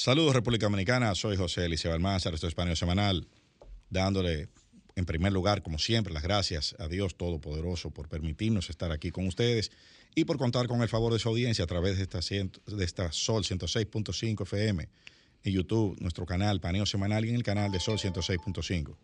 Saludos 0.00 0.32
República 0.32 0.66
Dominicana, 0.66 1.12
soy 1.16 1.36
José 1.36 1.64
Eliseo 1.64 1.92
Almanzar, 1.92 2.32
esto 2.32 2.46
es 2.46 2.54
Paneo 2.54 2.76
Semanal, 2.76 3.26
dándole 3.90 4.48
en 4.94 5.04
primer 5.04 5.32
lugar, 5.32 5.60
como 5.64 5.80
siempre, 5.80 6.14
las 6.14 6.22
gracias 6.22 6.76
a 6.78 6.86
Dios 6.86 7.16
Todopoderoso 7.16 7.90
por 7.90 8.08
permitirnos 8.08 8.70
estar 8.70 8.92
aquí 8.92 9.10
con 9.10 9.26
ustedes 9.26 9.72
y 10.14 10.24
por 10.24 10.38
contar 10.38 10.68
con 10.68 10.82
el 10.82 10.88
favor 10.88 11.12
de 11.12 11.18
su 11.18 11.28
audiencia 11.28 11.64
a 11.64 11.66
través 11.66 11.96
de 11.96 12.04
esta, 12.04 12.20
de 12.20 12.84
esta 12.84 13.10
Sol 13.10 13.42
106.5 13.42 14.42
FM, 14.42 14.88
en 15.42 15.52
YouTube, 15.52 16.00
nuestro 16.00 16.26
canal 16.26 16.60
Paneo 16.60 16.86
Semanal 16.86 17.24
y 17.24 17.30
en 17.30 17.34
el 17.34 17.42
canal 17.42 17.72
de 17.72 17.80
Sol 17.80 17.98
106.5, 17.98 18.96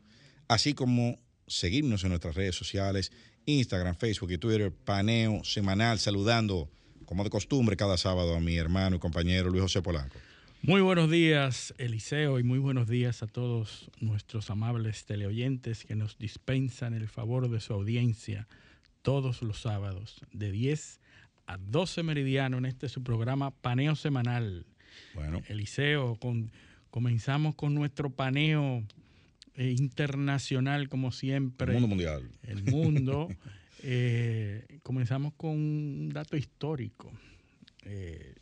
así 0.46 0.74
como 0.74 1.18
seguirnos 1.48 2.04
en 2.04 2.10
nuestras 2.10 2.36
redes 2.36 2.54
sociales, 2.54 3.10
Instagram, 3.46 3.96
Facebook 3.96 4.30
y 4.30 4.38
Twitter, 4.38 4.72
Paneo 4.72 5.42
Semanal, 5.42 5.98
saludando 5.98 6.70
como 7.04 7.24
de 7.24 7.30
costumbre 7.30 7.76
cada 7.76 7.98
sábado 7.98 8.36
a 8.36 8.40
mi 8.40 8.54
hermano 8.54 8.94
y 8.94 8.98
compañero 9.00 9.50
Luis 9.50 9.62
José 9.62 9.82
Polanco. 9.82 10.20
Muy 10.66 10.80
buenos 10.80 11.10
días, 11.10 11.74
Eliseo, 11.76 12.38
y 12.38 12.42
muy 12.42 12.58
buenos 12.58 12.88
días 12.88 13.22
a 13.22 13.26
todos 13.26 13.90
nuestros 14.00 14.48
amables 14.48 15.04
teleoyentes 15.04 15.84
que 15.84 15.94
nos 15.94 16.16
dispensan 16.16 16.94
el 16.94 17.06
favor 17.06 17.50
de 17.50 17.60
su 17.60 17.74
audiencia 17.74 18.48
todos 19.02 19.42
los 19.42 19.60
sábados, 19.60 20.22
de 20.32 20.50
10 20.50 21.00
a 21.46 21.58
12 21.58 22.02
meridiano, 22.02 22.56
en 22.56 22.64
este 22.64 22.88
su 22.88 23.02
programa 23.02 23.50
Paneo 23.50 23.94
Semanal. 23.94 24.64
Bueno. 25.14 25.42
Eliseo, 25.48 26.16
con, 26.16 26.50
comenzamos 26.88 27.54
con 27.56 27.74
nuestro 27.74 28.08
paneo 28.08 28.84
eh, 29.56 29.74
internacional, 29.76 30.88
como 30.88 31.12
siempre. 31.12 31.74
El 31.74 31.74
mundo 31.74 31.88
mundial. 31.88 32.30
El 32.42 32.64
mundo. 32.64 33.28
eh, 33.82 34.64
comenzamos 34.82 35.34
con 35.34 35.50
un 35.50 36.08
dato 36.08 36.38
histórico. 36.38 37.12
Eh, 37.84 38.36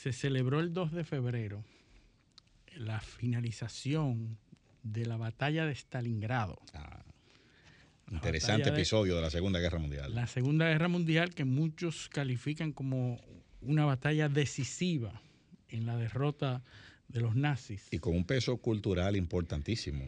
se 0.00 0.12
celebró 0.12 0.60
el 0.60 0.72
2 0.72 0.92
de 0.92 1.04
febrero 1.04 1.64
la 2.76 3.00
finalización 3.00 4.36
de 4.82 5.06
la 5.06 5.16
batalla 5.16 5.64
de 5.64 5.74
Stalingrado. 5.74 6.60
Ah, 6.74 7.02
interesante 8.10 8.68
episodio 8.68 9.16
de 9.16 9.22
la 9.22 9.30
Segunda 9.30 9.58
Guerra 9.58 9.78
Mundial. 9.78 10.14
La 10.14 10.26
Segunda 10.26 10.68
Guerra 10.68 10.88
Mundial 10.88 11.34
que 11.34 11.46
muchos 11.46 12.10
califican 12.10 12.72
como 12.72 13.18
una 13.62 13.86
batalla 13.86 14.28
decisiva 14.28 15.22
en 15.68 15.86
la 15.86 15.96
derrota 15.96 16.62
de 17.08 17.20
los 17.20 17.34
nazis. 17.34 17.88
Y 17.90 17.98
con 17.98 18.14
un 18.14 18.24
peso 18.24 18.58
cultural 18.58 19.16
importantísimo. 19.16 20.04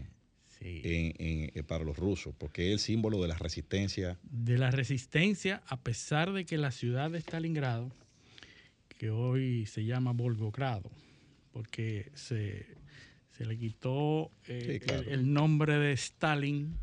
En, 0.61 1.53
para 1.69 1.85
los 1.85 1.97
rusos, 1.97 2.35
porque 2.37 2.67
es 2.67 2.73
el 2.73 2.79
símbolo 2.81 3.23
de 3.23 3.29
la 3.29 3.37
resistencia. 3.37 4.19
De 4.25 4.59
la 4.59 4.73
resistencia, 4.73 5.63
a 5.69 5.81
pesar 5.81 6.33
de 6.33 6.45
que 6.45 6.59
la 6.59 6.73
ciudad 6.73 7.13
de 7.13 7.19
Stalingrado 7.21 7.93
que 8.99 9.11
hoy 9.11 9.65
se 9.67 9.85
llama 9.85 10.13
Volgogrado, 10.13 10.91
porque 11.53 12.11
se, 12.15 12.67
le 13.39 13.57
quitó 13.57 14.31
eh, 14.49 14.81
el, 15.07 15.33
nombre 15.33 15.79
de 15.79 15.93
Stalin 15.93 16.77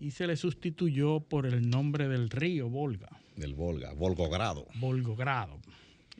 y 0.00 0.10
se 0.10 0.26
le 0.26 0.36
sustituyó 0.36 1.20
por 1.20 1.46
el 1.46 1.70
nombre 1.70 2.08
del 2.08 2.28
río 2.28 2.68
Volga. 2.68 3.08
Del 3.36 3.54
Volga, 3.54 3.92
Volgogrado. 3.94 4.66
Volgogrado. 4.74 5.60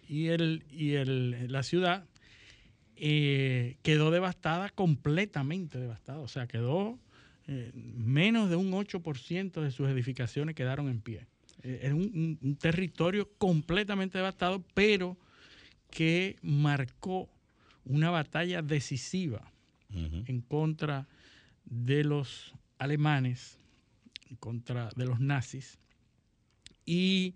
Y, 0.08 0.28
el, 0.28 0.64
y 0.70 0.92
el, 0.92 1.50
la 1.50 1.62
ciudad 1.62 2.06
eh, 2.96 3.76
quedó 3.82 4.12
devastada, 4.12 4.70
completamente 4.70 5.78
devastada, 5.78 6.20
o 6.20 6.28
sea, 6.28 6.46
quedó 6.46 6.98
eh, 7.48 7.72
menos 7.74 8.48
de 8.48 8.56
un 8.56 8.72
8% 8.72 9.60
de 9.60 9.70
sus 9.72 9.88
edificaciones 9.88 10.54
quedaron 10.54 10.88
en 10.88 11.00
pie. 11.00 11.26
Es 11.64 11.92
un, 11.92 12.58
territorio 12.60 13.30
completamente 13.38 14.18
devastado, 14.18 14.62
pero 14.74 15.16
que 15.90 16.36
marcó 16.42 17.30
una 17.84 18.10
batalla 18.10 18.60
decisiva 18.60 19.50
en 19.90 20.40
contra 20.42 21.08
de 21.64 22.04
los 22.04 22.52
alemanes, 22.78 23.58
en 24.28 24.36
contra 24.36 24.90
de 24.96 25.06
los 25.06 25.20
nazis, 25.20 25.78
y 26.84 27.34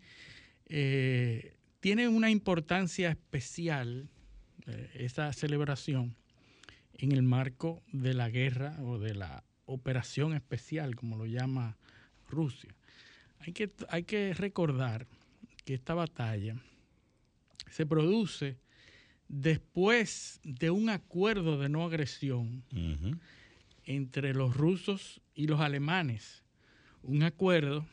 eh, 0.67 1.55
tiene 1.81 2.09
una 2.09 2.31
importancia 2.31 3.11
especial 3.11 4.11
eh, 4.67 4.91
esta 4.95 5.33
celebración 5.33 6.15
en 6.95 7.13
el 7.13 7.23
marco 7.23 7.83
de 7.93 8.13
la 8.13 8.29
guerra 8.29 8.77
o 8.83 8.99
de 8.99 9.15
la 9.15 9.45
operación 9.65 10.35
especial, 10.35 10.97
como 10.97 11.17
lo 11.17 11.27
llama 11.27 11.79
Rusia. 12.29 12.75
Hay 13.41 13.53
que, 13.53 13.71
hay 13.89 14.03
que 14.03 14.35
recordar 14.35 15.07
que 15.65 15.75
esta 15.75 15.95
batalla 15.95 16.57
se 17.71 17.87
produce 17.87 18.57
después 19.29 20.41
de 20.43 20.71
un 20.71 20.89
acuerdo 20.89 21.59
de 21.59 21.69
no 21.69 21.85
agresión 21.85 22.65
entre 23.85 24.35
los 24.35 24.57
rusos 24.57 25.21
y 25.35 25.47
los 25.47 25.61
alemanes. 25.61 26.43
Un 27.03 27.23
acuerdo, 27.23 27.87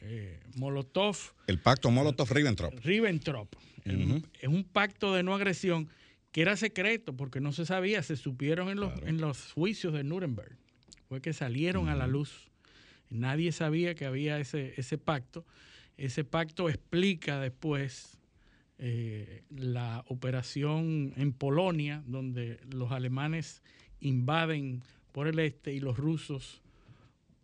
eh, 0.00 0.40
Molotov. 0.56 1.16
El 1.46 1.60
pacto 1.60 1.90
Molotov-Ribbentrop. 1.90 2.80
Ribbentrop. 2.80 3.54
Es 3.84 4.48
un 4.48 4.64
pacto 4.64 5.14
de 5.14 5.22
no 5.22 5.34
agresión 5.34 5.88
que 6.32 6.42
era 6.42 6.56
secreto 6.56 7.16
porque 7.16 7.40
no 7.40 7.52
se 7.52 7.64
sabía, 7.64 8.02
se 8.02 8.16
supieron 8.16 8.68
en 8.68 8.80
los, 8.80 8.92
en 9.02 9.20
los 9.20 9.52
juicios 9.52 9.92
de 9.94 10.04
Nuremberg. 10.04 10.56
Fue 11.08 11.20
que 11.20 11.32
salieron 11.32 11.88
a 11.88 11.96
la 11.96 12.06
luz. 12.06 12.47
Nadie 13.10 13.52
sabía 13.52 13.94
que 13.94 14.06
había 14.06 14.38
ese, 14.38 14.74
ese 14.76 14.98
pacto. 14.98 15.44
Ese 15.96 16.24
pacto 16.24 16.68
explica 16.68 17.40
después 17.40 18.18
eh, 18.78 19.42
la 19.50 20.04
operación 20.06 21.12
en 21.16 21.32
Polonia, 21.32 22.04
donde 22.06 22.60
los 22.70 22.92
alemanes 22.92 23.62
invaden 24.00 24.82
por 25.10 25.26
el 25.26 25.40
este 25.40 25.72
y 25.72 25.80
los 25.80 25.96
rusos 25.96 26.62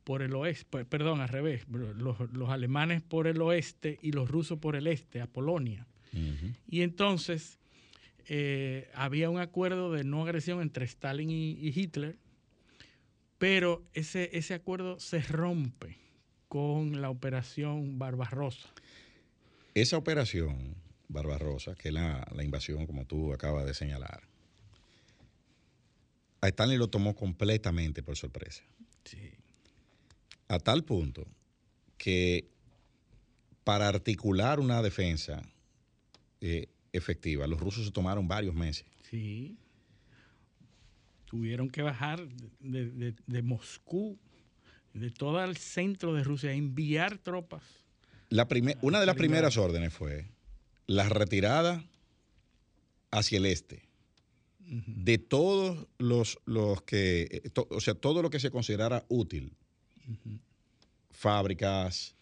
por 0.05 0.23
el 0.23 0.35
oeste, 0.37 0.85
perdón, 0.85 1.21
al 1.21 1.29
revés, 1.29 1.67
los, 1.69 2.51
alemanes 2.51 3.03
por 3.03 3.27
el 3.27 3.41
oeste 3.43 3.99
y 4.03 4.13
los 4.13 4.31
rusos 4.31 4.59
por 4.59 4.77
el 4.77 4.87
este, 4.87 5.21
a 5.21 5.27
Polonia. 5.27 5.87
Y 6.69 6.83
entonces 6.83 7.59
eh, 8.29 8.89
había 8.95 9.29
un 9.29 9.41
acuerdo 9.41 9.91
de 9.91 10.05
no 10.05 10.23
agresión 10.23 10.61
entre 10.63 10.85
Stalin 10.85 11.31
y, 11.31 11.53
y 11.53 11.73
Hitler, 11.75 12.17
pero 13.45 13.85
ese, 13.93 14.31
ese 14.33 14.55
acuerdo 14.55 14.99
se 14.99 15.21
rompe 15.21 15.99
con 16.49 17.03
la 17.03 17.11
operación 17.11 17.99
Barbarossa. 17.99 18.71
Esa 19.75 19.99
operación 19.99 20.75
Barbarossa, 21.09 21.75
que 21.75 21.89
es 21.89 21.95
la, 21.95 22.27
invasión, 22.43 22.87
como 22.87 23.05
tú 23.05 23.35
acabas 23.35 23.67
de 23.67 23.75
señalar, 23.75 24.23
a 26.41 26.49
Stanley 26.49 26.79
lo 26.79 26.89
tomó 26.89 27.15
completamente 27.15 28.03
por 28.03 28.17
sorpresa. 28.17 28.63
Sí. 29.05 29.35
A 30.49 30.59
tal 30.59 30.83
punto 30.85 31.27
que 31.99 32.49
para 33.63 33.89
articular 33.89 34.59
una 34.59 34.81
defensa 34.81 35.43
eh, 36.41 36.71
efectiva, 36.95 37.47
los 37.47 37.61
rusos 37.61 37.85
se 37.85 37.93
tomaron 37.93 38.27
varios 38.27 38.55
meses. 38.55 38.87
Sí. 39.11 39.59
Tuvieron 41.35 41.69
que 41.69 41.83
bajar 41.83 42.29
de, 42.61 43.43
Moscú, 43.43 44.17
de 44.93 45.11
todo 45.11 45.43
el 45.43 45.57
centro 45.57 46.15
de 46.15 46.23
Rusia, 46.23 46.51
a 46.51 46.53
enviar 46.53 47.19
tropas. 47.19 47.65
La 48.29 48.47
una 48.83 49.01
de 49.01 49.07
las 49.07 49.17
primeras 49.17 49.57
órdenes 49.57 49.93
fue 49.93 50.29
la 50.87 51.09
retirada 51.09 51.85
hacia 53.11 53.39
el 53.39 53.47
este, 53.47 53.83
de 54.61 55.19
todos 55.19 55.89
los, 55.99 56.39
los 56.45 56.83
que, 56.83 57.23
eh, 57.23 57.51
to- 57.51 57.67
o 57.69 57.81
sea, 57.81 57.95
todo 57.95 58.23
lo 58.23 58.31
que 58.31 58.39
se 58.39 58.53
considerara 58.53 59.05
útil, 59.09 59.57
fábricas, 61.11 62.15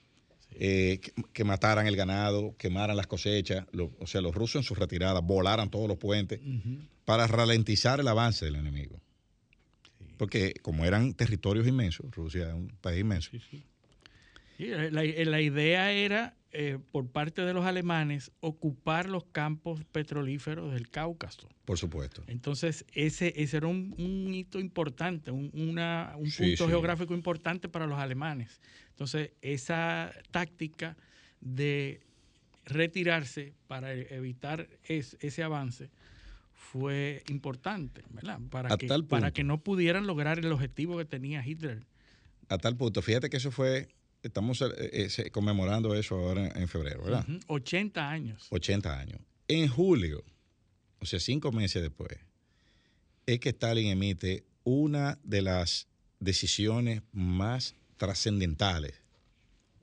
eh, 0.54 1.00
que, 1.02 1.12
que 1.32 1.44
mataran 1.44 1.86
el 1.86 1.96
ganado, 1.96 2.54
quemaran 2.58 2.96
las 2.96 3.06
cosechas, 3.06 3.66
lo- 3.72 3.92
o 4.00 4.06
sea, 4.06 4.20
los 4.20 4.34
rusos 4.34 4.56
en 4.56 4.62
su 4.64 4.74
retirada 4.74 5.20
volaran 5.20 5.70
todos 5.70 5.88
los 5.88 5.98
puentes 5.98 6.40
para 7.04 7.26
ralentizar 7.26 8.00
el 8.00 8.08
avance 8.08 8.44
del 8.44 8.56
enemigo. 8.56 9.00
Porque 10.18 10.54
como 10.62 10.84
eran 10.84 11.14
territorios 11.14 11.66
inmensos, 11.66 12.06
Rusia 12.12 12.48
es 12.48 12.54
un 12.54 12.68
país 12.80 13.00
inmenso, 13.00 13.30
Sí, 13.30 13.40
sí. 13.50 13.64
Sí, 14.58 14.66
la, 14.66 15.02
la 15.02 15.40
idea 15.40 15.90
era, 15.92 16.36
eh, 16.52 16.78
por 16.92 17.08
parte 17.08 17.42
de 17.42 17.52
los 17.54 17.64
alemanes, 17.64 18.30
ocupar 18.40 19.08
los 19.08 19.24
campos 19.24 19.82
petrolíferos 19.90 20.72
del 20.72 20.88
Cáucaso. 20.90 21.48
por 21.64 21.78
supuesto. 21.78 22.22
Entonces, 22.28 22.84
ese, 22.92 23.32
ese 23.36 23.56
era 23.56 23.66
un, 23.66 23.94
un 23.98 24.34
hito 24.34 24.60
importante, 24.60 25.30
un, 25.32 25.50
una- 25.54 26.12
un 26.16 26.30
punto 26.30 26.68
geográfico 26.68 27.14
importante 27.14 27.68
para 27.68 27.86
los 27.86 27.98
alemanes. 27.98 28.60
Entonces, 29.02 29.32
esa 29.42 30.12
táctica 30.30 30.96
de 31.40 32.02
retirarse 32.66 33.52
para 33.66 33.92
e- 33.94 34.06
evitar 34.14 34.68
es- 34.84 35.16
ese 35.20 35.42
avance 35.42 35.90
fue 36.54 37.24
importante, 37.28 38.04
¿verdad? 38.10 38.38
Para 38.48 38.72
A 38.72 38.76
que, 38.76 38.86
tal 38.86 39.04
para 39.04 39.32
que 39.32 39.42
no 39.42 39.58
pudieran 39.60 40.06
lograr 40.06 40.38
el 40.38 40.52
objetivo 40.52 40.96
que 40.98 41.04
tenía 41.04 41.44
Hitler. 41.44 41.82
A 42.48 42.58
tal 42.58 42.76
punto, 42.76 43.02
fíjate 43.02 43.28
que 43.28 43.38
eso 43.38 43.50
fue, 43.50 43.88
estamos 44.22 44.62
eh, 44.62 45.08
eh, 45.18 45.30
conmemorando 45.32 45.96
eso 45.96 46.14
ahora 46.14 46.46
en, 46.46 46.62
en 46.62 46.68
febrero, 46.68 47.02
¿verdad? 47.02 47.26
Ujú, 47.28 47.40
80 47.48 48.08
años. 48.08 48.46
80 48.50 49.00
años. 49.00 49.20
En 49.48 49.66
julio, 49.66 50.22
o 51.00 51.06
sea, 51.06 51.18
cinco 51.18 51.50
meses 51.50 51.82
después, 51.82 52.16
es 53.26 53.40
que 53.40 53.48
Stalin 53.48 53.88
emite 53.88 54.44
una 54.62 55.18
de 55.24 55.42
las 55.42 55.88
decisiones 56.20 57.02
más 57.10 57.74
trascendentales, 57.96 58.94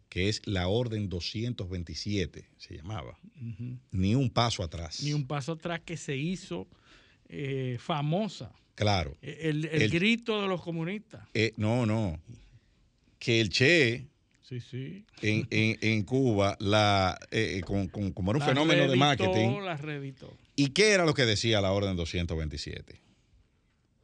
que 0.10 0.30
es 0.30 0.42
la 0.46 0.68
Orden 0.68 1.10
227, 1.10 2.50
se 2.58 2.76
llamaba. 2.78 3.18
Ni 3.92 4.16
un 4.16 4.30
paso 4.30 4.64
atrás. 4.64 5.04
Ni 5.04 5.14
un 5.14 5.28
paso 5.28 5.54
atrás 5.54 5.82
que 5.86 5.98
se 5.98 6.16
hizo 6.18 6.68
eh, 7.28 7.78
famosa. 7.80 8.52
Claro. 8.76 9.16
El, 9.22 9.66
el 9.66 9.82
El- 9.84 9.92
grito 9.92 10.42
de 10.42 10.48
los 10.48 10.62
comunistas. 10.62 11.28
Eh, 11.34 11.54
no, 11.58 11.86
no. 11.86 12.20
Que 13.20 13.42
el 13.42 13.50
Che 13.50 14.08
Sí, 14.42 14.60
sí. 14.62 15.06
en, 15.22 15.46
en- 15.52 15.78
en 15.82 16.04
Cuba, 16.04 16.58
la, 16.60 17.20
eh, 17.30 17.62
con- 17.66 17.88
con- 17.88 18.12
como 18.14 18.32
era 18.32 18.38
un 18.38 18.40
La 18.40 18.46
fenómeno 18.48 18.90
de 18.90 18.96
marketing, 18.98 19.60
La 19.64 19.78
reeditó. 19.78 20.34
¿Y 20.56 20.70
qué 20.70 20.90
era 20.94 21.06
lo 21.06 21.14
que 21.14 21.26
decía 21.28 21.62
la 21.62 21.72
Orden 21.72 21.96
227? 21.96 23.00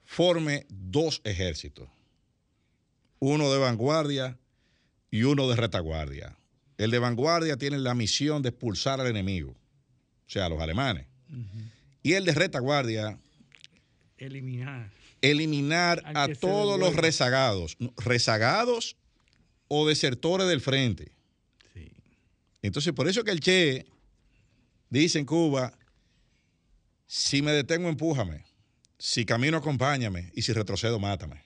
Forme 0.03 0.65
dos 0.69 1.21
ejércitos, 1.23 1.89
uno 3.19 3.51
de 3.51 3.59
vanguardia 3.59 4.37
y 5.11 5.23
uno 5.23 5.47
de 5.49 5.55
retaguardia. 5.55 6.37
El 6.77 6.91
de 6.91 6.99
vanguardia 6.99 7.57
tiene 7.57 7.77
la 7.79 7.95
misión 7.95 8.41
de 8.41 8.49
expulsar 8.49 8.99
al 8.99 9.07
enemigo, 9.07 9.51
o 9.51 10.29
sea, 10.29 10.45
a 10.45 10.49
los 10.49 10.61
alemanes. 10.61 11.07
Y 12.03 12.13
el 12.13 12.25
de 12.25 12.33
retaguardia, 12.33 13.17
Eliminar. 14.17 14.91
eliminar 15.21 16.03
a 16.05 16.27
todos 16.27 16.79
los 16.79 16.95
rezagados, 16.95 17.77
rezagados 17.97 18.95
o 19.67 19.87
desertores 19.87 20.47
del 20.47 20.61
frente. 20.61 21.11
Sí. 21.73 21.91
Entonces, 22.61 22.93
por 22.93 23.07
eso 23.07 23.23
que 23.23 23.31
el 23.31 23.39
Che 23.39 23.85
dice 24.89 25.19
en 25.19 25.25
Cuba, 25.25 25.73
si 27.07 27.41
me 27.41 27.51
detengo, 27.51 27.89
empújame. 27.89 28.43
Si 28.97 29.25
camino, 29.25 29.57
acompáñame. 29.57 30.31
Y 30.35 30.41
si 30.41 30.53
retrocedo, 30.53 30.99
mátame. 30.99 31.43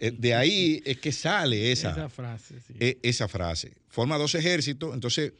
Eh, 0.00 0.12
De 0.12 0.34
ahí 0.34 0.80
es 0.84 0.98
que 0.98 1.12
sale 1.12 1.72
esa, 1.72 1.90
Esa 1.92 2.08
frase, 2.08 2.54
sí. 2.66 2.74
e- 2.78 2.98
esa 3.02 3.28
frase. 3.28 3.72
Forma 3.88 4.16
dos 4.18 4.34
ejércitos. 4.34 4.94
Entonces, 4.94 5.32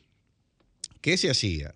¿qué 1.01 1.17
se 1.17 1.31
hacía? 1.31 1.75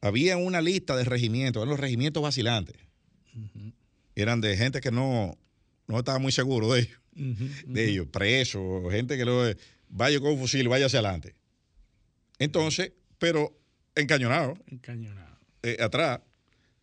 Había 0.00 0.36
una 0.36 0.60
lista 0.60 0.96
de 0.96 1.04
regimientos, 1.04 1.60
eran 1.60 1.70
los 1.70 1.80
regimientos 1.80 2.22
vacilantes. 2.22 2.76
Eran 4.14 4.40
de 4.40 4.56
gente 4.56 4.80
que 4.80 4.90
no, 4.90 5.38
no 5.86 5.98
estaba 5.98 6.18
muy 6.18 6.32
seguro 6.32 6.72
de 6.72 6.80
ellos, 6.80 6.98
de 7.66 7.88
ellos, 7.88 8.06
presos, 8.08 8.90
gente 8.92 9.16
que 9.16 9.24
lo 9.24 9.42
vaya 9.88 10.20
con 10.20 10.32
un 10.32 10.38
fusil, 10.38 10.68
vaya 10.68 10.86
hacia 10.86 10.98
adelante. 10.98 11.34
Entonces, 12.38 12.92
pero 13.18 13.56
encañonado, 13.94 14.54
Encañonado. 14.66 15.38
eh, 15.62 15.76
atrás, 15.80 16.20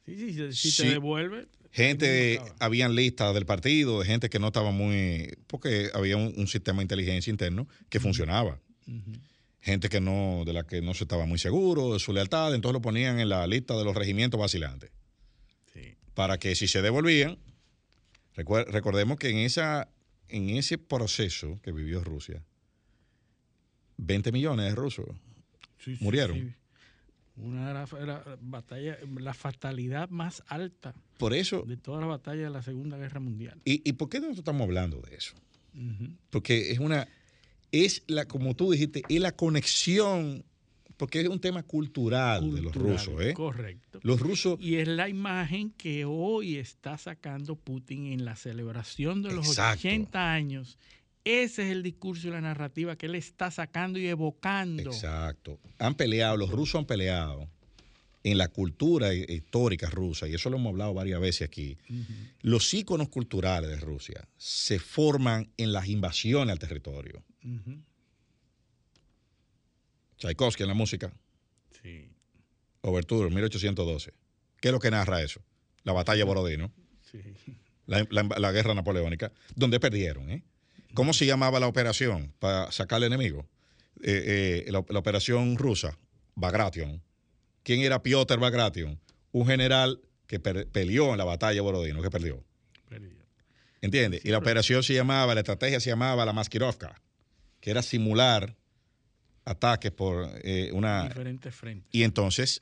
Sí, 0.06 0.16
sí, 0.18 0.34
si, 0.34 0.54
si 0.54 0.72
Sí. 0.72 0.84
te 0.84 0.90
devuelve. 0.92 1.48
Gente, 1.72 2.40
habían 2.60 2.96
listas 2.96 3.34
del 3.34 3.46
partido, 3.46 4.00
de 4.00 4.06
gente 4.06 4.30
que 4.30 4.40
no 4.40 4.48
estaba 4.48 4.72
muy, 4.72 5.38
porque 5.48 5.90
había 5.94 6.18
un, 6.18 6.34
un 6.38 6.48
sistema 6.48 6.78
de 6.80 6.84
inteligencia 6.84 7.32
interno 7.32 7.68
que 7.90 8.00
funcionaba. 8.00 8.60
Gente 9.62 9.90
que 9.90 10.00
no, 10.00 10.44
de 10.46 10.54
la 10.54 10.64
que 10.66 10.82
no 10.82 10.94
se 10.94 11.04
estaba 11.04 11.26
muy 11.26 11.38
seguro 11.38 11.94
de 11.94 12.00
su 12.00 12.14
lealtad, 12.14 12.56
entonces 12.56 12.74
lo 12.74 12.82
ponían 12.82 13.20
en 13.20 13.30
la 13.30 13.46
lista 13.46 13.76
de 13.78 13.84
los 13.84 13.94
regimientos 13.96 14.40
vacilantes. 14.40 14.90
Sí. 15.74 15.96
Para 16.14 16.38
que 16.40 16.56
si 16.56 16.68
se 16.68 16.82
devolvían, 16.82 17.38
recuer- 18.36 18.66
recordemos 18.68 19.18
que 19.20 19.30
en, 19.30 19.38
esa, 19.40 19.90
en 20.30 20.50
ese 20.52 20.78
proceso 20.78 21.60
que 21.62 21.72
vivió 21.74 22.04
Rusia, 22.04 22.42
20 23.98 24.32
millones 24.32 24.66
de 24.70 24.76
rusos 24.76 25.06
sí, 25.84 25.98
Murieron. 26.00 26.38
sí. 26.38 26.54
Una 27.42 27.68
de 27.68 27.74
las 27.74 27.92
la 27.94 28.38
batalla, 28.42 28.98
la 29.18 29.34
fatalidad 29.34 30.10
más 30.10 30.44
alta 30.48 30.94
Por 31.18 31.34
eso, 31.34 31.64
de 31.68 31.78
todas 31.78 32.02
las 32.02 32.10
batallas 32.10 32.46
de 32.46 32.50
la 32.50 32.62
Segunda 32.62 32.98
Guerra 32.98 33.20
Mundial. 33.20 33.60
¿y, 33.66 33.88
y 33.88 33.94
por 33.94 34.10
qué 34.10 34.18
nosotros 34.20 34.40
estamos 34.40 34.64
hablando 34.64 35.02
de 35.02 35.16
eso? 35.16 35.36
Porque 36.30 36.72
es 36.72 36.80
una, 36.80 37.08
es 37.72 38.04
la, 38.08 38.26
como 38.26 38.56
tú 38.56 38.72
dijiste, 38.72 39.04
es 39.08 39.22
la 39.22 39.32
conexión, 39.32 40.44
porque 40.98 41.22
es 41.22 41.28
un 41.28 41.40
tema 41.40 41.64
cultural, 41.64 42.54
de 42.54 42.62
los 42.62 42.76
rusos, 42.76 43.22
¿eh? 43.22 43.34
Correcto. 43.34 44.00
Los 44.04 44.20
rusos, 44.20 44.60
Y 44.60 44.76
es 44.76 44.88
la 44.88 45.08
imagen 45.08 45.72
que 45.72 46.06
hoy 46.06 46.58
está 46.58 46.98
sacando 46.98 47.56
Putin 47.56 48.08
en 48.08 48.26
la 48.26 48.36
celebración 48.36 49.22
de 49.22 49.34
los 49.34 49.48
Exacto. 49.48 49.88
80 49.88 50.34
años. 50.34 50.78
Ese 51.26 51.64
es 51.64 51.72
el 51.72 51.84
discurso 51.84 52.28
y 52.28 52.32
la 52.32 52.42
narrativa 52.42 52.96
que 52.96 53.06
él 53.08 53.16
está 53.16 53.52
sacando 53.52 54.00
y 54.00 54.08
evocando. 54.08 54.84
exacto, 54.90 55.60
han 55.78 55.96
peleado, 55.96 56.38
los 56.38 56.50
rusos 56.50 56.80
han 56.80 56.86
peleado 56.86 57.50
en 58.24 58.38
la 58.38 58.48
cultura 58.48 59.14
hi- 59.14 59.26
histórica 59.30 59.90
rusa, 59.90 60.28
y 60.28 60.34
eso 60.34 60.50
lo 60.50 60.58
hemos 60.58 60.72
hablado 60.72 60.94
varias 60.94 61.20
veces 61.22 61.48
aquí. 61.48 61.78
Los 62.42 62.74
íconos 62.74 63.10
culturales 63.10 63.70
de 63.70 63.78
Rusia 63.78 64.28
se 64.38 64.80
forman 64.80 65.52
en 65.58 65.72
las 65.74 65.88
invasiones 65.88 66.52
al 66.54 66.60
territorio. 66.60 67.24
Ujú. 67.44 67.80
Tchaikovsky 70.18 70.64
en 70.64 70.70
la 70.70 70.76
música, 70.76 71.12
Sí. 71.82 72.10
Overture, 72.82 73.30
1812. 73.30 74.14
¿Qué 74.60 74.68
es 74.70 74.72
lo 74.74 74.80
que 74.80 74.92
narra 74.92 75.22
eso? 75.22 75.42
La 75.84 75.94
batalla 75.94 76.18
de 76.20 76.24
Borodino. 76.26 76.72
Sí. 77.12 77.20
la, 77.88 78.06
la- 78.12 78.24
la 78.38 78.52
guerra 78.52 78.74
napoleónica, 78.74 79.32
donde 79.56 79.80
perdieron. 79.80 80.30
¿eh? 80.30 80.44
¿Cómo 80.94 81.14
se 81.14 81.26
llamaba 81.26 81.60
la 81.60 81.68
operación 81.68 82.34
para 82.40 82.72
sacar 82.72 82.98
al 82.98 83.04
enemigo? 83.04 83.48
Eh, 84.02 84.64
eh, 84.68 84.72
la, 84.72 84.84
la 84.90 85.00
operación 85.00 85.58
rusa, 85.58 85.98
Bagration. 86.36 87.02
¿Quién 87.64 87.82
era 87.82 88.02
Piotr 88.02 88.40
Bagration? 88.40 89.00
Un 89.32 89.46
general 89.48 90.00
que 90.28 90.40
per- 90.40 90.68
peleó 90.70 91.12
en 91.12 91.18
la 91.18 91.26
batalla 91.26 91.56
de 91.56 91.62
Borodino, 91.62 92.02
que 92.02 92.10
perdió. 92.10 92.44
Perdió. 92.88 93.20
¿Entiendes? 93.82 94.22
Y 94.26 94.30
la 94.30 94.38
operación 94.40 94.84
se 94.84 94.94
llamaba, 94.94 95.34
la 95.34 95.42
estrategia 95.42 95.80
se 95.80 95.90
llamaba 95.90 96.26
la 96.26 96.34
Maskirovka, 96.34 97.02
que 97.62 97.72
era 97.72 97.82
simular 97.82 98.56
ataques 99.46 99.92
por 99.92 100.30
eh, 100.44 100.72
una... 100.74 101.08
Diferentes 101.08 101.54
frentes. 101.56 101.88
Y 101.92 102.04
entonces 102.04 102.62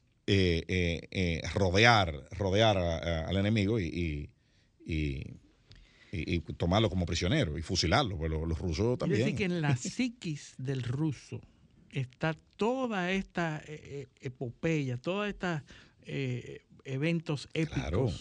rodear, 1.53 2.13
rodear 2.31 2.77
a- 2.77 2.97
a- 2.97 3.27
al 3.29 3.37
enemigo 3.37 3.79
y, 3.79 3.85
y- 3.85 4.29
y- 4.85 5.39
y- 6.11 6.35
y 6.35 6.39
tomarlo 6.39 6.89
como 6.89 7.05
prisionero 7.05 7.57
y 7.57 7.61
fusilarlo, 7.61 8.17
pues 8.17 8.31
los, 8.31 8.47
los 8.47 8.57
rusos 8.59 8.93
Es 8.93 8.99
también. 8.99 9.21
decir, 9.21 9.35
que 9.35 9.43
en 9.45 9.61
la 9.61 9.75
psiquis 9.77 10.53
del 10.57 10.83
ruso 10.83 11.41
está 11.91 12.35
toda 12.57 13.11
esta 13.11 13.61
eh, 13.67 13.81
eh, 13.83 14.07
epopeya, 14.21 14.97
todos 14.97 15.27
estos 15.27 15.61
eventos 16.85 17.49
épicos 17.53 17.81
Claro. 17.81 18.11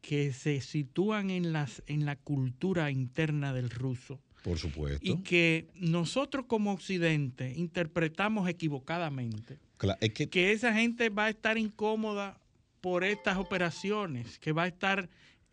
que 0.00 0.32
se 0.32 0.60
sitúan 0.60 1.30
en, 1.30 1.52
las, 1.52 1.82
en 1.86 2.04
la 2.04 2.16
cultura 2.16 2.90
interna 2.90 3.52
del 3.52 3.70
ruso 3.70 4.20
Por 4.42 4.58
supuesto. 4.58 5.00
y 5.02 5.18
que 5.22 5.68
nosotros 5.74 6.46
como 6.46 6.72
occidente 6.72 7.52
interpretamos 7.56 8.48
equivocadamente 8.48 9.58
es 10.00 10.12
que, 10.12 10.28
que 10.28 10.52
esa 10.52 10.72
gente 10.74 11.08
va 11.08 11.26
a 11.26 11.30
estar 11.30 11.58
incómoda 11.58 12.38
por 12.80 13.04
estas 13.04 13.36
operaciones, 13.38 14.38
que 14.40 14.52
va 14.52 14.64
a 14.64 14.66
estar 14.68 15.08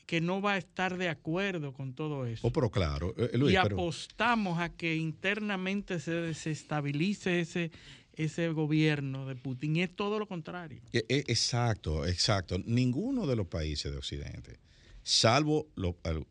que 0.09 0.21
no 0.21 0.41
va 0.41 0.53
a 0.53 0.57
estar 0.57 0.97
de 0.97 1.07
acuerdo 1.07 1.71
con 1.71 1.93
todo 1.93 2.25
eso 2.25 2.47
oh, 2.47 2.51
pero 2.51 2.71
claro, 2.71 3.13
eh, 3.15 3.37
Luis, 3.37 3.53
y 3.53 3.61
pero- 3.61 3.75
apostamos 3.75 4.57
a 4.57 4.69
que 4.69 4.95
internamente 4.95 5.99
se 5.99 6.09
desestabilice 6.13 7.41
ese, 7.41 7.69
ese 8.13 8.49
gobierno 8.49 9.27
de 9.27 9.35
Putin 9.35 9.75
y 9.75 9.83
es 9.83 9.95
todo 9.95 10.17
lo 10.17 10.27
contrario. 10.27 10.81
E- 10.93 11.05
e- 11.07 11.25
Exacto, 11.27 12.07
exacto. 12.07 12.57
Ninguno 12.65 13.27
de 13.27 13.35
los 13.35 13.45
países 13.45 13.91
de 13.91 13.99
Occidente, 13.99 14.57
salvo 15.03 15.67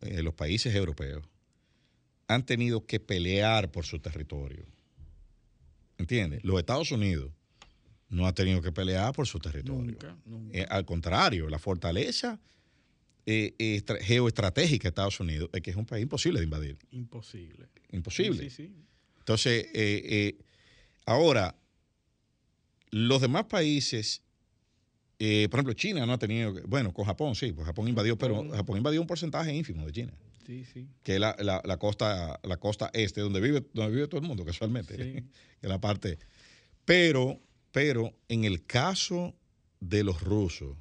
eh, 0.00 0.22
los 0.24 0.34
países 0.34 0.74
europeos, 0.74 1.24
han 2.26 2.44
tenido 2.44 2.84
que 2.84 2.98
pelear 2.98 3.70
por 3.70 3.86
su 3.86 4.00
territorio. 4.00 4.64
¿Entiendes? 5.98 6.42
Los 6.42 6.58
Estados 6.58 6.90
Unidos 6.90 7.30
no 8.08 8.26
ha 8.26 8.32
tenido 8.34 8.60
que 8.60 8.72
pelear 8.72 9.12
por 9.12 9.28
su 9.28 9.38
territorio. 9.38 9.92
Nunca, 9.92 10.16
nunca. 10.24 10.58
Eh, 10.58 10.66
al 10.68 10.84
contrario, 10.84 11.48
la 11.48 11.60
fortaleza 11.60 12.40
eh, 13.30 13.54
estra- 13.58 14.00
geoestratégica 14.02 14.84
de 14.84 14.88
Estados 14.88 15.20
Unidos 15.20 15.50
es 15.52 15.60
que 15.60 15.70
es 15.70 15.76
un 15.76 15.84
país 15.84 16.02
imposible 16.02 16.38
de 16.40 16.44
invadir. 16.44 16.78
Imposible. 16.92 17.68
Imposible. 17.92 18.44
Sí, 18.44 18.50
sí, 18.50 18.66
sí. 18.68 18.72
Entonces, 19.18 19.66
eh, 19.74 20.02
eh, 20.04 20.38
ahora, 21.04 21.54
los 22.90 23.20
demás 23.20 23.44
países, 23.44 24.22
por 25.18 25.26
ejemplo, 25.58 25.72
China 25.74 26.06
no 26.06 26.12
ha 26.14 26.18
tenido, 26.18 26.54
bueno, 26.66 26.92
con 26.94 27.04
Japón 27.04 27.34
sí, 27.34 27.52
pues 27.52 27.66
Japón 27.66 27.88
invadió, 27.88 28.16
pero 28.16 28.48
Japón. 28.50 28.78
Invadió 28.78 29.00
un 29.00 29.06
porcentaje 29.06 29.52
ínfimo 29.54 29.84
de 29.84 29.92
China, 29.92 30.12
Sí, 30.46 30.64
sí. 30.64 30.88
que 31.02 31.14
es 31.14 31.20
la, 31.20 31.36
la- 31.40 31.60
la 31.64 31.76
costa, 31.76 32.40
la 32.42 32.56
costa 32.56 32.90
este, 32.94 33.20
donde 33.20 33.40
vive, 33.40 33.66
donde 33.74 33.94
vive 33.94 34.08
todo 34.08 34.20
el 34.20 34.26
mundo, 34.26 34.44
casualmente, 34.44 34.94
Sí. 34.96 35.12
que 35.60 35.66
es 35.66 35.68
la 35.68 35.80
parte. 35.80 36.18
Pero, 36.86 37.40
pero 37.72 38.14
en 38.28 38.44
el 38.44 38.64
caso 38.64 39.34
de 39.80 40.02
los 40.04 40.22
rusos, 40.22 40.76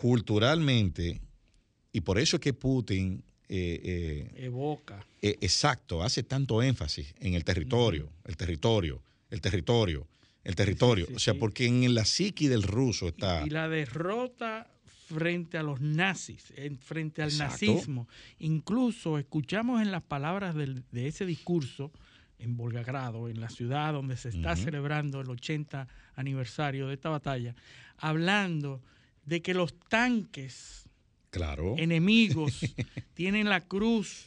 culturalmente, 0.00 1.20
y 1.92 2.00
por 2.00 2.18
eso 2.18 2.36
es 2.36 2.40
que 2.42 2.52
Putin 2.52 3.22
eh, 3.48 3.80
eh, 4.36 4.44
Evoca. 4.46 5.04
eh, 5.22 5.36
exacto, 5.40 6.02
hace 6.02 6.22
tanto 6.22 6.62
énfasis 6.62 7.14
en 7.20 7.34
el 7.34 7.44
territorio, 7.44 8.08
el 8.24 8.36
territorio, 8.36 9.02
el 9.30 9.40
territorio, 9.40 10.06
el 10.44 10.54
territorio. 10.54 11.06
sí, 11.06 11.14
o 11.14 11.18
sea, 11.18 11.34
sí. 11.34 11.40
porque 11.40 11.66
en 11.66 11.94
la 11.94 12.04
psiqui 12.04 12.46
del 12.48 12.62
ruso 12.62 13.08
está. 13.08 13.44
Y, 13.46 13.50
la 13.50 13.68
derrota 13.68 14.68
frente 15.08 15.58
a 15.58 15.62
los 15.64 15.80
nazis, 15.80 16.52
en- 16.56 16.78
frente 16.78 17.22
al 17.22 17.28
Exacto. 17.30 17.52
nazismo. 17.66 18.08
Incluso 18.38 19.18
escuchamos 19.18 19.82
en 19.82 19.90
las 19.90 20.02
palabras 20.02 20.54
del- 20.54 20.84
de 20.92 21.08
ese 21.08 21.26
discurso 21.26 21.90
en 22.38 22.56
Volgogrado, 22.56 23.28
en 23.28 23.40
la 23.40 23.50
ciudad 23.50 23.92
donde 23.92 24.16
se 24.16 24.28
está 24.30 24.54
celebrando 24.56 25.20
el 25.20 25.28
80 25.28 25.88
aniversario 26.14 26.86
de 26.86 26.94
esta 26.94 27.08
batalla, 27.10 27.54
hablando 27.98 28.80
de 29.24 29.42
que 29.42 29.54
los 29.54 29.78
tanques 29.88 30.84
claro. 31.30 31.74
enemigos 31.78 32.60
tienen 33.14 33.48
la 33.48 33.60
cruz 33.60 34.26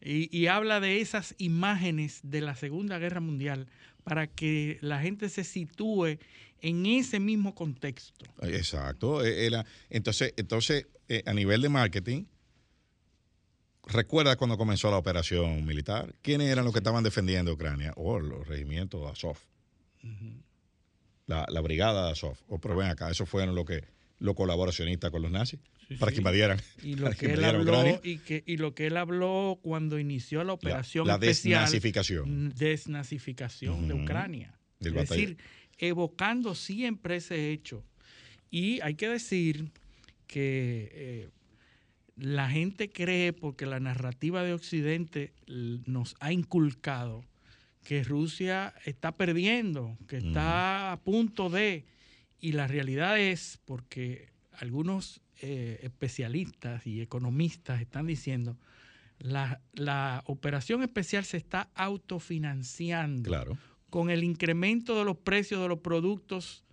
y, 0.00 0.34
y 0.36 0.46
habla 0.48 0.80
de 0.80 1.00
esas 1.00 1.34
imágenes 1.38 2.20
de 2.22 2.40
la 2.40 2.54
Segunda 2.56 2.98
Guerra 2.98 3.20
Mundial 3.20 3.66
para 4.02 4.26
que 4.26 4.78
la 4.82 5.00
gente 5.00 5.28
se 5.28 5.44
sitúe 5.44 6.18
en 6.60 6.86
ese 6.86 7.20
mismo 7.20 7.54
contexto. 7.54 8.24
Exacto. 8.42 9.24
eh, 9.24 9.46
era- 9.46 9.64
entonces, 9.90 10.34
entonces 10.36 10.86
eh, 11.08 11.22
a 11.26 11.32
nivel 11.34 11.62
de 11.62 11.68
marketing, 11.68 12.24
¿recuerda 13.86 14.36
cuando 14.36 14.56
comenzó 14.56 14.90
la 14.90 14.96
operación 14.98 15.64
militar? 15.64 16.14
¿Quiénes 16.22 16.48
eran 16.50 16.64
los 16.64 16.72
que 16.72 16.80
estaban 16.80 17.04
defendiendo 17.04 17.52
Ucrania? 17.52 17.92
O 17.96 18.18
los 18.20 18.46
regimientos 18.48 19.10
Azov. 19.10 19.38
la, 21.26 21.46
la 21.48 21.60
brigada 21.60 22.06
de 22.06 22.12
Azov. 22.12 22.36
O 22.48 22.58
pero 22.58 22.76
ven 22.76 22.88
acá, 22.88 23.10
esos 23.10 23.28
fueron 23.28 23.54
los 23.54 23.64
que 23.64 23.84
los 24.18 24.34
colaboracionistas 24.34 25.10
con 25.10 25.22
los 25.22 25.30
nazis 25.30 25.60
Sí, 25.88 25.96
para 25.96 26.12
que 26.12 26.18
invadieran. 26.18 26.58
Y 26.82 26.94
lo 26.94 27.10
que 27.10 27.26
él 27.32 27.44
habló 27.44 27.62
Ucrania. 27.80 28.00
y 28.02 28.18
que 28.18 28.42
y 28.46 28.56
lo 28.56 28.74
que 28.74 28.86
él 28.86 28.96
habló 28.96 29.58
cuando 29.62 29.98
inició 29.98 30.42
la 30.44 30.54
operación 30.54 31.06
la 31.06 31.14
especial, 31.14 31.62
desnazificación. 31.64 32.54
desnazificación 32.54 33.88
de. 33.88 33.94
Ucrania. 33.94 34.58
Del 34.80 34.94
es 34.94 35.02
batallón. 35.02 35.26
decir, 35.36 35.38
evocando 35.78 36.54
siempre 36.54 37.16
ese 37.16 37.50
hecho. 37.50 37.84
Y 38.50 38.80
hay 38.80 38.94
que 38.94 39.08
decir 39.08 39.72
que 40.26 40.90
eh, 40.92 41.28
la 42.16 42.48
gente 42.48 42.90
cree, 42.90 43.32
porque 43.32 43.66
la 43.66 43.80
narrativa 43.80 44.42
de 44.42 44.54
Occidente 44.54 45.32
nos 45.46 46.16
ha 46.20 46.32
inculcado, 46.32 47.24
que 47.82 48.04
Rusia 48.04 48.74
está 48.84 49.12
perdiendo, 49.16 49.98
que 50.08 50.18
está 50.18 50.92
a 50.92 51.00
punto 51.00 51.50
de, 51.50 51.84
y 52.44 52.52
la 52.52 52.66
realidad 52.66 53.18
es, 53.18 53.58
porque 53.64 54.28
algunos 54.52 55.22
eh, 55.40 55.78
especialistas 55.82 56.86
y 56.86 57.00
economistas 57.00 57.80
están 57.80 58.06
diciendo, 58.06 58.58
la, 59.18 59.62
la 59.72 60.22
operación 60.26 60.82
especial 60.82 61.24
se 61.24 61.38
está 61.38 61.70
autofinanciando 61.74 63.28
Claro. 63.28 63.56
con 63.88 64.10
el 64.10 64.22
incremento 64.24 64.98
de 64.98 65.04
los 65.06 65.16
precios 65.16 65.62
de 65.62 65.68
los 65.68 65.78
productos 65.78 66.64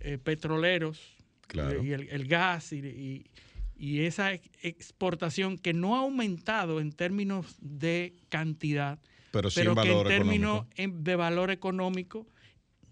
eh, 0.00 0.18
petroleros 0.18 1.00
Claro. 1.48 1.80
eh, 1.80 1.86
y 1.86 1.90
el, 1.92 2.08
el 2.08 2.28
gas 2.28 2.72
y, 2.72 2.76
y- 2.78 3.26
y 3.76 4.00
esa 4.02 4.32
ex- 4.34 4.48
exportación 4.62 5.58
que 5.58 5.72
no 5.72 5.96
ha 5.96 6.00
aumentado 6.00 6.80
en 6.80 6.92
términos 6.92 7.56
de 7.60 8.14
cantidad, 8.28 8.98
Pero 9.32 9.50
sí 9.50 9.60
pero 9.60 9.72
en 9.72 9.78
que 9.82 9.92
en 9.92 10.06
términos 10.06 10.66
económico. 10.76 11.02
de 11.02 11.16
valor 11.16 11.50
económico 11.50 12.26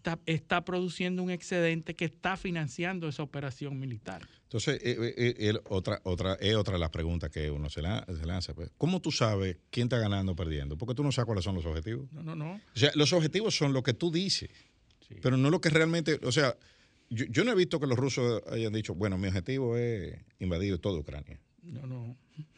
está, 0.08 0.20
está 0.26 0.64
produciendo 0.64 1.22
un 1.22 1.30
excedente 1.30 1.94
que 1.94 2.04
está 2.06 2.36
financiando 2.36 3.08
esa 3.08 3.22
operación 3.22 3.78
militar. 3.78 4.26
Entonces, 4.44 4.80
eh, 4.82 4.96
eh, 4.98 5.14
eh, 5.16 5.34
el- 5.48 5.60
otra, 5.68 6.00
otra, 6.04 6.34
es 6.40 6.54
otra 6.54 6.74
de 6.74 6.80
las 6.80 6.90
preguntas 6.90 7.30
que 7.30 7.50
uno 7.50 7.68
se, 7.68 7.82
la- 7.82 8.04
se 8.06 8.24
lanza. 8.26 8.54
Pues. 8.54 8.70
¿Cómo 8.78 9.00
tú 9.00 9.10
sabes 9.12 9.56
quién 9.70 9.86
está 9.86 9.98
ganando 9.98 10.32
o 10.32 10.36
perdiendo? 10.36 10.78
Porque 10.78 10.94
tú 10.94 11.02
no 11.02 11.12
sabes 11.12 11.26
cuáles 11.26 11.44
son 11.44 11.54
los 11.54 11.66
objetivos. 11.66 12.10
No, 12.12 12.22
no, 12.22 12.34
no. 12.34 12.52
O 12.54 12.78
sea, 12.78 12.90
los 12.94 13.12
objetivos 13.12 13.54
son 13.56 13.72
lo 13.72 13.82
que 13.82 13.92
tú 13.92 14.10
dices, 14.10 14.50
Sí. 15.06 15.14
pero 15.22 15.36
no 15.36 15.50
lo 15.50 15.60
que 15.60 15.68
realmente. 15.70 16.18
O 16.22 16.32
sea, 16.32 16.56
yo, 17.10 17.24
yo 17.26 17.44
no 17.44 17.52
he 17.52 17.54
visto 17.54 17.78
que 17.80 17.86
los 17.86 17.98
rusos 17.98 18.42
hayan 18.50 18.72
dicho, 18.72 18.94
bueno, 18.94 19.16
mi 19.18 19.28
objetivo 19.28 19.76
es 19.76 20.18
invadir 20.38 20.78
toda 20.78 20.98
Ucrania. 20.98 21.40
No, 21.72 21.86
no. 21.86 22.02
O 22.02 22.16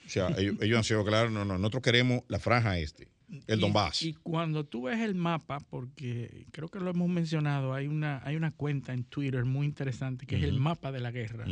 sea, 0.08 0.28
ellos, 0.38 0.56
ellos 0.60 0.78
han 0.78 0.84
sido 0.84 1.04
claros, 1.04 1.32
no, 1.32 1.44
no, 1.44 1.56
nosotros 1.58 1.82
queremos 1.82 2.22
la 2.28 2.38
franja 2.38 2.78
este, 2.78 3.08
el 3.46 3.58
Y- 3.58 3.60
Donbass. 3.62 4.02
Y 4.02 4.14
cuando 4.14 4.64
tú 4.64 4.82
ves 4.82 4.98
el 5.00 5.14
mapa, 5.14 5.60
porque 5.70 6.46
creo 6.52 6.68
que 6.68 6.80
lo 6.80 6.90
hemos 6.90 7.08
mencionado, 7.08 7.72
hay 7.74 7.86
una, 7.86 8.20
hay 8.24 8.36
una 8.36 8.50
cuenta 8.50 8.92
en 8.92 9.04
Twitter 9.04 9.44
muy 9.44 9.66
interesante 9.66 10.26
que 10.26 10.36
es 10.36 10.42
el 10.44 10.58
mapa 10.58 10.90
de 10.92 11.00
la 11.00 11.10
guerra, 11.10 11.46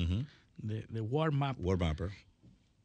de, 0.56 0.86
de 0.88 1.00
War 1.00 1.30
Map, 1.32 1.58
World 1.60 1.82
Mapper. 1.82 2.10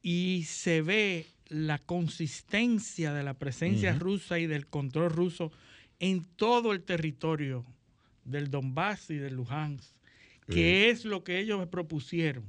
y 0.02 0.44
se 0.48 0.82
ve 0.82 1.26
la 1.50 1.78
consistencia 1.80 3.14
de 3.14 3.24
la 3.24 3.34
presencia 3.36 3.94
rusa 3.94 4.40
y 4.40 4.48
del 4.48 4.68
control 4.68 5.12
ruso 5.12 5.52
en 6.00 6.24
todo 6.36 6.72
el 6.74 6.84
territorio 6.84 7.66
del 8.26 8.50
Donbass 8.50 9.10
y 9.10 9.16
de 9.18 9.30
Luhansk, 9.32 9.92
que 10.48 10.90
es 10.90 11.06
lo 11.06 11.24
que 11.24 11.40
ellos 11.40 11.66
propusieron 11.68 12.44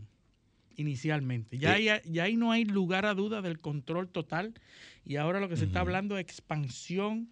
inicialmente. 0.77 1.59
Ya, 1.59 1.79
Eh. 1.79 1.91
ahí- 1.91 2.01
ya 2.11 2.25
ahí 2.25 2.37
no 2.37 2.53
hay 2.53 2.65
lugar 2.65 3.07
a 3.07 3.15
duda 3.15 3.43
del 3.43 3.59
control 3.61 4.09
total 4.09 4.55
y 5.05 5.17
ahora 5.17 5.41
lo 5.41 5.49
que 5.49 5.57
se 5.57 5.65
está 5.67 5.81
hablando 5.81 6.17
es 6.19 6.23
expansión 6.23 7.31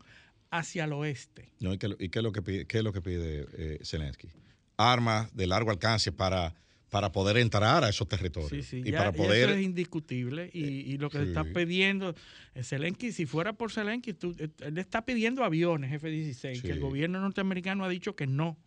hacia 0.50 0.84
el 0.84 0.92
oeste. 0.92 1.50
No, 1.61 1.72
¿y, 1.72 1.78
qué, 1.78 1.94
y 1.99 2.08
qué 2.11 2.18
es 2.18 2.22
lo 2.22 2.32
que 2.32 2.42
pide, 2.42 2.66
qué 2.66 2.78
es 2.78 2.84
lo 2.84 2.92
que 2.92 3.00
pide 3.00 3.46
eh, 3.56 3.78
Zelensky? 3.84 4.28
Armas 4.76 5.34
de 5.34 5.46
largo 5.46 5.70
alcance 5.70 6.12
para, 6.12 6.54
para 6.90 7.11
poder 7.12 7.38
entrar 7.38 7.84
a 7.84 7.88
esos 7.88 8.06
territorios. 8.08 8.50
Sí, 8.50 8.62
sí, 8.62 8.82
y 8.84 8.90
ya- 8.90 8.99
para 8.99 9.11
y 9.11 9.12
poder. 9.16 9.49
eso 9.50 9.58
es 9.58 9.64
indiscutible. 9.64 10.50
Y, 10.52 10.64
y 10.64 10.99
lo 10.99 11.08
que 11.08 11.18
se 11.18 11.25
está 11.25 11.44
sí. 11.44 11.50
pidiendo, 11.54 12.14
eh, 12.54 12.62
Zelensky, 12.64 13.12
si 13.12 13.25
fuera 13.25 13.52
por 13.54 13.70
Zelensky, 13.72 14.12
tú- 14.12 14.34
eh, 14.38 14.49
él 14.61 14.76
está 14.78 15.04
pidiendo 15.04 15.42
aviones 15.44 15.92
F-16, 15.92 16.61
que 16.61 16.68
el 16.72 16.75
Sí. 16.75 16.80
gobierno 16.80 17.20
norteamericano 17.20 17.84
ha 17.84 17.88
dicho 17.88 18.14
que 18.16 18.26
no 18.26 18.58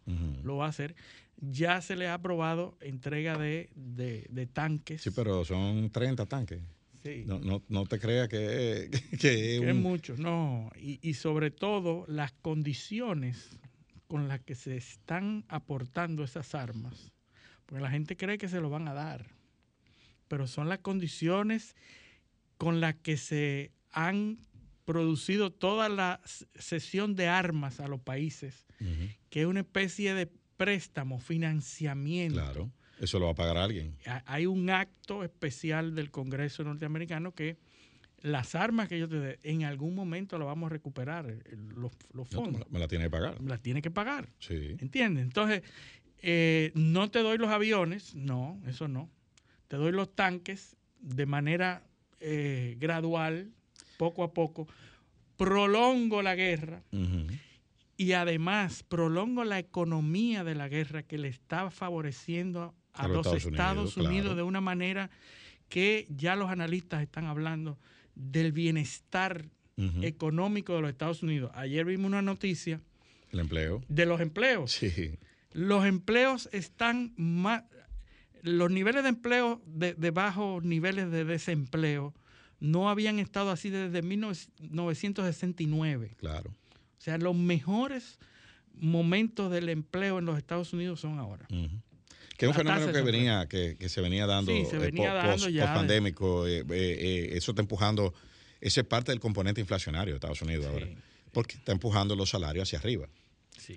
lo 0.44 0.58
va 0.58 0.66
a 0.66 0.70
hacer. 0.70 0.96
Ya 1.38 1.82
se 1.82 1.96
le 1.96 2.08
ha 2.08 2.14
aprobado 2.16 2.78
entrega 2.82 3.38
de, 3.38 3.70
de- 3.76 4.26
de 4.30 4.48
tanques. 4.48 5.02
Sí, 5.02 5.12
pero 5.12 5.44
son 5.46 5.90
30 5.92 6.26
tanques. 6.26 6.62
Sí. 7.04 7.24
No, 7.28 7.40
no, 7.40 7.62
no 7.70 7.86
te 7.86 8.00
creas 8.00 8.28
que, 8.30 8.90
que 9.20 9.56
es 9.56 9.60
Que 9.62 9.68
es 9.68 9.74
un- 9.74 9.82
mucho, 9.82 10.16
no. 10.18 10.72
Y, 10.76 11.00
y 11.08 11.14
sobre 11.16 11.52
todo 11.52 12.06
las 12.08 12.32
condiciones 12.32 13.60
con 14.08 14.28
las 14.28 14.40
que 14.42 14.56
se 14.56 14.78
están 14.78 15.46
aportando 15.48 16.24
esas 16.24 16.56
armas. 16.56 17.12
Porque 17.66 17.82
la 17.82 17.90
gente 17.92 18.16
cree 18.18 18.38
que 18.38 18.48
se 18.48 18.62
lo 18.62 18.70
van 18.70 18.88
a 18.88 18.94
dar. 18.94 19.28
Pero 20.28 20.48
son 20.48 20.70
las 20.70 20.80
condiciones 20.80 21.76
con 22.58 22.80
las 22.82 22.96
que 22.96 23.18
se 23.18 23.72
han 23.92 24.38
producido 24.86 25.52
toda 25.52 25.90
la 25.90 26.22
cesión 26.56 27.16
de 27.16 27.28
armas 27.28 27.80
a 27.80 27.88
los 27.88 28.00
países, 28.02 28.66
que 29.30 29.42
es 29.42 29.48
una 29.48 29.62
especie 29.62 30.14
de 30.14 30.32
préstamo, 30.58 31.20
financiamiento. 31.20 32.36
Claro, 32.42 32.72
eso 33.00 33.20
lo 33.20 33.26
va 33.26 33.32
a 33.32 33.36
pagar 33.36 33.58
alguien. 33.58 33.96
Ha- 34.06 34.24
Hay 34.26 34.46
un 34.46 34.70
acto 34.70 35.24
especial 35.24 35.96
del 35.96 36.12
Congreso 36.12 36.64
norteamericano 36.64 37.34
que 37.34 37.58
las 38.22 38.56
armas 38.56 38.88
que 38.90 38.98
yo 38.98 39.08
te 39.08 39.20
dé, 39.20 39.40
en 39.44 39.64
algún 39.66 39.94
momento 39.94 40.38
las 40.40 40.48
vamos 40.48 40.68
a 40.68 40.70
recuperar, 40.70 41.30
eh, 41.30 41.40
los, 41.76 41.92
los 42.14 42.32
me, 42.32 42.36
fondos. 42.36 42.72
me 42.72 42.80
la 42.80 42.88
tienes 42.88 43.08
que 43.08 43.12
pagar. 43.12 43.40
Las 43.42 43.62
tiene 43.62 43.82
que 43.82 43.92
pagar, 43.92 44.30
Sí. 44.40 44.76
¿entiendes? 44.80 45.24
Entonces, 45.24 45.62
eh, 46.22 46.72
no 46.74 47.12
te 47.12 47.20
doy 47.20 47.38
los 47.38 47.50
aviones, 47.50 48.16
no, 48.16 48.60
eso 48.66 48.88
no. 48.88 49.10
Te 49.68 49.78
doy 49.78 49.92
los 49.92 50.16
tanques 50.16 50.76
de 51.02 51.26
manera 51.28 51.84
eh, 52.20 52.78
gradual, 52.80 53.52
poco 53.98 54.24
a 54.24 54.34
poco. 54.34 54.68
Prolongo 55.38 56.22
la 56.22 56.34
guerra 56.36 56.82
Ujú. 56.94 57.28
Y 57.98 58.14
además 58.14 58.84
prolongo 58.84 59.44
la 59.44 59.60
economía 59.60 60.44
de 60.44 60.56
la 60.56 60.68
guerra 60.68 61.04
que 61.04 61.18
le 61.18 61.30
está 61.30 61.72
favoreciendo 61.72 62.76
a, 62.94 63.08
los, 63.08 63.26
Estados, 63.28 63.98
Unidos, 63.98 64.36
de 64.36 64.44
una 64.44 64.62
manera 64.62 65.10
que 65.70 66.08
ya 66.10 66.36
los 66.36 66.50
analistas 66.50 67.02
están 67.02 67.26
hablando 67.26 67.80
del 68.16 68.52
bienestar 68.52 69.46
económico 70.02 70.76
de 70.76 70.82
los 70.82 70.90
Estados 70.90 71.22
Unidos. 71.22 71.52
Ayer 71.54 71.86
vimos 71.86 72.08
una 72.08 72.22
noticia. 72.22 72.82
El 73.32 73.42
empleo. 73.42 73.84
De 73.90 74.06
los 74.06 74.22
empleos. 74.22 74.72
Sí. 74.72 75.20
Los 75.52 75.86
empleos 75.86 76.48
están 76.54 77.14
más. 77.18 77.66
Los 78.42 78.72
niveles 78.72 79.04
de 79.04 79.10
empleo 79.10 79.62
de, 79.66 79.96
de 79.96 80.12
bajos 80.12 80.64
niveles 80.64 81.12
de 81.12 81.26
desempleo 81.26 82.14
no 82.60 82.90
habían 82.90 83.20
estado 83.20 83.52
así 83.52 83.70
desde 83.70 84.02
1969. 84.02 86.16
Claro. 86.18 86.54
O 87.06 87.08
sea, 87.08 87.20
los 87.20 87.36
mejores 87.36 88.18
momentos 88.74 89.52
del 89.52 89.70
empleo 89.70 90.18
en 90.18 90.26
los 90.26 90.40
Estados 90.40 90.74
Unidos 90.74 91.02
son 91.02 91.20
ahora. 91.20 91.46
Que 92.36 92.46
es 92.46 92.50
un 92.50 92.56
fenómeno 92.56 92.92
que 92.92 93.02
venía, 93.04 93.48
que, 93.48 93.78
se 93.90 94.02
venía 94.02 94.26
dando, 94.26 94.52
sí, 94.52 94.66
se 94.66 94.80
venía 94.80 95.14
dando 95.14 95.48
ya 95.50 95.72
pandémico. 95.72 96.48
Eh, 96.48 96.62
eh, 96.62 96.66
eh, 96.72 97.30
eso 97.34 97.52
está 97.52 97.62
empujando, 97.62 98.16
ese 98.60 98.82
es 98.82 98.88
parte 98.88 99.12
del 99.12 99.20
componente 99.20 99.62
inflacionario 99.62 100.16
de 100.16 100.16
Estados 100.16 100.42
Unidos 100.42 100.66
ahora. 100.66 100.88
Porque 101.32 101.58
está 101.58 101.74
empujando 101.74 102.16
los 102.16 102.32
salarios 102.32 102.68
hacia 102.68 102.80
arriba. 102.80 103.08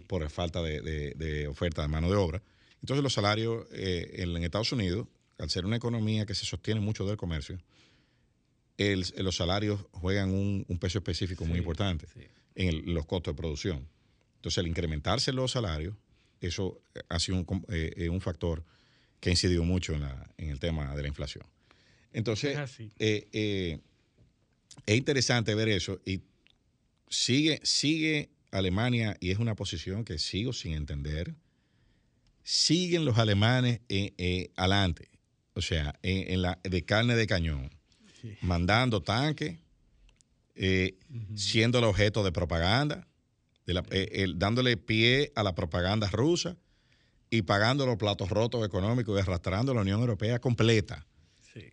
Por 0.07 0.27
falta 0.31 0.63
de, 0.63 1.47
oferta 1.51 1.83
de 1.83 1.89
mano 1.89 2.09
de 2.09 2.17
obra. 2.17 2.43
Entonces 2.81 3.03
los 3.03 3.13
salarios 3.13 3.67
en, 3.73 4.43
Estados 4.43 4.73
Unidos, 4.73 5.07
al 5.37 5.51
ser 5.51 5.67
una 5.67 5.77
economía 5.77 6.25
que 6.25 6.35
se 6.35 6.47
sostiene 6.47 6.81
mucho 6.81 7.05
del 7.05 7.19
comercio, 7.19 7.59
los 8.79 9.37
salarios 9.37 9.85
juegan 9.93 10.31
un, 10.31 10.79
peso 10.81 10.97
específico 10.97 11.45
muy 11.45 11.59
importante 11.59 12.07
en 12.59 12.93
los 12.93 13.07
costos 13.07 13.35
de 13.35 13.41
producción. 13.41 13.89
Entonces, 14.37 14.59
al 14.59 14.67
incrementarse 14.67 15.33
los 15.33 15.53
salarios, 15.53 15.95
eso 16.41 16.83
ha 17.09 17.19
sido 17.21 17.39
un, 17.39 17.65
eh, 17.69 17.93
eh, 17.97 18.09
un 18.09 18.21
factor 18.21 18.65
que 19.21 19.31
ha 19.31 19.33
incidido 19.33 19.65
mucho 19.65 19.95
en, 19.95 20.01
la, 20.03 20.31
en, 20.37 20.51
el 20.51 20.59
tema 20.59 20.95
de 20.95 21.03
la 21.03 21.09
inflación. 21.09 21.45
Entonces, 22.13 22.59
eh, 22.99 23.79
es 24.87 24.97
interesante 24.97 25.55
ver 25.55 25.69
eso 25.69 26.01
y 26.05 26.21
sigue, 27.09 27.61
sigue 27.63 28.31
Alemania, 28.51 29.17
y 29.21 29.31
es 29.31 29.39
una 29.39 29.55
posición 29.55 30.05
que 30.05 30.19
sigo 30.19 30.53
sin 30.53 30.75
entender, 30.75 31.35
siguen 32.43 33.05
los 33.05 33.19
alemanes 33.19 33.81
adelante, 34.57 35.11
o 35.55 35.63
sea, 35.63 35.99
en, 36.03 36.43
la, 36.43 36.59
de 36.63 36.85
carne 36.85 37.15
de 37.15 37.27
cañón, 37.27 37.71
mandando 38.41 39.03
tanques, 39.03 39.59
siendo 41.35 41.79
el 41.79 41.85
objeto 41.85 42.25
de 42.25 42.33
propaganda, 42.33 43.07
eh, 43.91 44.27
dándole 44.35 44.79
pie 44.79 45.31
a 45.35 45.43
la 45.43 45.55
propaganda 45.55 46.09
rusa 46.09 46.57
y 47.29 47.43
pagando 47.43 47.85
los 47.85 47.99
platos 47.99 48.31
rotos 48.31 48.65
económicos 48.65 49.19
y 49.19 49.21
arrastrando 49.21 49.73
a 49.73 49.75
la 49.75 49.83
Unión 49.83 50.01
Europea 50.01 50.39
completa 50.39 51.07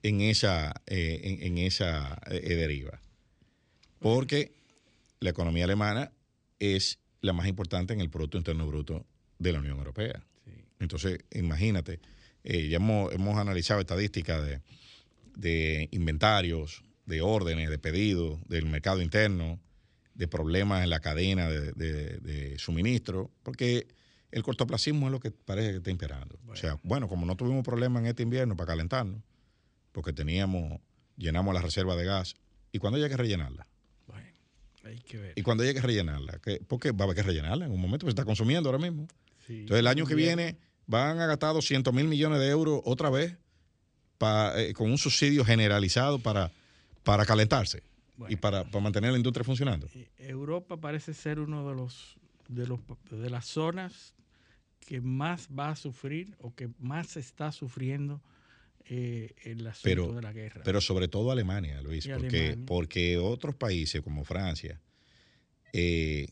en 0.04 0.20
esa, 0.20 0.74
eh, 0.88 1.38
en, 1.42 1.58
esa 1.58 2.20
eh, 2.30 2.56
deriva. 2.56 3.00
Porque 4.00 4.52
la 5.22 5.30
economía 5.30 5.64
alemana 5.64 6.12
es 6.60 7.00
la 7.22 7.32
más 7.32 7.48
importante 7.48 7.94
en 7.94 8.02
el 8.02 8.10
Producto 8.10 8.38
Interno 8.38 8.68
Bruto 8.68 9.06
de 9.40 9.54
la 9.54 9.60
Unión 9.60 9.78
Europea. 9.78 10.22
Entonces, 10.80 11.20
imagínate, 11.32 12.02
ya 12.44 12.76
hemos, 12.76 13.14
hemos, 13.14 13.38
analizado 13.38 13.80
estadísticas 13.80 14.46
de, 14.46 14.62
de 15.36 15.88
inventarios, 15.92 16.84
de 17.06 17.22
órdenes, 17.22 17.70
de 17.70 17.78
pedidos 17.78 18.40
del 18.48 18.66
mercado 18.66 19.02
interno, 19.02 19.60
de 20.14 20.28
problemas 20.28 20.84
en 20.84 20.90
la 20.90 21.00
cadena 21.00 21.50
de, 21.50 22.56
suministro, 22.58 23.32
porque 23.44 23.88
el 24.32 24.44
cortoplacismo 24.44 25.08
es 25.08 25.12
lo 25.12 25.20
que 25.20 25.32
parece 25.32 25.72
que 25.72 25.78
está 25.78 25.92
imperando. 25.92 26.40
O 26.48 26.56
sea, 26.56 26.80
bueno, 26.84 27.08
como 27.08 27.26
no 27.26 27.36
tuvimos 27.36 27.64
problemas 27.64 28.02
en 28.02 28.08
este 28.08 28.24
invierno 28.24 28.56
para 28.56 28.68
calentarnos, 28.68 29.22
porque 29.92 30.14
teníamos, 30.14 30.80
llenamos 31.18 31.54
la 31.54 31.62
reserva 31.62 31.96
de 31.96 32.06
gas, 32.06 32.36
¿y 32.72 32.80
cuando 32.80 33.02
hay 33.02 33.10
que 33.10 33.18
rellenarla? 33.18 33.68
Bueno, 34.08 34.28
hay 34.84 35.00
que 35.00 35.18
ver. 35.18 35.34
¿Y 35.36 35.42
cuando 35.42 35.64
hay 35.64 35.74
que 35.74 35.82
rellenarla? 35.82 36.40
porque 36.68 36.92
va 36.92 37.02
a 37.02 37.04
haber 37.04 37.16
que 37.16 37.24
rellenarla 37.24 37.66
en 37.66 37.72
un 37.72 37.82
momento, 37.82 38.06
se 38.06 38.12
está 38.12 38.26
consumiendo 38.26 38.70
ahora 38.70 38.82
mismo. 38.82 39.08
Entonces, 39.48 39.80
el 39.80 39.88
año 39.88 40.06
que 40.06 40.16
viene 40.16 40.58
van 40.88 41.20
a 41.20 41.28
gastar 41.28 41.54
200 41.54 41.94
mil 41.94 42.08
millones 42.08 42.40
de 42.40 42.50
euros 42.50 42.82
otra 42.84 43.10
vez 43.10 43.38
eh, 44.56 44.74
con 44.74 44.90
un 44.90 44.98
subsidio 44.98 45.44
generalizado 45.44 46.20
para, 46.20 46.52
para 47.06 47.26
calentarse 47.26 47.84
y 48.28 48.36
para, 48.36 48.66
mantener 48.66 49.12
la 49.12 49.18
industria 49.18 49.46
funcionando. 49.46 49.88
Eh, 49.94 50.10
Europa 50.18 50.76
parece 50.76 51.14
ser 51.14 51.40
uno 51.40 51.70
de 51.70 51.76
los 51.76 52.18
de 52.50 52.68
los 52.68 52.80
de 53.10 53.30
las 53.30 53.46
zonas 53.46 54.14
que 54.80 55.02
más 55.02 55.48
va 55.58 55.70
a 55.70 55.76
sufrir 55.76 56.36
o 56.40 56.54
que 56.54 56.70
más 56.80 57.18
está 57.18 57.52
sufriendo 57.52 58.22
eh, 58.88 59.34
el 59.44 59.66
asunto 59.66 60.14
de 60.14 60.22
la 60.22 60.34
guerra. 60.34 60.62
Pero 60.64 60.82
sobre 60.82 61.08
todo 61.08 61.32
Alemania, 61.32 61.82
Luis, 61.82 62.08
porque, 62.08 62.58
porque 62.68 63.18
otros 63.18 63.56
países 63.56 64.02
como 64.02 64.24
Francia 64.24 64.80
eh, 65.74 66.28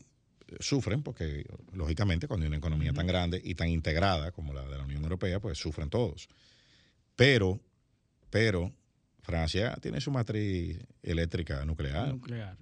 sufren, 0.60 1.02
porque 1.02 1.44
lógicamente 1.72 2.28
cuando 2.28 2.44
hay 2.44 2.48
una 2.48 2.58
economía 2.58 2.92
tan 2.92 3.06
grande 3.06 3.40
y 3.42 3.54
tan 3.54 3.68
integrada 3.68 4.30
como 4.30 4.52
la 4.52 4.64
de 4.66 4.78
la 4.78 4.84
Unión 4.84 5.02
Europea, 5.02 5.40
pues 5.40 5.58
sufren 5.58 5.90
todos. 5.90 6.28
Pero, 7.16 7.60
pero 8.30 8.72
Francia 9.24 9.76
tiene 9.80 10.00
su 10.00 10.10
matriz 10.10 10.78
eléctrica 11.02 11.64
nuclear. 11.64 12.08
Nuclear. 12.08 12.56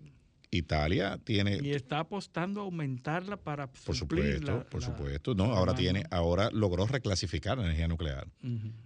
Italia 0.55 1.19
tiene 1.25 1.59
y 1.63 1.73
está 1.73 2.01
apostando 2.01 2.61
a 2.61 2.65
aumentarla 2.65 3.39
para 3.39 3.73
por 3.73 3.97
supuesto 3.97 4.67
por 4.71 4.83
supuesto. 4.83 5.35
No 5.35 5.45
ahora 5.45 5.75
tiene 5.75 6.05
ahora 6.11 6.51
logró 6.53 6.87
reclasificar 6.87 7.57
la 7.57 7.65
energía 7.65 7.89
nuclear 7.89 8.29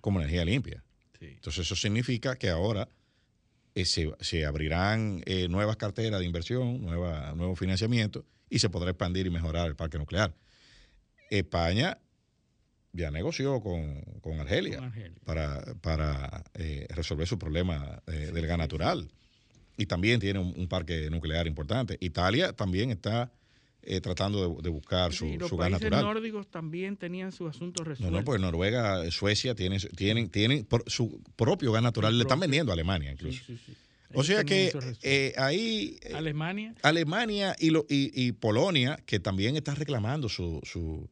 como 0.00 0.20
energía 0.20 0.44
limpia. 0.44 0.84
Entonces 1.20 1.66
eso 1.66 1.74
significa 1.74 2.36
que 2.36 2.50
ahora 2.50 2.88
eh, 3.74 3.84
se, 3.84 4.46
abrirán 4.46 5.22
eh, 5.26 5.48
nuevas 5.48 5.76
carteras 5.76 6.20
de 6.20 6.26
inversión 6.26 6.82
nueva, 6.82 7.34
nuevo 7.34 7.56
financiamiento 7.56 8.24
y 8.48 8.60
se 8.60 8.70
podrá 8.70 8.90
expandir 8.90 9.26
y 9.26 9.30
mejorar 9.30 9.66
el 9.66 9.74
parque 9.74 9.98
nuclear. 9.98 10.34
España 11.30 11.98
ya 12.96 13.10
negoció 13.10 13.60
con, 13.60 14.00
con 14.20 14.40
Argelia, 14.40 14.92
para, 15.24 15.62
para 15.80 16.44
eh, 16.54 16.86
resolver 16.90 17.26
su 17.26 17.38
problema 17.38 18.02
eh, 18.06 18.30
del 18.32 18.46
gas 18.46 18.58
natural. 18.58 19.08
Y 19.76 19.86
también 19.86 20.18
tiene 20.18 20.38
un, 20.38 20.68
parque 20.68 21.10
nuclear 21.10 21.46
importante. 21.46 21.98
Italia 22.00 22.54
también 22.54 22.90
está 22.90 23.30
eh, 23.82 24.00
tratando 24.00 24.60
de, 24.62 24.70
buscar 24.70 25.12
su, 25.12 25.36
su 25.46 25.56
gas 25.58 25.70
natural. 25.70 26.02
Los 26.02 26.14
nórdicos 26.14 26.48
también 26.48 26.96
tenían 26.96 27.30
su 27.30 27.46
asunto 27.46 27.84
resuelto. 27.84 28.10
No, 28.10 28.18
no, 28.18 28.24
pues 28.24 28.40
Noruega, 28.40 29.10
Suecia 29.10 29.54
tienen, 29.54 29.78
tienen, 29.94 30.30
tienen 30.30 30.66
su 30.86 31.22
propio 31.36 31.72
gas 31.72 31.82
natural. 31.82 32.16
Le 32.16 32.22
están 32.22 32.40
vendiendo 32.40 32.72
a 32.72 32.74
Alemania 32.74 33.12
incluso. 33.12 33.42
O 34.14 34.24
sea 34.24 34.44
que 34.44 35.34
ahí... 35.36 35.98
Alemania. 36.14 36.74
Alemania 36.82 37.54
y, 37.58 37.68
lo, 37.68 37.84
y, 37.90 38.10
y, 38.14 38.32
Polonia, 38.32 38.98
que 39.04 39.20
también 39.20 39.56
está 39.56 39.74
reclamando 39.74 40.30
su, 40.30 40.60
su, 40.64 41.10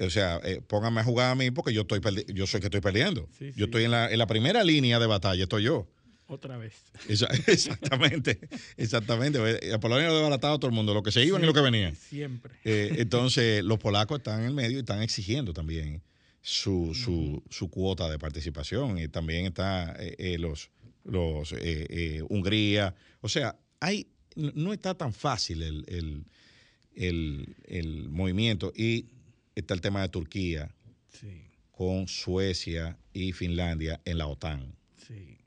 o 0.00 0.10
sea, 0.10 0.40
eh, 0.44 0.60
pónganme 0.66 1.00
a 1.00 1.04
jugar 1.04 1.30
a 1.30 1.34
mí 1.34 1.50
porque 1.50 1.72
yo 1.72 1.82
estoy 1.82 2.00
yo 2.34 2.46
soy 2.46 2.60
que 2.60 2.66
estoy 2.66 2.80
perdiendo. 2.80 3.28
yo 3.56 3.66
estoy 3.66 3.84
en 3.84 3.90
la, 3.90 4.10
en 4.10 4.18
la 4.18 4.26
primera 4.26 4.64
línea 4.64 4.98
de 4.98 5.06
batalla, 5.06 5.42
estoy 5.42 5.64
yo. 5.64 5.88
Otra 6.26 6.56
vez. 6.56 6.72
exactamente, 7.46 8.40
exactamente. 8.78 9.38
A 9.72 9.80
Polonia 9.80 10.08
lo 10.08 10.14
desbaratado 10.14 10.58
todo 10.58 10.68
el 10.70 10.74
mundo, 10.74 10.94
lo 10.94 11.02
que 11.02 11.12
se 11.12 11.24
iban 11.24 11.42
y 11.42 11.46
lo 11.46 11.52
que 11.52 11.60
venían. 11.60 11.94
Siempre. 11.94 12.54
Eh, 12.64 12.94
entonces, 12.98 13.62
los 13.62 13.78
polacos 13.78 14.18
están 14.18 14.40
en 14.40 14.46
el 14.46 14.54
medio 14.54 14.78
y 14.78 14.80
están 14.80 15.02
exigiendo 15.02 15.52
también 15.52 16.02
su, 16.40 16.94
su, 16.94 17.42
su 17.50 17.68
cuota 17.68 18.08
de 18.08 18.18
participación. 18.18 18.98
Y 18.98 19.08
también 19.08 19.44
está 19.44 19.94
eh, 19.98 20.38
los, 20.38 20.70
los 21.04 21.54
Hungría. 22.30 22.94
O 23.20 23.28
sea, 23.28 23.58
hay, 23.80 24.06
no 24.34 24.72
está 24.72 24.94
tan 24.94 25.12
fácil 25.12 25.62
el, 25.62 25.84
el, 25.86 26.24
el, 26.94 27.56
el 27.66 28.08
movimiento. 28.08 28.72
Y 28.74 29.06
está 29.54 29.74
el 29.74 29.80
tema 29.80 30.02
de 30.02 30.08
Turquía 30.08 30.70
con 31.70 32.06
Suecia 32.06 32.96
y 33.12 33.32
Finlandia 33.32 34.00
en 34.04 34.18
la 34.18 34.26
OTAN. 34.26 34.74
Sí, 34.96 35.38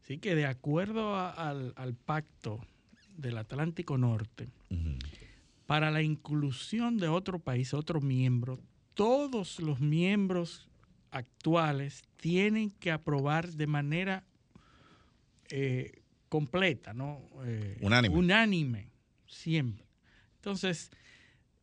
sí 0.00 0.18
que 0.18 0.34
de 0.34 0.46
acuerdo 0.46 1.16
al, 1.16 1.94
pacto 2.04 2.64
del 3.16 3.38
Atlántico 3.38 3.98
Norte, 3.98 4.48
para 5.66 5.90
la 5.90 6.02
inclusión 6.02 6.98
de 6.98 7.08
otro 7.08 7.38
país, 7.38 7.74
otro 7.74 8.00
miembro, 8.00 8.60
todos 8.94 9.60
los 9.60 9.80
miembros 9.80 10.68
actuales 11.10 12.02
tienen 12.16 12.70
que 12.70 12.90
aprobar 12.90 13.52
de 13.52 13.66
manera 13.66 14.24
eh, 15.50 16.02
completa, 16.28 16.94
¿no? 16.94 17.20
Eh, 17.44 17.78
unánime. 17.80 18.16
Unánime, 18.16 18.88
siempre. 19.26 19.84
Entonces, 20.36 20.90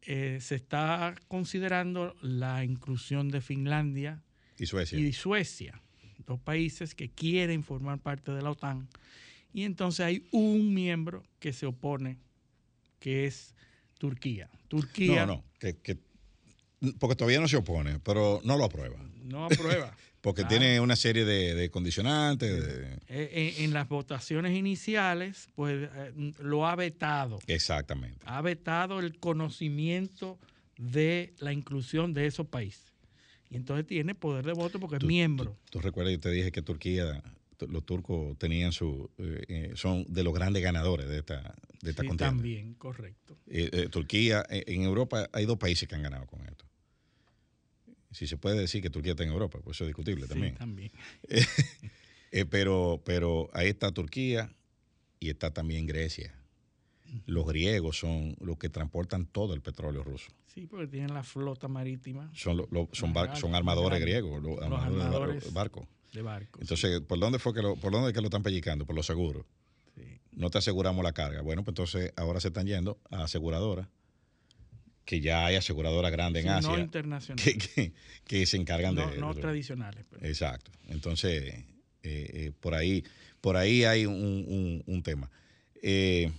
eh, 0.01 0.39
se 0.41 0.55
está 0.55 1.15
considerando 1.27 2.15
la 2.21 2.63
inclusión 2.63 3.29
de 3.29 3.41
Finlandia 3.41 4.21
y 4.57 4.65
Suecia. 4.65 4.99
y 4.99 5.13
Suecia, 5.13 5.81
dos 6.25 6.39
países 6.39 6.95
que 6.95 7.09
quieren 7.09 7.63
formar 7.63 7.99
parte 7.99 8.31
de 8.31 8.41
la 8.41 8.51
OTAN. 8.51 8.88
Y 9.53 9.63
entonces 9.63 10.05
hay 10.05 10.27
un 10.31 10.73
miembro 10.73 11.23
que 11.39 11.53
se 11.53 11.65
opone, 11.65 12.17
que 12.99 13.25
es 13.25 13.55
Turquía. 13.97 14.49
Turquía. 14.67 15.25
No, 15.25 15.35
no, 15.35 15.43
que, 15.59 15.77
que, 15.77 15.97
porque 16.99 17.15
todavía 17.15 17.39
no 17.39 17.47
se 17.47 17.57
opone, 17.57 17.99
pero 17.99 18.41
no 18.43 18.57
lo 18.57 18.65
aprueba. 18.65 18.99
No 19.23 19.45
aprueba. 19.45 19.95
porque 20.21 20.43
tiene 20.43 20.79
una 20.79 20.95
serie 20.95 21.25
de, 21.25 21.55
de 21.55 21.69
condicionantes. 21.69 22.63
De... 22.63 22.93
Eh, 23.08 23.55
en, 23.58 23.65
en, 23.65 23.73
las 23.73 23.88
votaciones 23.88 24.58
iniciales, 24.58 25.47
pues 25.55 25.89
eh, 25.93 26.34
lo 26.39 26.67
ha 26.67 26.75
vetado. 26.75 27.39
Exactamente. 27.47 28.19
Ha 28.25 28.41
vetado 28.41 28.99
el 28.99 29.17
conocimiento 29.19 30.38
de 30.77 31.34
la 31.39 31.53
inclusión 31.53 32.13
de 32.13 32.25
esos 32.25 32.47
países. 32.47 32.93
Y 33.49 33.55
entonces 33.55 33.88
tiene 33.88 34.13
poder 34.13 34.45
de 34.45 34.53
voto 34.53 34.79
porque 34.79 34.97
es 34.97 35.03
miembro. 35.03 35.58
Tú, 35.65 35.79
tú 35.79 35.82
recuerdas, 35.82 36.13
yo 36.13 36.19
te 36.19 36.32
dije 36.32 36.51
que 36.51 36.62
Turquía 36.62 37.23
los 37.67 37.86
turcos 37.86 38.38
tenían 38.38 38.71
su 38.71 39.10
eh, 39.17 39.43
eh, 39.47 39.71
son 39.75 40.05
de 40.08 40.23
los 40.23 40.34
grandes 40.34 40.63
ganadores 40.63 41.08
de 41.08 41.19
esta 41.19 41.55
de 41.82 41.91
esta 41.91 42.01
sí, 42.01 42.08
contienda. 42.08 42.36
También, 42.36 42.73
correcto. 42.75 43.38
Eh, 43.47 43.69
eh, 43.71 43.88
Turquía, 43.89 44.45
en 44.49 44.84
Europa 44.84 45.29
hay 45.32 45.45
dos 45.45 45.58
países 45.58 45.88
que 45.88 45.95
han 45.95 46.03
ganado 46.03 46.25
con 46.27 46.41
esto. 46.45 46.65
Si 48.12 48.28
se 48.28 48.38
puede 48.38 48.60
decir 48.60 48.82
que 48.82 48.89
Turquía 48.89 49.12
está 49.12 49.24
en 49.24 49.30
Europa, 49.30 49.60
pues 49.63 49.78
eso 49.78 49.84
es 49.84 49.89
discutible 49.89 50.24
sí, 50.24 50.30
también. 50.30 50.56
también. 50.56 50.91
pero, 52.50 53.02
pero 53.06 53.50
ahí 53.54 53.67
está 53.67 53.91
Turquía 53.91 54.52
y 55.19 55.30
está 55.30 55.52
también 55.52 55.86
Grecia. 55.86 56.34
Los 57.26 57.48
griegos 57.48 57.98
son 57.98 58.36
los 58.39 58.58
que 58.58 58.69
transportan 58.69 59.26
todo 59.26 59.54
el 59.54 59.62
petróleo 59.62 60.04
ruso. 60.04 60.32
Sí, 60.54 60.67
porque 60.67 60.88
tienen 60.88 61.13
la 61.13 61.24
flota 61.24 61.67
marítima. 61.67 62.30
Son, 62.34 62.58
lo, 62.58 62.67
lo, 62.72 62.89
son, 62.91 63.13
bar, 63.13 63.38
son 63.38 63.56
armadores 63.56 64.00
griegos, 64.00 64.41
los, 64.41 64.58
los 64.58 64.62
armadores, 64.62 65.06
armadores 65.06 65.43
de 65.43 65.52
barcos. 65.52 65.88
De 66.13 66.22
barcos. 66.22 66.62
Entonces. 66.62 67.02
¿por 67.02 67.19
dónde 67.19 67.39
fue 67.39 67.54
que 67.54 67.62
lo, 67.62 67.76
por 67.76 67.91
dónde 67.91 68.13
que 68.13 68.22
lo 68.22 68.28
están 68.28 68.43
pellicando? 68.43 68.86
Por 68.86 68.95
los 68.95 69.06
seguros. 69.06 69.45
Sí. 69.95 70.19
No 70.32 70.50
te 70.50 70.58
aseguramos 70.58 71.04
la 71.04 71.13
carga. 71.13 71.41
Bueno, 71.41 71.63
pues 71.63 71.74
entonces 71.74 72.13
ahora 72.15 72.39
se 72.39 72.48
están 72.50 72.65
yendo 72.65 73.00
a 73.12 73.24
aseguradoras, 73.24 73.88
que 75.10 75.22
ya 75.22 75.43
hay 75.43 75.56
aseguradoras 75.56 76.12
grandes 76.12 76.45
en 76.45 76.52
Asia. 76.52 76.69
No 76.69 76.78
internacionales. 76.78 77.43
Que, 77.43 77.58
que, 77.58 77.93
que, 78.26 78.45
se 78.45 78.58
encargan 78.58 78.93
no, 78.93 79.10
de. 79.10 79.17
No 79.17 79.34
de, 79.34 79.41
tradicionales. 79.41 80.06
Pero. 80.08 80.24
Exacto. 80.24 80.72
Entonces, 80.88 81.52
eh, 81.52 81.65
eh, 82.04 82.52
por 82.60 82.76
ahí, 82.76 83.04
por 83.41 83.58
ahí 83.58 83.86
hay 83.86 84.06
un, 84.06 84.13
un, 84.13 84.84
un 84.86 85.02
tema. 85.02 85.32
Eh, 85.82 86.32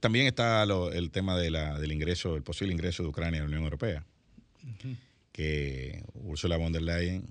también 0.00 0.26
está 0.26 0.64
lo, 0.64 0.90
el 0.90 1.10
tema 1.10 1.36
de 1.36 1.50
la, 1.50 1.78
del 1.78 1.92
ingreso, 1.92 2.34
el 2.34 2.42
posible 2.42 2.72
ingreso 2.72 3.02
de 3.02 3.10
Ucrania 3.10 3.40
a 3.40 3.42
la 3.42 3.48
Unión 3.48 3.64
Europea. 3.64 4.06
Uh 4.64 4.68
-huh. 4.68 4.96
Que 5.30 6.02
Ursula 6.14 6.56
von 6.56 6.72
der 6.72 6.82
Leyen 6.82 7.24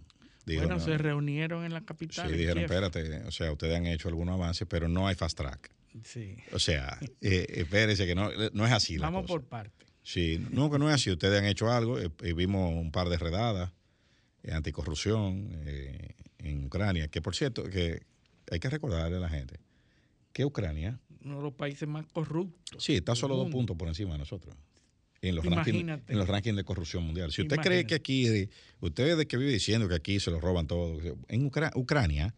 Dijo, 0.45 0.61
bueno, 0.61 0.75
no, 0.75 0.79
se 0.79 0.95
reunieron 0.97 1.65
en 1.65 1.73
la 1.73 1.81
capital. 1.81 2.29
Sí, 2.29 2.37
dijeron, 2.37 2.63
Kiev. 2.63 2.71
espérate, 2.71 3.23
o 3.27 3.31
sea, 3.31 3.51
ustedes 3.51 3.75
han 3.75 3.87
hecho 3.87 4.09
algunos 4.09 4.35
avances, 4.35 4.67
pero 4.69 4.87
no 4.87 5.07
hay 5.07 5.15
fast 5.15 5.37
track. 5.37 5.71
Sí. 6.03 6.37
O 6.53 6.59
sea, 6.59 6.99
eh, 7.19 7.47
espérese 7.49 8.05
que 8.05 8.13
no, 8.13 8.29
no 8.53 8.65
es 8.65 8.71
así. 8.71 8.97
Vamos 8.99 9.23
la 9.23 9.27
por 9.27 9.43
parte. 9.43 9.86
Sí, 10.07 10.41
no, 10.51 10.71
que 10.71 10.79
no 10.79 10.87
es 10.87 10.95
así. 10.95 11.11
Ustedes 11.11 11.37
han 11.37 11.45
hecho 11.45 11.69
algo, 11.69 11.99
eh, 11.99 12.09
vimos 12.33 12.73
un 12.73 12.93
par 12.93 13.09
de 13.09 13.17
redadas, 13.17 13.73
eh, 14.41 14.53
anticorrupción 14.53 15.49
en 16.37 16.63
Ucrania, 16.63 17.09
que 17.09 17.21
por 17.21 17.35
cierto, 17.35 17.65
que 17.65 18.03
hay 18.49 18.59
que 18.61 18.69
recordarle 18.69 19.17
a 19.17 19.19
la 19.19 19.27
gente 19.27 19.59
que 20.31 20.45
Ucrania... 20.45 20.97
Uno 21.25 21.37
de 21.37 21.43
los 21.43 21.53
países 21.55 21.89
más 21.89 22.05
corruptos. 22.05 22.81
Sí, 22.81 22.95
está 22.95 23.15
solo 23.15 23.35
dos 23.35 23.51
puntos 23.51 23.75
por 23.75 23.89
encima 23.89 24.13
de 24.13 24.19
nosotros 24.19 24.55
en 25.21 25.35
los, 25.35 25.43
rankings, 25.43 25.99
en 26.07 26.17
los 26.17 26.25
rankings 26.25 26.55
de 26.55 26.63
corrupción 26.63 27.03
mundial. 27.03 27.33
Si 27.33 27.41
usted 27.41 27.55
Imagínate. 27.55 27.69
cree 27.69 27.87
que 27.87 27.95
aquí, 27.95 28.49
usted 28.79 29.17
de 29.17 29.27
que 29.27 29.35
vive 29.35 29.51
diciendo 29.51 29.89
que 29.89 29.95
aquí 29.95 30.21
se 30.21 30.31
lo 30.31 30.39
roban 30.39 30.67
todo, 30.67 31.01
en 31.27 31.45
Ucra 31.45 31.73
Ucrania, 31.75 32.33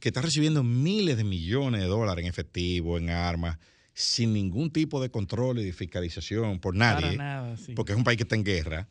que 0.00 0.10
está 0.10 0.20
recibiendo 0.20 0.62
miles 0.62 1.16
de 1.16 1.24
millones 1.24 1.80
de 1.80 1.86
dólares 1.86 2.24
en 2.24 2.28
efectivo, 2.28 2.98
en 2.98 3.08
armas, 3.08 3.58
sin 4.00 4.32
ningún 4.32 4.72
tipo 4.72 5.00
de 5.00 5.10
control 5.10 5.58
y 5.60 5.64
de 5.64 5.72
fiscalización 5.72 6.60
por 6.60 6.74
nadie, 6.74 7.16
nada, 7.16 7.56
sí. 7.56 7.74
porque 7.74 7.92
es 7.92 7.98
un 7.98 8.04
país 8.04 8.16
que 8.16 8.24
está 8.24 8.36
en 8.36 8.44
guerra, 8.44 8.88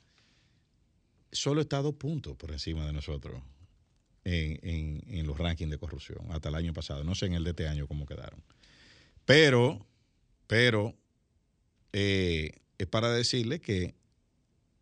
solo 1.31 1.61
está 1.61 1.77
a 1.77 1.81
dos 1.81 1.95
puntos 1.95 2.35
por 2.35 2.51
encima 2.51 2.85
de 2.85 2.93
nosotros 2.93 3.41
en, 4.23 4.59
en, 4.61 5.03
en 5.07 5.27
los 5.27 5.37
rankings 5.37 5.71
de 5.71 5.77
corrupción, 5.77 6.19
hasta 6.29 6.49
el 6.49 6.55
año 6.55 6.73
pasado. 6.73 7.03
No 7.03 7.15
sé 7.15 7.25
en 7.27 7.33
el 7.33 7.43
de 7.43 7.51
este 7.51 7.67
año 7.67 7.87
cómo 7.87 8.05
quedaron. 8.05 8.43
Pero, 9.25 9.85
pero, 10.47 10.95
eh, 11.93 12.51
es 12.77 12.87
para 12.87 13.11
decirle 13.11 13.59
que, 13.59 13.95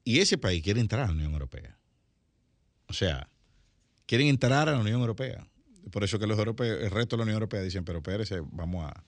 y 0.04 0.20
ese 0.20 0.38
país 0.38 0.64
quiere 0.64 0.80
entrar 0.80 1.04
a 1.04 1.08
la 1.08 1.14
Unión 1.14 1.34
Europea. 1.34 1.78
O 2.88 2.94
sea, 2.94 3.30
quieren 4.06 4.28
entrar 4.28 4.70
a 4.70 4.72
la 4.72 4.80
Unión 4.80 5.02
Europea. 5.02 5.48
Por 5.92 6.04
eso 6.04 6.20
que 6.20 6.28
los 6.28 6.38
europeos, 6.38 6.82
el 6.82 6.92
resto 6.92 7.16
de 7.16 7.20
la 7.20 7.24
Unión 7.24 7.36
Europea 7.36 7.62
dicen, 7.62 7.84
pero 7.86 8.00
espérese, 8.00 8.42
vamos 8.52 8.86
a... 8.86 9.04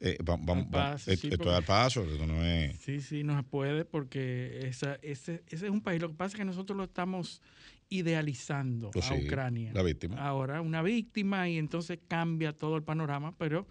Eh, 0.00 0.16
vamos, 0.22 0.46
vamos, 0.46 0.66
paso, 0.66 1.10
esto, 1.10 1.26
sí, 1.26 1.32
esto 1.32 1.50
es 1.50 1.56
al 1.56 1.64
paso, 1.64 2.04
esto 2.04 2.26
no 2.26 2.44
es... 2.44 2.76
Sí, 2.78 3.00
sí, 3.00 3.24
no 3.24 3.36
se 3.36 3.42
puede 3.42 3.84
porque 3.84 4.60
esa, 4.62 4.94
ese, 5.02 5.42
ese 5.48 5.66
es 5.66 5.72
un 5.72 5.80
país. 5.80 6.00
Lo 6.00 6.08
que 6.08 6.14
pasa 6.14 6.34
es 6.34 6.38
que 6.38 6.44
nosotros 6.44 6.76
lo 6.76 6.84
estamos 6.84 7.42
idealizando 7.88 8.90
Pues 8.90 9.10
a 9.10 9.16
sí, 9.16 9.24
Ucrania. 9.24 9.72
La 9.72 9.82
víctima. 9.82 10.16
Ahora, 10.16 10.60
una 10.60 10.82
víctima 10.82 11.48
y 11.48 11.58
entonces 11.58 11.98
cambia 12.06 12.52
todo 12.52 12.76
el 12.76 12.82
panorama, 12.82 13.34
pero 13.36 13.66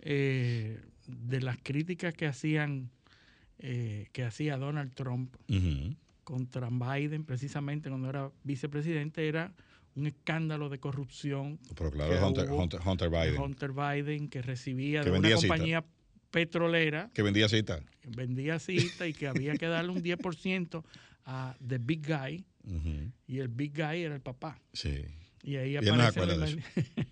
eh, 0.00 0.80
de 1.06 1.40
las 1.40 1.58
críticas 1.62 2.14
que 2.14 2.26
hacían 2.26 2.90
eh, 3.58 4.06
que 4.12 4.22
hacía 4.22 4.56
Donald 4.56 4.94
Trump 4.94 5.34
uh 5.48 5.52
-huh. 5.52 5.96
contra 6.22 6.68
Biden, 6.70 7.24
precisamente 7.24 7.88
cuando 7.88 8.08
era 8.08 8.30
vicepresidente, 8.44 9.26
era 9.26 9.52
un 9.98 10.06
escándalo 10.06 10.68
de 10.68 10.78
corrupción. 10.78 11.58
Pero 11.76 11.90
claro, 11.90 12.26
Hunter, 12.26 12.50
Hunter, 12.50 12.80
Hunter, 12.84 13.10
Biden. 13.10 13.40
Hunter 13.40 13.72
Biden, 13.72 14.28
que 14.28 14.42
recibía 14.42 15.02
que 15.02 15.10
de 15.10 15.18
una 15.18 15.34
compañía 15.34 15.80
cita. 15.80 15.92
petrolera. 16.30 17.10
Que 17.14 17.22
vendía 17.22 17.48
cita. 17.48 17.80
Que 18.00 18.10
vendía 18.10 18.58
cita 18.58 19.06
y 19.06 19.12
que 19.12 19.26
había 19.26 19.54
que 19.54 19.66
darle 19.66 19.92
un 19.92 20.02
10% 20.02 20.84
a 21.24 21.56
The 21.66 21.78
Big 21.78 22.06
Guy. 22.06 22.44
Uh 22.64 22.70
-huh. 22.70 23.12
Y 23.26 23.38
el 23.38 23.48
Big 23.48 23.74
Guy 23.74 24.02
era 24.02 24.14
el 24.14 24.20
papá. 24.20 24.60
Sí. 24.72 25.04
Y 25.42 25.56
ahí 25.56 25.76
aparece. 25.76 26.26
No 26.26 26.36
de 26.38 26.62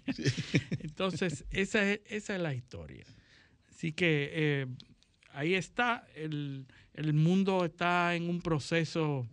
Entonces, 0.81 1.44
esa 1.51 1.92
es, 1.92 2.01
esa 2.07 2.37
es 2.37 2.42
la 2.42 2.55
historia. 2.55 3.05
Así 3.70 3.92
que 3.92 4.31
eh, 4.33 4.66
ahí 5.33 5.55
está, 5.55 6.07
el, 6.14 6.66
el, 6.94 7.12
mundo 7.12 7.64
está 7.64 8.14
en 8.14 8.29
un 8.29 8.40
proceso 8.40 9.29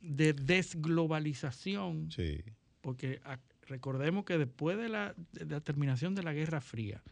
de 0.00 0.32
desglobalización, 0.32 2.10
sí. 2.10 2.42
Porque 2.86 3.20
recordemos 3.66 4.24
que 4.24 4.38
después 4.38 4.78
de 4.78 4.88
la, 4.88 5.12
de 5.32 5.44
la, 5.46 5.60
terminación 5.60 6.14
de 6.14 6.22
la 6.22 6.32
Guerra 6.32 6.60
Fría, 6.60 7.02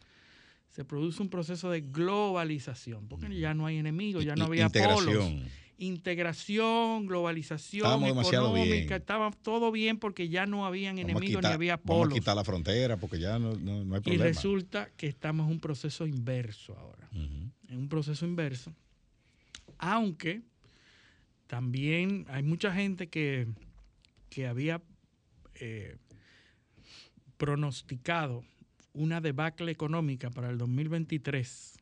se 0.69 0.85
produce 0.85 1.21
un 1.21 1.27
proceso 1.27 1.69
de 1.69 1.81
globalización, 1.81 3.09
porque 3.09 3.37
ya 3.37 3.53
no 3.53 3.65
hay 3.65 3.75
enemigos, 3.75 4.23
ya 4.23 4.37
no 4.37 4.45
había 4.45 4.67
Integración. 4.67 5.05
polos. 5.05 5.51
Integración, 5.77 7.07
globalización 7.07 7.85
Estábamos 7.85 8.31
económica, 8.31 8.95
estaba 8.95 9.31
todo 9.31 9.69
bien 9.69 9.97
porque 9.99 10.29
ya 10.29 10.45
no 10.45 10.65
habían 10.65 10.95
vamos 10.95 11.09
enemigos 11.09 11.39
quitar, 11.39 11.51
ni 11.51 11.55
había 11.55 11.75
polos. 11.75 12.03
Vamos 12.03 12.13
a 12.13 12.19
quitar 12.21 12.35
la 12.37 12.43
frontera 12.45 12.95
porque 12.95 13.19
ya 13.19 13.37
no, 13.37 13.57
no, 13.57 13.83
no 13.83 13.95
hay 13.95 13.99
y 13.99 14.03
problema. 14.03 14.23
resulta 14.23 14.89
que 14.95 15.07
estamos 15.07 15.47
en 15.47 15.51
un 15.51 15.59
proceso 15.59 16.07
inverso 16.07 16.73
ahora. 16.77 17.09
Uh 17.11 17.17
-huh. 17.17 17.51
En 17.67 17.79
un 17.79 17.89
proceso 17.89 18.25
inverso. 18.25 18.73
Aunque 19.77 20.41
también 21.47 22.25
hay 22.29 22.43
mucha 22.43 22.73
gente 22.73 23.09
que, 23.09 23.49
que 24.29 24.47
había 24.47 24.81
eh, 25.59 25.97
pronosticado 27.37 28.43
una 28.93 29.21
debacle 29.21 29.71
económica 29.71 30.29
para 30.29 30.49
el 30.49 30.57
2023 30.57 31.77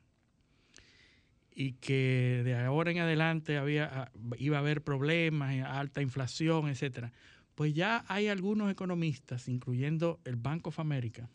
y 1.56 1.74
que 1.74 2.42
de 2.44 2.56
ahora 2.56 2.92
en 2.92 3.00
adelante 3.00 3.58
había, 3.58 4.12
iba 4.38 4.58
a 4.58 4.60
haber 4.60 4.84
problemas, 4.84 5.56
alta 5.66 6.02
inflación, 6.02 6.68
etcétera. 6.68 7.12
Pues 7.56 7.74
ya 7.74 8.04
hay 8.08 8.28
algunos 8.28 8.72
economistas, 8.72 9.48
incluyendo 9.48 10.20
el 10.26 10.36
Bank 10.36 10.66
of 10.68 10.80
America, 10.80 11.30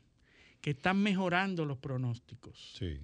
que 0.61 0.70
están 0.70 1.01
mejorando 1.01 1.64
los 1.64 1.79
pronósticos. 1.79 2.74
Sí. 2.77 2.98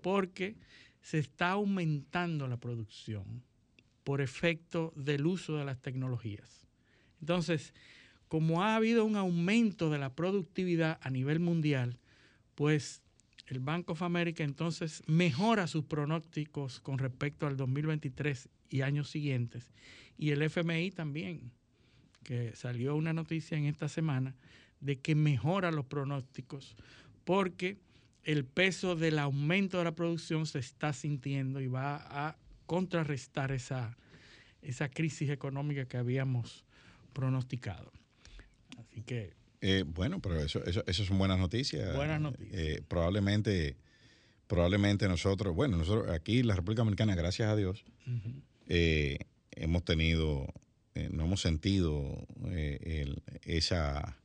Porque 0.00 0.56
se 1.02 1.18
está 1.18 1.50
aumentando 1.50 2.48
la 2.48 2.56
producción 2.56 3.42
por 4.02 4.22
efecto 4.22 4.92
del 4.96 5.26
uso 5.26 5.58
de 5.58 5.64
las 5.64 5.80
tecnologías. 5.80 6.66
Entonces, 7.20 7.74
como 8.28 8.62
ha 8.62 8.76
habido 8.76 9.04
un 9.04 9.16
aumento 9.16 9.90
de 9.90 9.98
la 9.98 10.14
productividad 10.14 10.98
a 11.02 11.10
nivel 11.10 11.40
mundial, 11.40 11.98
pues 12.54 13.02
el 13.46 13.60
Bank 13.60 13.90
of 13.90 14.02
America 14.02 14.42
entonces 14.42 15.02
mejora 15.06 15.66
sus 15.66 15.84
pronósticos 15.84 16.80
con 16.80 16.98
respecto 16.98 17.46
al 17.46 17.56
2023 17.56 18.48
y 18.70 18.80
años 18.80 19.10
siguientes. 19.10 19.70
Y 20.16 20.30
el 20.30 20.42
FMI 20.42 20.90
también, 20.90 21.50
que 22.22 22.54
salió 22.56 22.96
una 22.96 23.12
noticia 23.12 23.58
en 23.58 23.66
esta 23.66 23.88
semana 23.88 24.34
de 24.80 24.98
que 25.00 25.14
mejora 25.14 25.70
los 25.70 25.86
pronósticos 25.86 26.76
porque 27.24 27.78
el 28.22 28.44
peso 28.44 28.96
del 28.96 29.18
aumento 29.18 29.78
de 29.78 29.84
la 29.84 29.94
producción 29.94 30.46
se 30.46 30.58
está 30.58 30.92
sintiendo 30.92 31.60
y 31.60 31.66
va 31.66 31.96
a 31.96 32.36
contrarrestar 32.66 33.52
esa, 33.52 33.96
esa 34.62 34.88
crisis 34.88 35.30
económica 35.30 35.86
que 35.86 35.98
habíamos 35.98 36.64
pronosticado. 37.12 37.92
Así 38.78 39.02
que 39.02 39.32
eh, 39.66 39.82
bueno, 39.86 40.20
pero 40.20 40.42
eso, 40.42 40.62
eso, 40.66 40.84
eso, 40.86 41.06
son 41.06 41.16
buenas 41.16 41.38
noticias. 41.38 41.96
Buenas 41.96 42.20
noticias. 42.20 42.52
Eh, 42.52 42.82
probablemente, 42.86 43.78
probablemente 44.46 45.08
nosotros, 45.08 45.54
bueno, 45.54 45.78
nosotros 45.78 46.10
aquí 46.10 46.40
en 46.40 46.48
la 46.48 46.54
República 46.54 46.80
Dominicana, 46.80 47.14
gracias 47.14 47.48
a 47.48 47.56
Dios, 47.56 47.82
eh, 48.68 49.20
hemos 49.52 49.82
tenido, 49.86 50.46
eh, 50.94 51.08
no 51.10 51.24
hemos 51.24 51.40
sentido 51.40 52.26
el, 52.52 53.22
esa, 53.44 54.18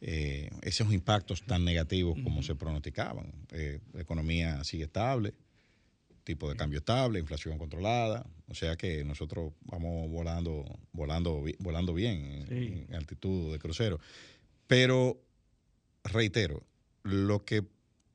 esos 0.00 0.92
impactos 0.92 1.44
tan 1.44 1.64
negativos 1.64 2.18
como 2.24 2.42
se 2.42 2.56
pronosticaban. 2.56 3.32
la 3.92 4.02
economía 4.02 4.64
sigue 4.64 4.84
estable, 4.84 5.32
tipo 6.26 6.50
de 6.50 6.56
cambio 6.56 6.80
estable, 6.80 7.20
inflación 7.20 7.56
controlada, 7.56 8.26
o 8.48 8.54
sea 8.54 8.76
que 8.76 9.04
nosotros 9.04 9.52
vamos 9.62 10.10
volando, 10.10 10.64
volando, 10.92 11.44
volando 11.60 11.94
bien 11.94 12.46
en, 12.50 12.94
altitud 12.94 13.52
de 13.52 13.60
crucero. 13.60 14.00
Pero 14.66 15.22
reitero, 16.02 16.64
lo 17.04 17.44
que 17.44 17.64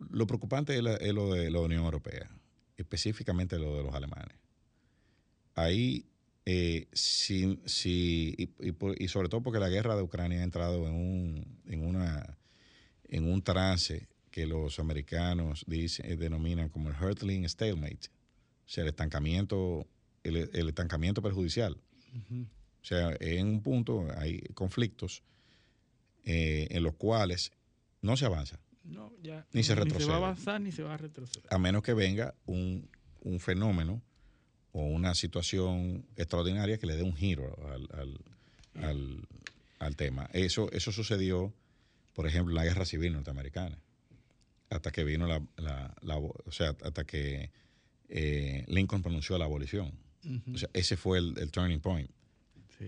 lo 0.09 0.27
preocupante 0.27 0.75
es, 0.75 1.13
lo 1.13 1.33
de 1.33 1.49
la 1.49 1.61
Unión 1.61 1.85
Europea, 1.85 2.29
específicamente 2.75 3.57
lo 3.57 3.77
de 3.77 3.83
los 3.83 3.95
alemanes. 3.95 4.35
Ahí, 5.55 6.05
eh, 6.45 6.87
y, 6.91 9.07
sobre 9.07 9.29
todo 9.29 9.41
porque 9.41 9.59
la 9.59 9.69
guerra 9.69 9.95
de 9.95 10.01
Ucrania 10.01 10.41
ha 10.41 10.43
entrado 10.43 10.85
en 10.85 10.95
un, 10.95 11.61
en 11.65 11.85
una, 11.85 12.37
en 13.05 13.31
un 13.31 13.41
trance 13.41 14.09
que 14.31 14.47
los 14.47 14.79
americanos 14.79 15.65
dicen, 15.67 16.09
eh, 16.09 16.15
denominan 16.15 16.69
como 16.69 16.89
el 16.89 16.95
hurtling 16.95 17.47
stalemate, 17.47 18.07
o 18.65 18.69
sea, 18.69 18.83
el 18.83 18.89
estancamiento, 18.89 19.85
el, 20.23 20.69
estancamiento 20.69 21.21
perjudicial. 21.21 21.77
O 22.13 22.85
sea, 22.85 23.15
en 23.19 23.47
un 23.47 23.61
punto 23.61 24.07
hay 24.17 24.39
conflictos 24.53 25.21
eh, 26.23 26.67
en 26.71 26.83
los 26.83 26.95
cuales 26.95 27.51
no 28.01 28.17
se 28.17 28.25
avanza. 28.25 28.59
No, 28.83 29.13
ya, 29.21 29.45
ni 29.53 29.63
se 29.63 29.75
retrocede. 29.75 29.99
Ni 29.99 30.05
se 30.05 30.09
va 30.09 30.15
a 30.15 30.17
avanzar 30.17 30.61
ni 30.61 30.71
se 30.71 30.83
va 30.83 30.93
a 30.95 30.97
retroceder. 30.97 31.45
A 31.53 31.59
menos 31.59 31.83
que 31.83 31.93
venga 31.93 32.33
un, 32.45 32.89
fenómeno 33.39 34.01
o 34.71 34.85
una 34.85 35.13
situación 35.13 36.05
extraordinaria 36.15 36.77
que 36.77 36.87
le 36.87 36.95
dé 36.95 37.03
un 37.03 37.15
giro 37.15 37.55
al, 39.79 39.95
tema. 39.95 40.29
Eso, 40.33 40.71
eso 40.71 40.91
sucedió, 40.91 41.53
por 42.13 42.27
ejemplo, 42.27 42.51
en 42.51 42.55
la 42.55 42.63
guerra 42.63 42.85
civil 42.85 43.13
norteamericana 43.13 43.77
hasta 44.71 44.91
que 44.91 45.03
vino 45.03 45.27
la, 45.27 46.17
o 46.17 46.51
sea, 46.51 46.69
hasta 46.81 47.03
que 47.03 47.51
eh, 48.07 48.63
Lincoln 48.67 49.01
pronunció 49.01 49.37
la 49.37 49.45
abolición. 49.45 49.91
O 50.53 50.57
sea, 50.57 50.69
ese 50.73 50.97
fue 50.97 51.19
el, 51.19 51.51
turning 51.51 51.81
point. 51.81 52.09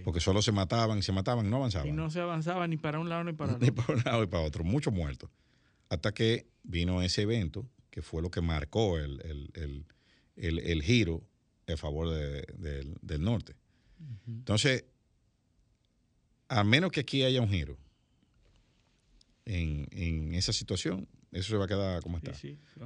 Porque 0.03 0.19
solo 0.19 0.41
se 0.41 0.51
mataban 0.51 0.97
y 0.97 1.03
se 1.03 1.11
mataban, 1.11 1.49
no 1.49 1.57
avanzaban. 1.57 1.89
Y 1.89 1.91
no 1.91 2.09
se 2.09 2.19
avanzaba 2.19 2.67
ni 2.67 2.77
para 2.77 2.99
un 2.99 3.09
lado 3.09 3.25
ni 3.25 3.33
para 3.33 3.53
otro. 3.55 3.65
Ni 3.65 3.71
para 3.71 3.93
un 3.93 4.03
lado 4.03 4.21
ni 4.21 4.27
para 4.27 4.43
otro, 4.43 4.63
muchos 4.63 4.91
muertos. 4.93 5.29
Hasta 5.89 6.13
que 6.13 6.47
vino 6.63 7.01
ese 7.03 7.23
evento, 7.23 7.67
que 7.91 8.01
fue 8.01 8.21
lo 8.21 8.31
que 8.31 8.41
marcó 8.41 8.97
el, 8.97 9.85
giro 10.83 11.21
a 11.67 11.77
favor 11.77 12.09
del 12.09 13.21
norte. 13.21 13.55
Entonces, 14.25 14.85
a 16.47 16.63
menos 16.63 16.91
que 16.91 17.01
aquí 17.01 17.23
haya 17.23 17.41
un 17.41 17.49
giro 17.49 17.77
en, 19.45 19.87
en 19.91 20.33
esa 20.33 20.53
situación, 20.53 21.07
eso 21.33 21.49
se 21.49 21.57
va 21.57 21.65
a 21.65 21.67
quedar 21.67 22.01
como 22.01 22.17
está. 22.17 22.31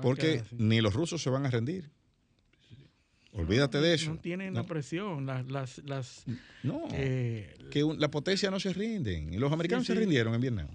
Porque 0.02 0.44
ni 0.52 0.82
los 0.82 0.94
rusos 0.94 1.22
se 1.22 1.30
van 1.30 1.46
a 1.46 1.50
rendir. 1.50 1.90
Olvídate 3.34 3.80
de 3.80 3.94
eso. 3.94 4.12
No 4.12 4.20
tienen 4.20 4.54
la 4.54 4.64
presión. 4.64 5.26
Las, 5.26 5.78
las, 5.86 6.26
no, 6.64 6.88
eh, 6.94 7.56
que 7.70 7.86
la 7.98 8.10
potencia 8.10 8.50
no 8.50 8.60
se 8.60 8.74
rinden. 8.74 9.34
Y 9.34 9.38
los 9.38 9.52
americanos 9.52 9.86
se 9.86 9.94
rindieron 9.94 10.34
en 10.34 10.42
Vietnam. 10.42 10.68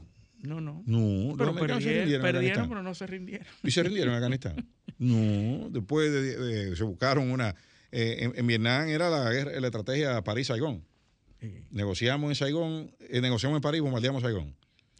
No, 0.43 0.61
no. 0.61 0.83
No, 0.87 1.35
los 1.37 1.49
americanos 1.49 1.83
se 1.83 1.99
rindieron. 1.99 2.23
Perdieron, 2.23 2.69
pero 2.69 2.83
no 2.83 2.95
se 2.95 3.07
rindieron. 3.07 3.47
Y 3.63 3.71
se 3.71 3.83
rindieron 3.83 4.13
en 4.13 4.17
Afganistán. 4.17 4.69
no, 4.99 5.71
después 5.71 6.13
de, 6.13 6.77
se 6.77 6.85
buscaron 6.85 7.31
una. 7.31 7.55
Eh, 7.91 8.31
en, 8.35 8.47
Vietnam 8.47 8.89
era 8.89 9.11
la, 9.11 9.31
la 9.33 9.67
estrategia 9.67 10.23
París-Saigón. 10.23 10.85
Negociamos 11.71 12.31
en 12.31 12.35
Saigón, 12.37 12.95
eh, 13.01 13.21
negociamos 13.21 13.57
en 13.57 13.63
París, 13.63 13.81
bombardeamos 13.81 14.23
Saigón. 14.23 14.55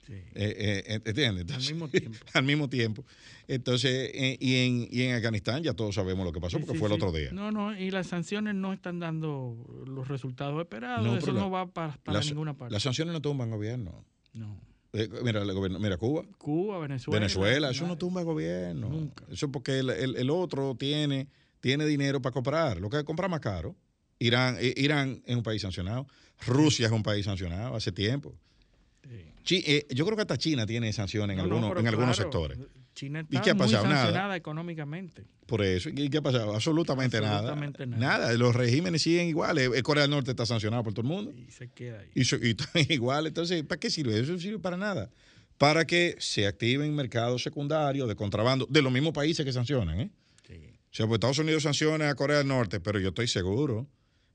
Eh, 0.09 0.85
eh, 0.87 1.01
¿Entiendes? 1.05 1.51
al 1.51 1.61
mismo 1.61 1.89
tiempo. 1.89 2.19
al 2.33 2.43
mismo 2.43 2.69
tiempo. 2.69 3.05
Entonces, 3.47 4.11
eh, 4.15 4.37
y, 4.41 4.57
en, 4.57 4.89
y 4.91 5.03
en 5.03 5.15
Afganistán 5.15 5.63
ya 5.63 5.75
todos 5.75 5.95
sabemos 5.95 6.25
lo 6.25 6.33
que 6.33 6.41
pasó 6.41 6.59
porque 6.59 6.79
fue 6.79 6.89
el 6.89 6.95
otro 6.95 7.13
día. 7.13 7.31
No, 7.33 7.51
no, 7.51 7.77
y 7.77 7.91
las 7.91 8.09
sanciones 8.09 8.55
no 8.55 8.73
están 8.73 8.99
dando 8.99 9.57
los 9.87 10.09
resultados 10.09 10.61
esperados. 10.61 11.19
Eso 11.19 11.33
no 11.33 11.51
va 11.51 11.67
para, 11.67 11.99
ninguna 12.25 12.57
parte. 12.57 12.73
Las 12.73 12.83
sanciones 12.83 13.13
no 13.13 13.21
tumban 13.21 13.51
gobierno. 13.51 14.05
No. 14.33 14.61
mira, 15.23 15.45
mira, 15.79 15.97
Cuba. 15.97 16.25
Cuba, 16.39 16.79
Venezuela. 16.79 17.21
Venezuela, 17.21 17.71
eso 17.71 17.87
no 17.87 17.97
tumba 17.97 18.23
gobierno. 18.23 18.89
Nunca. 18.89 19.25
Eso 19.31 19.51
porque 19.51 19.79
el, 19.79 19.91
el, 19.91 20.31
otro 20.31 20.75
tiene, 20.75 21.29
tiene 21.61 21.87
dinero 21.87 22.21
para 22.21 22.33
comprar. 22.33 22.81
Lo 22.81 22.91
que 22.91 23.05
compra 23.05 23.29
más 23.29 23.41
caro. 23.41 23.77
Irán, 24.19 24.57
Irán 24.61 25.23
es 25.27 25.37
un 25.37 25.43
país 25.43 25.63
sancionado. 25.63 26.07
Rusia 26.47 26.87
es 26.87 26.93
un 26.93 27.03
país 27.03 27.25
sancionado 27.25 27.75
hace 27.75 27.93
tiempo. 27.93 28.35
Eh, 29.51 29.87
yo 29.91 30.05
creo 30.05 30.17
que 30.17 30.23
hasta 30.23 30.39
China 30.39 30.67
tiene 30.67 30.93
sanciones 30.93 31.35
en, 31.35 31.41
algunos, 31.41 31.79
en 31.79 31.87
algunos 31.87 32.17
sectores. 32.17 32.59
China 32.95 33.21
está 33.21 33.37
¿Y 33.37 33.41
qué 33.41 33.51
ha 33.51 33.55
pasado? 33.55 33.85
muy 33.85 33.93
sancionada 33.93 34.23
nada. 34.23 34.37
económicamente. 34.37 35.25
Por 35.47 35.63
eso. 35.63 35.89
¿Y 35.89 36.09
qué 36.09 36.19
ha 36.19 36.23
pasado? 36.23 36.55
Absolutamente, 36.55 37.17
Absolutamente 37.19 37.87
nada. 37.87 38.19
nada. 38.19 38.33
Los 38.35 38.55
regímenes 38.55 39.03
siguen 39.03 39.29
iguales. 39.29 39.71
Corea 39.83 40.03
del 40.03 40.11
Norte 40.11 40.31
está 40.31 40.47
sancionado 40.47 40.83
por 40.83 40.93
todo 40.93 41.03
el 41.03 41.09
mundo. 41.09 41.33
Y 41.35 41.51
se 41.51 41.69
queda 41.69 42.01
ahí. 42.01 42.11
Y, 42.15 42.21
está 42.21 42.69
igual. 42.93 43.27
Entonces, 43.27 43.63
¿para 43.65 43.81
qué 43.81 43.91
sirve? 43.91 44.19
Eso 44.19 44.33
no 44.33 44.39
sirve 44.39 44.59
para 44.59 44.77
nada. 44.77 45.11
Para 45.59 45.87
que 45.87 46.17
se 46.19 46.47
activen 46.47 46.95
mercados 46.95 47.43
secundarios 47.43 48.09
de 48.09 48.17
contrabando 48.17 48.67
de 48.69 48.83
los 48.83 48.93
mismos 48.93 49.13
países 49.13 49.45
que 49.45 49.53
sancionan. 49.53 50.01
¿eh? 50.01 50.11
Sí. 50.47 50.55
O 50.55 50.95
sea, 50.95 51.07
pues 51.07 51.17
Estados 51.17 51.39
Unidos 51.39 51.63
sanciona 51.63 52.11
a 52.11 52.15
Corea 52.15 52.39
del 52.39 52.49
Norte, 52.49 52.81
pero 52.81 52.99
yo 52.99 53.09
estoy 53.09 53.29
seguro 53.29 53.87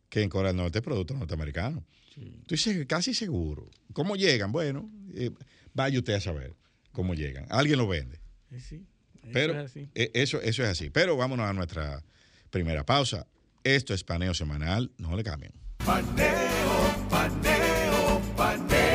que 0.09 0.21
en 0.21 0.29
Corea 0.29 0.51
del 0.51 0.57
Norte 0.57 0.79
es 0.79 0.83
producto 0.83 1.13
norteamericano. 1.13 1.83
Estoy 2.49 2.85
casi 2.85 3.13
seguro. 3.13 3.69
¿Cómo 3.93 4.15
llegan? 4.15 4.51
Bueno, 4.51 4.89
eh, 5.13 5.31
vaya 5.73 5.99
usted 5.99 6.13
a 6.13 6.21
saber 6.21 6.55
cómo 6.91 7.13
llegan. 7.13 7.45
Alguien 7.49 7.77
lo 7.77 7.87
vende. 7.87 8.19
Sí, 8.59 8.85
eso 9.21 9.29
Pero 9.33 9.53
es 9.59 9.71
así. 9.71 9.89
Eh, 9.93 10.11
eso, 10.13 10.41
eso 10.41 10.63
es 10.63 10.69
así. 10.69 10.89
Pero 10.89 11.15
vámonos 11.17 11.47
a 11.47 11.53
nuestra 11.53 12.03
primera 12.49 12.85
pausa. 12.85 13.27
Esto 13.63 13.93
es 13.93 14.03
paneo 14.03 14.33
semanal. 14.33 14.91
No 14.97 15.15
le 15.15 15.23
cambien. 15.23 15.53
Paneo, 15.85 17.07
paneo, 17.09 18.21
paneo. 18.35 18.87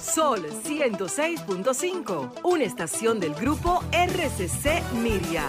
Sol 0.00 0.46
106.5, 0.64 2.40
una 2.44 2.64
estación 2.64 3.20
del 3.20 3.34
grupo 3.34 3.84
RCC 3.92 4.82
Miria. 4.94 5.48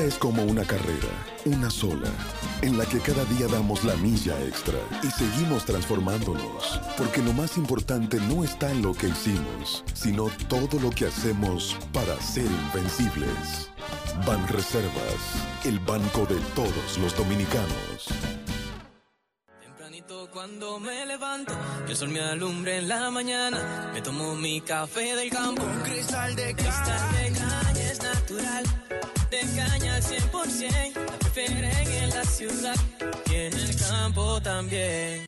vida 0.00 0.08
es 0.08 0.18
como 0.18 0.42
una 0.44 0.64
carrera, 0.64 1.08
una 1.44 1.70
sola, 1.70 2.10
en 2.62 2.78
la 2.78 2.86
que 2.86 3.00
cada 3.00 3.24
día 3.24 3.46
damos 3.48 3.84
la 3.84 3.96
milla 3.96 4.38
extra 4.44 4.78
y 5.02 5.10
seguimos 5.10 5.64
transformándonos, 5.64 6.80
porque 6.96 7.22
lo 7.22 7.32
más 7.32 7.56
importante 7.56 8.18
no 8.20 8.44
está 8.44 8.70
en 8.70 8.82
lo 8.82 8.94
que 8.94 9.08
hicimos, 9.08 9.84
sino 9.94 10.28
todo 10.48 10.78
lo 10.80 10.90
que 10.90 11.06
hacemos 11.06 11.76
para 11.92 12.20
ser 12.20 12.46
invencibles. 12.46 13.70
Ban 14.26 14.46
Reservas, 14.48 15.22
el 15.64 15.78
banco 15.80 16.26
de 16.26 16.36
todos 16.54 16.98
los 16.98 17.16
dominicanos 17.16 18.08
cuando 20.32 20.78
me 20.78 21.06
levanto, 21.06 21.52
el 21.88 21.96
sol 21.96 22.08
me 22.08 22.20
alumbre 22.20 22.78
en 22.78 22.88
la 22.88 23.10
mañana. 23.10 23.90
Me 23.92 24.00
tomo 24.00 24.34
mi 24.36 24.60
café 24.60 25.16
del 25.16 25.30
campo. 25.30 25.62
Un 25.62 25.80
cristal 25.82 26.36
de 26.36 26.54
caña. 26.54 27.72
es 27.90 28.02
natural. 28.02 28.64
De 28.64 29.00
caña 29.00 29.09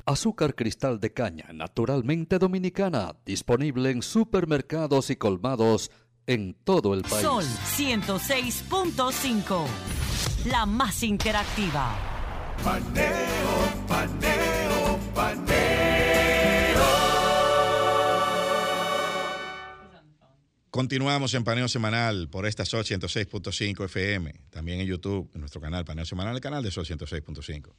Azúcar 0.04 0.54
cristal 0.54 1.00
de 1.00 1.12
caña, 1.12 1.46
naturalmente 1.52 2.38
dominicana. 2.38 3.14
Disponible 3.24 3.90
en 3.90 4.02
supermercados 4.02 5.10
y 5.10 5.16
colmados 5.16 5.90
en 6.26 6.54
todo 6.64 6.94
el 6.94 7.02
país. 7.02 7.22
Sol 7.22 7.44
106.5, 7.76 9.64
la 10.46 10.66
más 10.66 11.02
interactiva. 11.02 11.96
Paneo, 12.62 13.08
paneo, 13.88 14.98
paneo. 15.14 15.51
Continuamos 20.72 21.34
en 21.34 21.44
Paneo 21.44 21.68
Semanal 21.68 22.30
por 22.30 22.46
esta 22.46 22.64
Sol 22.64 22.82
106.5 22.82 23.84
FM, 23.84 24.32
también 24.48 24.80
en 24.80 24.86
YouTube, 24.86 25.30
en 25.34 25.40
nuestro 25.40 25.60
canal 25.60 25.84
Paneo 25.84 26.06
Semanal, 26.06 26.34
el 26.34 26.40
canal 26.40 26.62
de 26.62 26.70
Sol 26.70 26.86
106.5. 26.86 27.74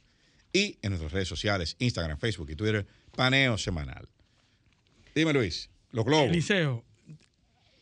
Y 0.52 0.78
en 0.80 0.90
nuestras 0.90 1.10
redes 1.10 1.26
sociales, 1.26 1.74
Instagram, 1.80 2.18
Facebook 2.18 2.50
y 2.50 2.54
Twitter, 2.54 2.86
Paneo 3.16 3.58
Semanal. 3.58 4.08
Dime 5.12 5.32
Luis, 5.32 5.70
los 5.90 6.04
globos. 6.04 6.28
Eliseo, 6.28 6.84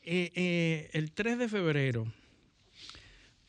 eh, 0.03 0.33
eh, 0.35 0.88
el 0.94 1.12
3 1.12 1.40
de 1.40 1.48
febrero 1.51 2.11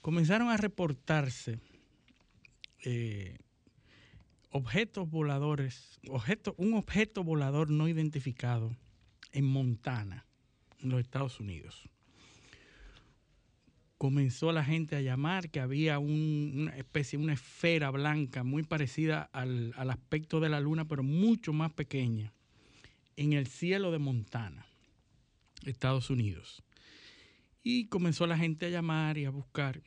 comenzaron 0.02 0.49
a 0.49 0.58
reportarse 0.58 1.60
eh, 2.84 3.38
objetos 4.49 5.10
voladores, 5.10 5.97
un 6.58 6.73
objeto 6.73 7.23
volador 7.23 7.69
no 7.69 7.88
identificado 7.88 8.76
en 9.32 9.45
Montana, 9.45 10.26
los 10.84 11.00
Estados 11.00 11.39
Unidos. 11.39 11.89
Comenzó 13.98 14.52
la 14.52 14.65
gente 14.65 14.96
a 14.98 15.02
llamar 15.02 15.50
que 15.50 15.60
había 15.62 15.98
un- 15.98 16.52
una 16.56 16.78
especie, 16.78 17.17
una 17.17 17.34
esfera 17.34 17.89
blanca 17.89 18.43
muy 18.43 18.63
parecida 18.63 19.30
al, 19.32 19.74
al 19.78 19.89
aspecto 19.91 20.39
de 20.39 20.50
la 20.50 20.60
luna, 20.60 20.88
pero 20.88 21.04
mucho 21.04 21.54
más 21.54 21.72
pequeña, 21.74 22.34
en 23.15 23.34
el 23.34 23.48
cielo 23.48 23.91
de 23.91 24.00
Montana, 24.00 24.65
Estados 25.65 26.10
Unidos. 26.10 26.63
Y 27.63 27.86
comenzó 27.86 28.28
la 28.28 28.38
gente 28.38 28.65
a 28.65 28.69
llamar 28.69 29.17
y 29.17 29.24
a 29.26 29.30
buscar. 29.30 29.82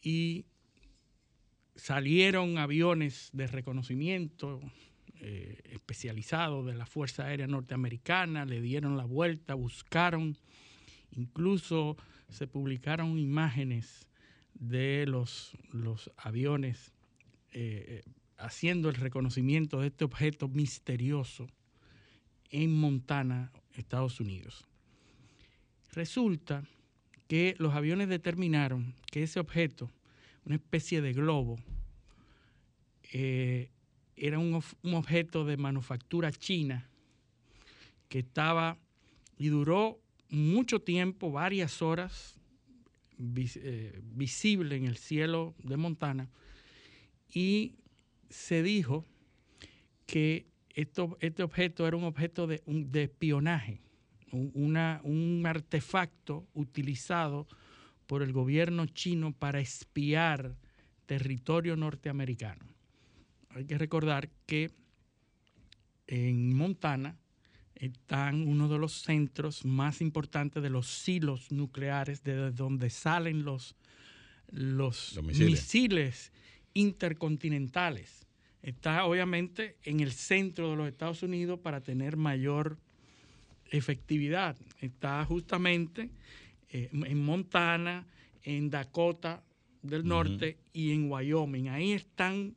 Y 0.00 0.46
salieron 1.76 2.56
aviones 2.56 3.28
de 3.34 3.46
reconocimiento 3.48 4.60
eh, 5.26 5.62
especializados 5.70 6.66
de 6.66 6.74
la 6.74 6.84
Fuerza 6.84 7.24
Aérea 7.24 7.46
Norteamericana, 7.46 8.44
le 8.44 8.60
dieron 8.60 8.98
la 8.98 9.06
vuelta, 9.06 9.54
buscaron, 9.54 10.36
incluso 11.12 11.96
se 12.28 12.46
publicaron 12.46 13.18
imágenes 13.18 14.06
de 14.52 15.06
los, 15.06 15.56
los 15.72 16.10
aviones 16.18 16.92
eh, 17.52 18.02
haciendo 18.36 18.90
el 18.90 18.96
reconocimiento 18.96 19.80
de 19.80 19.86
este 19.86 20.04
objeto 20.04 20.46
misterioso 20.48 21.46
en 22.50 22.78
Montana, 22.78 23.50
Estados 23.72 24.20
Unidos. 24.20 24.66
Resulta 25.94 26.64
que 27.28 27.54
los 27.58 27.72
aviones 27.72 28.10
determinaron 28.10 28.94
que 29.10 29.22
ese 29.22 29.40
objeto, 29.40 29.90
una 30.44 30.56
especie 30.56 31.00
de 31.00 31.14
globo, 31.14 31.58
eh, 33.10 33.70
era 34.16 34.38
un, 34.38 34.62
un 34.82 34.94
objeto 34.94 35.44
de 35.44 35.56
manufactura 35.56 36.30
china 36.32 36.88
que 38.08 38.20
estaba 38.20 38.78
y 39.38 39.48
duró 39.48 40.00
mucho 40.28 40.80
tiempo, 40.80 41.30
varias 41.30 41.82
horas, 41.82 42.38
eh, 43.18 44.00
visible 44.02 44.76
en 44.76 44.86
el 44.86 44.96
cielo 44.96 45.54
de 45.62 45.76
Montana, 45.76 46.28
y 47.32 47.74
se 48.28 48.62
dijo 48.62 49.04
que 50.06 50.46
esto, 50.70 51.16
este 51.20 51.42
objeto 51.42 51.86
era 51.86 51.96
un 51.96 52.04
objeto 52.04 52.46
de, 52.46 52.62
espionaje, 52.94 53.80
un, 54.32 54.76
un 55.04 55.46
artefacto 55.46 56.46
utilizado 56.54 57.46
por 58.06 58.22
el 58.22 58.32
gobierno 58.32 58.86
chino 58.86 59.32
para 59.32 59.60
espiar 59.60 60.56
territorio 61.06 61.76
norteamericano. 61.76 62.73
Hay 63.54 63.64
que 63.64 63.78
recordar 63.78 64.28
que 64.46 64.70
en 66.06 66.54
Montana 66.54 67.16
están 67.74 68.46
uno 68.46 68.68
de 68.68 68.78
los 68.78 68.92
centros 69.02 69.64
más 69.64 70.00
importantes 70.00 70.62
de 70.62 70.70
los 70.70 70.86
silos 70.86 71.50
nucleares, 71.50 72.22
de 72.22 72.50
donde 72.50 72.90
salen 72.90 73.44
los, 73.44 73.76
los, 74.50 75.14
Los 75.14 75.24
misiles. 75.24 75.50
misiles 75.50 76.32
intercontinentales. 76.74 78.26
Está 78.62 79.04
obviamente 79.04 79.76
en 79.82 80.00
el 80.00 80.12
centro 80.12 80.70
de 80.70 80.76
los 80.76 80.88
Estados 80.88 81.22
Unidos 81.22 81.60
para 81.60 81.80
tener 81.80 82.16
mayor 82.16 82.78
efectividad. 83.70 84.56
Está 84.80 85.24
justamente 85.24 86.10
eh, 86.70 86.88
en 86.92 87.22
Montana, 87.22 88.06
en 88.42 88.70
Dakota 88.70 89.42
del 89.82 90.06
Norte 90.06 90.58
y 90.72 90.92
en 90.92 91.10
Wyoming. 91.10 91.68
Ahí 91.68 91.92
están, 91.92 92.54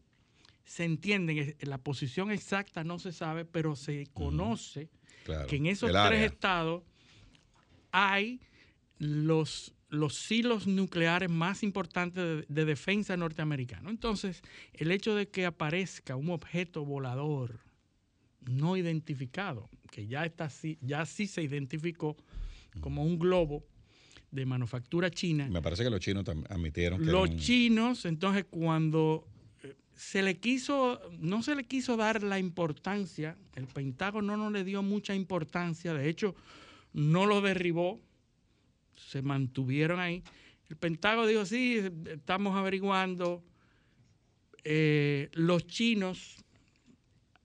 se 0.68 0.84
entienden, 0.84 1.56
la 1.62 1.78
posición 1.80 2.30
exacta 2.30 2.84
no 2.84 3.00
se 3.00 3.12
sabe, 3.12 3.46
pero 3.46 3.76
se 3.76 4.06
conoce 4.14 4.90
Claro, 5.24 5.48
que 5.48 5.56
en 5.56 5.66
esos 5.66 5.90
tres 5.90 5.96
área. 5.98 6.26
estados 6.26 6.84
hay 7.92 8.40
los, 9.00 9.74
los 9.90 10.16
silos 10.16 10.68
nucleares 10.68 11.30
más 11.30 11.64
importantes 11.64 12.24
de, 12.24 12.46
de 12.48 12.66
defensa 12.66 13.16
norteamericano. 13.18 13.90
Entonces, 13.90 14.42
el 14.74 14.92
hecho 14.92 15.16
de 15.16 15.30
que 15.30 15.46
aparezca 15.46 16.16
un 16.16 16.30
objeto 16.30 16.86
volador 16.86 17.60
no 18.42 18.78
identificado, 18.78 19.70
que 19.92 20.08
ya, 20.08 20.26
está, 20.26 20.50
ya 20.82 21.06
sí 21.06 21.28
se 21.28 21.42
identificó 21.44 22.16
como 22.82 23.04
un 23.04 23.18
globo 23.20 23.66
de 24.32 24.46
manufactura 24.46 25.10
china, 25.10 25.48
Me 25.50 25.62
parece 25.62 25.84
que 25.84 25.90
los 25.90 26.02
chinos 26.02 26.26
admitieron 26.50 27.00
que 27.00 27.06
los 27.06 27.36
chinos, 27.38 28.06
entonces, 28.06 28.46
cuando 28.50 29.26
se 29.96 30.22
le 30.22 30.38
quiso, 30.38 31.00
no 31.20 31.42
se 31.42 31.56
le 31.56 31.64
quiso 31.66 31.98
dar 31.98 32.24
la 32.24 32.40
importancia, 32.40 33.38
el 33.56 33.68
Pentágono 33.68 34.38
no 34.38 34.50
le 34.52 34.64
dio 34.64 34.84
mucha 34.84 35.16
importancia, 35.16 35.94
de 35.94 36.10
hecho, 36.10 36.36
no 36.94 37.26
lo 37.26 37.42
derribó, 37.42 38.00
se 38.96 39.22
mantuvieron 39.22 40.00
ahí. 40.00 40.24
El 40.70 40.78
Pentágono 40.78 41.28
dijo, 41.28 41.46
sí, 41.46 41.82
estamos 42.08 42.56
averiguando. 42.56 43.44
Eh, 44.64 45.30
los 45.34 45.66
chinos 45.66 46.44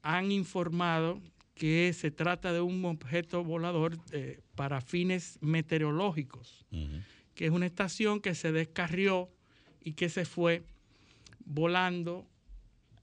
han 0.03 0.33
informado 0.33 1.21
que 1.55 1.93
se 1.93 2.11
trata 2.11 2.53
de 2.53 2.61
un 2.61 2.85
objeto 2.85 3.45
volador 3.45 3.97
eh, 4.11 4.41
para 4.57 4.81
fines 4.81 5.39
meteorológicos 5.41 6.65
que 7.35 7.47
es 7.47 7.51
una 7.51 7.67
estación 7.67 8.21
que 8.21 8.35
se 8.35 8.53
descarrió 8.53 9.31
y 9.81 9.93
que 9.93 10.09
se 10.09 10.25
fue 10.25 10.65
volando 11.45 12.27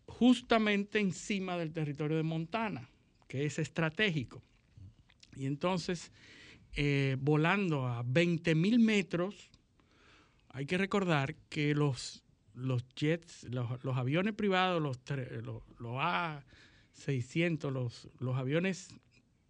justamente 0.08 1.00
encima 1.00 1.58
del 1.58 1.72
territorio 1.72 2.18
de 2.18 2.24
Montana, 2.24 2.90
que 3.28 3.46
es 3.46 3.60
estratégico. 3.60 4.42
Y 5.36 5.46
entonces, 5.46 6.12
eh, 6.76 7.16
volando 7.20 7.88
a 7.88 8.04
20 8.06 8.56
mil 8.56 8.80
metros, 8.80 9.50
hay 10.50 10.66
que 10.66 10.78
recordar 10.78 11.36
que 11.50 11.76
los, 11.76 12.24
los 12.56 12.84
jets, 12.96 13.44
los, 13.52 13.84
los 13.84 13.98
aviones 13.98 14.34
privados, 14.34 14.82
los, 14.82 15.00
los, 15.44 15.62
los 15.80 15.96
A600, 16.98 17.72
los, 17.72 18.10
los 18.20 18.36
aviones 18.38 18.90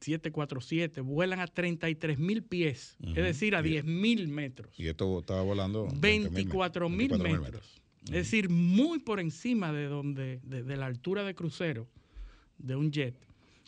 747, 0.01 1.01
vuelan 1.01 1.39
a 1.39 1.47
33 1.47 2.19
mil 2.19 2.43
pies, 2.43 2.97
es 3.03 3.15
decir, 3.15 3.55
a 3.55 3.59
Y- 3.61 3.69
10 3.69 3.85
mil 3.85 4.27
metros. 4.27 4.77
Y 4.79 4.87
esto 4.87 5.19
estaba 5.19 5.41
volando 5.41 5.87
24 5.95 6.89
mil 6.89 7.09
24.000 7.11 7.39
metros. 7.41 7.81
Es 8.09 8.25
decir, 8.25 8.49
muy 8.49 8.99
por 8.99 9.19
encima 9.19 9.71
de 9.71 9.85
donde, 9.85 10.39
de, 10.43 10.77
la 10.77 10.87
altura 10.87 11.23
de 11.23 11.35
crucero 11.35 11.87
de 12.57 12.75
un 12.75 12.91
jet. 12.91 13.15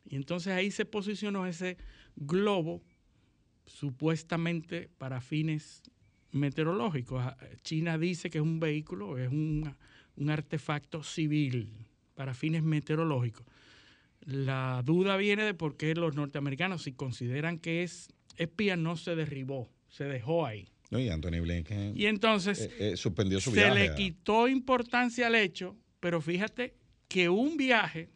Y 0.10 0.16
entonces 0.16 0.54
ahí 0.54 0.72
se 0.72 0.86
posicionó 0.86 1.46
ese 1.46 1.78
globo 2.16 2.82
supuestamente 3.66 4.90
para 4.98 5.22
fines 5.22 5.84
meteorológicos. 6.32 7.22
Ah, 7.24 7.38
China 7.62 8.00
dice 8.00 8.32
que 8.32 8.40
es 8.40 8.44
un 8.44 8.60
vehículo, 8.60 9.20
es 9.20 9.30
un, 9.30 9.76
un 10.16 10.30
artefacto 10.32 11.04
civil 11.04 11.70
para 12.16 12.34
fines 12.34 12.64
meteorológicos. 12.64 13.46
La 14.22 14.82
duda 14.84 15.18
viene 15.18 15.44
de 15.44 15.54
por 15.54 15.78
qué 15.78 15.94
los 15.94 16.16
norteamericanos, 16.16 16.84
si 16.84 16.94
consideran 16.94 17.60
que 17.60 17.84
es 17.84 18.10
espía, 18.38 18.76
no 18.76 18.96
se 18.96 19.16
derribó, 19.16 19.70
se 19.88 20.06
dejó 20.06 20.48
ahí. 20.48 20.71
No, 20.92 21.00
y 21.00 21.10
Anthony 21.10 21.40
Blinken 21.42 21.94
Y 21.98 22.06
entonces 22.06 22.60
eh, 22.62 22.92
eh, 22.92 22.98
suspendió 22.98 23.40
su 23.40 23.52
se 23.52 23.56
viaje. 23.62 23.74
le 23.80 23.90
a- 23.90 23.96
quitó 23.96 24.48
importancia 24.48 25.26
al 25.28 25.36
hecho, 25.36 25.76
pero 26.00 26.22
fíjate 26.22 26.76
que 27.08 27.30
un 27.30 27.58
viaje 27.58 28.10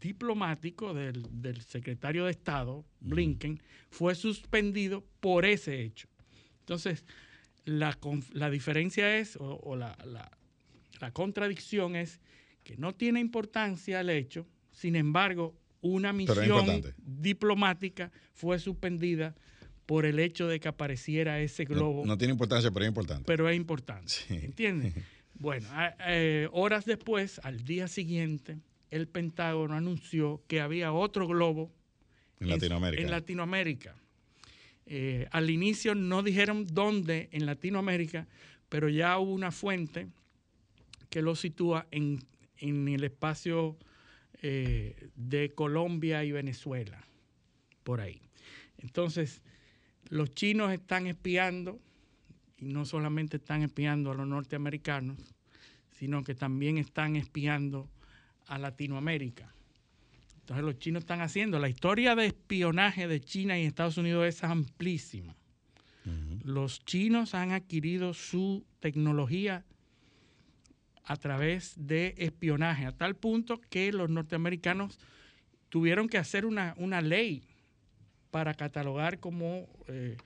diplomático 0.00 0.94
del, 0.94 1.26
del 1.30 1.62
secretario 1.62 2.24
de 2.24 2.30
Estado, 2.32 2.84
Blinken, 3.00 3.60
fue 3.90 4.14
suspendido 4.14 5.04
por 5.20 5.44
ese 5.44 5.82
hecho. 5.82 6.08
Entonces, 6.60 7.04
la, 7.64 7.96
la 8.32 8.50
diferencia 8.50 9.16
es, 9.18 9.36
o, 9.36 9.56
o 9.62 9.76
la, 9.76 9.96
la- 10.04 10.30
la 11.00 11.12
contradicción 11.12 11.94
es 11.94 12.20
que 12.64 12.76
no 12.76 12.92
tiene 12.94 13.20
importancia 13.20 14.00
el 14.00 14.10
hecho, 14.10 14.46
sin 14.72 14.96
embargo, 14.96 15.56
una 15.80 16.12
misión 16.12 16.82
diplomática 16.98 18.10
fue 18.34 18.58
suspendida 18.58 19.36
por 19.88 20.04
el 20.04 20.18
hecho 20.18 20.46
de 20.46 20.60
que 20.60 20.68
apareciera 20.68 21.40
ese 21.40 21.64
globo. 21.64 22.04
No, 22.04 22.18
tiene 22.18 22.32
importancia, 22.32 22.70
pero 22.70 22.84
es 22.84 22.88
importante. 22.88 23.24
Pero 23.26 23.48
es 23.48 23.56
importante, 23.56 24.12
¿entiendes? 24.28 24.92
bueno, 25.34 25.66
eh, 26.06 26.46
horas 26.52 26.84
después, 26.84 27.40
al 27.42 27.64
día 27.64 27.88
siguiente, 27.88 28.58
el 28.90 29.08
Pentágono 29.08 29.74
anunció 29.74 30.42
que 30.46 30.60
había 30.60 30.92
otro 30.92 31.26
globo 31.26 31.72
en 32.38 32.50
Latinoamérica. 32.50 33.02
En 33.02 33.10
Latinoamérica. 33.10 33.94
Eh, 34.84 35.26
al 35.30 35.48
inicio 35.48 35.94
no 35.94 36.22
dijeron 36.22 36.66
dónde 36.70 37.30
en 37.32 37.46
Latinoamérica, 37.46 38.28
pero 38.68 38.90
ya 38.90 39.18
hubo 39.18 39.32
una 39.32 39.52
fuente 39.52 40.08
que 41.08 41.22
lo 41.22 41.34
sitúa 41.34 41.86
en, 41.90 42.20
el 42.58 43.04
espacio 43.04 43.78
eh, 44.42 45.08
de 45.16 45.48
Colombia 45.54 46.24
y 46.24 46.32
Venezuela, 46.32 47.02
por 47.84 48.02
ahí. 48.02 48.20
Entonces, 48.76 49.40
los 50.08 50.34
chinos 50.34 50.72
están 50.72 51.06
espiando, 51.06 51.80
y 52.58 52.66
no 52.66 52.84
solamente 52.84 53.36
están 53.36 53.62
espiando 53.62 54.10
a 54.10 54.14
los 54.14 54.26
norteamericanos, 54.26 55.18
sino 55.90 56.24
que 56.24 56.34
también 56.34 56.78
están 56.78 57.16
espiando 57.16 57.88
a 58.46 58.58
Latinoamérica. 58.58 59.52
Entonces 60.40 60.64
los 60.64 60.78
chinos 60.78 61.02
están 61.02 61.20
haciendo. 61.20 61.58
La 61.58 61.68
historia 61.68 62.14
de 62.14 62.26
espionaje 62.26 63.06
de 63.06 63.20
China 63.20 63.58
y 63.58 63.64
Estados 63.64 63.98
Unidos 63.98 64.26
es 64.26 64.42
amplísima. 64.42 65.36
Los 66.42 66.82
chinos 66.86 67.34
han 67.34 67.52
adquirido 67.52 68.14
su 68.14 68.64
tecnología 68.80 69.66
a 71.04 71.16
través 71.16 71.74
de 71.76 72.14
espionaje, 72.18 72.86
a 72.86 72.92
tal 72.92 73.14
punto 73.14 73.60
que 73.68 73.92
los 73.92 74.08
norteamericanos 74.08 74.98
tuvieron 75.68 76.08
que 76.08 76.18
hacer 76.18 76.46
una, 76.46 76.74
ley 77.02 77.47
para 78.30 78.54
catalogar 78.54 79.20
como 79.20 79.68
eh, 79.86 80.16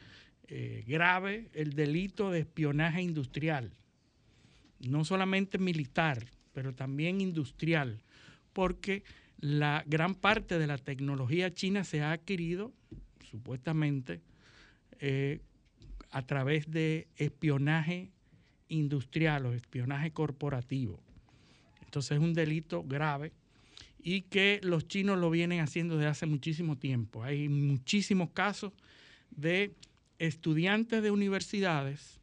eh, 0.48 0.84
grave 0.86 1.48
el 1.54 1.74
delito 1.74 2.30
de 2.30 2.40
espionaje 2.40 3.02
industrial, 3.02 3.72
no 4.80 5.04
solamente 5.04 5.58
militar, 5.58 6.26
pero 6.52 6.74
también 6.74 7.20
industrial, 7.20 8.02
porque 8.52 9.04
la 9.38 9.84
gran 9.86 10.14
parte 10.14 10.58
de 10.58 10.66
la 10.66 10.78
tecnología 10.78 11.52
china 11.54 11.84
se 11.84 12.02
ha 12.02 12.12
adquirido, 12.12 12.72
supuestamente, 13.30 14.20
eh, 15.00 15.40
a 16.10 16.22
través 16.22 16.70
de 16.70 17.08
espionaje 17.16 18.10
industrial 18.68 19.46
o 19.46 19.52
espionaje 19.52 20.12
corporativo. 20.12 21.00
Entonces 21.84 22.12
es 22.12 22.22
un 22.22 22.34
delito 22.34 22.84
grave 22.84 23.32
y 24.02 24.22
que 24.22 24.60
los 24.62 24.88
chinos 24.88 25.18
lo 25.18 25.30
vienen 25.30 25.60
haciendo 25.60 25.96
desde 25.96 26.10
hace 26.10 26.26
muchísimo 26.26 26.76
tiempo. 26.76 27.22
Hay 27.22 27.48
muchísimos 27.48 28.30
casos 28.30 28.72
de 29.30 29.74
estudiantes 30.18 31.02
de 31.02 31.10
universidades 31.10 32.20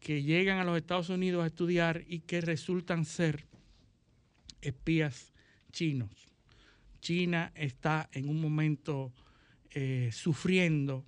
que 0.00 0.22
llegan 0.22 0.58
a 0.58 0.64
los 0.64 0.76
Estados 0.76 1.08
Unidos 1.08 1.42
a 1.42 1.48
estudiar 1.48 2.04
y 2.06 2.20
que 2.20 2.40
resultan 2.40 3.04
ser 3.04 3.46
espías 4.62 5.32
chinos. 5.72 6.10
China 7.00 7.52
está 7.54 8.08
en 8.12 8.28
un 8.28 8.40
momento 8.40 9.12
eh, 9.70 10.10
sufriendo 10.12 11.04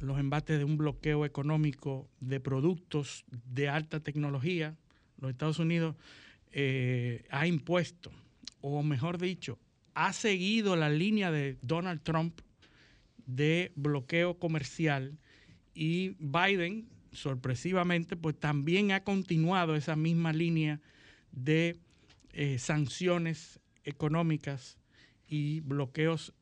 los 0.00 0.18
embates 0.18 0.58
de 0.58 0.64
un 0.64 0.76
bloqueo 0.76 1.24
económico 1.24 2.08
de 2.20 2.40
productos 2.40 3.24
de 3.30 3.68
alta 3.68 4.00
tecnología. 4.00 4.76
Los 5.18 5.30
Estados 5.30 5.58
Unidos 5.58 5.96
eh, 6.52 7.24
ha 7.30 7.46
impuesto, 7.46 8.10
o 8.60 8.82
mejor 8.82 9.18
dicho, 9.18 9.58
ha 9.94 10.12
seguido 10.12 10.76
la 10.76 10.90
línea 10.90 11.30
de 11.30 11.58
Donald 11.62 12.02
Trump 12.02 12.40
de 13.26 13.72
bloqueo 13.74 14.38
comercial 14.38 15.18
y 15.74 16.16
Biden, 16.18 16.88
sorpresivamente, 17.12 18.16
pues 18.16 18.38
también 18.38 18.92
ha 18.92 19.04
continuado 19.04 19.76
esa 19.76 19.96
misma 19.96 20.32
línea 20.32 20.80
de 21.32 21.78
eh, 22.32 22.58
sanciones 22.58 23.60
económicas 23.84 24.78
y 25.26 25.60
bloqueos 25.60 26.32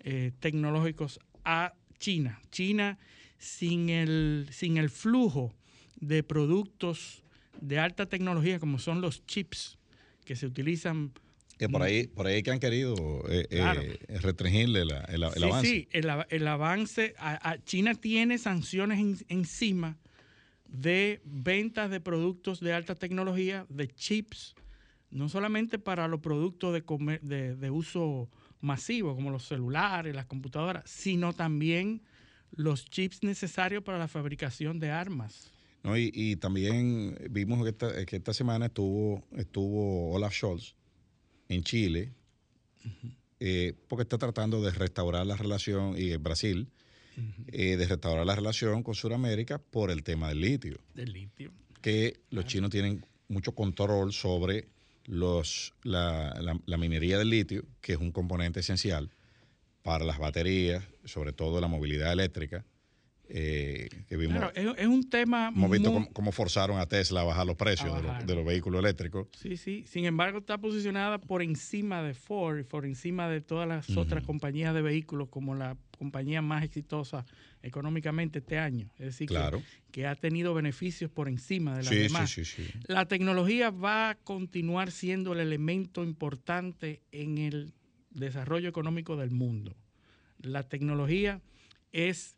eh, 0.00 0.32
tecnológicos 0.40 1.20
a 1.44 1.74
China. 1.98 2.40
China 2.50 2.98
sin 3.38 3.88
el, 3.88 4.48
sin 4.50 4.76
el 4.76 4.90
flujo 4.90 5.54
de 6.00 6.22
productos 6.22 7.22
de 7.60 7.78
alta 7.78 8.06
tecnología 8.06 8.58
como 8.58 8.78
son 8.78 9.00
los 9.00 9.26
chips 9.26 9.78
que 10.24 10.36
se 10.36 10.46
utilizan 10.46 11.12
que 11.60 11.68
por 11.68 11.82
ahí, 11.82 12.06
por 12.06 12.26
ahí 12.26 12.42
que 12.42 12.50
han 12.50 12.58
querido 12.58 12.94
eh, 13.28 13.46
eh, 13.50 14.18
restringirle 14.22 14.80
el, 14.80 15.22
avance. 15.22 15.68
Sí, 15.68 15.88
el, 15.92 16.48
avance. 16.48 17.14
A, 17.18 17.58
China 17.64 17.94
tiene 17.94 18.38
sanciones 18.38 19.26
encima 19.28 19.98
de 20.64 21.20
ventas 21.22 21.90
de 21.90 22.00
productos 22.00 22.60
de 22.60 22.72
alta 22.72 22.94
tecnología, 22.94 23.66
de 23.68 23.88
chips, 23.88 24.54
no 25.10 25.28
solamente 25.28 25.78
para 25.78 26.08
los 26.08 26.20
productos 26.20 26.72
de, 26.72 27.56
de, 27.56 27.70
uso 27.70 28.30
masivo, 28.62 29.14
como 29.14 29.30
los 29.30 29.44
celulares, 29.44 30.14
las 30.14 30.24
computadoras, 30.24 30.90
sino 30.90 31.34
también 31.34 32.00
los 32.52 32.86
chips 32.86 33.22
necesarios 33.22 33.82
para 33.82 33.98
la 33.98 34.08
fabricación 34.08 34.80
de 34.80 34.92
armas. 34.92 35.52
No, 35.82 35.94
y, 35.94 36.36
también 36.36 37.18
vimos 37.28 37.62
que 37.62 37.68
esta, 37.68 38.06
que 38.06 38.16
esta, 38.16 38.32
semana 38.32 38.66
estuvo, 38.66 39.22
estuvo 39.36 40.12
Olaf 40.12 40.32
Scholz 40.32 40.79
en 41.50 41.64
Chile, 41.64 42.12
eh, 43.40 43.74
porque 43.88 44.02
está 44.02 44.16
tratando 44.16 44.62
de 44.62 44.70
restaurar 44.70 45.26
la 45.26 45.36
relación, 45.36 45.94
y 45.98 46.12
en 46.12 46.22
Brasil, 46.22 46.68
eh, 47.48 47.76
de 47.76 47.86
restaurar 47.86 48.24
la 48.24 48.36
relación 48.36 48.82
con 48.82 48.94
Sudamérica 48.94 49.58
por 49.58 49.90
el 49.90 50.02
tema 50.02 50.28
del 50.28 50.40
litio. 50.40 50.78
Del 50.94 51.12
litio. 51.12 51.52
Que 51.82 52.20
los 52.30 52.46
chinos 52.46 52.70
tienen 52.70 53.04
mucho 53.28 53.52
control 53.52 54.12
sobre 54.12 54.68
los, 55.06 55.74
la, 55.82 56.60
la, 56.64 56.76
minería 56.76 57.18
del 57.18 57.30
litio, 57.30 57.64
que 57.80 57.94
es 57.94 57.98
un 57.98 58.12
componente 58.12 58.60
esencial 58.60 59.10
para 59.82 60.04
las 60.04 60.18
baterías, 60.18 60.84
sobre 61.04 61.32
todo 61.32 61.60
la 61.60 61.66
movilidad 61.66 62.12
eléctrica. 62.12 62.64
Eh, 63.32 63.88
que 64.08 64.16
vimos, 64.16 64.42
es, 64.54 64.86
un 64.86 65.08
tema. 65.08 65.52
Hemos 65.54 65.70
visto 65.70 66.08
cómo, 66.12 66.32
forzaron 66.32 66.78
a 66.78 66.86
Tesla 66.86 67.20
a 67.20 67.24
bajar 67.24 67.46
los 67.46 67.56
precios 67.56 67.94
De, 68.26 68.34
los, 68.34 68.44
vehículos 68.44 68.80
eléctricos. 68.80 69.28
Sí, 69.38 69.56
sí. 69.56 69.84
Sin 69.86 70.04
embargo, 70.04 70.38
está 70.38 70.58
posicionada 70.58 71.18
por 71.18 71.42
encima 71.42 72.02
de 72.02 72.14
Ford, 72.14 72.64
por 72.64 72.84
encima 72.84 73.28
de 73.28 73.40
todas 73.40 73.68
las 73.68 73.96
otras 73.96 74.24
compañías 74.24 74.74
de 74.74 74.82
vehículos, 74.82 75.28
como 75.28 75.54
la 75.54 75.76
compañía 75.96 76.42
más 76.42 76.64
exitosa 76.64 77.24
económicamente 77.62 78.40
este 78.40 78.58
año. 78.58 78.90
Es 78.98 79.06
decir, 79.06 79.28
que, 79.92 80.06
ha 80.06 80.14
tenido 80.16 80.52
beneficios 80.52 81.10
por 81.10 81.28
encima 81.28 81.76
de 81.76 81.84
las 81.84 81.90
demás. 81.90 82.36
la 82.88 83.06
tecnología 83.06 83.70
va 83.70 84.10
a 84.10 84.14
continuar 84.16 84.90
siendo 84.90 85.34
el 85.34 85.40
elemento 85.40 86.02
importante 86.02 87.00
en 87.12 87.38
el 87.38 87.74
desarrollo 88.10 88.68
económico 88.68 89.16
del 89.16 89.30
mundo. 89.30 89.76
La 90.38 90.68
tecnología 90.68 91.40
es 91.92 92.36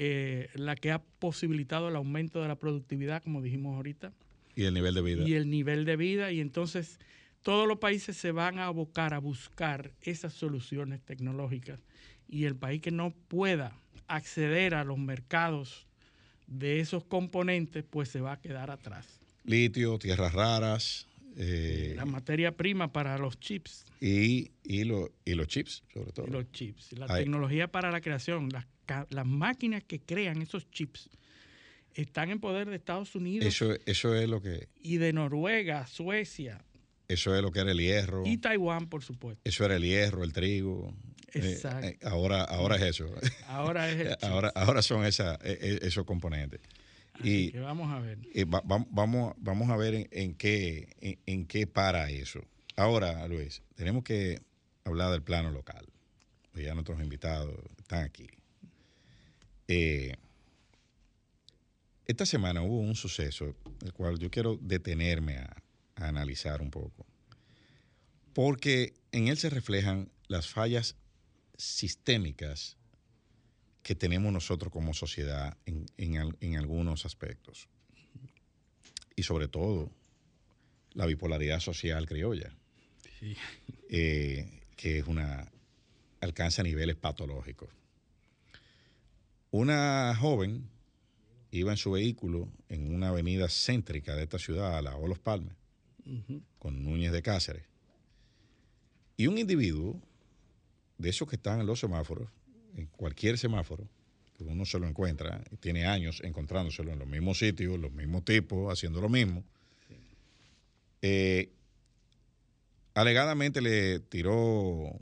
eh, 0.00 0.48
la 0.54 0.76
que 0.76 0.92
ha 0.92 1.02
posibilitado 1.02 1.88
el 1.88 1.96
aumento 1.96 2.40
de 2.40 2.46
la 2.46 2.54
productividad, 2.54 3.20
como 3.20 3.42
dijimos 3.42 3.74
ahorita. 3.74 4.12
Y 4.54 4.62
el 4.62 4.74
nivel 4.74 4.94
de 4.94 5.02
vida. 5.02 5.28
Y 5.28 5.34
el 5.34 5.50
nivel 5.50 5.84
de 5.84 5.96
vida. 5.96 6.30
Y 6.30 6.40
entonces 6.40 7.00
todos 7.42 7.66
los 7.66 7.78
países 7.78 8.16
se 8.16 8.30
van 8.30 8.60
a 8.60 8.66
abocar 8.66 9.12
a 9.12 9.18
buscar 9.18 9.90
esas 10.02 10.34
soluciones 10.34 11.00
tecnológicas. 11.00 11.80
Y 12.28 12.44
el 12.44 12.54
país 12.54 12.80
que 12.80 12.92
no 12.92 13.12
pueda 13.26 13.76
acceder 14.06 14.76
a 14.76 14.84
los 14.84 14.98
mercados 14.98 15.88
de 16.46 16.78
esos 16.78 17.02
componentes, 17.02 17.82
pues 17.82 18.08
se 18.08 18.20
va 18.20 18.34
a 18.34 18.40
quedar 18.40 18.70
atrás. 18.70 19.18
Litio, 19.42 19.98
tierras 19.98 20.32
raras. 20.32 21.08
Eh, 21.36 21.94
la 21.96 22.04
materia 22.04 22.56
prima 22.56 22.92
para 22.92 23.18
los 23.18 23.38
chips. 23.38 23.84
Y, 24.00 24.50
y, 24.64 24.82
y 25.24 25.34
los 25.34 25.46
chips, 25.46 25.84
sobre 25.92 26.12
todo. 26.12 26.26
los 26.26 26.50
chips. 26.52 26.92
La 26.92 27.06
tecnología 27.06 27.68
para 27.68 27.90
la 27.90 28.00
creación, 28.00 28.48
las, 28.50 28.66
las 29.10 29.26
máquinas 29.26 29.84
que 29.84 30.00
crean 30.00 30.42
esos 30.42 30.70
chips 30.70 31.08
están 31.94 32.30
en 32.30 32.40
poder 32.40 32.68
de 32.68 32.76
Estados 32.76 33.14
Unidos. 33.14 33.46
Eso, 33.46 33.76
eso 33.86 34.14
es 34.14 34.28
lo 34.28 34.40
que... 34.40 34.68
Y 34.80 34.98
de 34.98 35.12
Noruega, 35.12 35.86
Suecia. 35.86 36.64
Eso 37.08 37.34
es 37.34 37.42
lo 37.42 37.50
que 37.50 37.60
era 37.60 37.72
el 37.72 37.78
hierro. 37.78 38.22
Y 38.26 38.38
Taiwán, 38.38 38.88
por 38.88 39.02
supuesto. 39.02 39.40
Eso 39.44 39.64
era 39.64 39.76
el 39.76 39.82
hierro, 39.82 40.24
el 40.24 40.32
trigo. 40.32 40.94
Eh, 41.32 41.52
Exacto. 41.52 41.86
Eh, 41.86 41.98
ahora, 42.02 42.44
ahora 42.44 42.76
es 42.76 42.82
eso. 42.82 43.10
Ahora 43.46 43.90
es 43.90 44.16
ahora, 44.22 44.52
ahora 44.54 44.82
son 44.82 45.04
esa, 45.04 45.38
e, 45.42 45.78
e, 45.82 45.86
esos 45.86 46.04
componentes. 46.04 46.60
Y 47.22 47.50
vamos 47.58 47.90
a 47.92 48.00
ver. 48.00 48.18
vamos, 48.90 49.34
vamos 49.38 49.70
a 49.70 49.76
ver 49.76 50.08
en, 50.10 50.34
qué, 50.34 51.18
en, 51.26 51.46
qué 51.46 51.66
para 51.66 52.10
eso. 52.10 52.40
Ahora, 52.76 53.26
Luis, 53.28 53.62
tenemos 53.74 54.04
que 54.04 54.40
hablar 54.84 55.10
del 55.10 55.22
plano 55.22 55.50
local. 55.50 55.86
Ya 56.54 56.74
nuestros 56.74 57.00
invitados 57.00 57.54
están 57.78 58.04
aquí. 58.04 58.26
Eh, 59.68 60.16
esta 62.06 62.26
semana 62.26 62.62
hubo 62.62 62.78
un 62.78 62.96
suceso, 62.96 63.54
el 63.84 63.92
cual 63.92 64.18
yo 64.18 64.30
quiero 64.30 64.56
detenerme 64.56 65.36
a, 65.36 65.62
a 65.96 66.08
analizar 66.08 66.62
un 66.62 66.70
poco, 66.70 67.06
porque 68.32 68.94
en 69.12 69.28
él 69.28 69.36
se 69.36 69.50
reflejan 69.50 70.10
las 70.26 70.48
fallas 70.48 70.96
sistémicas 71.56 72.77
que 73.88 73.94
tenemos 73.94 74.30
nosotros 74.30 74.70
como 74.70 74.92
sociedad 74.92 75.56
en, 75.64 75.86
en, 75.96 76.36
en 76.42 76.56
algunos 76.58 77.06
aspectos. 77.06 77.70
Y 79.16 79.22
sobre 79.22 79.48
todo, 79.48 79.90
la 80.92 81.06
bipolaridad 81.06 81.58
social 81.60 82.04
criolla, 82.06 82.54
Sí. 83.18 83.34
eh, 83.88 84.60
que 84.76 84.98
es 84.98 85.06
una 85.06 85.50
alcanza 86.20 86.62
niveles 86.62 86.96
patológicos. 86.96 87.70
Una 89.50 90.14
joven 90.20 90.68
iba 91.50 91.70
en 91.70 91.78
su 91.78 91.92
vehículo 91.92 92.46
en 92.68 92.94
una 92.94 93.08
avenida 93.08 93.48
céntrica 93.48 94.14
de 94.14 94.24
esta 94.24 94.38
ciudad, 94.38 94.76
a 94.76 94.82
la 94.82 94.96
O 94.96 95.08
Los 95.08 95.18
Palmes, 95.18 95.54
con 96.58 96.84
Núñez 96.84 97.12
de 97.12 97.22
Cáceres. 97.22 97.64
Y 99.16 99.28
un 99.28 99.38
individuo 99.38 99.98
de 100.98 101.08
esos 101.08 101.26
que 101.26 101.36
están 101.36 101.60
en 101.60 101.66
los 101.66 101.80
semáforos, 101.80 102.28
en 102.78 102.86
cualquier 102.86 103.38
semáforo, 103.38 103.88
que 104.36 104.44
uno 104.44 104.64
se 104.64 104.78
lo 104.78 104.86
encuentra, 104.86 105.42
y 105.50 105.56
tiene 105.56 105.86
años 105.86 106.20
encontrándoselo 106.24 106.92
en 106.92 106.98
los 107.00 107.08
mismos 107.08 107.38
sitios, 107.38 107.78
los 107.78 107.92
mismos 107.92 108.24
tipos, 108.24 108.72
haciendo 108.72 109.00
lo 109.00 109.08
mismo, 109.08 109.42
eh, 111.02 111.50
alegadamente 112.94 113.60
le 113.60 114.00
tiró 114.00 114.96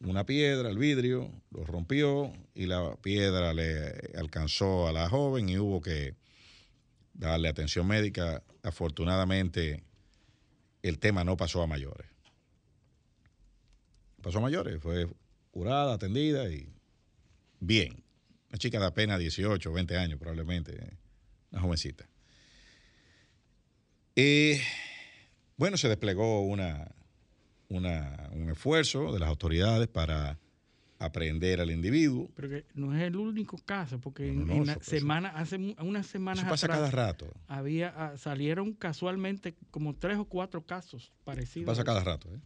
una 0.00 0.26
piedra 0.26 0.68
al 0.68 0.78
vidrio, 0.78 1.30
lo 1.50 1.64
rompió 1.64 2.32
y 2.54 2.66
la 2.66 2.96
piedra 2.96 3.54
le 3.54 4.12
alcanzó 4.16 4.86
a 4.86 4.92
la 4.92 5.08
joven 5.08 5.48
y 5.48 5.58
hubo 5.58 5.80
que 5.80 6.14
darle 7.14 7.48
atención 7.48 7.86
médica. 7.86 8.42
Afortunadamente, 8.62 9.82
el 10.82 10.98
tema 10.98 11.24
no 11.24 11.36
pasó 11.36 11.62
a 11.62 11.66
mayores. 11.66 12.06
Pasó 14.22 14.38
a 14.38 14.42
mayores, 14.42 14.80
fue 14.82 15.08
curada, 15.50 15.94
atendida 15.94 16.50
y 16.50 16.73
bien. 17.66 18.02
Una 18.50 18.58
chica 18.58 18.78
de 18.78 18.86
apenas 18.86 19.18
18, 19.18 19.72
20 19.72 19.96
años 19.98 20.18
probablemente, 20.18 20.96
una 21.50 21.60
jovencita. 21.62 22.08
Eh, 24.16 24.60
bueno, 25.56 25.76
se 25.76 25.88
desplegó 25.88 26.42
una, 26.42 26.88
una- 27.68 28.28
un 28.32 28.50
esfuerzo 28.50 29.12
de 29.12 29.18
las 29.18 29.28
autoridades 29.28 29.88
para 29.88 30.38
aprehender 31.00 31.60
al 31.60 31.70
individuo. 31.70 32.30
Pero 32.36 32.48
que 32.48 32.64
no 32.74 32.94
es 32.94 33.02
el 33.02 33.16
único 33.16 33.58
caso, 33.58 34.00
porque 34.00 34.30
No, 34.32 34.46
no, 34.46 34.52
en, 34.52 34.58
no, 34.60 34.64
la 34.66 34.72
eso- 34.74 34.82
semana, 34.90 35.30
hace 35.30 35.56
unas 35.80 36.06
semanas 36.06 36.44
Eso 36.44 36.50
pasa 36.50 36.66
atrás 36.66 36.78
cada 36.78 36.90
rato. 36.90 37.32
había, 37.48 37.88
ah, 37.96 38.16
salieron 38.16 38.72
casualmente 38.74 39.54
como 39.70 39.94
tres 39.96 40.18
o 40.18 40.24
cuatro 40.26 40.64
casos 40.64 41.12
parecidos. 41.24 41.66
Pasa 41.66 41.84
cada 41.84 42.04
rato. 42.04 42.28
¿eh? 42.34 42.40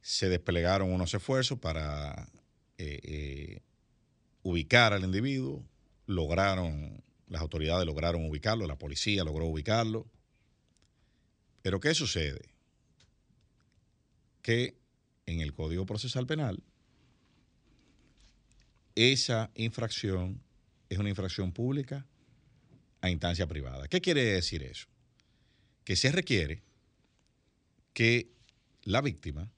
Se 0.00 0.28
desplegaron 0.28 0.92
unos 0.92 1.12
esfuerzos 1.14 1.58
para 1.58 2.28
eh, 2.78 3.00
eh, 3.02 3.62
ubicar 4.42 4.92
al 4.92 5.04
individuo. 5.04 5.64
Lograron, 6.06 7.02
las 7.28 7.40
autoridades 7.40 7.86
lograron 7.86 8.24
ubicarlo, 8.28 8.66
la 8.66 8.78
policía 8.78 9.24
logró 9.24 9.46
ubicarlo. 9.46 10.06
Pero 11.62 11.80
¿qué 11.80 11.94
sucede? 11.94 12.54
Que 14.42 14.76
en 15.26 15.40
el 15.40 15.52
Código 15.54 15.86
Procesal 15.86 16.26
Penal, 16.26 16.62
esa 18.94 19.50
infracción 19.54 20.42
es 20.88 20.98
una 20.98 21.08
infracción 21.08 21.52
pública 21.52 22.06
a 23.00 23.10
instancia 23.10 23.46
privada. 23.46 23.88
¿Qué 23.88 24.00
quiere 24.00 24.24
decir 24.24 24.62
eso? 24.62 24.86
Que 25.84 25.96
se 25.96 26.12
requiere 26.12 26.62
que 27.94 28.30
la 28.84 29.00
víctima 29.00 29.50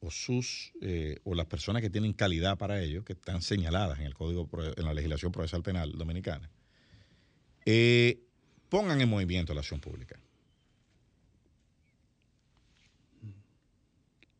o 0.00 0.10
sus 0.10 0.72
eh, 0.80 1.18
o 1.24 1.34
las 1.34 1.46
personas 1.46 1.82
que 1.82 1.90
tienen 1.90 2.14
calidad 2.14 2.56
para 2.56 2.82
ello, 2.82 3.04
que 3.04 3.12
están 3.12 3.42
señaladas 3.42 3.98
en 4.00 4.06
el 4.06 4.14
código 4.14 4.48
en 4.76 4.84
la 4.84 4.94
legislación 4.94 5.30
procesal 5.30 5.62
penal 5.62 5.92
dominicana, 5.96 6.50
eh, 7.66 8.22
pongan 8.70 9.00
en 9.00 9.08
movimiento 9.08 9.52
la 9.52 9.60
acción 9.60 9.80
pública. 9.80 10.18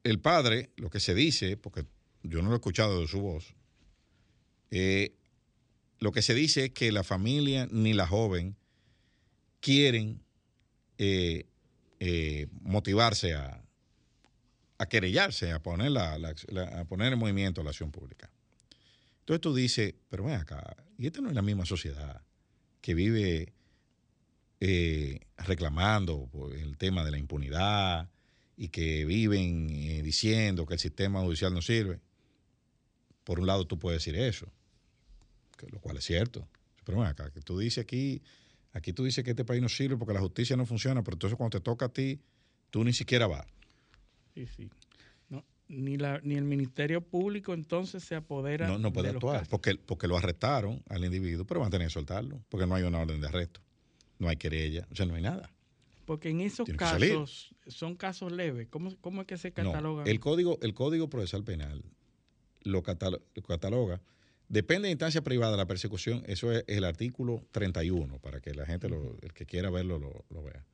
El 0.03 0.19
padre, 0.19 0.71
lo 0.77 0.89
que 0.89 0.99
se 0.99 1.15
dice, 1.15 1.59
porque 1.59 1.85
yo 2.23 2.41
no 2.41 2.49
lo 2.49 2.55
he 2.55 2.59
escuchado 2.59 3.01
de 3.01 3.07
su 3.07 3.21
voz, 3.21 3.55
eh, 4.71 5.15
lo 5.99 6.11
que 6.13 6.23
se 6.23 6.33
dice 6.33 6.67
es 6.67 6.71
que 6.71 6.91
la 6.91 7.05
familia 7.05 7.69
ni 7.71 7.93
la 7.93 8.07
joven 8.07 8.57
quieren 9.61 10.23
motivarse 12.63 13.35
a, 13.35 13.63
a 14.81 14.87
querellarse, 14.87 15.53
a 15.53 15.63
poner, 15.63 15.91
la, 15.91 16.15
a 16.15 16.85
poner 16.87 17.13
en 17.13 17.19
movimiento 17.19 17.63
la 17.63 17.69
acción 17.69 17.91
pública. 17.93 18.31
Entonces 19.21 19.43
tú 19.43 19.55
dices, 19.55 19.95
pero 20.09 20.25
ven 20.25 20.37
acá, 20.37 20.75
y 20.97 21.07
esta 21.07 21.21
no 21.21 21.29
es 21.29 21.35
la 21.35 21.43
misma 21.43 21.67
sociedad 21.67 22.23
que 22.81 22.95
vive 22.95 23.53
eh, 24.61 25.21
reclamando 25.37 26.27
por 26.33 26.57
el 26.57 26.79
tema 26.79 27.05
de 27.05 27.11
la 27.11 27.19
impunidad 27.19 28.09
y 28.57 28.69
que 28.69 29.05
viven 29.05 29.69
eh, 29.69 30.03
diciendo 30.03 30.65
que 30.65 30.75
el 30.75 30.81
sistema 30.81 31.21
judicial 31.21 31.53
no 31.53 31.61
sirve. 31.61 32.01
Por 33.25 33.39
un 33.39 33.47
lado 33.47 33.67
tú 33.67 33.79
puedes 33.79 34.03
decir 34.03 34.19
eso, 34.19 34.51
que- 35.59 35.67
lo 35.69 35.79
cual 35.81 35.99
es 35.99 36.05
cierto. 36.05 36.49
Pero 36.85 37.01
ven 37.01 37.07
acá, 37.09 37.31
que 37.31 37.43
tú 37.43 37.59
dices 37.59 37.83
aquí, 37.85 38.23
aquí 38.73 38.95
tú 38.95 39.05
dices 39.05 39.23
que 39.25 39.31
este 39.33 39.45
país 39.45 39.61
no 39.61 39.69
sirve 39.69 39.99
porque 39.99 40.15
la 40.15 40.21
justicia 40.21 40.57
no 40.57 40.65
funciona, 40.65 41.03
pero 41.03 41.17
entonces 41.17 41.37
cuando 41.37 41.59
te 41.59 41.63
toca 41.63 41.85
a 41.87 41.89
ti, 41.91 42.21
tú 42.71 42.83
ni 42.83 42.95
siquiera 42.95 43.27
vas. 43.27 43.47
Sí, 44.35 44.47
sí. 44.47 44.71
No, 45.29 45.45
ni, 45.69 45.97
la, 45.97 46.21
ni 46.23 46.37
el 46.37 46.45
Ministerio 46.45 47.01
Público 47.01 47.55
entonces 47.55 48.03
se 48.05 48.15
apodera 48.15 48.67
No, 48.69 48.79
no 48.79 48.93
puede 48.93 49.09
de 49.11 49.15
actuar 49.15 49.47
porque, 49.49 49.75
porque 49.77 50.07
lo 50.09 50.17
arrestaron 50.17 50.83
al 50.89 51.05
individuo, 51.05 51.45
pero 51.47 51.61
van 51.61 51.69
a 51.69 51.71
tener 51.71 51.89
que 51.89 51.93
soltarlo 51.93 52.41
porque 52.49 52.67
no 52.67 52.75
hay 52.75 52.83
una 52.85 52.99
orden 53.01 53.21
de 53.21 53.27
arresto, 53.29 53.61
no 54.19 54.29
hay 54.29 54.37
querella, 54.37 54.87
o 54.91 54.95
sea, 54.95 55.07
no 55.07 55.15
hay 55.15 55.23
nada. 55.23 55.51
Porque 56.07 56.31
en 56.31 56.41
esos 56.41 56.69
casos 56.77 57.55
son 57.69 57.95
casos 57.95 58.33
leves. 58.33 58.67
¿Cómo, 58.69 58.97
cómo 59.01 59.21
es 59.21 59.27
que 59.29 59.39
se 59.39 59.51
No, 59.51 59.55
catalogan? 59.73 60.09
el 60.09 60.19
código, 60.19 60.59
el 60.63 60.75
código 60.75 61.09
procesal 61.09 61.45
penal 61.45 61.85
lo, 62.63 62.83
catalo- 62.83 63.23
lo 63.35 63.43
cataloga. 63.43 64.01
Depende 64.49 64.87
de 64.89 64.93
instancia 64.93 65.23
privada 65.23 65.57
la 65.57 65.67
persecución, 65.67 66.25
eso 66.27 66.51
es 66.51 66.65
el 66.67 66.83
artículo 66.83 67.45
31, 67.53 68.19
para 68.19 68.41
que 68.41 68.53
la 68.55 68.67
gente, 68.67 68.89
lo- 68.89 69.17
el 69.23 69.33
que 69.33 69.47
quiera 69.47 69.71
verlo, 69.71 69.99
lo, 70.01 70.25
lo 70.31 70.43
vea. 70.43 70.67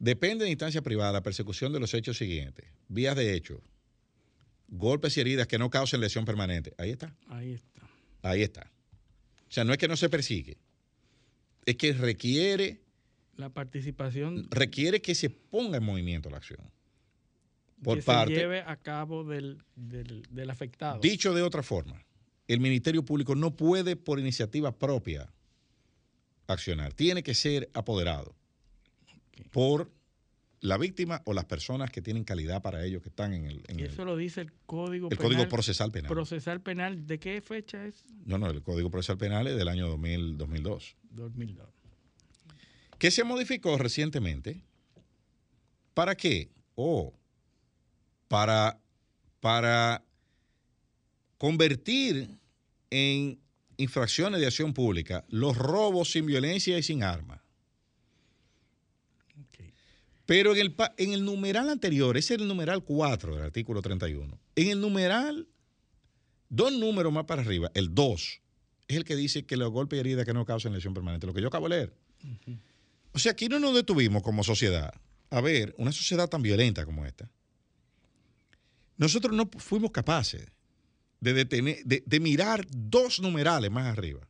Depende 0.00 0.46
de 0.46 0.50
instancia 0.50 0.80
privada 0.80 1.12
la 1.12 1.22
persecución 1.22 1.74
de 1.74 1.78
los 1.78 1.92
hechos 1.92 2.16
siguientes. 2.16 2.64
Vías 2.88 3.14
de 3.14 3.34
hecho, 3.34 3.62
golpes 4.68 5.14
y 5.18 5.20
heridas 5.20 5.46
que 5.46 5.58
no 5.58 5.68
causen 5.68 6.00
lesión 6.00 6.24
permanente. 6.24 6.72
Ahí 6.78 6.88
está. 6.88 7.14
Ahí 7.28 7.52
está. 7.52 7.82
Ahí 8.22 8.42
está. 8.42 8.72
O 9.46 9.52
sea, 9.52 9.64
no 9.64 9.72
es 9.72 9.78
que 9.78 9.88
no 9.88 9.98
se 9.98 10.08
persigue, 10.08 10.56
es 11.66 11.76
que 11.76 11.92
requiere, 11.92 12.80
La 13.36 13.50
participación 13.50 14.46
requiere 14.48 15.02
que 15.02 15.14
se 15.14 15.28
ponga 15.28 15.76
en 15.76 15.84
movimiento 15.84 16.30
la 16.30 16.38
acción. 16.38 16.70
Por 17.82 17.98
que 17.98 18.02
parte, 18.02 18.34
se 18.34 18.40
lleve 18.40 18.60
a 18.62 18.76
cabo 18.76 19.24
del, 19.24 19.62
del, 19.76 20.22
del 20.30 20.48
afectado. 20.48 21.00
Dicho 21.00 21.34
de 21.34 21.42
otra 21.42 21.62
forma, 21.62 22.02
el 22.48 22.60
Ministerio 22.60 23.04
Público 23.04 23.34
no 23.34 23.54
puede 23.54 23.96
por 23.96 24.18
iniciativa 24.18 24.78
propia 24.78 25.30
accionar, 26.46 26.94
tiene 26.94 27.22
que 27.22 27.34
ser 27.34 27.68
apoderado 27.74 28.39
por 29.50 29.90
la 30.62 30.76
víctima 30.76 31.22
o 31.24 31.32
las 31.32 31.46
personas 31.46 31.90
que 31.90 32.02
tienen 32.02 32.22
calidad 32.24 32.60
para 32.60 32.84
ello, 32.84 33.00
que 33.00 33.08
están 33.08 33.32
en 33.32 33.46
el, 33.46 33.62
en 33.68 33.80
el- 33.80 33.86
eso 33.86 34.04
lo 34.04 34.16
dice 34.16 34.42
el 34.42 34.52
Código 34.66 35.08
el 35.10 35.16
Penal. 35.16 35.32
Código 35.32 35.48
Procesal 35.48 35.90
Penal. 35.90 36.10
Procesal 36.10 36.60
Penal. 36.60 37.06
¿De 37.06 37.18
qué 37.18 37.40
fecha 37.40 37.86
es? 37.86 38.04
no, 38.26 38.36
no, 38.36 38.48
el 38.48 38.62
Código 38.62 38.90
Procesal 38.90 39.16
Penal 39.16 39.46
es 39.46 39.56
del 39.56 39.68
año 39.68 39.88
2000, 39.88 40.36
2002. 40.36 40.96
2002. 41.12 41.66
que 42.98 43.10
se 43.10 43.24
modificó 43.24 43.78
recientemente. 43.78 44.62
¿Para 45.94 46.14
qué? 46.14 46.50
Oh, 46.74 47.12
para, 48.28 48.78
para 49.40 50.04
convertir 51.38 52.28
en 52.90 53.38
infracciones 53.76 54.40
de 54.40 54.46
acción 54.46 54.74
pública 54.74 55.24
los 55.28 55.56
robos 55.56 56.12
sin 56.12 56.26
violencia 56.26 56.76
y 56.78 56.82
sin 56.82 57.02
arma. 57.02 57.39
Pero 60.30 60.54
en 60.54 60.60
el, 60.60 60.76
en 60.96 61.12
el 61.12 61.24
numeral 61.24 61.68
anterior, 61.70 62.16
ese 62.16 62.34
es 62.34 62.40
el 62.40 62.46
numeral 62.46 62.84
4 62.84 63.34
del 63.34 63.42
artículo 63.42 63.82
31. 63.82 64.38
En 64.54 64.68
el 64.68 64.80
numeral, 64.80 65.48
dos 66.48 66.72
números 66.72 67.12
más 67.12 67.24
para 67.24 67.42
arriba, 67.42 67.72
el 67.74 67.92
2, 67.96 68.40
es 68.86 68.96
el 68.96 69.04
que 69.04 69.16
dice 69.16 69.44
que 69.44 69.56
los 69.56 69.72
golpes 69.72 69.96
y 69.96 70.00
heridas 70.00 70.24
que 70.24 70.32
no 70.32 70.44
causan 70.44 70.72
lesión 70.72 70.94
permanente, 70.94 71.26
lo 71.26 71.34
que 71.34 71.40
yo 71.40 71.48
acabo 71.48 71.68
de 71.68 71.76
leer. 71.76 71.96
O 73.10 73.18
sea, 73.18 73.32
aquí 73.32 73.48
no 73.48 73.58
nos 73.58 73.74
detuvimos 73.74 74.22
como 74.22 74.44
sociedad 74.44 74.94
a 75.30 75.40
ver 75.40 75.74
una 75.78 75.90
sociedad 75.90 76.28
tan 76.28 76.42
violenta 76.42 76.84
como 76.86 77.04
esta. 77.04 77.28
Nosotros 78.98 79.34
no 79.34 79.50
fuimos 79.58 79.90
capaces 79.90 80.46
de, 81.18 81.32
detener, 81.32 81.82
de, 81.84 82.04
de 82.06 82.20
mirar 82.20 82.64
dos 82.70 83.18
numerales 83.18 83.72
más 83.72 83.86
arriba. 83.86 84.20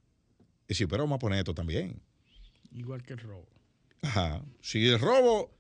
Y 0.65 0.69
decir, 0.69 0.89
pero 0.89 1.03
vamos 1.03 1.17
a 1.17 1.19
poner 1.19 1.41
esto 1.41 1.53
también. 1.53 2.01
Igual 2.73 3.03
que 3.03 3.13
el 3.13 3.19
robo. 3.19 3.47
Ajá. 4.01 4.43
Si 4.63 4.89
el 4.89 4.99
robo, 4.99 5.60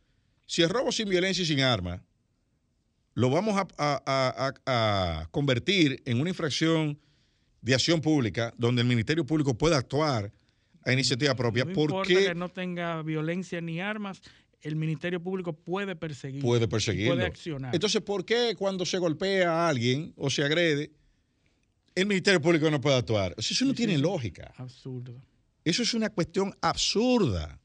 si 0.50 0.62
el 0.62 0.68
robo 0.68 0.90
sin 0.90 1.08
violencia 1.08 1.42
y 1.42 1.46
sin 1.46 1.60
arma 1.60 2.02
lo 3.14 3.30
vamos 3.30 3.56
a, 3.56 3.68
a- 3.78 4.02
a- 4.04 5.20
a 5.22 5.26
convertir 5.30 6.02
en 6.06 6.20
una 6.20 6.30
infracción 6.30 6.98
de 7.62 7.74
acción 7.74 8.00
pública 8.00 8.52
donde 8.58 8.82
el 8.82 8.88
Ministerio 8.88 9.24
Público 9.24 9.56
pueda 9.56 9.76
actuar 9.78 10.32
a 10.84 10.92
iniciativa 10.92 11.36
propia. 11.36 11.64
No 11.64 11.72
¿Por 11.72 11.84
importa 11.90 12.08
qué 12.08 12.24
que 12.26 12.34
no 12.34 12.48
tenga 12.48 13.00
violencia 13.02 13.60
ni 13.60 13.80
armas, 13.80 14.22
el 14.60 14.74
Ministerio 14.74 15.22
Público 15.22 15.52
puede 15.52 15.94
perseguir. 15.94 16.42
puede 16.42 16.66
perseguirlo? 16.66 17.14
Puede 17.14 17.26
accionar. 17.26 17.72
Entonces, 17.72 18.00
¿por 18.02 18.24
qué 18.24 18.56
cuando 18.58 18.84
se 18.84 18.98
golpea 18.98 19.52
a 19.52 19.68
alguien 19.68 20.12
o 20.16 20.30
se 20.30 20.42
agrede, 20.42 20.90
el 21.94 22.06
Ministerio 22.06 22.40
Público 22.40 22.68
no 22.72 22.80
puede 22.80 22.96
actuar? 22.96 23.36
Eso 23.38 23.64
no 23.66 23.72
tiene 23.74 23.98
lógica. 23.98 24.52
Absurdo. 24.56 25.14
Eso 25.64 25.84
es 25.84 25.94
una 25.94 26.08
cuestión 26.10 26.56
absurda. 26.60 27.60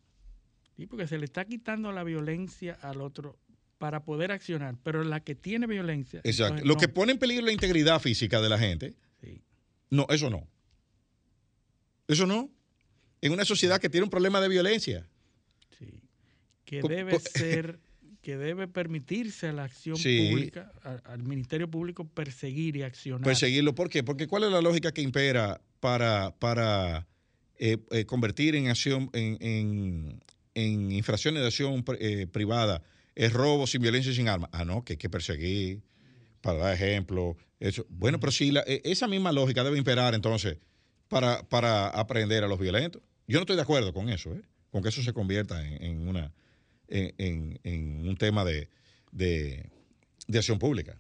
Sí, 0.76 0.88
porque 0.88 1.08
se 1.08 1.18
le 1.18 1.26
está 1.26 1.46
quitando 1.46 1.92
la 1.92 2.04
violencia 2.04 2.78
al 2.82 3.02
otro 3.02 3.38
para 3.78 4.04
poder 4.04 4.32
accionar, 4.32 4.76
pero 4.84 5.04
la 5.04 5.20
que 5.22 5.36
tiene 5.36 5.68
violencia. 5.68 6.20
Exacto. 6.24 6.56
entonces 6.56 6.68
Lo 6.68 6.74
no. 6.76 6.80
que 6.80 6.88
pone 6.88 7.12
en 7.14 7.20
peligro 7.20 7.46
la 7.46 7.52
integridad 7.52 8.00
física 8.02 8.42
de 8.42 8.50
la 8.50 8.58
gente, 8.58 8.96
Sí. 9.22 9.42
no, 9.90 10.06
eso 10.10 10.30
no. 10.30 10.48
Eso 12.08 12.26
no. 12.28 12.50
En 13.22 13.32
una 13.34 13.46
sociedad 13.46 13.80
que 13.80 13.90
tiene 13.90 14.04
un 14.04 14.10
problema 14.10 14.40
de 14.42 14.50
violencia. 14.50 15.08
Sí. 15.80 16.02
Que 16.66 16.82
Co- 16.82 16.88
debe 16.88 17.20
ser, 17.20 17.80
que 18.22 18.38
debe 18.38 18.68
permitirse 18.68 19.48
a 19.48 19.54
la 19.54 19.64
acción 19.64 19.96
Sí. 19.98 20.30
pública, 20.32 20.72
a- 20.84 21.02
al 21.12 21.24
Ministerio 21.24 21.70
Público 21.70 22.08
perseguir 22.08 22.76
y 22.78 22.84
accionar. 22.84 23.24
Perseguirlo. 23.24 23.74
¿Por 23.76 23.90
qué? 23.90 24.04
Porque 24.04 24.28
¿cuál 24.28 24.44
es 24.44 24.52
la 24.52 24.62
lógica 24.62 24.92
que 24.92 25.02
impera 25.02 25.62
para, 25.80 26.36
para 26.38 27.08
eh, 27.58 27.78
eh, 27.92 28.06
convertir 28.06 28.56
en 28.56 28.68
acción, 28.68 29.10
en, 29.14 29.38
en- 29.42 30.22
en 30.56 30.92
infracciones 30.92 31.42
de 31.42 31.48
acción 31.48 31.86
eh, 32.00 32.26
privada, 32.28 32.82
es 33.14 33.32
robo 33.32 33.68
sin 33.68 33.82
violencia 33.82 34.12
y 34.12 34.16
sin 34.16 34.28
armas? 34.28 34.50
Ah, 34.54 34.66
no, 34.66 34.84
que 34.84 34.94
hay 34.94 34.98
que 34.98 35.10
perseguir, 35.10 35.82
para 36.42 36.58
dar 36.60 36.74
ejemplo. 36.74 37.38
Eso. 37.60 37.86
Bueno, 37.90 38.20
pero 38.20 38.32
si 38.32 38.52
la- 38.52 38.64
eh, 38.68 38.82
esa 38.84 39.08
misma 39.08 39.32
lógica 39.32 39.64
debe 39.64 39.78
imperar 39.78 40.14
entonces 40.16 40.58
para, 41.08 41.44
para 41.48 41.88
aprender 41.90 42.44
a 42.44 42.48
los 42.48 42.60
violentos. 42.60 43.02
Yo 43.28 43.38
no 43.38 43.42
estoy 43.42 43.56
de 43.56 43.62
acuerdo 43.62 43.94
con 43.94 44.10
eso, 44.10 44.34
¿eh? 44.34 44.42
con 44.72 44.82
que 44.84 44.90
eso 44.90 45.02
se 45.04 45.14
convierta 45.14 45.66
en, 45.66 45.82
en 45.84 46.08
una, 46.08 46.34
en, 46.88 47.60
en- 47.64 48.08
un 48.08 48.18
tema 48.18 48.44
de, 48.46 48.70
de, 49.12 49.70
de 50.28 50.38
acción 50.38 50.60
pública. 50.60 50.98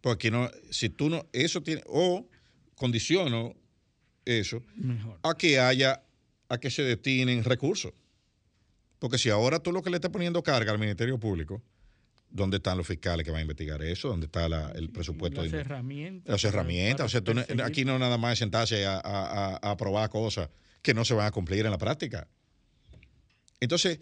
Porque 0.00 0.30
no, 0.30 0.50
si 0.70 0.88
tú 0.90 1.08
no, 1.08 1.26
eso 1.32 1.62
tiene, 1.62 1.82
o 1.86 2.26
condiciono 2.74 3.54
eso 4.24 4.62
Mejor. 4.76 5.18
a 5.22 5.34
que 5.34 5.58
haya, 5.58 6.02
a 6.48 6.58
que 6.58 6.70
se 6.70 6.82
destinen 6.82 7.44
recursos. 7.44 7.92
Porque 8.98 9.18
si 9.18 9.30
ahora 9.30 9.58
tú 9.60 9.72
lo 9.72 9.82
que 9.82 9.90
le 9.90 9.96
estás 9.96 10.10
poniendo 10.10 10.42
carga 10.42 10.72
al 10.72 10.78
Ministerio 10.78 11.18
Público, 11.18 11.62
¿dónde 12.30 12.56
están 12.58 12.78
los 12.78 12.86
fiscales 12.86 13.24
que 13.24 13.30
van 13.30 13.38
a 13.40 13.42
investigar 13.42 13.82
eso? 13.82 14.08
¿Dónde 14.08 14.26
está 14.26 14.48
la- 14.48 14.70
el 14.72 14.90
presupuesto? 14.90 15.42
Las 15.42 15.52
de- 15.52 15.60
herramientas. 15.60 16.30
las 16.32 16.44
herramientas. 16.44 17.06
O 17.06 17.08
sea, 17.08 17.20
tú 17.22 17.34
no- 17.34 17.42
aquí 17.64 17.84
no 17.84 17.98
nada 17.98 18.18
más 18.18 18.38
sentarse 18.38 18.86
a- 18.86 19.00
a 19.04 19.70
aprobar 19.70 20.08
cosas 20.10 20.48
que 20.82 20.94
no 20.94 21.04
se 21.04 21.14
van 21.14 21.26
a 21.26 21.30
cumplir 21.30 21.64
en 21.64 21.70
la 21.70 21.78
práctica. 21.78 22.28
Entonces, 23.60 24.00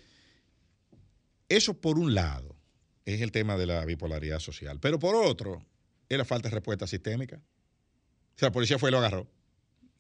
eso 1.49 1.75
por 1.81 1.99
un 1.99 2.15
lado 2.15 2.57
es 3.05 3.21
el 3.21 3.33
tema 3.33 3.57
de 3.57 3.67
la 3.67 3.85
bipolaridad 3.85 4.39
social. 4.39 4.79
Pero 4.81 4.99
por 4.99 5.15
otro, 5.15 5.65
es 6.09 6.19
la 6.19 6.25
falta 6.25 6.49
de 6.49 6.55
respuesta 6.55 6.87
sistémica. 6.87 7.37
O 7.37 8.39
sea, 8.39 8.49
la 8.49 8.53
policía 8.53 8.79
fue 8.79 8.91
y 8.91 8.93
lo 8.93 8.99
agarró. 8.99 9.29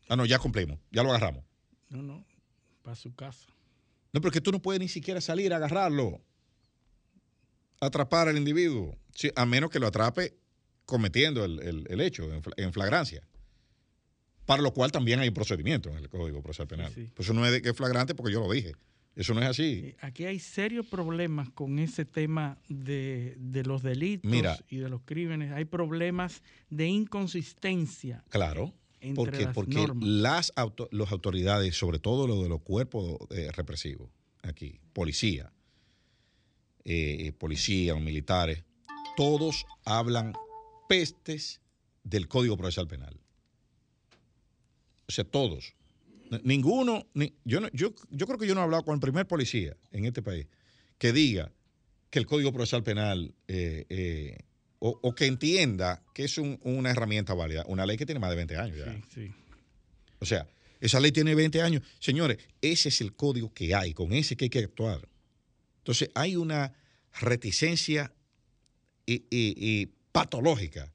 Ah, 0.08 0.16
no, 0.16 0.24
ya 0.26 0.38
cumplimos, 0.38 0.78
ya 0.90 1.02
lo 1.02 1.10
agarramos. 1.10 1.44
No, 1.88 2.02
no, 2.02 2.24
para 2.82 2.96
su 2.96 3.14
casa. 3.14 3.48
No, 4.12 4.20
porque 4.20 4.40
tú 4.40 4.52
no 4.52 4.60
puedes 4.60 4.80
ni 4.80 4.88
siquiera 4.88 5.20
salir 5.20 5.52
a 5.52 5.56
agarrarlo, 5.56 6.20
atrapar 7.80 8.28
al 8.28 8.36
individuo, 8.36 8.96
Sí, 9.14 9.30
a 9.36 9.44
menos 9.44 9.68
que 9.70 9.78
lo 9.78 9.86
atrape 9.88 10.34
cometiendo 10.86 11.44
el, 11.44 11.60
el- 11.60 11.86
el 11.90 12.00
hecho 12.00 12.32
en, 12.32 12.42
fla- 12.42 12.54
en 12.56 12.72
flagrancia. 12.72 13.22
Para 14.46 14.62
lo 14.62 14.72
cual 14.72 14.90
también 14.90 15.20
hay 15.20 15.28
un 15.28 15.34
procedimiento 15.34 15.90
en 15.90 15.96
el 15.98 16.08
Código 16.08 16.42
Procesal 16.42 16.66
Penal. 16.66 16.92
sí. 16.94 17.10
Pues 17.14 17.26
eso 17.28 17.34
no 17.34 17.44
es 17.44 17.52
de 17.52 17.60
que 17.60 17.68
es 17.70 17.76
flagrante 17.76 18.14
porque 18.14 18.32
yo 18.32 18.40
lo 18.40 18.50
dije. 18.50 18.72
Eso 19.14 19.34
no 19.34 19.42
es 19.42 19.48
así. 19.48 19.94
Aquí 20.00 20.24
hay 20.24 20.38
serios 20.38 20.86
problemas 20.86 21.50
con 21.50 21.78
ese 21.78 22.06
tema 22.06 22.58
de, 22.70 23.36
de 23.38 23.62
los 23.64 23.82
delitos 23.82 24.30
Mira. 24.30 24.58
y 24.70 24.78
de 24.78 24.88
los 24.88 25.02
crímenes. 25.04 25.52
Hay 25.52 25.66
problemas 25.66 26.42
de 26.70 26.86
inconsistencia. 26.88 28.24
Claro. 28.30 28.72
Entre 29.02 29.14
Porque, 29.16 29.44
las 29.44 29.54
porque 29.54 29.74
normas. 29.74 30.08
las 30.08 30.52
auto- 30.56 30.88
las 30.92 31.10
autoridades, 31.10 31.76
sobre 31.76 31.98
todo 31.98 32.26
lo 32.28 32.42
de 32.42 32.48
los 32.48 32.60
cuerpos 32.62 33.18
eh, 33.30 33.50
represivos, 33.52 34.08
aquí, 34.42 34.78
policía, 34.92 35.52
eh, 36.84 37.32
policía 37.38 37.94
o 37.94 38.00
militares, 38.00 38.64
todos 39.16 39.66
hablan 39.84 40.32
pestes 40.88 41.60
del 42.04 42.28
Código 42.28 42.56
Procesal 42.56 42.86
Penal. 42.86 43.18
O 45.08 45.12
sea, 45.12 45.24
todos. 45.24 45.74
Ninguno, 46.44 47.06
ni- 47.14 47.34
yo, 47.44 47.60
no- 47.60 47.68
yo, 47.72 47.92
yo 48.10 48.26
creo 48.26 48.38
que 48.38 48.46
yo 48.46 48.54
no 48.54 48.60
he 48.60 48.64
hablado 48.64 48.84
con 48.84 48.94
el 48.94 49.00
primer 49.00 49.26
policía 49.26 49.76
en 49.90 50.04
este 50.06 50.22
país 50.22 50.46
que 50.98 51.12
diga 51.12 51.52
que 52.10 52.18
el 52.20 52.26
Código 52.26 52.52
Procesal 52.52 52.82
Penal 52.82 53.34
eh, 53.48 53.84
eh, 53.90 54.38
o, 54.84 54.98
o 55.00 55.14
que 55.14 55.26
entienda 55.26 56.02
que 56.12 56.24
es 56.24 56.38
un- 56.38 56.58
una 56.64 56.90
herramienta 56.90 57.34
válida, 57.34 57.64
una 57.68 57.86
ley 57.86 57.96
que 57.96 58.04
tiene 58.04 58.18
más 58.18 58.30
de 58.30 58.36
20 58.36 58.56
años 58.56 58.76
ya. 58.76 58.92
Sí, 58.92 59.02
sí. 59.14 59.32
O 60.18 60.24
sea, 60.24 60.48
esa 60.80 60.98
ley 60.98 61.12
tiene 61.12 61.36
20 61.36 61.62
años. 61.62 61.82
Señores, 62.00 62.38
ese 62.60 62.88
es 62.88 63.00
el 63.00 63.14
código 63.14 63.52
que 63.54 63.74
hay, 63.76 63.94
con 63.94 64.12
ese 64.12 64.36
que 64.36 64.46
hay 64.46 64.50
que 64.50 64.58
actuar. 64.58 65.08
Entonces, 65.78 66.10
hay 66.16 66.34
una 66.34 66.72
reticencia 67.20 68.12
y, 69.06 69.14
y- 69.30 69.54
y 69.56 69.86
patológica 70.10 70.92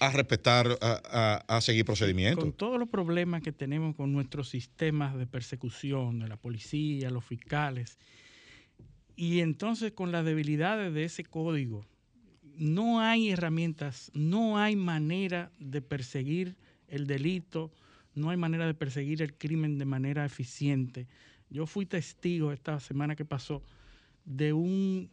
a 0.00 0.10
respetar, 0.10 0.66
a, 0.80 1.00
a- 1.46 1.56
a 1.56 1.60
seguir 1.60 1.84
procedimientos. 1.84 2.42
Con 2.42 2.52
todos 2.52 2.80
los 2.80 2.88
problemas 2.88 3.42
que 3.42 3.52
tenemos 3.52 3.94
con 3.94 4.12
nuestros 4.12 4.48
sistemas 4.48 5.16
de 5.16 5.28
persecución, 5.28 6.18
de 6.18 6.26
la 6.28 6.36
policía, 6.36 7.10
los 7.10 7.24
fiscales, 7.24 7.96
y 9.14 9.38
entonces 9.40 9.92
con 9.92 10.10
las 10.10 10.24
debilidades 10.24 10.92
de 10.92 11.04
ese 11.04 11.22
código, 11.24 11.86
no 12.56 13.00
hay 13.00 13.30
herramientas, 13.30 14.10
no 14.14 14.58
hay 14.58 14.76
manera 14.76 15.50
de 15.58 15.82
perseguir 15.82 16.56
el 16.88 17.06
delito, 17.06 17.72
no 18.14 18.30
hay 18.30 18.36
manera 18.36 18.66
de 18.66 18.74
perseguir 18.74 19.22
el 19.22 19.34
crimen 19.34 19.78
de 19.78 19.84
manera 19.84 20.24
eficiente. 20.24 21.06
Yo 21.50 21.66
fui 21.66 21.86
testigo 21.86 22.52
esta 22.52 22.80
semana 22.80 23.16
que 23.16 23.24
pasó 23.24 23.62
de 24.24 24.52
un 24.52 25.10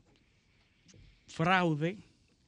fraude 1.28 1.98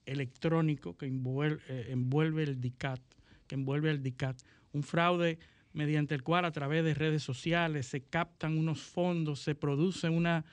electrónico 0.06 0.98
que 0.98 1.06
envuelve, 1.06 1.62
eh, 1.68 1.88
envuelve 1.90 2.44
el 2.44 2.60
DICAT, 2.60 3.02
que 3.48 3.56
envuelve 3.56 3.92
el 3.92 4.02
DICAT, 4.02 4.38
un 4.74 4.84
fraude 4.84 5.40
mediante 5.74 6.16
el 6.16 6.24
cual 6.24 6.46
a 6.46 6.52
través 6.52 6.84
de 6.84 6.94
redes 6.94 7.24
sociales 7.24 7.88
se 7.88 8.02
captan 8.02 8.58
unos 8.58 8.82
fondos, 8.82 9.40
se 9.40 9.56
produce 9.56 10.10
una, 10.10 10.44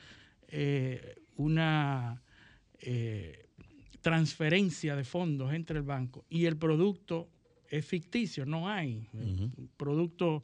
eh, 0.49 1.16
una 1.36 2.22
eh, 2.80 3.48
transferencia 4.01 4.97
de 4.97 5.05
fondos 5.05 5.53
entre 5.53 5.79
el 5.79 5.85
banco 5.85 6.25
y 6.29 6.47
el 6.47 6.57
producto 6.57 7.29
es 7.69 7.85
ficticio, 7.85 8.47
no 8.47 8.69
hay 8.69 9.07
producto 9.77 10.43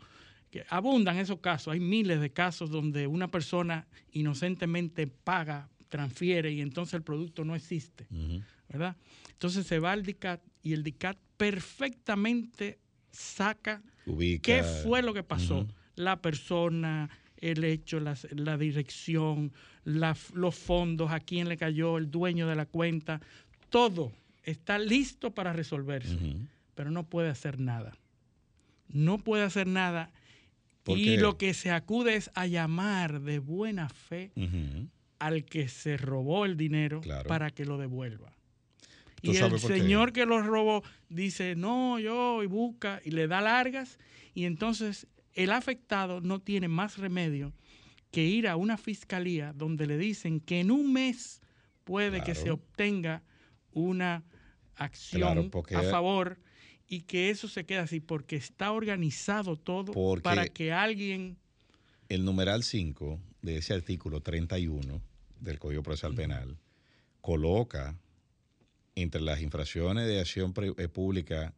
que 0.50 0.64
abundan 0.68 1.18
esos 1.18 1.40
casos, 1.40 1.72
hay 1.72 1.80
miles 1.80 2.20
de 2.20 2.30
casos 2.30 2.70
donde 2.70 3.06
una 3.06 3.30
persona 3.30 3.86
inocentemente 4.12 5.06
paga, 5.06 5.68
transfiere 5.88 6.52
y 6.52 6.60
entonces 6.60 6.94
el 6.94 7.02
producto 7.02 7.44
no 7.44 7.54
existe. 7.54 8.06
¿verdad? 8.68 8.96
Entonces 9.32 9.66
se 9.66 9.78
va 9.78 9.92
al 9.92 10.04
DICAT 10.04 10.40
y 10.62 10.72
el 10.72 10.82
DICAT 10.82 11.16
perfectamente 11.36 12.78
saca 13.10 13.82
Ubica. 14.06 14.42
qué 14.42 14.62
fue 14.62 15.02
lo 15.02 15.14
que 15.14 15.22
pasó. 15.22 15.66
La 15.96 16.20
persona, 16.20 17.08
el 17.38 17.64
hecho, 17.64 18.00
las- 18.00 18.26
la, 18.32 18.56
dirección, 18.56 19.52
la- 19.84 20.16
los 20.34 20.54
fondos, 20.54 21.10
a 21.10 21.20
quién 21.20 21.48
le 21.48 21.56
cayó, 21.56 21.98
el 21.98 22.10
dueño 22.10 22.46
de 22.48 22.54
la 22.56 22.66
cuenta, 22.66 23.20
todo 23.70 24.12
está 24.42 24.78
listo 24.78 25.32
para 25.32 25.52
resolverse, 25.52 26.16
pero 26.74 26.90
no 26.90 27.04
puede 27.04 27.28
hacer 27.30 27.58
nada. 27.58 27.96
No 28.88 29.18
puede 29.18 29.42
hacer 29.44 29.66
nada. 29.66 30.10
¿Por 30.84 30.98
Y 30.98 31.16
lo 31.16 31.38
que 31.38 31.54
se 31.54 31.70
acude 31.70 32.14
es 32.16 32.30
a 32.34 32.46
llamar 32.46 33.20
de 33.22 33.38
buena 33.38 33.88
fe 33.88 34.30
al 35.18 35.44
que 35.44 35.68
se 35.68 35.96
robó 35.96 36.44
el 36.44 36.56
dinero 36.56 37.00
Claro. 37.00 37.26
para 37.28 37.50
que 37.50 37.64
lo 37.64 37.78
devuelva. 37.78 38.32
¿Tú 39.22 39.32
Y 39.32 39.36
el 39.38 39.58
señor 39.58 40.12
que 40.12 40.26
lo 40.26 40.42
robó 40.42 40.82
dice, 41.08 41.54
no, 41.56 41.98
yo, 41.98 42.42
y 42.42 42.46
busca, 42.46 43.00
y 43.02 43.10
le 43.12 43.26
da 43.26 43.40
largas, 43.40 43.98
y 44.34 44.44
entonces 44.44 45.06
el 45.34 45.52
afectado 45.52 46.20
no 46.20 46.40
tiene 46.40 46.68
más 46.68 46.98
remedio 46.98 47.52
que 48.10 48.24
ir 48.24 48.46
a 48.46 48.56
una 48.56 48.76
fiscalía 48.76 49.52
donde 49.52 49.86
le 49.86 49.98
dicen 49.98 50.40
que 50.40 50.60
en 50.60 50.70
un 50.70 50.92
mes 50.92 51.40
puede 51.82 52.22
que 52.22 52.34
se 52.34 52.50
obtenga 52.50 53.22
una 53.72 54.24
acción 54.76 55.50
Claro, 55.50 55.88
a 55.88 55.90
favor 55.90 56.38
y 56.86 57.02
que 57.02 57.30
eso 57.30 57.48
se 57.48 57.64
queda 57.64 57.82
así 57.82 58.00
porque 58.00 58.36
está 58.36 58.72
organizado 58.72 59.56
todo 59.56 59.92
para 60.22 60.46
que 60.48 60.72
alguien 60.72 61.36
El 62.08 62.24
numeral 62.24 62.62
5 62.62 63.18
de 63.42 63.58
ese 63.58 63.74
artículo 63.74 64.20
31 64.20 65.02
del 65.40 65.58
Código 65.58 65.82
Procesal 65.82 66.14
Penal 66.14 66.56
coloca 67.20 67.98
entre 68.94 69.20
las 69.20 69.40
infracciones 69.40 70.06
de 70.06 70.20
acción 70.20 70.54
eh, 70.76 70.88
pública 70.88 71.52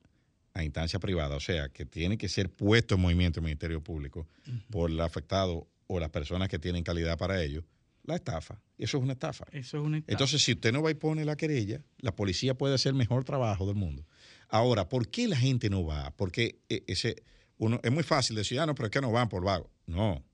a 0.56 0.64
instancia 0.64 0.98
privada, 0.98 1.36
o 1.36 1.40
sea, 1.40 1.68
que 1.68 1.84
tiene 1.84 2.16
que 2.16 2.30
ser 2.30 2.50
puesto 2.50 2.94
en 2.94 3.02
movimiento 3.02 3.40
el 3.40 3.44
Ministerio 3.44 3.82
Público 3.82 4.26
por 4.70 4.90
el 4.90 4.98
afectado 5.00 5.68
o 5.86 6.00
las 6.00 6.08
personas 6.08 6.48
que 6.48 6.58
tienen 6.58 6.82
calidad 6.82 7.18
para 7.18 7.42
ello, 7.42 7.62
la 8.04 8.16
estafa. 8.16 8.58
Eso 8.78 8.96
es 8.96 9.02
una 9.02 9.12
estafa. 9.12 9.44
Eso 9.52 9.76
es 9.78 9.84
una 9.84 9.98
estafa. 9.98 10.12
Entonces, 10.12 10.42
si 10.42 10.52
usted 10.52 10.72
no 10.72 10.82
va 10.82 10.90
y 10.90 10.94
pone 10.94 11.26
la 11.26 11.36
querella, 11.36 11.84
la 11.98 12.16
policía 12.16 12.54
puede 12.54 12.74
hacer 12.74 12.90
el 12.90 12.96
mejor 12.96 13.24
trabajo 13.24 13.66
del 13.66 13.74
mundo. 13.74 14.06
Ahora, 14.48 14.88
¿por 14.88 15.08
qué 15.08 15.28
la 15.28 15.36
gente 15.36 15.68
no 15.68 15.84
va? 15.84 16.10
Porque 16.16 16.60
eh, 16.70 16.84
ese, 16.86 17.22
uno, 17.58 17.78
es 17.82 17.92
muy 17.92 18.02
fácil 18.02 18.34
decir, 18.34 18.58
ah, 18.58 18.64
no, 18.64 18.74
pero 18.74 18.86
es 18.86 18.92
que 18.92 19.00
no 19.02 19.12
van 19.12 19.28
por 19.28 19.44
vago. 19.44 19.70
No. 19.86 20.24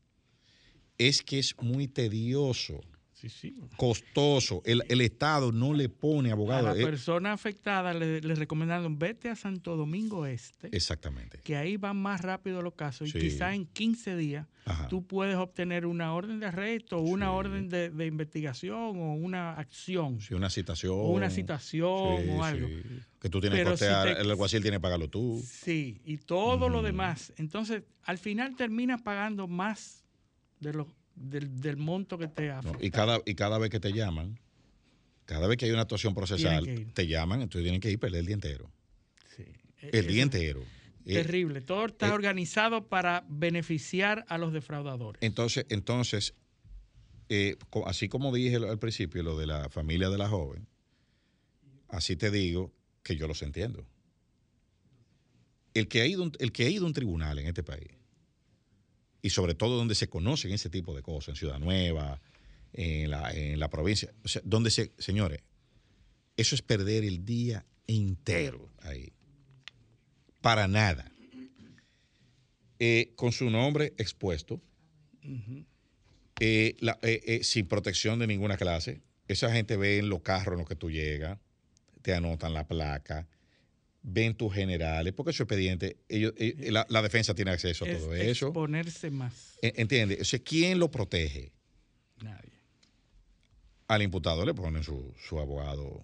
Es 0.99 1.23
que 1.23 1.41
es 1.41 1.57
muy 1.61 1.89
tedioso 1.89 2.81
costoso. 3.77 4.63
El, 4.65 5.01
Estado 5.01 5.53
no 5.53 5.75
le 5.75 5.89
pone 5.89 6.31
abogado. 6.31 6.69
A 6.69 6.75
la 6.75 6.81
eh, 6.81 6.85
persona 6.85 7.33
afectada 7.33 7.93
le, 7.93 8.21
recomendaron 8.21 8.99
vete 8.99 9.29
a 9.29 9.37
Santo 9.37 9.77
Domingo 9.77 10.27
Este. 10.27 10.69
Exactamente. 10.75 11.39
Que 11.39 11.57
ahí 11.57 11.77
van 11.77 11.97
más 11.97 12.21
rápido 12.21 12.63
los 12.63 12.75
casos 12.75 13.09
y 13.15 13.19
quizás 13.19 13.55
en 13.55 13.67
15 13.67 14.17
días 14.17 14.47
tú 14.89 15.07
puedes 15.07 15.37
obtener 15.37 15.87
una 15.87 16.15
orden 16.15 16.41
de 16.41 16.47
arresto, 16.47 17.01
una 17.01 17.33
orden 17.33 17.69
de, 17.69 18.07
investigación 18.07 18.79
o 18.79 19.15
una 19.15 19.55
acción. 19.55 20.21
Sí, 20.21 20.35
una 20.35 20.51
citación. 20.51 20.93
O 20.93 21.09
una 21.09 21.31
citación 21.31 22.29
o 22.31 22.45
algo. 22.45 22.69
Que 23.21 23.29
tú 23.29 23.41
tienes 23.41 23.61
que 23.61 23.65
costear, 23.65 24.09
el 24.09 24.31
alguacil 24.31 24.63
tiene 24.63 24.79
que 24.79 24.81
pagarlo 24.81 25.09
tú. 25.09 25.43
Sí, 25.45 26.01
y 26.05 26.19
todo 26.19 26.69
lo 26.69 26.83
demás. 26.83 27.33
Entonces, 27.37 27.83
al 28.03 28.19
final 28.19 28.57
terminas 28.57 29.03
pagando 29.03 29.47
más 29.47 30.05
de 30.61 30.73
lo 30.73 30.89
del, 31.15 31.77
monto 31.77 32.19
que 32.19 32.29
te 32.29 32.51
afecta. 32.51 32.85
y, 32.85 32.91
cada, 32.91 33.21
y 33.25 33.35
cada 33.35 33.59
vez 33.59 33.71
que 33.71 33.81
te 33.81 33.93
llaman, 33.93 34.39
cada 35.25 35.47
vez 35.47 35.57
que 35.57 35.67
hay 35.67 35.71
una 35.71 35.83
actuación 35.83 36.15
procesal, 36.15 36.87
te 36.95 37.07
llaman, 37.07 37.43
entonces 37.43 37.65
tienen 37.65 37.81
que 37.81 37.91
ir 37.91 37.99
perder 37.99 38.21
el 38.21 38.27
día 38.27 38.35
entero. 38.35 38.71
Sí. 39.37 39.45
El 39.81 40.07
día 40.07 40.23
entero. 40.23 40.63
Terrible. 41.05 41.61
Todo 41.61 41.87
está 41.87 42.09
eh, 42.09 42.13
organizado 42.13 42.87
para 42.89 43.25
beneficiar 43.29 44.25
a 44.29 44.39
los 44.39 44.53
defraudadores. 44.53 45.21
Entonces, 45.23 45.67
entonces 45.69 46.35
eh, 47.35 47.57
así 47.87 48.11
como 48.11 48.31
dije 48.31 48.57
al 48.57 48.79
principio, 48.79 49.23
lo 49.23 49.39
de 49.39 49.47
la 49.47 49.71
familia 49.71 50.11
de 50.11 50.19
la 50.19 50.29
joven, 50.29 50.69
así 51.89 52.15
te 52.15 52.31
digo 52.31 52.73
que 53.03 53.17
yo 53.17 53.27
los 53.27 53.41
entiendo. 53.41 53.87
El 55.73 55.89
que 55.89 56.03
ha 56.03 56.07
ido, 56.07 56.31
el 56.39 56.53
que 56.53 56.67
ha 56.67 56.69
ido 56.69 56.85
a 56.85 56.89
un 56.89 56.93
tribunal 56.93 57.39
en 57.39 57.47
este 57.47 57.63
país 57.63 57.89
y 59.23 59.31
sobre 59.31 59.55
todo 59.55 59.77
donde 59.77 59.95
se 59.95 60.09
conocen 60.09 60.53
ese 60.53 60.69
tipo 60.69 60.95
de 60.95 61.03
cosas, 61.03 61.29
en 61.29 61.37
Ciudad 61.37 61.59
Nueva, 61.61 62.21
en 62.73 63.09
la, 63.11 63.71
provincia. 63.71 64.13
O 64.25 64.29
sea, 64.29 64.43
donde 64.45 64.71
se, 64.71 64.93
señores, 64.99 65.41
eso 66.37 66.55
es 66.57 66.63
perder 66.63 67.05
el 67.05 67.25
día 67.25 67.65
entero 67.87 68.69
ahí. 68.81 69.13
Para 70.41 70.67
nada. 70.67 71.11
Eh, 72.81 73.13
con 73.15 73.31
su 73.31 73.49
nombre 73.49 73.95
expuesto, 73.97 74.61
eh, 76.41 76.75
eh, 76.81 77.41
sin 77.45 77.69
protección 77.69 78.19
de 78.19 78.27
ninguna 78.27 78.57
clase. 78.57 79.03
Esa 79.29 79.53
gente 79.53 79.77
ve 79.77 79.99
en 79.99 80.09
los 80.09 80.23
carros 80.23 80.55
en 80.55 80.59
los 80.59 80.69
que 80.69 80.75
tú 80.75 80.91
llegas, 80.91 81.39
te 82.03 82.13
anotan 82.13 82.55
la 82.55 82.67
placa, 82.67 83.29
ven 84.03 84.35
tus 84.35 84.53
generales, 84.53 85.13
porque 85.15 85.33
su 85.33 85.45
expediente, 85.45 85.99
ellos, 86.09 86.33
eh, 86.37 86.71
la, 86.71 87.03
defensa 87.03 87.35
tiene 87.35 87.53
acceso 87.53 87.85
a 87.85 87.89
todo 87.89 88.15
eso. 88.15 88.49
Exponerse 88.49 89.11
más. 89.11 89.59
E, 89.63 89.73
¿Entiendes? 89.77 90.21
O 90.21 90.25
sea, 90.25 90.41
¿quién 90.41 90.79
lo 90.79 90.91
protege? 90.91 91.53
Nadie. 92.23 92.53
Al 93.89 94.03
imputado 94.03 94.45
le 94.45 94.55
ponen 94.55 94.83
su, 94.83 95.15
su 95.27 95.39
abogado. 95.39 96.03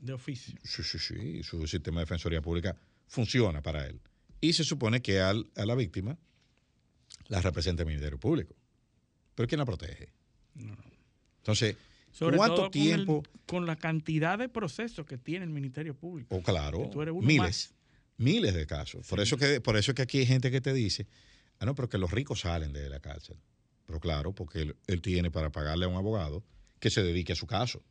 De 0.00 0.12
oficio. 0.12 0.54
Sí, 0.64 0.82
sí, 0.82 0.98
sí. 0.98 1.42
Su 1.42 1.66
sistema 1.66 2.00
de 2.00 2.04
defensoría 2.04 2.42
pública 2.42 2.76
funciona 3.06 3.62
para 3.62 3.86
él. 3.86 4.00
Y 4.40 4.52
se 4.52 4.64
supone 4.64 5.00
que 5.00 5.20
al, 5.20 5.50
a 5.56 5.64
la 5.64 5.74
víctima 5.74 6.18
la 7.28 7.40
representa 7.40 7.82
el 7.82 7.88
Ministerio 7.88 8.18
Público. 8.18 8.54
Pero 9.34 9.48
¿quién 9.48 9.58
la 9.58 9.64
protege? 9.64 10.08
No. 10.54 10.76
Entonces, 11.38 11.76
¿Cuánto 12.18 12.70
tiempo? 12.70 13.22
Con, 13.46 13.66
la 13.66 13.76
cantidad 13.76 14.38
de 14.38 14.48
procesos 14.48 15.06
que 15.06 15.18
tiene 15.18 15.44
el 15.44 15.50
Ministerio 15.50 15.94
Público. 15.94 16.34
Oh, 16.34 16.42
claro. 16.42 16.90
miles. 17.20 17.74
Miles 18.16 18.54
de 18.54 18.66
casos. 18.66 19.06
Por, 19.06 19.20
eso 19.20 19.36
que, 19.36 19.60
por 19.60 19.76
eso 19.76 19.94
que 19.94 20.02
aquí 20.02 20.18
hay 20.18 20.26
gente 20.26 20.50
que 20.50 20.60
te 20.60 20.72
dice, 20.72 21.06
ah, 21.58 21.66
no, 21.66 21.74
pero 21.74 21.88
que 21.88 21.98
los 21.98 22.10
ricos 22.10 22.40
salen 22.40 22.72
de 22.72 22.88
la 22.88 23.00
cárcel. 23.00 23.36
Pero 23.86 24.00
claro, 24.00 24.32
porque 24.32 24.74
él, 24.86 25.02
tiene 25.02 25.30
para 25.30 25.50
pagarle 25.50 25.84
a 25.84 25.88
un 25.88 25.96
abogado 25.96 26.42
que 26.80 26.90
se 26.90 27.02
dedique 27.02 27.32
a 27.32 27.36
su 27.36 27.46
caso. 27.46 27.82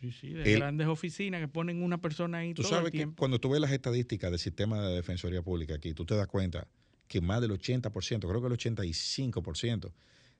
Sí, 0.00 0.12
sí, 0.12 0.32
de 0.32 0.52
grandes 0.54 0.86
oficinas 0.86 1.40
que 1.40 1.48
ponen 1.48 1.82
una 1.82 1.98
persona 1.98 2.38
ahí. 2.38 2.54
Tú 2.54 2.62
sabes 2.62 2.90
que 2.90 3.08
cuando 3.16 3.38
tú 3.38 3.50
ves 3.50 3.60
las 3.60 3.72
estadísticas 3.72 4.30
del 4.30 4.40
sistema 4.40 4.86
de 4.86 4.96
defensoría 4.96 5.42
pública 5.42 5.74
aquí, 5.74 5.94
tú 5.94 6.04
te 6.04 6.14
das 6.14 6.26
cuenta 6.26 6.66
que 7.06 7.20
más 7.20 7.40
del 7.40 7.52
80%, 7.52 7.90
creo 8.20 8.40
que 8.40 8.46
el 8.48 8.74
85% 8.80 9.92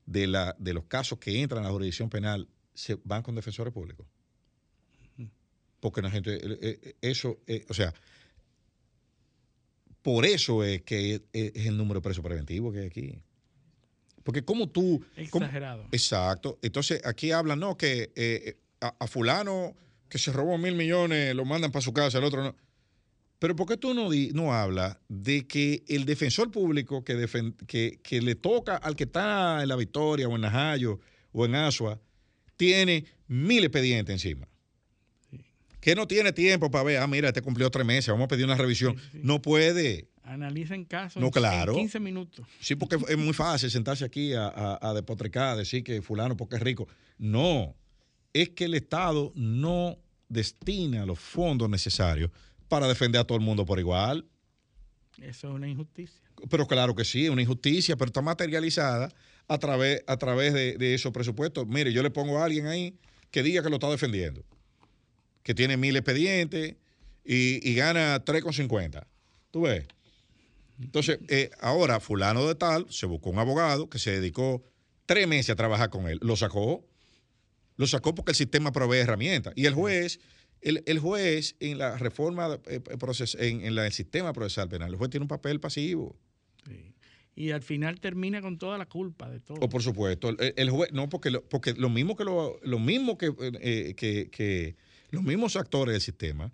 de, 0.07 0.27
la, 0.27 0.57
de 0.59 0.75
los 0.75 0.85
casos 0.85 1.19
que 1.19 1.41
entran 1.41 1.63
a 1.63 1.69
la 1.69 1.73
jurisdicción 1.73 2.11
penal 2.11 2.49
se 2.75 2.99
van 3.05 3.22
con 3.22 3.35
defensores 3.35 3.72
públicos. 3.72 4.07
Porque 5.81 6.01
la 6.01 6.11
gente, 6.11 6.35
eh, 6.35 6.59
eh, 6.62 6.97
eso, 7.03 7.39
eh, 7.47 7.64
o 7.68 7.75
sea, 7.75 7.93
por 10.01 10.25
eso 10.25 10.64
es 10.64 10.83
que 10.83 11.22
es 11.33 11.66
el 11.66 11.77
número 11.77 12.01
de 12.01 12.05
presos 12.05 12.25
preventivos 12.25 12.72
que 12.72 12.81
hay 12.81 12.87
aquí. 12.87 13.22
Porque 14.22 14.45
como 14.45 14.70
tú... 14.70 15.05
Exagerado. 15.16 15.87
exacto. 15.93 16.59
Entonces 16.62 17.03
aquí 17.05 17.33
hablan, 17.33 17.61
no, 17.61 17.77
que 17.77 18.57
a, 18.81 19.07
fulano 19.07 19.77
que 20.09 20.18
se 20.18 20.33
robó 20.33 20.57
mil 20.57 20.75
millones 20.75 21.35
lo 21.35 21.45
mandan 21.45 21.70
para 21.70 21.83
su 21.83 21.93
casa, 21.93 22.18
el 22.18 22.25
otro 22.25 22.43
no. 22.43 22.57
Pero 23.39 23.57
¿por 23.57 23.66
qué 23.66 23.77
tú 23.77 23.93
no, 23.93 24.09
no 24.33 24.55
hablas 24.55 24.97
de 25.09 25.47
que 25.47 25.85
el 25.89 26.07
defensor 26.07 26.51
público 26.51 27.05
que, 27.05 27.29
que, 27.66 28.01
que, 28.03 28.22
le 28.22 28.37
toca 28.37 28.77
al 28.77 28.97
que 28.97 29.05
está 29.05 29.62
en 29.62 29.68
la 29.68 29.77
Victoria 29.77 30.29
o 30.29 30.35
en 30.35 30.41
Najayo 30.43 30.99
o 31.33 31.45
en 31.45 31.55
Asua, 31.57 32.01
tiene 32.57 33.05
mil 33.27 33.65
expedientes 33.65 34.13
encima. 34.13 34.49
Que 35.81 35.95
no 35.95 36.09
tiene 36.09 36.33
tiempo 36.33 36.71
para 36.71 36.85
ver, 36.85 36.99
ah, 36.99 37.07
mira, 37.07 37.33
te 37.33 37.43
cumplió 37.43 37.71
tres 37.71 37.85
meses, 37.85 38.09
vamos 38.09 38.25
a 38.25 38.29
pedir 38.29 38.47
una 38.47 38.57
revisión. 38.57 38.97
No 39.13 39.43
puede. 39.43 40.09
Analicen 40.23 40.87
casos 40.87 41.23
no, 41.23 41.31
claro. 41.31 41.73
en 41.73 41.81
15 41.81 42.01
minutos. 42.01 42.47
Sí, 42.59 42.75
porque 42.75 42.97
es 43.09 43.19
muy 43.19 43.35
fácil 43.35 43.71
sentarse 43.71 44.05
aquí 44.07 44.33
a, 44.33 44.47
a, 44.47 44.79
a 44.81 44.95
depotrecar, 44.95 45.59
decir 45.59 45.85
que 45.85 46.01
fulano 46.01 46.37
porque 46.37 46.57
es 46.57 46.63
rico. 46.63 46.89
No, 47.19 47.77
es 48.33 48.49
que 48.51 48.65
el 48.65 48.75
Estado 48.75 49.33
no 49.35 49.99
destina 50.31 51.05
los 51.05 51.19
fondos 51.19 51.69
necesarios 51.69 52.31
para 52.69 52.89
defender 52.89 53.21
a 53.21 53.25
todo 53.25 53.37
el 53.37 53.45
mundo 53.45 53.67
por 53.67 53.79
igual. 53.79 54.27
Eso 55.21 55.49
es 55.49 55.55
una 55.55 55.69
injusticia. 55.69 56.21
Pero 56.51 56.67
claro 56.67 56.95
que 56.95 57.05
sí, 57.05 57.25
es 57.25 57.31
una 57.31 57.43
injusticia, 57.43 57.97
pero 57.97 58.09
está 58.09 58.21
materializada 58.23 59.13
a 59.49 59.59
través, 59.59 60.03
a 60.07 60.17
través 60.17 60.55
de, 60.55 60.95
esos 60.95 61.13
presupuestos. 61.13 61.67
Mire, 61.67 61.93
yo 61.93 62.03
le 62.03 62.11
pongo 62.11 62.39
a 62.39 62.45
alguien 62.45 62.67
ahí 62.67 62.99
que 63.31 63.43
diga 63.43 63.63
que 63.63 63.69
lo 63.69 63.77
está 63.77 63.91
defendiendo, 63.91 64.45
que 65.43 65.55
tiene 65.55 65.77
mil 65.77 65.97
expedientes 65.97 66.77
y, 67.25 67.69
y 67.69 67.75
gana 67.75 68.25
3,50. 68.25 69.07
¿Tú 69.51 69.63
ves? 69.63 69.87
Entonces, 70.81 71.19
eh, 71.29 71.51
ahora 71.61 72.01
fulano 72.01 72.47
de 72.47 72.55
tal 72.55 72.87
se 72.91 73.07
buscó 73.07 73.31
un 73.31 73.39
abogado 73.39 73.89
que 73.89 73.99
se 73.99 74.13
dedicó 74.13 74.65
tres 75.07 75.29
meses 75.29 75.51
a 75.51 75.57
trabajar 75.57 75.91
con 75.91 76.09
él. 76.09 76.19
Lo 76.23 76.37
sacó. 76.37 76.85
Lo 77.77 77.87
sacó 77.87 78.15
porque 78.15 78.33
el 78.33 78.37
sistema 78.37 78.73
provee 78.73 78.99
herramientas. 78.99 79.53
Y 79.57 79.67
el 79.67 79.75
juez, 79.75 80.21
el, 80.61 80.99
juez 80.99 81.57
en 81.61 81.79
la 81.79 81.99
reforma, 81.99 82.59
eh, 82.67 82.81
en, 83.39 83.65
en 83.65 83.79
el 83.79 83.93
sistema 83.93 84.33
procesal 84.33 84.69
penal, 84.69 84.91
el 84.91 84.97
juez 84.97 85.11
tiene 85.11 85.25
un 85.25 85.29
papel 85.29 85.61
pasivo 85.61 86.17
y 87.37 87.51
al 87.51 87.62
final 87.62 88.01
termina 88.01 88.41
con 88.41 88.59
toda 88.59 88.78
la 88.78 88.87
culpa 88.87 89.28
de 89.28 89.41
todo. 89.41 89.59
O 89.59 89.64
oh, 89.64 89.68
por 89.68 89.82
supuesto, 89.82 90.28
el, 90.39 90.70
juez, 90.70 90.93
no, 90.93 91.09
porque 91.09 91.30
lo, 91.30 91.43
porque 91.43 91.74
lo 91.74 91.91
mismo 91.91 92.16
que 92.16 92.24
lo, 92.24 92.59
lo 92.62 92.78
mismo 92.78 93.18
eh, 93.61 93.95
que, 93.97 94.30
que, 94.30 94.76
los 95.11 95.22
mismos 95.22 95.57
actores 95.57 95.93
del 95.93 96.01
sistema, 96.01 96.53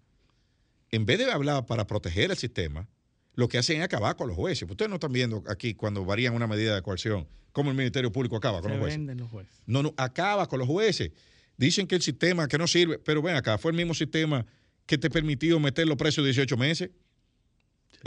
en 0.90 1.06
vez 1.06 1.18
de 1.18 1.30
hablar 1.30 1.66
para 1.66 1.86
proteger 1.86 2.30
el 2.30 2.36
sistema, 2.36 2.88
lo 3.34 3.48
que 3.48 3.58
hacen 3.58 3.78
es 3.78 3.84
acabar 3.84 4.16
con 4.16 4.28
los 4.28 4.36
jueces. 4.36 4.68
Ustedes 4.68 4.88
no 4.88 4.96
están 4.96 5.12
viendo 5.12 5.42
aquí 5.48 5.74
cuando 5.74 6.04
varían 6.04 6.34
una 6.34 6.46
medida 6.46 6.74
de 6.74 6.82
coerción, 6.82 7.26
cómo 7.52 7.70
el 7.70 7.76
Ministerio 7.76 8.10
Público 8.10 8.36
acaba 8.36 8.60
con 8.60 8.70
los 8.70 8.80
jueces. 8.80 8.98
Venden 8.98 9.18
los 9.18 9.30
jueces. 9.30 9.62
No, 9.66 9.82
no, 9.82 9.94
acaba 9.96 10.46
con 10.46 10.58
los 10.58 10.68
jueces. 10.68 11.10
Dicen 11.56 11.86
que 11.86 11.94
el 11.94 12.02
sistema 12.02 12.48
que 12.48 12.58
no 12.58 12.66
sirve, 12.66 12.98
pero 12.98 13.22
ven 13.22 13.36
acá, 13.36 13.58
fue 13.58 13.70
el 13.70 13.76
mismo 13.76 13.94
sistema 13.94 14.46
que 14.86 14.98
te 14.98 15.10
permitió 15.10 15.60
meter 15.60 15.86
los 15.86 15.96
precios 15.96 16.24
de 16.24 16.32
18 16.32 16.56
meses. 16.56 16.90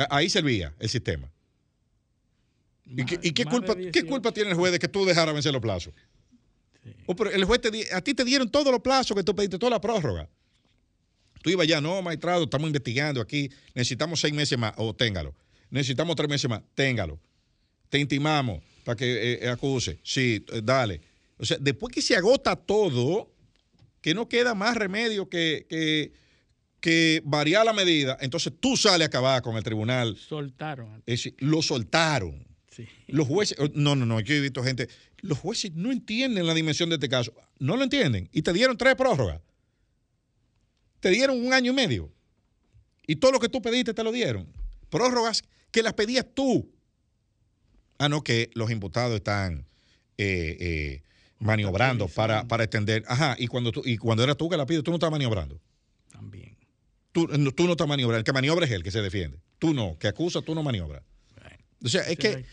Ahí 0.10 0.30
servía 0.30 0.74
el 0.80 0.90
sistema. 0.90 1.33
¿Y, 2.96 3.32
qué, 3.32 3.46
culpa, 3.46 3.76
qué 3.76 4.04
culpa 4.04 4.32
tiene 4.32 4.52
el 4.52 4.56
juez 4.56 4.72
de 4.72 4.80
que 4.80 4.88
tú 4.88 5.06
dejaras 5.06 5.34
vencer 5.34 5.52
los 5.52 5.62
plazos? 5.62 5.94
Oh, 7.06 7.16
pero 7.16 7.32
el 7.32 7.44
juez 7.46 7.62
te, 7.62 7.94
a 7.94 8.02
ti 8.02 8.14
te 8.14 8.24
dieron 8.24 8.50
todos 8.50 8.72
los 8.72 8.82
plazos 8.82 9.16
que 9.16 9.24
tú 9.24 9.36
pediste, 9.36 9.58
toda 9.58 9.72
la 9.72 9.82
prórroga. 9.82 10.30
Tú 11.42 11.50
ibas 11.50 11.68
ya, 11.68 11.82
no, 11.82 12.02
maestrado, 12.02 12.44
estamos 12.44 12.68
investigando 12.68 13.20
aquí, 13.20 13.50
necesitamos 13.74 14.20
seis 14.20 14.34
meses 14.34 14.58
más, 14.58 14.74
o 14.78 14.94
téngalo. 14.96 15.36
Necesitamos 15.70 16.16
tres 16.16 16.30
meses 16.30 16.50
más, 16.50 16.62
téngalo. 16.76 17.20
Te 17.90 18.00
intimamos 18.00 18.62
para 18.86 18.96
que 18.96 19.34
eh, 19.34 19.40
eh, 19.42 19.50
acuse. 19.50 20.00
Sí, 20.04 20.46
eh, 20.52 20.62
dale. 20.64 21.02
O 21.38 21.46
sea, 21.46 21.58
después 21.60 21.94
que 21.94 22.02
se 22.02 22.16
agota 22.16 22.56
todo, 22.56 23.34
que 24.02 24.14
no 24.14 24.30
queda 24.30 24.54
más 24.54 24.78
remedio 24.78 25.28
que, 25.28 25.66
que 26.80 27.22
variar 27.26 27.66
la 27.66 27.74
medida, 27.74 28.18
entonces 28.22 28.54
tú 28.60 28.78
sales 28.78 29.06
a 29.06 29.08
acabar 29.08 29.42
con 29.42 29.58
el 29.58 29.64
tribunal. 29.64 30.16
Soltaron. 30.16 31.04
Es 31.06 31.24
decir, 31.24 31.36
lo 31.40 31.62
soltaron. 31.62 32.53
Sí. 32.76 32.88
Los 33.08 33.28
jueces, 33.28 33.58
no, 33.76 33.96
no, 33.96 34.06
no, 34.06 34.20
yo 34.20 34.34
he 34.34 34.40
visto 34.40 34.64
gente, 34.64 34.90
los 35.18 35.38
jueces 35.38 35.74
no 35.76 35.92
entienden 35.92 36.48
la 36.48 36.54
dimensión 36.56 36.90
de 36.90 36.96
este 36.96 37.08
caso, 37.08 37.34
no 37.60 37.78
lo 37.78 37.84
entienden, 37.84 38.30
y 38.32 38.42
te 38.42 38.52
dieron 38.52 38.78
tres 38.78 38.96
prórrogas, 38.96 39.42
te 41.00 41.10
dieron 41.10 41.46
un 41.46 41.54
año 41.54 41.72
y 41.72 41.76
medio, 41.76 42.12
y 43.06 43.18
todo 43.18 43.32
lo 43.32 43.40
que 43.40 43.50
tú 43.50 43.62
pediste 43.62 43.94
te 43.94 44.04
lo 44.04 44.12
dieron, 44.12 44.48
prórrogas 44.90 45.44
que 45.72 45.84
las 45.84 45.94
pedías 45.94 46.26
tú. 46.34 46.72
Ah, 48.00 48.10
no, 48.10 48.24
que 48.24 48.50
los 48.54 48.72
imputados 48.72 49.16
están 49.16 49.66
eh, 50.18 50.58
eh, 50.60 51.04
maniobrando 51.40 52.08
para, 52.08 52.48
para 52.48 52.64
extender, 52.64 53.04
ajá, 53.08 53.36
y 53.38 53.48
cuando, 53.48 53.72
tú, 53.72 53.82
y 53.86 53.98
cuando 53.98 54.24
era 54.24 54.36
tú 54.36 54.50
que 54.50 54.58
la 54.58 54.66
pides, 54.66 54.84
tú 54.84 54.92
no 54.92 54.96
estás 54.96 55.12
maniobrando. 55.12 55.60
También. 56.12 56.58
Tú, 57.12 57.28
no, 57.28 57.52
tú 57.52 57.66
no 57.66 57.72
estás 57.72 57.88
maniobrando, 57.88 58.18
el 58.20 58.24
que 58.24 58.34
maniobra 58.34 58.66
es 58.66 58.72
él 58.72 58.84
que 58.84 58.92
se 58.92 59.02
defiende, 59.02 59.40
tú 59.60 59.74
no, 59.74 59.98
que 60.00 60.08
acusa, 60.08 60.42
tú 60.42 60.56
no 60.56 60.64
maniobras. 60.64 61.04
O 61.84 61.90
sea, 61.90 62.02
es 62.04 62.18
que. 62.18 62.46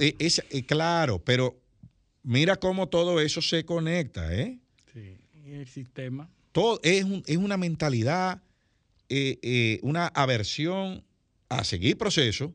Eh, 0.00 0.16
es, 0.18 0.42
eh, 0.50 0.66
claro, 0.66 1.22
pero 1.24 1.60
mira 2.22 2.56
cómo 2.56 2.88
todo 2.88 3.20
eso 3.20 3.40
se 3.40 3.64
conecta, 3.64 4.34
¿eh? 4.34 4.58
Sí, 4.92 5.16
y 5.46 5.52
el 5.52 5.68
sistema. 5.68 6.28
Todo 6.52 6.80
es, 6.82 7.04
un, 7.04 7.22
es 7.26 7.36
una 7.36 7.56
mentalidad, 7.56 8.42
eh, 9.08 9.78
una 9.82 10.08
aversión 10.08 11.04
a 11.48 11.62
seguir 11.62 11.96
proceso 11.96 12.52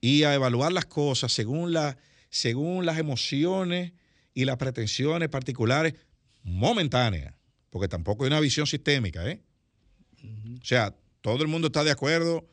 y 0.00 0.22
a 0.22 0.34
evaluar 0.34 0.72
las 0.72 0.86
cosas 0.86 1.32
según, 1.32 1.72
la, 1.72 1.98
según 2.30 2.86
las 2.86 2.98
emociones 2.98 3.92
y 4.32 4.44
las 4.44 4.56
pretensiones 4.56 5.28
particulares 5.28 5.94
momentáneas, 6.44 7.34
porque 7.68 7.88
tampoco 7.88 8.24
hay 8.24 8.28
una 8.28 8.40
visión 8.40 8.66
sistémica, 8.66 9.28
¿eh? 9.28 9.42
O 10.22 10.64
sea, 10.64 10.94
todo 11.20 11.42
el 11.42 11.48
mundo 11.48 11.66
está 11.66 11.82
de 11.82 11.90
acuerdo 11.90 12.48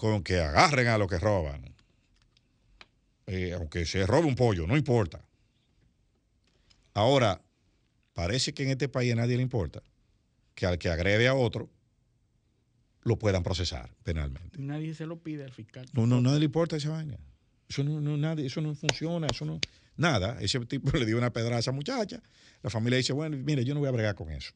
con 0.00 0.22
que 0.22 0.40
agarren 0.40 0.88
a 0.88 0.96
lo 0.96 1.06
que 1.06 1.18
roban. 1.18 1.74
Eh, 3.26 3.52
aunque 3.52 3.84
se 3.84 4.06
robe 4.06 4.26
un 4.26 4.34
pollo, 4.34 4.66
no 4.66 4.74
importa. 4.74 5.22
Ahora, 6.94 7.42
parece 8.14 8.54
que 8.54 8.62
en 8.62 8.70
este 8.70 8.88
país 8.88 9.12
a 9.12 9.16
nadie 9.16 9.36
le 9.36 9.42
importa 9.42 9.82
que 10.54 10.64
al 10.64 10.78
que 10.78 10.88
agrede 10.88 11.28
a 11.28 11.34
otro 11.34 11.68
lo 13.02 13.18
puedan 13.18 13.42
procesar 13.42 13.94
penalmente. 14.02 14.58
Nadie 14.58 14.94
se 14.94 15.04
lo 15.04 15.18
pide 15.18 15.44
al 15.44 15.52
fiscal. 15.52 15.86
No, 15.92 16.06
no, 16.06 16.22
nadie 16.22 16.38
le 16.38 16.44
importa 16.46 16.76
esa 16.76 16.88
vaina. 16.88 17.18
Eso 17.68 17.84
no, 17.84 18.00
no, 18.00 18.16
nadie, 18.16 18.46
eso 18.46 18.62
no 18.62 18.74
funciona, 18.74 19.26
eso 19.26 19.44
no. 19.44 19.60
Nada. 19.98 20.38
Ese 20.40 20.58
tipo 20.60 20.90
le 20.98 21.04
dio 21.04 21.18
una 21.18 21.30
pedrada 21.30 21.56
a 21.56 21.60
esa 21.60 21.72
muchacha. 21.72 22.22
La 22.62 22.70
familia 22.70 22.96
dice, 22.96 23.12
bueno, 23.12 23.36
mire, 23.36 23.66
yo 23.66 23.74
no 23.74 23.80
voy 23.80 23.90
a 23.90 23.92
bregar 23.92 24.14
con 24.14 24.30
eso. 24.30 24.54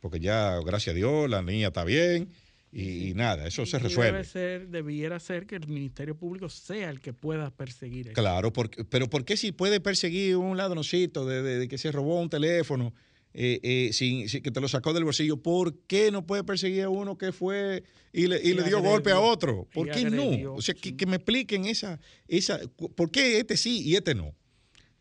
Porque 0.00 0.20
ya, 0.20 0.60
gracias 0.60 0.92
a 0.92 0.96
Dios, 0.96 1.30
la 1.30 1.40
niña 1.40 1.68
está 1.68 1.82
bien 1.84 2.30
y, 2.72 3.14
nada, 3.14 3.48
eso 3.48 3.66
se 3.66 3.80
resuelve. 3.80 4.12
Debe 4.12 4.24
ser, 4.24 4.68
debiera 4.68 5.18
ser 5.18 5.46
que 5.46 5.56
el 5.56 5.66
Ministerio 5.66 6.16
Público 6.16 6.48
sea 6.48 6.90
el 6.90 7.00
que 7.00 7.12
pueda 7.12 7.50
perseguir 7.50 8.08
eso. 8.08 8.14
Claro, 8.14 8.52
porque, 8.52 8.84
pero 8.84 9.10
¿por 9.10 9.24
qué 9.24 9.36
si 9.36 9.50
puede 9.50 9.80
perseguir 9.80 10.36
un 10.36 10.56
ladroncito 10.56 11.26
de, 11.26 11.42
de, 11.42 11.68
que 11.68 11.78
se 11.78 11.90
robó 11.90 12.20
un 12.20 12.30
teléfono 12.30 12.94
eh, 13.34 13.58
eh, 13.62 13.90
sin, 13.92 14.28
que 14.28 14.50
te 14.52 14.60
lo 14.60 14.68
sacó 14.68 14.92
del 14.92 15.02
bolsillo? 15.02 15.36
¿Por 15.36 15.80
qué 15.88 16.12
no 16.12 16.24
puede 16.24 16.44
perseguir 16.44 16.84
a 16.84 16.90
uno 16.90 17.18
que 17.18 17.32
fue 17.32 17.82
y 18.12 18.28
le, 18.28 18.40
y 18.40 18.54
le 18.54 18.62
dio 18.62 18.80
golpe 18.80 19.10
a 19.10 19.18
otro? 19.18 19.66
¿Por 19.74 19.90
qué 19.90 20.04
no? 20.04 20.54
O 20.54 20.62
sea, 20.62 20.74
que, 20.74 20.96
que, 20.96 21.06
me 21.06 21.16
expliquen 21.16 21.64
esa, 21.64 21.98
esa, 22.28 22.60
¿por 22.94 23.10
qué 23.10 23.40
este 23.40 23.56
sí 23.56 23.82
y 23.82 23.96
este 23.96 24.14
no? 24.14 24.32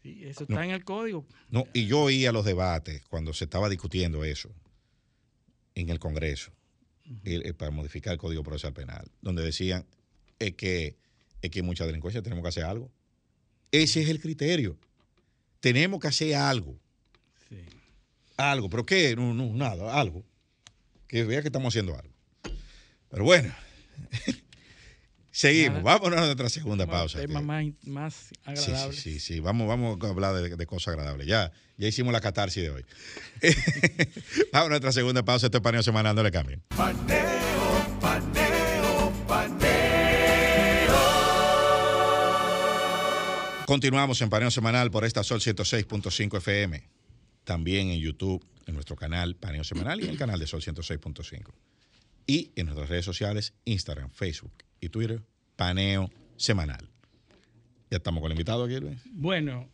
Sí, 0.01 0.23
eso 0.23 0.43
está 0.43 0.65
en 0.65 0.71
el 0.71 0.83
código. 0.83 1.27
No, 1.51 1.67
y 1.73 1.85
yo 1.85 2.01
oía 2.01 2.31
los 2.31 2.45
debates 2.45 3.03
cuando 3.09 3.31
se 3.33 3.43
estaba 3.43 3.69
discutiendo 3.69 4.23
eso 4.23 4.49
en 5.75 5.89
el 5.89 5.99
Congreso 5.99 6.51
para 7.57 7.71
modificar 7.71 8.13
el 8.13 8.19
Código 8.19 8.43
Procesal 8.43 8.73
Penal, 8.73 9.09
donde 9.21 9.43
decían 9.43 9.85
es 10.39 10.53
que, 10.55 10.97
es 11.41 11.51
que 11.51 11.63
mucha 11.63 11.85
delincuencia 11.85 12.21
tenemos 12.21 12.43
que 12.43 12.49
hacer 12.49 12.63
algo. 12.63 12.91
Ese 13.71 14.01
es 14.01 14.09
el 14.09 14.19
criterio. 14.19 14.77
Tenemos 15.59 15.99
que 15.99 16.07
hacer 16.07 16.35
algo. 16.35 16.79
Sí. 17.49 17.57
Algo, 18.37 18.69
pero 18.69 18.85
¿qué? 18.85 19.15
No, 19.15 19.33
no, 19.33 19.53
nada, 19.53 19.99
algo. 19.99 20.23
Que 21.07 21.23
vea 21.23 21.41
que 21.41 21.49
estamos 21.49 21.71
haciendo 21.71 21.95
algo. 21.95 22.13
Pero 23.09 23.23
bueno, 23.23 23.53
seguimos. 25.31 25.83
Vámonos 25.83 26.19
a 26.19 26.25
nuestra 26.25 26.49
segunda 26.49 26.87
pausa. 26.87 27.19
Tema 27.19 27.41
más, 27.41 27.65
más 27.83 28.29
agradable. 28.45 28.95
Sí, 28.95 29.13
sí, 29.13 29.19
sí, 29.19 29.39
Vamos, 29.39 29.67
vamos 29.67 29.97
a 30.03 30.07
hablar 30.07 30.35
de, 30.35 30.55
de, 30.55 30.65
cosas 30.65 30.93
agradables. 30.93 31.27
Ya, 31.27 31.51
ya 31.77 31.87
hicimos 31.87 32.13
la 32.13 32.21
catarsis 32.21 32.63
de 32.63 32.69
hoy. 32.69 32.85
vamos 34.53 34.67
a 34.67 34.69
nuestra 34.69 34.91
segunda 34.91 35.23
pausa. 35.23 35.47
Este 35.47 35.57
es 35.57 35.63
paneo 35.63 35.83
semanal, 35.83 36.15
no 36.15 36.23
le 36.23 36.31
cambien. 36.31 36.61
Paneo, 36.75 37.97
paneo, 37.99 39.13
paneo. 39.27 39.69
Continuamos 43.65 44.21
en 44.21 44.29
paneo 44.29 44.51
semanal 44.51 44.89
por 44.91 45.05
esta 45.05 45.23
Sol 45.23 45.39
106.5 45.39 46.37
FM. 46.37 46.89
También 47.43 47.89
en 47.89 47.99
YouTube, 47.99 48.45
en 48.65 48.75
nuestro 48.75 48.95
canal 48.95 49.35
Paneo 49.35 49.63
Semanal 49.63 49.99
y 49.99 50.03
en 50.03 50.11
el 50.11 50.17
canal 50.17 50.39
de 50.39 50.47
Sol 50.47 50.61
106.5. 50.61 51.51
Y 52.27 52.51
en 52.55 52.67
nuestras 52.67 52.89
redes 52.89 53.05
sociales, 53.05 53.53
Instagram, 53.65 54.11
Facebook 54.11 54.53
y 54.81 54.89
Twitter, 54.89 55.21
Paneo 55.55 56.09
Semanal. 56.37 56.89
Ya 57.89 57.97
estamos 57.97 58.21
con 58.21 58.31
el 58.31 58.37
invitado 58.37 58.63
aquí, 58.63 58.79
Luis. 58.79 58.99
Bueno, 59.11 59.67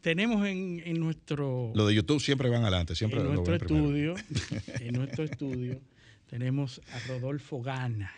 tenemos 0.00 0.46
en, 0.46 0.82
en, 0.84 1.00
nuestro... 1.00 1.72
Lo 1.74 1.86
de 1.86 1.94
YouTube 1.94 2.20
siempre 2.20 2.48
van 2.48 2.62
adelante, 2.62 2.94
siempre 2.94 3.20
En 3.20 3.26
nuestro 3.26 3.56
estudio, 3.56 4.14
en 4.80 4.94
nuestro 4.94 5.24
estudio, 5.24 5.80
tenemos 6.26 6.80
a 6.92 6.98
Rodolfo 7.08 7.60
Gana, 7.60 8.12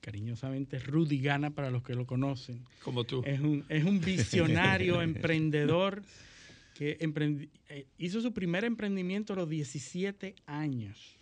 cariñosamente 0.00 0.78
Rudy 0.78 1.20
Gana 1.20 1.50
para 1.50 1.70
los 1.70 1.82
que 1.82 1.94
lo 1.94 2.06
conocen. 2.06 2.64
Como 2.82 3.04
tú. 3.04 3.22
Es 3.26 3.40
un, 3.40 3.64
es 3.68 3.84
un 3.84 4.00
visionario, 4.00 5.02
emprendedor, 5.02 6.02
que 6.74 6.96
emprendi 7.00 7.50
eh, 7.68 7.86
hizo 7.98 8.22
su 8.22 8.32
primer 8.32 8.64
emprendimiento 8.64 9.34
a 9.34 9.36
los 9.36 9.48
17 9.48 10.34
años 10.46 11.19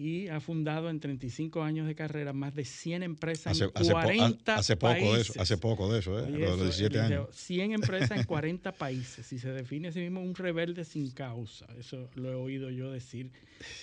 y 0.00 0.28
ha 0.28 0.40
fundado 0.40 0.88
en 0.88 0.98
35 0.98 1.62
años 1.62 1.86
de 1.86 1.94
carrera 1.94 2.32
más 2.32 2.54
de 2.54 2.64
100 2.64 3.02
empresas 3.02 3.52
hace, 3.52 3.64
en 3.64 3.70
40 3.70 4.54
hace, 4.54 4.74
poco 4.74 4.94
países. 4.94 5.12
de 5.12 5.20
eso, 5.20 5.42
hace 5.42 5.58
poco 5.58 5.92
de 5.92 5.98
eso, 5.98 6.18
¿eh? 6.18 6.22
Oye, 6.22 6.38
los 6.38 6.54
eso, 6.54 6.64
17 6.64 7.00
años. 7.00 7.28
100 7.32 7.72
empresas 7.72 8.18
en 8.18 8.24
40 8.24 8.72
países 8.72 9.30
y 9.30 9.38
se 9.38 9.52
define 9.52 9.88
a 9.88 9.92
sí 9.92 10.00
mismo 10.00 10.22
un 10.22 10.34
rebelde 10.34 10.86
sin 10.86 11.10
causa. 11.10 11.66
Eso 11.78 12.08
lo 12.14 12.30
he 12.30 12.34
oído 12.34 12.70
yo 12.70 12.90
decir 12.90 13.30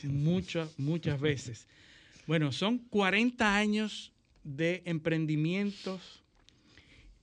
muchas, 0.06 0.80
muchas 0.80 1.22
veces. 1.22 1.68
Bueno, 2.26 2.52
son 2.52 2.80
40 2.80 3.56
años 3.56 4.12
de 4.44 4.82
emprendimientos 4.86 6.24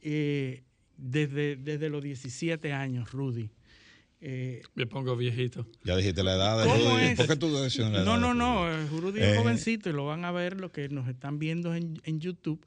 eh, 0.03 0.63
desde, 0.97 1.57
desde 1.57 1.89
los 1.89 2.01
17 2.01 2.73
años, 2.73 3.11
Rudy. 3.11 3.51
Eh, 4.27 4.63
Me 4.75 4.87
pongo 4.87 5.17
viejito. 5.17 5.67
Ya 5.85 5.95
dijiste 5.97 6.23
la 6.23 6.37
edad 6.37 6.63
de 6.65 6.71
¿Cómo 6.71 6.95
Rudy. 6.95 7.05
es? 7.05 7.17
¿Por 7.17 7.27
qué 7.27 7.37
tú 7.37 7.55
decías 7.55 7.91
la 7.91 7.99
edad? 7.99 8.05
No, 8.07 8.15
de 8.15 8.21
no, 8.21 8.29
Rudy? 8.33 8.39
no. 8.39 8.73
eh, 8.73 8.87
Rudy 9.01 9.21
es 9.21 9.35
Eh. 9.35 9.37
jovencito 9.37 9.91
y 9.91 9.93
lo 9.93 10.07
van 10.07 10.25
a 10.25 10.33
ver 10.33 10.59
lo 10.59 10.73
que 10.73 10.89
nos 10.89 11.07
están 11.09 11.39
viendo 11.39 11.75
en, 11.75 12.01
en 12.05 12.21
YouTube. 12.21 12.65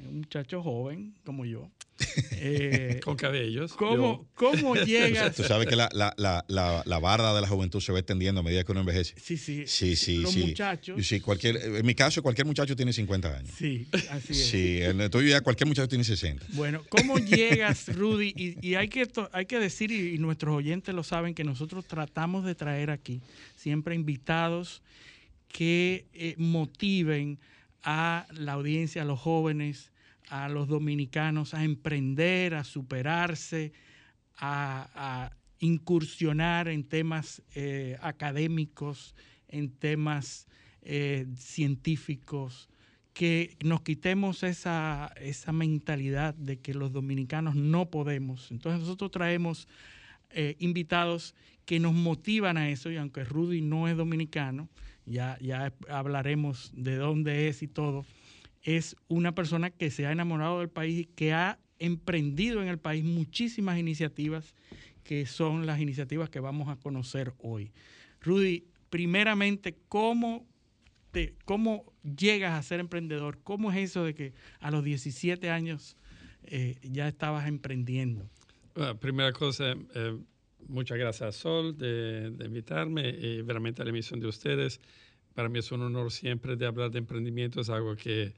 Un 0.00 0.18
muchacho 0.18 0.62
joven 0.62 1.14
como 1.24 1.44
yo. 1.44 1.70
Eh, 2.40 3.00
Con 3.02 3.16
cabellos. 3.16 3.72
¿cómo, 3.72 4.28
¿Cómo 4.34 4.74
llegas? 4.86 5.34
Tú 5.34 5.42
sabes 5.42 5.66
que 5.66 5.74
la, 5.74 5.88
la, 5.92 6.14
la, 6.16 6.44
la, 6.46 6.82
la 6.86 6.98
barda 7.00 7.34
de 7.34 7.40
la 7.40 7.48
juventud 7.48 7.80
se 7.80 7.90
va 7.90 7.98
extendiendo 7.98 8.40
a 8.40 8.44
medida 8.44 8.62
que 8.62 8.70
uno 8.70 8.80
envejece. 8.82 9.14
Sí, 9.20 9.36
sí. 9.36 9.64
Sí, 9.66 9.96
sí, 9.96 10.18
Los 10.18 10.32
sí. 10.32 10.44
muchachos. 10.46 11.04
Sí, 11.04 11.20
cualquier, 11.20 11.56
en 11.56 11.84
mi 11.84 11.96
caso, 11.96 12.22
cualquier 12.22 12.46
muchacho 12.46 12.76
tiene 12.76 12.92
50 12.92 13.36
años. 13.36 13.52
Sí, 13.56 13.88
así 14.10 14.32
es. 14.32 14.46
Sí, 14.46 14.82
en 14.82 15.00
el 15.00 15.10
tuyo 15.10 15.28
ya 15.28 15.40
cualquier 15.40 15.66
muchacho 15.66 15.88
tiene 15.88 16.04
60. 16.04 16.46
Bueno, 16.52 16.82
¿cómo 16.88 17.18
llegas, 17.18 17.88
Rudy? 17.94 18.32
Y, 18.36 18.66
y 18.68 18.74
hay, 18.76 18.88
que, 18.88 19.08
hay 19.32 19.46
que 19.46 19.58
decir, 19.58 19.90
y, 19.90 20.14
y 20.14 20.18
nuestros 20.18 20.54
oyentes 20.56 20.94
lo 20.94 21.02
saben, 21.02 21.34
que 21.34 21.42
nosotros 21.42 21.86
tratamos 21.86 22.44
de 22.44 22.54
traer 22.54 22.90
aquí 22.90 23.20
siempre 23.56 23.96
invitados 23.96 24.82
que 25.48 26.06
eh, 26.12 26.34
motiven 26.38 27.38
a 27.82 28.26
la 28.32 28.52
audiencia, 28.52 29.02
a 29.02 29.04
los 29.04 29.18
jóvenes, 29.18 29.92
a 30.28 30.48
los 30.48 30.68
dominicanos 30.68 31.54
a 31.54 31.64
emprender, 31.64 32.54
a 32.54 32.64
superarse, 32.64 33.72
a, 34.36 35.30
incursionar 35.60 36.68
en 36.68 36.84
temas 36.84 37.42
eh, 37.56 37.96
académicos, 38.00 39.16
en 39.48 39.70
temas 39.70 40.46
eh, 40.82 41.26
científicos, 41.36 42.68
que 43.12 43.56
nos 43.64 43.80
quitemos 43.80 44.44
esa, 44.44 45.12
esa 45.20 45.50
mentalidad 45.50 46.34
de 46.34 46.60
que 46.60 46.74
los 46.74 46.92
dominicanos 46.92 47.56
no 47.56 47.90
podemos. 47.90 48.52
Entonces 48.52 48.82
nosotros 48.82 49.10
traemos 49.10 49.66
eh, 50.30 50.54
invitados 50.60 51.34
que 51.64 51.80
nos 51.80 51.92
motivan 51.92 52.56
a 52.56 52.70
eso, 52.70 52.92
y 52.92 52.96
aunque 52.96 53.24
Rudy 53.24 53.60
no 53.60 53.88
es 53.88 53.96
dominicano, 53.96 54.68
ya, 55.08 55.38
ya 55.40 55.72
hablaremos 55.88 56.70
de 56.74 56.96
dónde 56.96 57.48
es 57.48 57.62
y 57.62 57.68
todo, 57.68 58.04
es 58.62 58.96
una 59.08 59.34
persona 59.34 59.70
que 59.70 59.90
se 59.90 60.06
ha 60.06 60.12
enamorado 60.12 60.60
del 60.60 60.68
país 60.68 61.00
y 61.00 61.04
que 61.04 61.32
ha 61.32 61.58
emprendido 61.78 62.60
en 62.62 62.68
el 62.68 62.78
país 62.78 63.04
muchísimas 63.04 63.78
iniciativas 63.78 64.54
que 65.04 65.24
son 65.26 65.64
las 65.64 65.80
iniciativas 65.80 66.28
que 66.28 66.40
vamos 66.40 66.68
a 66.68 66.76
conocer 66.76 67.32
hoy. 67.38 67.72
Rudy, 68.20 68.66
primeramente, 68.90 69.74
¿cómo, 69.88 70.46
te, 71.12 71.34
¿cómo 71.46 71.92
llegas 72.02 72.52
a 72.52 72.62
ser 72.62 72.80
emprendedor? 72.80 73.38
¿Cómo 73.42 73.72
es 73.72 73.78
eso 73.78 74.04
de 74.04 74.14
que 74.14 74.34
a 74.60 74.70
los 74.70 74.84
17 74.84 75.50
años 75.50 75.96
eh, 76.44 76.78
ya 76.82 77.08
estabas 77.08 77.48
emprendiendo? 77.48 78.28
Primera 79.00 79.32
cosa, 79.32 79.74
eh, 79.94 80.18
muchas 80.66 80.98
gracias 80.98 81.36
Sol 81.36 81.76
de, 81.76 82.30
de, 82.30 82.44
invitarme 82.46 83.08
y 83.08 83.42
veramente 83.42 83.82
a 83.82 83.84
la 83.84 83.90
emisión 83.90 84.20
de 84.20 84.26
ustedes. 84.26 84.80
Para 85.34 85.48
mí 85.48 85.60
es 85.60 85.70
un 85.70 85.82
honor 85.82 86.10
siempre 86.10 86.56
de 86.56 86.66
hablar 86.66 86.90
de 86.90 86.98
emprendimiento, 86.98 87.60
es 87.60 87.70
algo 87.70 87.94
que 87.94 88.32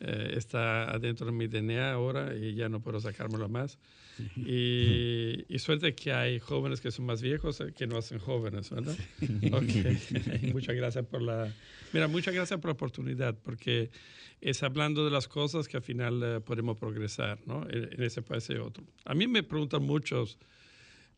eh, 0.00 0.34
está 0.36 0.84
adentro 0.84 1.26
de 1.26 1.32
mi 1.32 1.48
DNA 1.48 1.92
ahora 1.92 2.32
y 2.36 2.54
ya 2.54 2.68
no 2.68 2.80
puedo 2.80 3.00
sacármelo 3.00 3.48
más. 3.48 3.78
Y, 4.36 5.44
y, 5.48 5.60
suerte 5.60 5.94
que 5.94 6.12
hay 6.12 6.40
jóvenes 6.40 6.80
que 6.80 6.90
son 6.90 7.06
más 7.06 7.22
viejos 7.22 7.62
que 7.76 7.86
no 7.86 7.96
hacen 7.96 8.18
jóvenes, 8.18 8.68
¿verdad? 8.70 8.96
Okay. 9.52 10.50
muchas 10.52 10.74
gracias 10.74 11.06
por 11.06 11.22
la... 11.22 11.54
Mira, 11.92 12.08
muchas 12.08 12.34
gracias 12.34 12.58
por 12.58 12.70
la 12.70 12.72
oportunidad, 12.72 13.36
porque 13.44 13.92
es 14.40 14.64
hablando 14.64 15.04
de 15.04 15.12
las 15.12 15.28
cosas 15.28 15.68
que 15.68 15.76
al 15.76 15.84
final 15.84 16.38
uh, 16.38 16.40
podemos 16.40 16.76
progresar, 16.76 17.38
¿no? 17.46 17.62
En, 17.70 17.92
en, 17.92 18.02
ese 18.02 18.20
país 18.22 18.50
y 18.50 18.54
otro. 18.54 18.82
A 19.04 19.14
mí 19.14 19.28
me 19.28 19.44
preguntan 19.44 19.84
muchos 19.84 20.36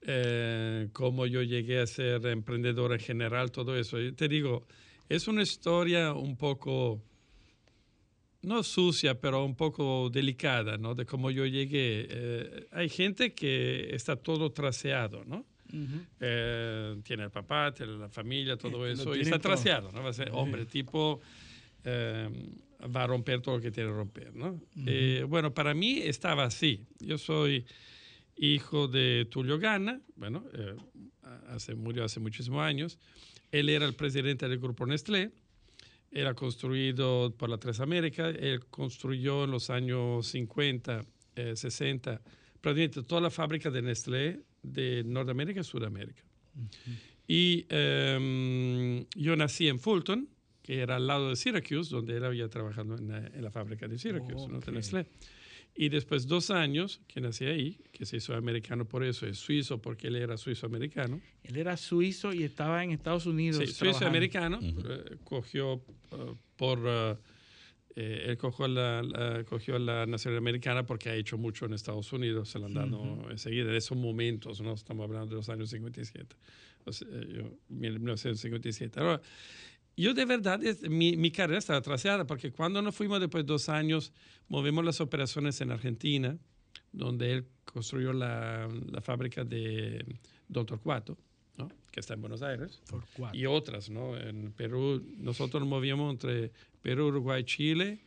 eh, 0.02 0.88
cómo 0.92 1.26
yo 1.26 1.42
llegué 1.42 1.80
a 1.80 1.86
ser 1.86 2.24
emprendedor 2.26 2.92
en 2.92 3.00
general, 3.00 3.50
todo 3.50 3.76
eso. 3.76 3.98
Yo 3.98 4.14
te 4.14 4.28
digo, 4.28 4.66
es 5.08 5.28
una 5.28 5.42
historia 5.42 6.12
un 6.12 6.36
poco 6.36 7.02
no 8.42 8.62
sucia, 8.62 9.20
pero 9.20 9.44
un 9.44 9.54
poco 9.54 10.08
delicada, 10.10 10.78
¿no? 10.78 10.94
De 10.94 11.04
cómo 11.04 11.30
yo 11.30 11.44
llegué. 11.46 12.06
Eh, 12.08 12.66
hay 12.72 12.88
gente 12.88 13.34
que 13.34 13.94
está 13.94 14.16
todo 14.16 14.50
traseado, 14.50 15.24
¿no? 15.24 15.44
Uh 15.72 15.76
-huh. 15.76 16.06
eh, 16.20 17.00
tiene 17.04 17.24
el 17.24 17.30
papá, 17.30 17.72
tiene 17.72 17.92
la 17.92 18.08
familia, 18.08 18.56
todo 18.56 18.86
eh, 18.86 18.92
eso, 18.92 19.14
y 19.14 19.20
está 19.20 19.38
todo. 19.38 19.54
traseado, 19.54 19.92
¿no? 19.92 20.02
Va 20.02 20.10
a 20.10 20.12
ser 20.12 20.30
hombre, 20.32 20.64
tipo, 20.66 21.20
va 21.84 23.04
a 23.04 23.06
romper 23.06 23.40
todo 23.40 23.56
lo 23.56 23.60
que 23.62 23.70
tiene 23.70 23.90
que 23.90 23.96
romper, 23.96 24.34
¿no? 24.34 24.52
Uh 24.52 24.60
-huh. 24.74 25.26
bueno, 25.26 25.52
para 25.52 25.74
mí 25.74 25.98
estaba 25.98 26.44
así. 26.44 26.86
Yo 26.98 27.18
soy 27.18 27.64
hijo 28.40 28.88
de 28.88 29.26
Tulio 29.30 29.58
Gana, 29.58 30.00
bueno, 30.16 30.44
eh, 30.54 30.74
hace, 31.48 31.74
murió 31.74 32.04
hace 32.04 32.20
muchísimos 32.20 32.62
años. 32.62 32.98
Él 33.52 33.68
era 33.68 33.86
el 33.86 33.94
presidente 33.94 34.48
del 34.48 34.58
grupo 34.58 34.86
Nestlé 34.86 35.32
era 36.10 36.34
construido 36.34 37.34
por 37.36 37.48
la 37.48 37.58
Tres 37.58 37.80
Américas. 37.80 38.34
Él 38.38 38.66
construyó 38.66 39.44
en 39.44 39.52
los 39.52 39.70
años 39.70 40.26
50, 40.26 41.04
eh, 41.36 41.54
60, 41.54 42.20
prácticamente 42.60 43.02
toda 43.04 43.20
la 43.20 43.30
fábrica 43.30 43.70
de 43.70 43.82
Nestlé 43.82 44.40
de 44.62 45.04
Norteamérica 45.04 45.60
y 45.60 45.64
Sudamérica. 45.64 46.22
Uh 46.56 46.60
-huh. 46.60 46.98
Y 47.28 47.66
um, 47.72 49.06
yo 49.14 49.36
nací 49.36 49.68
en 49.68 49.78
Fulton, 49.78 50.28
que 50.62 50.80
era 50.80 50.96
al 50.96 51.06
lado 51.06 51.28
de 51.28 51.36
Syracuse, 51.36 51.90
donde 51.90 52.16
él 52.16 52.24
había 52.24 52.48
trabajado 52.48 52.96
en 52.96 53.08
la, 53.08 53.18
en 53.18 53.42
la 53.42 53.52
fábrica 53.52 53.86
de 53.86 53.98
Syracuse, 53.98 54.34
oh, 54.34 54.44
okay. 54.44 54.54
¿no? 54.54 54.60
de 54.60 54.72
Nestlé. 54.72 55.06
Y 55.80 55.88
después 55.88 56.26
dos 56.26 56.50
años 56.50 57.00
que 57.08 57.22
nací 57.22 57.46
ahí, 57.46 57.80
que 57.90 58.04
se 58.04 58.18
hizo 58.18 58.34
americano 58.34 58.84
por 58.84 59.02
eso, 59.02 59.26
es 59.26 59.38
suizo 59.38 59.80
porque 59.80 60.08
él 60.08 60.16
era 60.16 60.36
suizo-americano. 60.36 61.22
Él 61.42 61.56
era 61.56 61.74
suizo 61.78 62.34
y 62.34 62.42
estaba 62.42 62.84
en 62.84 62.90
Estados 62.90 63.24
Unidos. 63.24 63.64
Sí, 63.66 63.72
suizo-americano. 63.72 64.58
Uh 64.58 64.62
-huh. 64.62 65.14
uh, 65.14 65.24
cogió 65.24 65.72
uh, 65.76 66.36
por... 66.58 66.80
Eh, 67.96 68.26
él 68.26 68.36
cogió 68.36 68.68
la, 68.68 69.02
la, 69.02 69.44
cogió 69.44 69.78
la 69.78 70.04
nacionalidad 70.04 70.42
americana 70.42 70.84
porque 70.84 71.08
ha 71.08 71.14
hecho 71.14 71.38
mucho 71.38 71.64
en 71.64 71.72
Estados 71.72 72.12
Unidos, 72.12 72.50
se 72.50 72.58
la 72.58 72.66
han 72.66 72.74
dado 72.74 73.02
-huh. 73.02 73.30
enseguida, 73.30 73.70
en 73.70 73.76
esos 73.76 73.96
momentos, 73.96 74.60
¿no? 74.60 74.74
Estamos 74.74 75.04
hablando 75.04 75.30
de 75.30 75.36
los 75.36 75.48
años 75.48 75.70
57, 75.70 76.36
o 76.84 76.92
sea, 76.92 77.08
yo, 77.08 77.56
1957. 77.70 79.00
Ahora, 79.00 79.22
yo 79.96 80.14
de 80.14 80.24
verdad, 80.24 80.60
mi, 80.88 81.16
mi, 81.16 81.30
carrera 81.30 81.58
estaba 81.58 81.80
traseada 81.80 82.26
porque 82.26 82.52
cuando 82.52 82.80
nos 82.80 82.94
fuimos 82.94 83.20
después 83.20 83.44
de 83.44 83.48
dos 83.48 83.68
años, 83.68 84.12
movimos 84.48 84.84
las 84.84 85.00
operaciones 85.00 85.60
en 85.60 85.72
Argentina, 85.72 86.38
donde 86.92 87.32
él 87.32 87.46
construyó 87.64 88.12
la, 88.12 88.68
la 88.90 89.00
fábrica 89.00 89.44
de 89.44 90.04
Don 90.48 90.66
Torcuato, 90.66 91.18
¿no? 91.58 91.68
que 91.90 92.00
está 92.00 92.14
en 92.14 92.20
Buenos 92.20 92.42
Aires, 92.42 92.80
Torcuato. 92.88 93.36
y 93.36 93.46
otras, 93.46 93.90
¿no? 93.90 94.16
En 94.16 94.52
Perú, 94.52 95.04
nosotros 95.18 95.60
nos 95.60 95.68
movíamos 95.68 96.12
entre 96.12 96.52
Perú, 96.82 97.08
Uruguay, 97.08 97.44
Chile, 97.44 98.00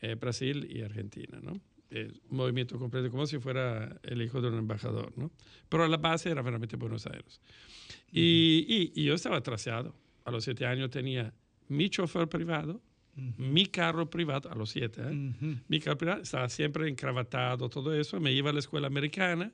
eh, 0.00 0.14
Brasil 0.14 0.66
y 0.70 0.82
Argentina, 0.82 1.38
¿no? 1.42 1.60
Un 1.90 2.20
movimiento 2.36 2.78
completo, 2.78 3.10
como 3.10 3.26
si 3.26 3.38
fuera 3.38 3.98
el 4.02 4.20
hijo 4.20 4.42
de 4.42 4.48
un 4.48 4.58
embajador, 4.58 5.16
¿no? 5.16 5.30
Pero 5.70 5.88
la 5.88 5.96
base 5.96 6.30
era 6.30 6.42
realmente 6.42 6.76
Buenos 6.76 7.06
Aires. 7.06 7.40
Uh 7.40 7.92
-huh. 7.92 8.08
y, 8.12 8.92
y, 8.94 9.02
y 9.02 9.04
yo 9.04 9.14
estaba 9.14 9.40
traseado 9.40 9.94
a 10.28 10.32
los 10.32 10.44
siete 10.44 10.66
años 10.66 10.90
tenía 10.90 11.32
mi 11.68 11.90
chofer 11.90 12.28
privado, 12.28 12.80
uh 13.16 13.20
-huh. 13.20 13.36
mi 13.38 13.66
carro 13.66 14.08
privado, 14.08 14.50
a 14.50 14.54
los 14.54 14.70
siete, 14.70 15.00
¿eh? 15.02 15.06
uh 15.06 15.10
-huh. 15.10 15.62
mi 15.68 15.80
carro 15.80 15.98
privado, 15.98 16.22
estaba 16.22 16.48
siempre 16.48 16.88
encravatado, 16.88 17.68
todo 17.68 17.94
eso, 17.94 18.20
me 18.20 18.32
iba 18.32 18.50
a 18.50 18.52
la 18.52 18.60
escuela 18.60 18.86
americana, 18.86 19.52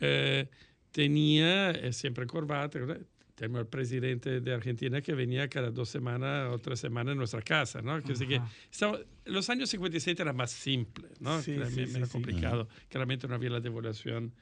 eh, 0.00 0.48
tenía 0.92 1.70
eh, 1.72 1.92
siempre 1.92 2.26
corbata, 2.26 2.78
tenemos 3.34 3.60
el 3.60 3.66
presidente 3.68 4.40
de 4.40 4.52
Argentina 4.52 5.00
que 5.00 5.14
venía 5.14 5.48
cada 5.48 5.70
dos 5.70 5.88
semanas 5.88 6.52
o 6.52 6.58
tres 6.58 6.80
semanas 6.80 7.12
en 7.12 7.18
nuestra 7.18 7.42
casa, 7.42 7.80
¿no? 7.80 7.98
-huh. 7.98 8.26
que 8.28 8.40
estaba, 8.70 8.98
los 9.24 9.48
años 9.50 9.70
57 9.70 10.22
era 10.22 10.32
más 10.32 10.50
simple, 10.50 11.08
¿no? 11.20 11.40
Sí, 11.40 11.52
era, 11.52 11.70
sí, 11.70 11.80
era 11.80 12.06
sí, 12.06 12.12
complicado, 12.12 12.68
claramente 12.88 13.28
no 13.28 13.34
había 13.34 13.50
la 13.50 13.60
devaluación 13.60 14.32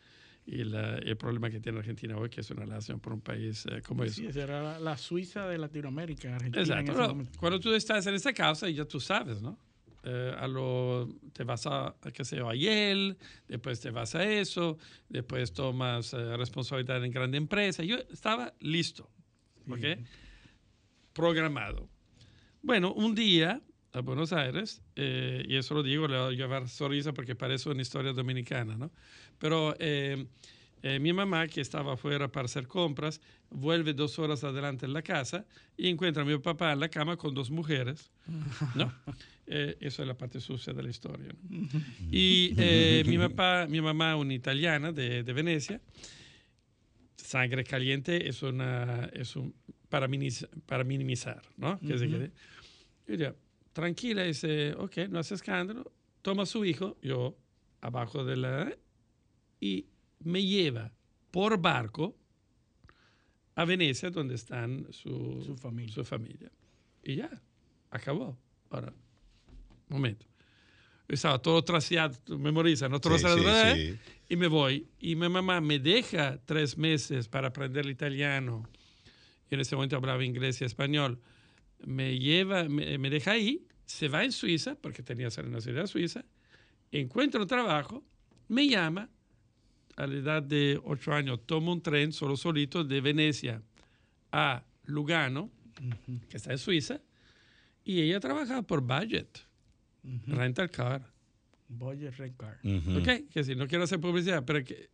y 0.51 0.65
la, 0.65 0.97
el 0.97 1.17
problema 1.19 1.51
que 1.51 1.61
tiene 1.61 1.79
Argentina 1.79 2.17
hoy, 2.17 2.31
que 2.31 2.41
es 2.41 2.51
una 2.51 2.65
relación 2.65 3.01
por 3.01 3.13
un 3.13 3.21
país 3.21 3.67
eh, 3.67 3.83
como 3.83 4.03
sí, 4.05 4.23
eso. 4.25 4.33
Sí, 4.33 4.41
era 4.41 4.63
la, 4.63 4.79
la, 4.81 4.97
Suiza 4.97 5.47
de 5.47 5.59
Latinoamérica, 5.59 6.35
Argentina. 6.35 6.81
Exacto. 6.81 7.19
Cuando 7.39 7.61
tú 7.61 7.75
estás 7.75 8.07
en 8.07 8.15
esta 8.15 8.33
casa, 8.33 8.67
ya 8.71 8.87
tú 8.87 8.99
sabes, 8.99 9.43
¿no? 9.43 9.59
Eh, 10.05 10.35
a 10.39 10.49
lo, 10.49 11.07
te 11.35 11.45
vas 11.45 11.67
a, 11.67 11.95
qué 12.15 12.25
sé 12.25 12.37
yo, 12.37 12.49
a 12.49 12.55
Yale, 12.55 13.19
después 13.47 13.79
te 13.79 13.91
vas 13.91 14.15
a 14.15 14.25
eso, 14.25 14.79
después 15.11 15.53
tomas 15.53 16.15
eh, 16.15 16.37
responsabilidad 16.39 17.05
en 17.05 17.11
grande 17.11 17.37
empresa. 17.37 17.85
Yo 17.85 17.99
estaba 18.11 18.55
listo, 18.61 19.11
sí. 19.67 19.73
¿ok? 19.73 19.99
Programado. 21.13 21.91
Bueno, 22.63 22.95
un 22.95 23.15
día 23.15 23.61
a 23.99 24.03
Buenos 24.03 24.33
Aires, 24.33 24.83
eh, 24.97 25.45
y 25.49 25.57
eso 25.57 25.75
lo 25.75 25.83
digo, 25.83 26.07
le 26.09 26.19
voy 26.19 26.35
a 26.35 26.37
llevar 26.37 26.69
sonrisa 26.69 27.13
porque 27.13 27.35
parece 27.35 27.69
una 27.69 27.83
historia 27.83 28.13
dominicana, 28.13 28.77
¿no? 28.77 28.91
Pero 29.39 29.75
eh, 29.79 30.27
eh, 30.83 30.99
mi 30.99 31.13
mamá, 31.13 31.47
que 31.49 31.61
estaba 31.61 31.95
afuera 31.95 32.31
para 32.31 32.47
hacer 32.47 32.67
compras, 32.67 33.21
vuelve 33.51 33.95
dos 33.95 34.19
horas 34.19 34.45
adelante 34.45 34.87
en 34.87 34.93
la 34.93 35.03
casa 35.03 35.45
y 35.77 35.89
encuentra 35.89 36.23
a 36.23 36.27
mi 36.27 36.37
papá 36.39 36.73
en 36.73 36.81
la 36.81 36.89
cama 36.89 37.17
con 37.17 37.35
dos 37.35 37.51
mujeres, 37.51 38.11
¿no? 38.75 38.93
eso 39.47 40.03
es 40.03 40.09
la 40.09 40.15
parte 40.15 40.41
sucia 40.41 40.73
de 40.73 40.83
la 40.83 40.91
historia. 40.91 41.35
¿no? 41.49 41.69
Y 42.13 42.55
mi, 43.07 43.19
papá, 43.19 43.67
mi 43.69 43.81
mamá, 43.81 44.15
una 44.17 44.35
italiana 44.35 44.93
de, 44.93 45.23
de 45.23 45.33
Venecia, 45.33 45.81
sangre 47.17 47.65
caliente 47.65 48.29
es, 48.29 48.43
una, 48.43 49.11
es 49.13 49.37
un, 49.37 49.55
para, 49.89 50.09
minimizar, 50.09 50.49
para 50.67 50.85
minimizar, 50.85 51.43
¿no? 51.57 51.79
Uh 51.83 51.89
-huh. 51.89 51.99
se 51.99 52.09
quede. 52.09 53.35
Tranquila, 53.73 54.25
dice, 54.25 54.75
ok, 54.75 54.97
no 55.09 55.19
hace 55.19 55.35
escándalo, 55.35 55.93
toma 56.23 56.45
a 56.45 56.47
su 56.47 56.65
hijo, 56.65 56.97
yo 57.03 57.37
abajo 57.81 58.25
de 58.25 58.37
la... 58.37 58.77
y 59.61 59.87
me 60.21 60.45
lleva 60.45 60.93
por 61.31 61.61
barco 61.61 62.17
a 63.55 63.65
Venecia, 63.65 64.11
donde 64.11 64.35
están 64.35 64.87
su, 64.91 65.43
su, 65.45 65.57
familia. 65.57 65.95
su 65.95 66.05
familia. 66.05 66.51
Y 67.03 67.17
ya, 67.17 67.31
acabó. 67.91 68.39
Ahora, 68.71 68.93
momento. 69.89 70.27
Estaba 71.09 71.41
todo 71.41 71.65
traseado, 71.65 72.39
memoriza, 72.39 72.89
¿no? 72.89 73.01
Todo 73.01 73.19
sí, 73.19 73.25
sí, 73.27 73.75
sí. 73.75 73.99
Y 74.29 74.37
me 74.37 74.47
voy. 74.47 74.87
Y 75.01 75.17
mi 75.17 75.29
mamá 75.29 75.61
me 75.61 75.79
deja 75.79 76.39
tres 76.45 76.77
meses 76.77 77.29
para 77.29 77.49
aprender 77.49 77.87
el 77.87 77.91
italiano. 77.91 78.69
Y 79.51 79.55
en 79.55 79.61
ese 79.61 79.75
momento 79.75 79.97
hablaba 79.97 80.23
inglés 80.23 80.61
y 80.61 80.65
español. 80.65 81.19
Me 81.87 82.19
lleva, 82.19 82.65
me, 82.69 82.99
me 82.99 83.11
deja 83.11 83.33
ahí, 83.33 83.67
se 83.85 84.09
va 84.09 84.25
en 84.25 84.33
Suiza, 84.33 84.75
porque 84.75 85.03
tenía 85.03 85.29
que 85.31 85.43
la 85.43 85.61
ciudad 85.61 85.87
suiza, 85.87 86.25
encuentra 86.91 87.41
un 87.41 87.47
trabajo, 87.47 88.05
me 88.49 88.67
llama, 88.67 89.09
a 89.97 90.07
la 90.07 90.15
edad 90.17 90.43
de 90.43 90.81
ocho 90.85 91.13
años, 91.13 91.41
tomo 91.47 91.73
un 91.73 91.83
tren 91.83 92.13
solo 92.13 92.37
solito 92.37 92.85
de 92.85 93.01
Venecia 93.01 93.63
a 94.31 94.65
Lugano, 94.85 95.51
uh 95.81 95.85
-huh. 95.85 96.27
que 96.29 96.37
está 96.37 96.53
en 96.53 96.59
Suiza, 96.59 97.01
y 97.85 98.01
ella 98.03 98.21
trabaja 98.21 98.63
por 98.63 98.81
Budget, 98.81 99.47
uh 100.05 100.09
-huh. 100.09 100.37
Rental 100.37 100.71
Car. 100.71 101.13
Budget 101.69 102.17
Rent 102.17 102.37
Car. 102.37 102.59
Uh 102.63 102.69
-huh. 102.69 103.01
Ok, 103.01 103.31
que 103.31 103.45
si 103.45 103.55
no 103.55 103.67
quiero 103.67 103.85
hacer 103.85 104.01
publicidad, 104.01 104.45
pero 104.45 104.65
que 104.65 104.89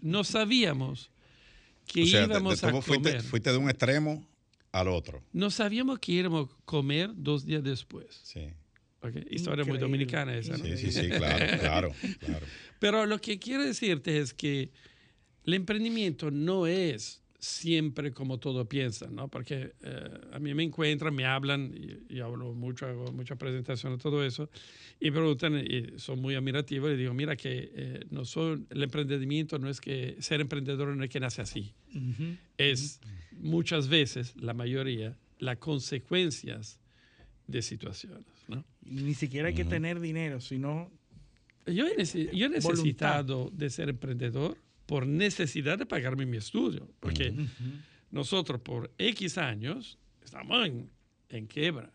no 0.00 0.22
sabíamos 0.24 1.10
que 1.86 2.02
o 2.02 2.06
sea, 2.06 2.24
íbamos 2.24 2.60
de, 2.60 2.70
de, 2.70 2.78
a 2.78 2.82
fuiste, 2.82 3.10
comer. 3.10 3.22
Fuiste 3.22 3.50
de 3.50 3.56
un 3.58 3.68
extremo 3.68 4.24
al 4.72 4.88
otro. 4.88 5.22
No 5.32 5.50
sabíamos 5.50 5.98
que 5.98 6.12
íbamos 6.12 6.48
a 6.48 6.56
comer 6.64 7.10
dos 7.14 7.44
días 7.44 7.62
después. 7.62 8.20
Sí. 8.24 8.48
Okay. 9.00 9.26
Historia 9.30 9.64
muy 9.64 9.78
dominicana 9.78 10.36
esa, 10.36 10.56
¿no? 10.56 10.64
Sí, 10.64 10.76
sí, 10.76 10.92
sí, 10.92 11.08
claro, 11.08 11.58
claro, 11.60 11.94
claro. 12.20 12.46
Pero 12.78 13.04
lo 13.06 13.20
que 13.20 13.38
quiero 13.38 13.64
decirte 13.64 14.18
es 14.18 14.32
que 14.32 14.70
el 15.44 15.54
emprendimiento 15.54 16.30
no 16.30 16.66
es 16.66 17.21
siempre 17.42 18.12
como 18.12 18.38
todo 18.38 18.68
piensan, 18.68 19.16
¿no? 19.16 19.26
Porque 19.26 19.72
eh, 19.82 20.20
a 20.32 20.38
mí 20.38 20.54
me 20.54 20.62
encuentran, 20.62 21.12
me 21.12 21.26
hablan, 21.26 21.74
y, 21.76 22.14
y, 22.14 22.20
hablo 22.20 22.54
mucho, 22.54 22.86
hago 22.86 23.10
mucha 23.10 23.34
presentación 23.34 23.98
todo 23.98 24.24
eso, 24.24 24.48
y 25.00 25.10
preguntan, 25.10 25.56
y 25.58 25.98
son 25.98 26.20
muy 26.20 26.36
admirativos, 26.36 26.92
y 26.92 26.96
digo, 26.96 27.12
mira 27.14 27.34
que 27.34 27.72
eh, 27.74 28.06
no 28.10 28.24
son, 28.24 28.68
el 28.70 28.84
emprendimiento 28.84 29.58
no 29.58 29.68
es 29.68 29.80
que 29.80 30.14
ser 30.20 30.40
emprendedor 30.40 30.96
no 30.96 31.02
es 31.02 31.10
que 31.10 31.18
nace 31.18 31.42
así, 31.42 31.74
uh 31.92 31.98
-huh. 31.98 32.38
es 32.58 33.00
uh 33.02 33.08
-huh. 33.08 33.38
muchas 33.40 33.88
veces, 33.88 34.36
la 34.36 34.54
mayoría, 34.54 35.18
las 35.40 35.56
consecuencias 35.56 36.78
de 37.48 37.60
situaciones, 37.60 38.24
¿no? 38.46 38.64
Ni 38.82 39.14
siquiera 39.14 39.48
hay 39.48 39.54
que 39.54 39.62
uh 39.62 39.66
-huh. 39.66 39.70
tener 39.70 39.98
dinero, 39.98 40.40
sino... 40.40 40.92
Yo 41.66 41.86
he, 41.88 42.04
yo 42.36 42.46
he 42.46 42.48
necesitado 42.48 43.36
voluntad. 43.36 43.58
de 43.58 43.70
ser 43.70 43.88
emprendedor 43.88 44.56
por 44.86 45.06
necesidad 45.06 45.78
de 45.78 45.86
pagarme 45.86 46.26
mi 46.26 46.36
estudio, 46.36 46.88
porque 47.00 47.30
uh 47.30 47.34
-huh. 47.34 47.80
nosotros 48.10 48.60
por 48.60 48.90
X 48.98 49.38
años 49.38 49.98
estamos 50.22 50.66
en, 50.66 50.90
en 51.28 51.46
quiebra. 51.46 51.90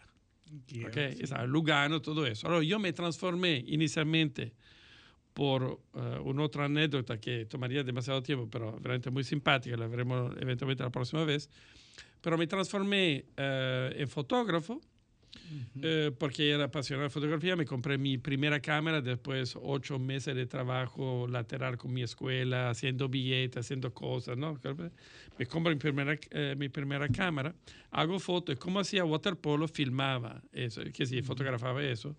Yeah, 0.68 0.88
okay? 0.88 1.16
sí. 1.16 1.34
Lugano, 1.46 2.02
todo 2.02 2.26
eso. 2.26 2.48
Ahora, 2.48 2.64
yo 2.64 2.80
me 2.80 2.94
transformé 2.94 3.64
inicialmente 3.68 4.54
por 5.34 5.64
uh, 5.64 6.22
una 6.24 6.44
otra 6.44 6.66
anécdota 6.66 7.20
que 7.20 7.46
tomaría 7.46 7.84
demasiado 7.84 8.24
tiempo, 8.24 8.50
pero 8.50 8.80
veramente 8.80 9.12
muy 9.12 9.24
simpática, 9.24 9.78
la 9.78 9.88
veremos 9.88 10.34
eventualmente 10.40 10.84
la 10.84 10.90
próxima 10.90 11.26
vez. 11.26 11.50
Pero 12.22 12.38
me 12.38 12.48
transformé 12.48 13.26
uh, 13.38 13.94
en 13.94 14.08
fotógrafo 14.08 14.82
Uh 15.36 15.80
-huh. 15.80 15.82
eh, 15.84 16.12
porque 16.18 16.50
era 16.50 16.66
apasionado 16.66 17.04
de 17.08 17.10
fotografía, 17.10 17.56
me 17.56 17.66
compré 17.66 17.98
mi 17.98 18.18
primera 18.18 18.60
cámara 18.60 19.02
después 19.02 19.56
ocho 19.62 20.00
meses 20.00 20.36
de 20.36 20.46
trabajo 20.46 21.28
lateral 21.28 21.78
con 21.78 21.94
mi 21.94 22.02
escuela, 22.02 22.70
haciendo 22.70 23.08
billetes, 23.08 23.58
haciendo 23.66 23.94
cosas, 23.94 24.38
¿no? 24.38 24.60
Me 25.38 25.46
compro 25.46 25.72
mi 25.72 25.78
primera, 25.80 26.18
eh, 26.32 26.56
mi 26.58 26.70
primera 26.70 27.08
cámara, 27.10 27.54
hago 27.92 28.20
fotos, 28.20 28.58
como 28.58 28.80
hacía 28.80 29.06
waterpolo, 29.06 29.68
filmaba 29.68 30.42
eso, 30.52 30.82
que 30.94 31.06
sí, 31.06 31.18
uh 31.18 31.20
-huh. 31.22 31.24
fotografaba 31.24 31.84
eso. 31.84 32.16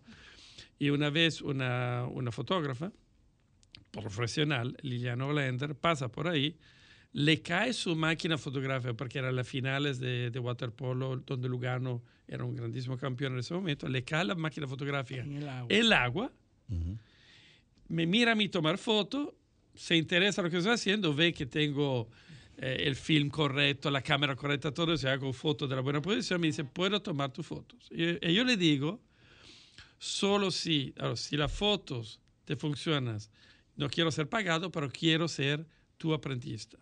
Y 0.78 0.90
una 0.90 1.10
vez 1.10 1.42
una, 1.42 2.06
una 2.06 2.30
fotógrafa 2.30 2.92
profesional, 3.90 4.76
Liliana 4.82 5.26
Blender, 5.26 5.74
pasa 5.74 6.08
por 6.08 6.28
ahí, 6.28 6.56
le 7.12 7.40
cae 7.40 7.72
su 7.72 7.96
máquina 7.96 8.36
fotográfica 8.36 8.94
porque 8.94 9.18
era 9.18 9.32
las 9.32 9.48
finales 9.48 9.98
de, 9.98 10.30
de, 10.30 10.38
waterpolo 10.38 11.16
donde 11.16 11.48
Lugano 11.48 12.02
era 12.26 12.44
un 12.44 12.54
grandísimo 12.54 12.98
campeón 12.98 13.32
en 13.32 13.38
ese 13.40 13.54
momento, 13.54 13.88
le 13.88 14.04
cae 14.04 14.24
la 14.24 14.34
máquina 14.34 14.66
fotográfica 14.66 15.22
en 15.22 15.36
el 15.36 15.48
agua, 15.48 15.66
el 15.70 15.92
agua 15.92 16.32
uh 16.68 16.74
-huh. 16.74 16.98
me 17.88 18.06
mira 18.06 18.32
a 18.32 18.34
mí 18.34 18.48
tomar 18.48 18.76
foto, 18.76 19.34
se 19.74 19.96
interesa 19.96 20.42
lo 20.42 20.50
que 20.50 20.58
estoy 20.58 20.74
haciendo, 20.74 21.14
ve 21.14 21.32
que 21.32 21.46
tengo 21.46 22.08
eh, 22.58 22.82
el 22.86 22.96
film 22.96 23.30
correcto, 23.30 23.90
la 23.90 24.02
cámara 24.02 24.36
correcta, 24.36 24.72
todo 24.72 24.92
eso, 24.92 25.08
hago 25.08 25.32
fotos 25.32 25.68
de 25.68 25.76
la 25.76 25.82
buena 25.82 26.02
posición, 26.02 26.40
me 26.40 26.48
dice, 26.48 26.64
¿puedo 26.64 27.00
tomar 27.00 27.32
tus 27.32 27.46
fotos? 27.46 27.88
Y, 27.90 28.26
y 28.26 28.34
yo 28.34 28.44
le 28.44 28.56
digo, 28.56 29.00
solo 29.98 30.50
si, 30.50 30.92
ahora, 30.98 31.16
si 31.16 31.36
las 31.36 31.52
fotos 31.52 32.20
te 32.44 32.56
funcionan, 32.56 33.18
no 33.76 33.88
quiero 33.88 34.10
ser 34.10 34.28
pagado, 34.28 34.70
pero 34.70 34.90
quiero 34.90 35.28
ser 35.28 35.66
tu 35.96 36.12
aprendista. 36.12 36.78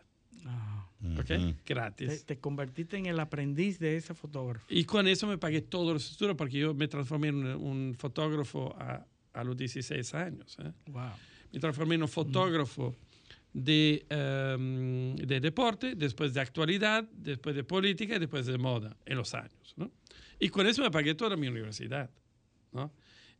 Ah. 0.46 0.88
¿Ok? 1.18 1.30
Uh 1.30 1.34
-huh. 1.34 1.54
Gratis. 1.66 2.08
Te, 2.08 2.34
te, 2.34 2.40
convertiste 2.40 2.96
en 2.96 3.06
el 3.06 3.20
aprendiz 3.20 3.78
de 3.78 3.96
ese 3.96 4.14
fotógrafo. 4.14 4.66
Y 4.68 4.84
con 4.84 5.06
eso 5.06 5.26
me 5.26 5.38
pagué 5.38 5.60
todos 5.60 5.92
los 5.92 6.10
estudios 6.10 6.36
porque 6.36 6.58
yo 6.58 6.74
me 6.74 6.88
transformé 6.88 7.28
en 7.28 7.36
un, 7.36 7.46
un 7.46 7.94
fotógrafo 7.94 8.74
a, 8.78 9.06
a, 9.32 9.44
los 9.44 9.56
16 9.56 10.14
años. 10.14 10.56
¿eh? 10.60 10.72
Wow. 10.86 11.10
Me 11.52 11.60
transformé 11.60 11.96
en 11.96 12.02
un 12.02 12.08
fotógrafo 12.08 12.94
de, 13.52 14.04
um, 14.10 15.16
de 15.16 15.40
deporte, 15.40 15.94
después 15.94 16.34
de 16.34 16.40
actualidad, 16.40 17.04
después 17.12 17.56
de 17.56 17.64
política 17.64 18.16
y 18.16 18.18
después 18.18 18.46
de 18.46 18.58
moda 18.58 18.96
en 19.06 19.16
los 19.16 19.34
años. 19.34 19.74
¿no? 19.76 19.90
Y 20.38 20.48
con 20.50 20.66
eso 20.66 20.82
me 20.82 20.90
pagué 20.90 21.14
toda 21.14 21.36
mi 21.36 21.48
universidad. 21.48 22.10
¿no? 22.72 22.92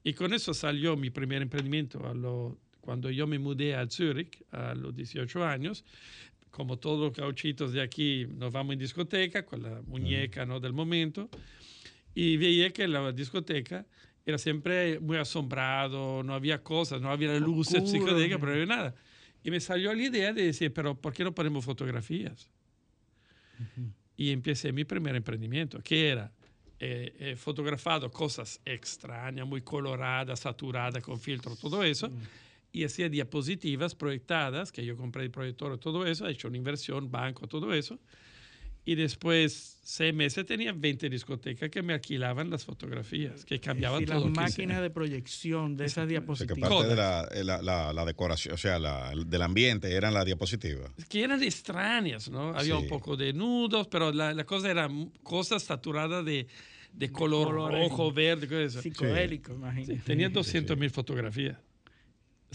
Y 0.03 0.15
con 0.15 0.33
eso 0.33 0.55
salió 0.55 0.97
mi 0.97 1.11
primer 1.11 1.43
emprendimiento 1.43 2.07
a 2.07 2.15
lo, 2.15 2.59
cuando 2.81 3.11
yo 3.11 3.27
me 3.27 3.39
mudé 3.39 3.75
a 3.75 3.87
Zurich 3.91 4.43
a 4.53 4.75
los 4.75 4.95
18 4.95 5.45
años 5.45 5.85
como 6.57 6.79
todos 6.79 6.99
los 6.99 7.13
gauchitos 7.13 7.75
de 7.75 7.83
aquí, 7.83 8.27
nos 8.31 8.51
vamos 8.51 8.73
en 8.73 8.79
discoteca 8.79 9.45
con 9.45 9.63
la 9.63 9.83
muñeca 9.83 10.47
¿no? 10.47 10.59
del 10.59 10.73
momento 10.73 11.29
y 12.15 12.39
veía 12.39 12.71
que 12.71 12.89
la 12.89 13.13
discoteca 13.13 13.85
era 14.25 14.39
siempre 14.39 14.99
muy 14.99 15.19
asombrado, 15.19 16.23
no 16.23 16.33
había 16.33 16.63
cosas, 16.63 17.03
no 17.03 17.11
había 17.11 17.39
luces 17.39 17.91
psicodélicas, 17.91 18.39
pero 18.41 18.53
no 18.53 18.63
había 18.63 18.75
nada. 18.75 18.95
Y 19.45 19.51
me 19.51 19.61
salió 19.61 19.93
la 19.93 20.03
idea 20.03 20.33
de 20.33 20.45
decir, 20.45 20.73
pero 20.73 20.99
¿por 20.99 21.13
qué 21.13 21.25
no 21.25 21.35
ponemos 21.35 21.63
fotografías? 21.63 22.49
Uh 23.61 23.63
-huh. 23.63 23.93
Y 24.17 24.31
empecé 24.31 24.73
mi 24.73 24.85
primer 24.85 25.15
emprendimiento, 25.15 25.83
que 25.83 26.09
era 26.09 26.33
eh, 26.81 27.15
eh, 27.19 27.37
fotografado 27.37 28.11
cosas 28.11 28.63
extrañas, 28.65 29.47
muy 29.47 29.61
coloradas, 29.61 30.41
saturadas, 30.41 31.03
con 31.03 31.21
filtro, 31.21 31.55
todo 31.55 31.85
eso. 31.85 32.07
Uh 32.07 32.13
-huh 32.13 32.46
y 32.77 32.85
hacía 32.85 33.09
diapositivas 33.09 33.95
proyectadas, 33.95 34.71
que 34.71 34.85
yo 34.85 34.99
compré 34.99 35.23
el 35.23 35.31
proyector, 35.31 35.79
todo 35.79 36.05
eso, 36.05 36.29
he 36.29 36.33
hecho 36.33 36.49
una 36.49 36.59
inversión, 36.59 37.11
banco, 37.11 37.49
todo 37.49 37.73
eso. 37.73 37.99
Y 38.85 38.97
después, 38.97 39.79
seis 39.83 40.13
meses, 40.13 40.45
tenía 40.45 40.75
20 40.75 41.09
discotecas 41.09 41.71
que 41.71 41.83
me 41.83 41.95
alquilaban 41.95 42.51
las 42.51 42.67
fotografías, 42.67 43.47
que 43.47 43.61
cambiaban 43.61 44.03
y 44.03 44.05
todo. 44.05 44.27
las 44.27 44.31
máquinas 44.31 44.83
de 44.83 44.91
proyección 44.91 45.75
de 45.79 45.87
esas 45.87 46.07
diapositivas. 46.07 46.71
O 46.71 46.83
sea, 46.83 46.87
que 46.87 46.95
parte 46.95 47.35
de 47.35 47.45
la, 47.45 47.63
la, 47.63 47.63
la, 47.63 47.93
la, 47.95 48.05
decoración, 48.05 48.53
o 48.53 48.59
sea, 48.59 48.79
la, 48.79 49.11
del 49.27 49.41
ambiente 49.41 49.91
eran 49.91 50.13
las 50.13 50.27
diapositivas. 50.27 50.91
Que 51.09 51.25
eran 51.25 51.43
extrañas, 51.43 52.29
¿no? 52.29 52.51
Había 52.51 52.77
sí. 52.77 52.83
un 52.83 52.89
poco 52.89 53.17
de 53.17 53.33
nudos, 53.33 53.89
pero 53.89 54.13
la, 54.13 54.35
la 54.35 54.45
cosa 54.45 54.71
era 54.71 54.87
cosas 55.23 55.63
saturadas 55.63 56.27
de, 56.27 56.47
de 56.93 57.11
color 57.11 57.73
de 57.73 57.79
rojo, 57.89 58.13
verde, 58.13 58.47
cosas 58.47 58.83
Psicodélico, 58.83 59.53
sí. 59.53 59.59
imagínate. 59.59 59.95
Sí, 59.95 60.03
tenía 60.05 60.29
200 60.29 60.77
mil 60.77 60.91
fotografías. 60.91 61.57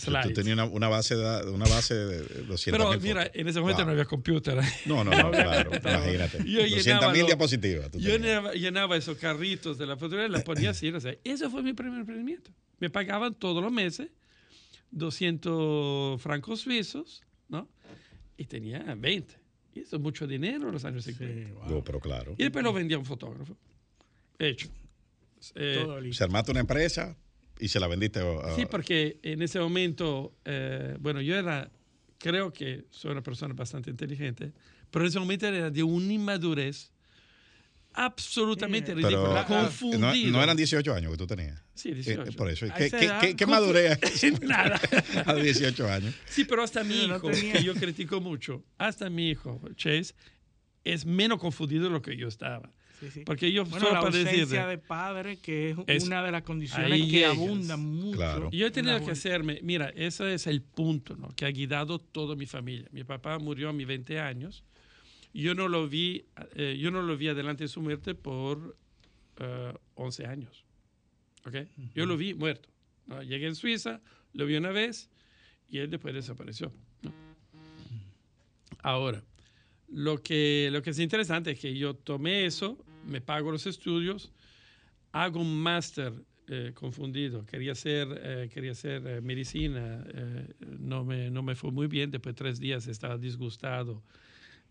Slides. 0.02 0.28
Tú 0.28 0.34
tenías 0.34 0.54
una, 0.54 0.66
una, 0.66 0.88
base 0.89 1.16
de, 1.16 1.49
una 1.49 1.66
base 1.66 1.93
de 1.93 2.43
200 2.43 2.64
Pero 2.72 2.99
mira, 2.99 3.30
en 3.34 3.47
ese 3.47 3.60
momento 3.60 3.80
wow. 3.80 3.88
no 3.88 3.91
había 3.91 4.06
computer. 4.06 4.62
No, 4.86 5.04
no, 5.04 5.12
no, 5.12 5.32
claro, 5.32 5.72
imagínate. 5.76 6.43
Yo 6.45 6.62
200 6.62 7.14
mil 7.14 7.26
diapositivas. 7.26 7.91
Yo 7.93 8.18
llenaba, 8.18 8.54
llenaba, 8.54 8.97
esos 8.97 9.18
carritos 9.18 9.78
de 9.78 9.86
la 9.86 9.97
fotografía 9.97 10.28
y 10.28 10.32
las 10.32 10.43
ponía 10.43 10.72
así. 10.72 10.89
O 10.89 10.99
sea, 10.99 11.16
ese 11.24 11.49
fue 11.49 11.64
mi 11.64 11.74
primer 11.74 11.99
emprendimiento. 11.99 12.52
Me 12.80 12.89
pagaban 12.89 13.36
todos 13.36 13.64
los 13.64 13.72
meses 13.72 14.10
200 14.91 16.22
francos 16.22 16.62
suizos, 16.62 17.24
¿no? 17.47 17.70
Y 18.38 18.45
tenía 18.45 18.80
20. 18.97 19.36
Y 19.74 19.80
eso 19.80 19.95
es 19.95 20.02
mucho 20.02 20.28
dinero 20.28 20.68
en 20.68 20.74
los 20.74 20.86
años 20.86 21.06
50. 21.06 21.34
Sí, 21.34 21.54
wow. 21.54 21.70
no, 21.70 21.84
pero 21.84 21.99
claro. 21.99 22.36
Y 22.38 22.43
después 22.43 22.64
lo 22.64 22.74
vendía 22.74 22.97
a 22.97 22.99
un 22.99 23.06
fotógrafo. 23.06 23.58
Hecho. 24.38 24.70
Eh, 25.55 26.12
se 26.12 26.24
armaste 26.24 26.51
una 26.51 26.59
empresa, 26.59 27.17
y 27.62 27.67
se 27.67 27.79
la 27.79 27.88
vendiste 27.88 28.20
a, 28.20 28.55
Sí, 28.55 28.66
porque 28.66 29.20
en 29.21 29.42
ese 29.42 29.59
momento, 29.59 30.33
eh, 30.43 30.97
bueno, 31.00 31.21
yo 31.21 31.36
era, 31.36 31.71
creo 32.17 32.51
que 32.51 32.86
soy 32.89 33.12
una 33.12 33.21
persona 33.21 33.54
bastante 33.54 33.89
inteligente, 33.89 34.51
pero 34.89 35.05
en 35.05 35.09
ese 35.09 35.20
momento 35.20 35.47
era 35.47 35.70
de 35.70 35.83
una 35.83 36.12
inmadurez 36.12 36.92
absolutamente 37.93 38.93
ridícula, 38.96 39.46
pero, 39.47 39.62
confundido. 39.62 40.32
No, 40.32 40.38
no, 40.38 40.43
eran 40.43 40.58
18 40.58 40.93
años 40.93 41.12
que 41.12 41.17
tú 41.17 41.28
tenías. 41.28 41.62
Sí, 41.75 41.93
18. 41.93 42.24
Eh, 42.24 42.32
por 42.33 42.50
eso. 42.50 42.66
¿Qué, 42.75 42.89
qué, 42.89 43.12
qué, 43.21 43.36
qué 43.36 43.46
madurez? 43.46 44.00
Nada. 44.42 44.79
a 45.25 45.36
18 45.36 45.88
años. 45.88 46.16
Sí, 46.25 46.46
pero 46.46 46.63
hasta 46.63 46.83
mi 46.83 47.05
hijo, 47.05 47.29
no 47.29 47.32
que 47.32 47.63
yo 47.63 47.75
critico 47.75 48.21
mucho, 48.21 48.63
hasta 48.78 49.09
mi 49.09 49.29
hijo, 49.29 49.62
Chase, 49.75 50.16
es 50.83 51.05
menos 51.05 51.39
confundido 51.39 51.83
de 51.86 51.89
lo 51.92 52.01
que 52.01 52.17
yo 52.17 52.28
estaba. 52.28 52.71
Sí, 53.02 53.10
sí. 53.10 53.22
Porque 53.26 53.52
yo 53.52 53.66
bueno, 53.66 53.80
solo 53.80 53.94
la 53.94 54.00
ausencia 54.08 54.46
decir 54.46 54.66
de 54.66 54.78
padre, 54.78 55.38
que 55.38 55.72
es, 55.72 55.78
es 55.88 56.04
una 56.06 56.22
de 56.22 56.32
las 56.32 56.44
condiciones 56.44 57.10
que 57.10 57.26
abundan 57.26 57.80
mucho. 57.80 58.18
Claro. 58.18 58.52
Yo 58.52 58.68
he 58.68 58.72
tenido 58.72 59.04
que 59.04 59.10
hacerme, 59.10 59.60
mira, 59.64 59.90
ese 59.96 60.36
es 60.36 60.46
el 60.46 60.62
punto 60.62 61.16
¿no? 61.16 61.30
que 61.36 61.46
ha 61.46 61.52
guiado 61.52 61.98
toda 61.98 62.36
mi 62.36 62.46
familia. 62.46 62.88
Mi 62.92 63.04
papá 63.04 63.40
murió 63.40 63.70
a 63.70 63.74
mis 63.74 63.88
20 63.88 64.20
años. 64.20 64.64
Yo 65.34 65.56
no 65.56 65.68
lo 65.68 65.88
vi, 65.88 66.26
eh, 66.56 66.78
yo 66.80 66.92
no 66.92 67.02
lo 67.02 67.18
vi 67.18 67.30
adelante 67.30 67.64
de 67.64 67.70
su 67.70 67.82
muerte 67.82 68.14
por 68.14 68.78
uh, 69.40 69.78
11 69.96 70.28
años. 70.28 70.64
¿Okay? 71.44 71.62
Uh 71.64 71.82
-huh. 71.82 71.94
Yo 71.96 72.06
lo 72.06 72.18
vi 72.18 72.36
muerto. 72.36 72.70
¿no? 73.08 73.24
Llegué 73.24 73.48
en 73.48 73.56
Suiza, 73.56 74.00
lo 74.34 74.46
vi 74.46 74.58
una 74.58 74.70
vez 74.70 75.10
y 75.70 75.80
él 75.80 75.90
después 75.90 76.14
desapareció. 76.14 76.72
¿no? 77.02 77.12
Ahora, 78.84 79.24
lo 79.92 80.22
que, 80.22 80.70
lo 80.72 80.82
que 80.82 80.92
es 80.92 81.00
interesante 81.00 81.52
es 81.52 81.60
que 81.60 81.76
yo 81.76 81.96
tomé 81.96 82.46
eso, 82.46 82.78
me 83.06 83.22
pago 83.22 83.52
los 83.52 83.66
estudios, 83.68 84.32
hago 85.12 85.40
un 85.40 85.62
máster 85.62 86.14
eh, 86.48 86.72
confundido. 86.74 87.46
Quería 87.46 87.72
hacer, 87.72 88.08
eh, 88.24 88.50
quería 88.54 88.72
hacer 88.72 89.06
eh, 89.06 89.22
medicina, 89.22 90.04
no, 90.80 91.06
me, 91.06 91.30
no 91.30 91.44
me 91.44 91.56
fue 91.56 91.72
muy 91.72 91.88
bien. 91.88 92.12
Después 92.12 92.36
de 92.36 92.38
tres 92.38 92.60
días 92.60 92.88
estaba 92.88 93.18
disgustado 93.18 94.04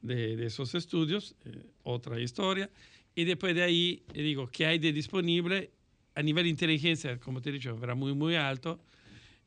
de, 0.03 0.37
de 0.37 0.47
esos 0.47 0.75
estudios, 0.75 1.37
otra 1.83 2.21
historia. 2.21 2.71
Y 3.15 3.25
después 3.25 3.55
de 3.55 3.63
ahí 3.63 4.03
digo, 4.13 4.49
¿qué 4.49 4.67
hay 4.67 4.79
de 4.79 4.93
disponible? 4.93 5.71
A 6.15 6.23
nivel 6.23 6.45
de 6.45 6.51
inteligencia, 6.51 7.19
como 7.19 7.41
te 7.41 7.51
he 7.51 7.53
dicho, 7.53 7.79
era 7.83 7.95
muy, 7.95 8.15
muy 8.15 8.35
alto. 8.35 8.81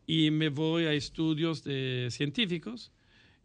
Y 0.07 0.31
me 0.31 0.49
voy 0.49 0.85
a 0.85 0.93
estudios 0.93 1.63
de 1.63 2.07
científicos 2.09 2.91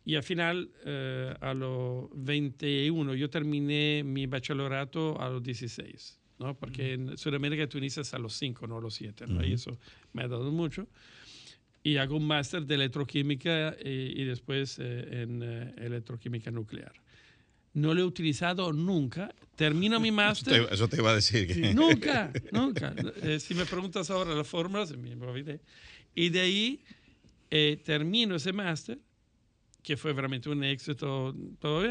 y 0.08 0.16
al 0.16 0.22
final, 0.22 0.70
eh, 0.86 1.34
a 1.38 1.52
los 1.52 2.08
21, 2.14 3.14
yo 3.14 3.28
terminé 3.28 4.02
mi 4.02 4.26
bachillerato 4.26 5.20
a 5.20 5.28
los 5.28 5.42
16, 5.42 6.18
¿no? 6.38 6.56
Porque 6.56 6.94
en 6.94 7.18
Sudamérica 7.18 7.68
tú 7.68 7.76
inicias 7.76 8.14
a 8.14 8.18
los 8.18 8.32
5, 8.32 8.66
no 8.66 8.78
a 8.78 8.80
los 8.80 8.94
7, 8.94 9.26
¿no? 9.26 9.44
Y 9.44 9.52
eso 9.52 9.78
me 10.14 10.22
ha 10.22 10.28
dado 10.28 10.50
mucho. 10.50 10.88
Y 11.82 11.98
hago 11.98 12.16
un 12.16 12.26
máster 12.26 12.64
de 12.64 12.76
electroquímica 12.76 13.76
y, 13.84 14.22
y 14.22 14.24
después 14.24 14.78
eh, 14.78 15.24
en 15.24 15.42
eh, 15.42 15.74
electroquímica 15.76 16.50
nuclear. 16.50 16.94
No 17.74 17.92
lo 17.92 18.00
he 18.00 18.04
utilizado 18.04 18.72
nunca. 18.72 19.34
Termino 19.56 20.00
mi 20.00 20.10
máster. 20.22 20.68
Eso 20.72 20.88
te, 20.88 20.96
iba 20.96 21.10
a 21.10 21.16
decir. 21.16 21.46
Que... 21.48 21.74
Nunca, 21.74 22.32
nunca. 22.50 22.94
Eh, 23.20 23.38
si 23.40 23.54
me 23.54 23.66
preguntas 23.66 24.10
ahora 24.10 24.34
las 24.34 24.48
fórmulas, 24.48 24.96
me 24.96 25.14
olvidé. 25.26 25.60
Y 26.14 26.30
de 26.30 26.40
ahí 26.40 26.82
eh, 27.50 27.80
termino 27.82 28.36
ese 28.36 28.52
máster, 28.52 28.98
que 29.88 29.96
fue 29.96 30.12
realmente 30.12 30.50
un 30.50 30.62
éxito, 30.64 31.34
todo 31.58 31.82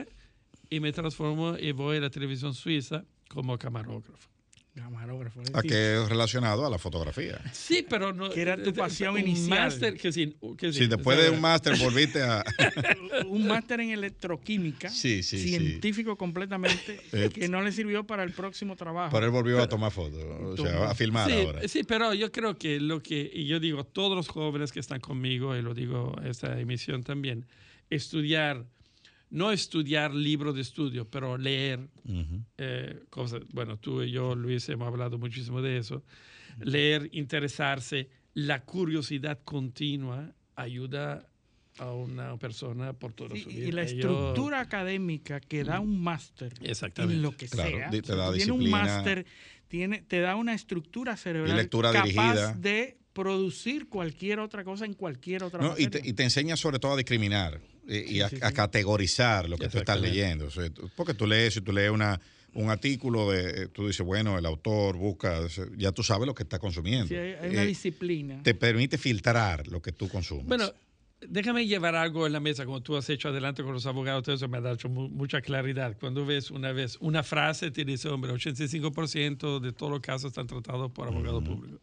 y 0.70 0.80
me 0.80 0.92
transformo 0.92 1.58
y 1.58 1.72
voy 1.72 1.98
a 1.98 2.02
la 2.02 2.12
televisión 2.12 2.54
suiza 2.54 3.04
como 3.28 3.58
camarógrafo. 3.58 4.30
Camarógrafo. 4.76 5.42
¿A 5.54 5.64
qué 5.64 5.96
es 5.96 6.08
relacionado 6.08 6.64
a 6.64 6.70
la 6.70 6.78
fotografía? 6.78 7.40
Sí, 7.52 7.84
pero 7.90 8.14
no. 8.14 8.30
Que 8.30 8.42
era 8.44 8.62
tu 8.62 8.72
pasión 8.72 9.16
un 9.16 9.22
inicial. 9.22 9.50
máster 9.50 9.98
que 9.98 10.12
sí, 10.12 10.38
que 10.60 10.72
sí, 10.72 10.82
Si 10.82 10.86
después 10.88 11.18
o 11.18 11.22
sea, 11.22 11.32
de 11.32 11.36
un 11.36 11.42
máster 11.42 11.76
volviste 11.80 12.22
a... 12.22 12.44
un 13.28 13.48
máster 13.48 13.80
en 13.80 13.90
electroquímica, 13.90 14.92
Sí, 14.92 15.24
sí, 15.24 15.40
sí. 15.40 15.50
científico 15.50 16.16
completamente, 16.16 17.02
Eh, 17.14 17.32
que 17.34 17.50
no 17.50 17.64
le 17.64 17.72
sirvió 17.72 18.04
para 18.06 18.22
el 18.22 18.32
próximo 18.32 18.76
trabajo. 18.76 19.10
Pero 19.12 19.26
él 19.26 19.32
volvió 19.32 19.60
a 19.60 19.68
tomar 19.68 19.92
fotos, 19.92 20.24
o 20.24 20.56
sea, 20.56 20.92
a 20.92 20.94
filmar 20.94 21.32
sí, 21.32 21.42
ahora. 21.42 21.68
Sí, 21.68 21.82
pero 21.84 22.14
yo 22.14 22.32
creo 22.32 22.60
que 22.60 22.80
lo 22.80 23.02
que, 23.02 23.28
y 23.34 23.48
yo 23.48 23.60
digo, 23.60 23.86
todos 23.86 24.16
los 24.16 24.28
jóvenes 24.28 24.72
que 24.72 24.82
están 24.82 25.00
conmigo, 25.00 25.56
y 25.58 25.64
lo 25.64 25.74
digo 25.74 26.16
esta 26.24 26.60
emisión 26.60 27.02
también, 27.02 27.48
estudiar, 27.90 28.66
no 29.30 29.52
estudiar 29.52 30.14
libros 30.14 30.56
de 30.56 30.62
estudio, 30.62 31.10
pero 31.10 31.38
leer 31.38 31.88
eh, 32.58 33.04
cosas. 33.10 33.42
Bueno, 33.52 33.78
tú 33.78 34.02
y 34.02 34.12
yo, 34.12 34.36
Luis, 34.36 34.68
hemos 34.70 34.88
hablado 34.88 35.18
muchísimo 35.18 35.62
de 35.62 35.78
eso. 35.78 36.04
Leer, 36.60 37.10
interesarse, 37.14 38.10
la 38.34 38.62
curiosidad 38.64 39.40
continua 39.44 40.32
ayuda 40.56 41.28
a 41.78 41.92
una 41.94 42.36
persona 42.38 42.94
por 42.94 43.14
toda 43.14 43.36
Sí, 43.36 43.44
su 43.44 43.50
vida. 43.50 43.68
y 43.68 43.72
la 43.72 43.84
yo- 43.84 43.90
estructura 43.90 44.62
académica 44.62 45.40
que 45.40 45.64
da 45.64 45.80
un 45.80 46.02
máster 46.02 46.52
Exactamente. 46.64 47.16
en 47.18 47.22
lo 47.22 47.32
que 47.38 47.48
Claro, 47.48 47.78
sea. 47.78 47.90
te 47.92 48.02
da 48.16 48.34
Tiene 48.34 48.52
un 48.52 48.70
máster, 48.72 49.26
tiene, 49.68 50.02
te 50.02 50.20
da 50.20 50.36
una 50.36 50.56
estructura 50.56 51.16
cerebral 51.18 51.56
lectura 51.56 51.92
capaz 51.92 52.04
dirigida. 52.08 52.54
de 52.54 52.98
producir 53.14 53.90
cualquier 53.90 54.40
otra 54.40 54.64
cosa 54.64 54.86
en 54.86 54.94
cualquier 54.96 55.44
otra 55.44 55.62
No, 55.62 55.76
y, 55.78 55.88
te, 55.88 56.02
y 56.04 56.14
te 56.14 56.24
enseña 56.24 56.56
sobre 56.58 56.80
todo 56.80 56.94
a 56.94 56.98
discriminar 56.98 57.60
eh, 57.88 58.06
y 58.08 58.22
a, 58.22 58.30
sí, 58.30 58.38
a 58.42 58.50
sí. 58.50 58.54
categorizar 58.56 59.50
lo 59.50 59.58
que 59.58 59.70
tú 59.70 59.78
estás 59.78 60.00
leyendo. 60.00 60.46
O 60.46 60.52
sea, 60.52 60.70
tú- 60.70 60.90
porque 60.96 61.14
tú 61.14 61.26
lees, 61.28 61.54
si 61.54 61.62
tú 61.62 61.72
lees 61.72 61.92
una, 61.92 62.20
un 62.54 62.70
artículo, 62.70 63.32
de, 63.32 63.64
eh, 63.64 63.68
tú 63.68 63.88
dices, 63.88 64.06
bueno, 64.06 64.38
el 64.38 64.46
autor 64.46 64.98
busca, 64.98 65.42
ya 65.78 65.92
tú 65.92 66.04
sabes 66.04 66.26
lo 66.28 66.34
que 66.36 66.44
está 66.44 66.60
consumiendo. 66.60 67.08
Sí, 67.08 67.16
hay, 67.16 67.50
una 67.50 67.64
Eh, 67.64 67.68
disciplina. 67.68 68.42
te 68.44 68.54
permite 68.56 68.98
filtrar 68.98 69.68
lo 69.68 69.82
que 69.82 69.92
tú 69.92 70.10
consumes. 70.10 70.46
Bueno, 70.48 70.72
déjame 71.22 71.66
llevar 71.68 71.96
algo 71.96 72.26
en 72.28 72.34
la 72.34 72.40
mesa, 72.40 72.66
como 72.66 72.82
tú 72.82 72.96
has 72.96 73.10
hecho 73.10 73.30
adelante 73.30 73.64
con 73.64 73.74
los 73.74 73.86
abogados, 73.86 74.24
todo 74.24 74.36
eso 74.36 74.48
me 74.48 74.58
ha 74.58 74.62
dado 74.62 74.90
mu- 74.90 75.10
mucha 75.10 75.42
claridad. 75.42 75.96
Cuando 76.00 76.26
ves 76.26 76.52
una 76.52 76.72
vez 76.72 76.98
una 77.00 77.24
frase, 77.24 77.70
te 77.72 77.86
dice, 77.86 78.08
hombre, 78.10 78.32
85% 78.32 79.60
de 79.60 79.72
todos 79.72 79.92
los 79.92 80.02
casos 80.02 80.32
están 80.32 80.48
tratados 80.48 80.92
por 80.92 81.08
abogado 81.08 81.44
público. 81.44 81.80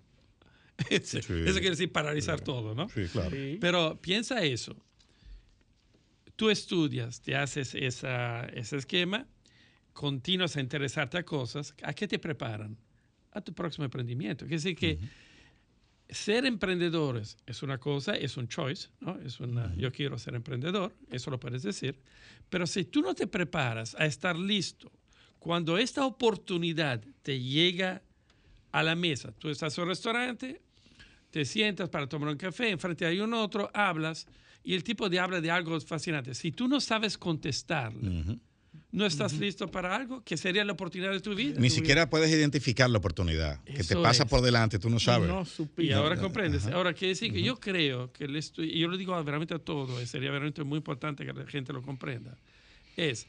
Eso 0.90 1.18
eso 1.18 1.26
quiere 1.28 1.70
decir 1.70 1.92
paralizar 1.92 2.40
todo, 2.40 2.74
¿no? 2.74 2.88
sí, 2.88 3.02
claro. 3.12 3.30
Sí. 3.30 3.58
Pero 3.60 3.96
piensa 4.00 4.42
eso. 4.42 4.74
Tú 6.36 6.50
estudias, 6.50 7.20
te 7.20 7.36
haces 7.36 7.74
esa, 7.74 8.46
ese 8.46 8.76
esquema, 8.76 9.26
continúas 9.92 10.56
a 10.56 10.60
interesarte 10.60 11.18
a 11.18 11.22
cosas, 11.24 11.74
¿a 11.82 11.92
qué 11.92 12.08
te 12.08 12.18
preparan? 12.18 12.76
A 13.30 13.40
tu 13.40 13.52
próximo 13.52 13.84
emprendimiento. 13.84 14.44
Quiere 14.44 14.56
decir 14.56 14.76
que 14.76 14.98
ser 16.08 16.44
emprendedores 16.44 17.36
es 17.46 17.62
una 17.62 17.78
cosa, 17.78 18.14
es 18.14 18.36
un 18.36 18.48
choice, 18.48 18.88
¿no? 19.00 19.18
Es 19.20 19.40
una, 19.40 19.74
yo 19.76 19.90
quiero 19.90 20.18
ser 20.18 20.34
emprendedor, 20.34 20.92
eso 21.10 21.30
lo 21.30 21.40
puedes 21.40 21.62
decir, 21.62 21.98
pero 22.50 22.66
si 22.66 22.84
tú 22.84 23.00
no 23.00 23.14
te 23.14 23.26
preparas 23.26 23.94
a 23.98 24.04
estar 24.06 24.36
listo 24.36 24.92
cuando 25.38 25.78
esta 25.78 26.04
oportunidad 26.04 27.02
te 27.22 27.40
llega 27.40 28.02
a 28.72 28.82
la 28.82 28.94
mesa, 28.94 29.32
tú 29.32 29.48
estás 29.48 29.76
en 29.76 29.84
un 29.84 29.90
restaurante, 29.90 30.60
te 31.30 31.44
sientas 31.44 31.88
para 31.88 32.08
tomar 32.08 32.28
un 32.28 32.36
café, 32.36 32.70
enfrente 32.70 33.06
hay 33.06 33.20
un 33.20 33.34
otro, 33.34 33.70
hablas 33.74 34.26
y 34.64 34.74
el 34.74 34.82
tipo 34.82 35.08
de 35.10 35.20
habla 35.20 35.40
de 35.40 35.50
algo 35.50 35.78
fascinante. 35.80 36.34
Si 36.34 36.50
tú 36.50 36.66
no 36.66 36.80
sabes 36.80 37.18
contestarle, 37.18 38.20
Ujú. 38.20 38.40
no 38.92 39.04
estás 39.06 39.34
listo 39.34 39.70
para 39.70 39.94
algo 39.94 40.22
que 40.24 40.36
sería 40.36 40.64
la 40.64 40.72
oportunidad 40.72 41.12
de 41.12 41.20
tu 41.20 41.34
vida. 41.34 41.60
Ni 41.60 41.68
siquiera 41.68 42.08
puedes 42.08 42.30
identificar 42.30 42.88
la 42.88 42.98
oportunidad 42.98 43.62
que 43.64 43.74
te 43.74 43.80
Eso 43.82 44.02
pasa 44.02 44.22
es. 44.24 44.28
por 44.30 44.40
delante, 44.40 44.78
tú 44.78 44.88
no 44.88 44.98
sabes. 44.98 45.28
No 45.28 45.42
Y 45.42 45.46
supiste. 45.46 45.94
ahora 45.94 46.16
comprendes. 46.16 46.66
Ahora, 46.66 46.94
quiere 46.94 47.08
decir 47.10 47.30
que 47.32 47.42
yo 47.42 47.60
creo 47.60 48.10
que 48.12 48.24
el 48.24 48.36
y 48.36 48.78
yo 48.80 48.88
lo 48.88 48.96
digo 48.96 49.22
realmente 49.22 49.54
a 49.54 49.58
todo, 49.58 50.00
y 50.00 50.06
sería 50.06 50.30
realmente 50.30 50.64
muy 50.64 50.78
importante 50.78 51.26
que 51.26 51.32
la 51.34 51.46
gente 51.46 51.72
lo 51.72 51.82
comprenda, 51.82 52.36
es 52.96 53.26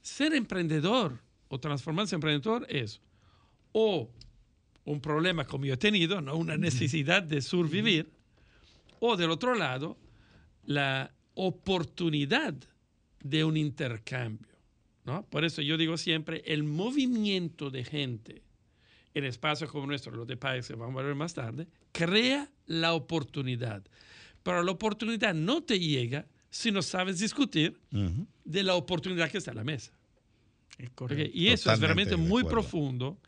ser 0.00 0.32
emprendedor 0.32 1.18
o 1.48 1.60
transformarse 1.60 2.14
en 2.14 2.18
emprendedor 2.18 2.66
es 2.70 3.00
o 3.72 4.10
un 4.84 5.00
problema 5.02 5.44
como 5.44 5.66
yo 5.66 5.74
he 5.74 5.76
tenido, 5.76 6.22
¿no? 6.22 6.34
una 6.36 6.56
necesidad 6.56 7.22
de 7.22 7.42
sobrevivir, 7.42 8.10
o 9.00 9.16
del 9.16 9.30
otro 9.30 9.54
lado, 9.54 9.98
la 10.68 11.14
oportunidad 11.32 12.54
de 13.24 13.42
un 13.42 13.56
intercambio. 13.56 14.54
¿no? 15.06 15.24
Por 15.30 15.46
eso 15.46 15.62
yo 15.62 15.78
digo 15.78 15.96
siempre, 15.96 16.42
el 16.44 16.62
movimiento 16.62 17.70
de 17.70 17.84
gente 17.84 18.42
en 19.14 19.24
espacios 19.24 19.70
como 19.70 19.86
nuestro, 19.86 20.14
los 20.14 20.26
de 20.26 20.36
países 20.36 20.68
que 20.68 20.76
vamos 20.76 21.00
a 21.00 21.06
ver 21.06 21.14
más 21.14 21.32
tarde, 21.32 21.66
crea 21.92 22.50
la 22.66 22.92
oportunidad. 22.92 23.82
Pero 24.42 24.62
la 24.62 24.72
oportunidad 24.72 25.32
no 25.32 25.62
te 25.62 25.80
llega 25.80 26.26
si 26.50 26.70
no 26.70 26.82
sabes 26.82 27.18
discutir 27.18 27.80
de 28.44 28.62
la 28.62 28.74
oportunidad 28.74 29.30
que 29.30 29.38
está 29.38 29.52
en 29.52 29.56
la 29.56 29.64
mesa. 29.64 29.92
Y 31.32 31.48
eso 31.48 31.72
es 31.72 31.80
realmente 31.80 32.16
muy 32.16 32.44
profundo. 32.44 33.18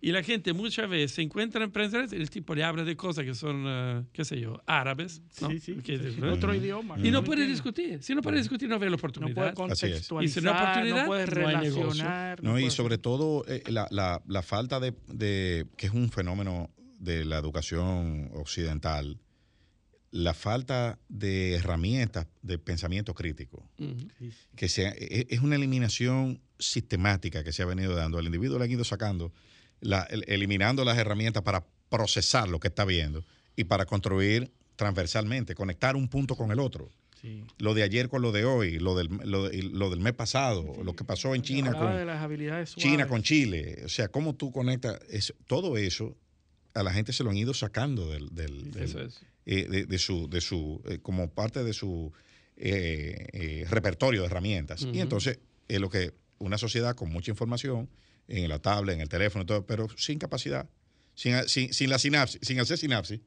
Y 0.00 0.12
la 0.12 0.22
gente 0.22 0.52
muchas 0.52 0.88
veces 0.88 1.10
se 1.12 1.22
encuentra 1.22 1.64
en 1.64 1.72
prensa, 1.72 2.04
el 2.04 2.30
tipo 2.30 2.54
le 2.54 2.62
habla 2.62 2.84
de 2.84 2.96
cosas 2.96 3.24
que 3.24 3.34
son, 3.34 3.64
eh, 3.66 4.04
qué 4.12 4.24
sé 4.24 4.38
yo, 4.38 4.62
árabes. 4.64 5.22
¿no? 5.40 5.50
Sí, 5.50 5.58
sí, 5.58 5.76
¿no? 6.20 6.32
otro 6.34 6.54
idioma. 6.54 6.96
Y 7.02 7.10
no 7.10 7.20
¿me 7.22 7.26
puede 7.26 7.46
discutir. 7.48 8.00
Si 8.02 8.14
no 8.14 8.22
puede 8.22 8.38
discutir, 8.38 8.68
no 8.68 8.78
ve 8.78 8.86
la 8.86 8.90
No 8.90 8.96
oportunidad. 8.96 9.34
puede 9.54 9.72
Así 9.72 9.86
es. 9.86 10.08
contextualizar, 10.08 10.22
Y 10.24 10.28
si 10.28 10.40
no 10.40 10.52
oportunidad, 10.52 11.00
no 11.02 11.06
puede 11.08 11.26
no 11.26 11.32
relacionar. 11.32 12.42
No, 12.44 12.58
y 12.58 12.62
puede- 12.62 12.70
sobre 12.70 12.98
todo 12.98 13.44
eh, 13.48 13.64
la, 13.68 13.88
la- 13.90 14.22
la 14.28 14.42
falta 14.42 14.78
de, 14.78 14.94
de- 15.08 15.66
que 15.76 15.86
es 15.88 15.92
un 15.92 16.10
fenómeno 16.10 16.70
de 17.00 17.24
la 17.24 17.38
educación 17.38 18.30
occidental, 18.34 19.18
la 20.12 20.32
falta 20.32 20.98
de 21.08 21.54
herramientas 21.54 22.28
de 22.42 22.58
pensamiento 22.58 23.14
crítico, 23.14 23.68
que 24.56 24.68
sea, 24.68 24.90
e- 24.96 25.26
es 25.28 25.40
una 25.40 25.56
eliminación 25.56 26.40
sistemática 26.58 27.42
que 27.44 27.52
se 27.52 27.62
ha 27.62 27.66
venido 27.66 27.94
dando. 27.96 28.18
Al 28.18 28.26
individuo 28.26 28.58
le 28.58 28.64
han 28.64 28.70
ido 28.70 28.84
sacando, 28.84 29.32
la- 29.80 30.02
el- 30.10 30.24
eliminando 30.28 30.84
las 30.84 30.98
herramientas 30.98 31.42
para 31.42 31.64
procesar 31.88 32.48
lo 32.48 32.60
que 32.60 32.68
está 32.68 32.84
viendo 32.84 33.24
y 33.56 33.64
para 33.64 33.86
construir 33.86 34.50
transversalmente, 34.76 35.54
conectar 35.54 35.96
un 35.96 36.08
punto 36.08 36.36
con 36.36 36.50
el 36.52 36.60
otro. 36.60 36.90
Sí. 37.20 37.42
Lo 37.58 37.74
de 37.74 37.82
ayer 37.82 38.08
con 38.08 38.22
lo 38.22 38.30
de 38.30 38.44
hoy, 38.44 38.78
lo 38.78 38.94
del, 38.96 39.08
lo 39.24 39.48
de- 39.48 39.62
lo 39.64 39.90
del 39.90 39.98
mes 39.98 40.12
pasado, 40.12 40.72
lo 40.84 40.94
que 40.94 41.02
pasó 41.04 41.34
en 41.34 41.42
China 41.42 41.72
con, 41.74 41.92
de 41.96 42.04
las 42.04 42.22
habilidades 42.22 42.76
China 42.76 43.08
con 43.08 43.22
Chile. 43.22 43.82
O 43.84 43.88
sea, 43.88 44.06
cómo 44.08 44.36
tú 44.36 44.52
conectas 44.52 45.00
eso- 45.10 45.34
todo 45.48 45.76
eso, 45.76 46.16
a 46.74 46.82
la 46.84 46.92
gente 46.92 47.12
se 47.12 47.24
lo 47.24 47.30
han 47.30 47.36
ido 47.36 47.54
sacando 47.54 48.08
del, 48.10 48.28
del- 48.32 48.70
del- 48.70 48.82
Eso 48.84 49.00
es. 49.02 49.20
eh, 49.46 49.66
de, 49.68 49.86
de 49.86 49.98
su, 49.98 50.28
de 50.30 50.40
su 50.40 50.80
eh, 50.86 50.98
como 51.02 51.28
parte 51.30 51.64
de 51.64 51.72
su 51.72 52.12
eh, 52.56 53.26
eh, 53.32 53.66
repertorio 53.68 54.20
de 54.20 54.26
herramientas. 54.26 54.86
Y 54.92 55.00
entonces 55.00 55.40
es 55.66 55.80
lo 55.80 55.90
que 55.90 56.12
una 56.38 56.56
sociedad 56.58 56.94
con 56.94 57.10
mucha 57.10 57.30
información 57.32 57.88
en 58.28 58.48
la 58.48 58.58
tablet, 58.60 58.94
en 58.94 59.00
el 59.00 59.08
teléfono, 59.08 59.44
todo, 59.46 59.66
pero 59.66 59.88
sin 59.96 60.18
capacidad, 60.18 60.68
sin, 61.14 61.34
sin, 61.48 61.72
sin 61.72 61.90
la 61.90 61.98
sinapsis, 61.98 62.40
sin 62.42 62.60
hacer 62.60 62.78
sinapsis, 62.78 63.20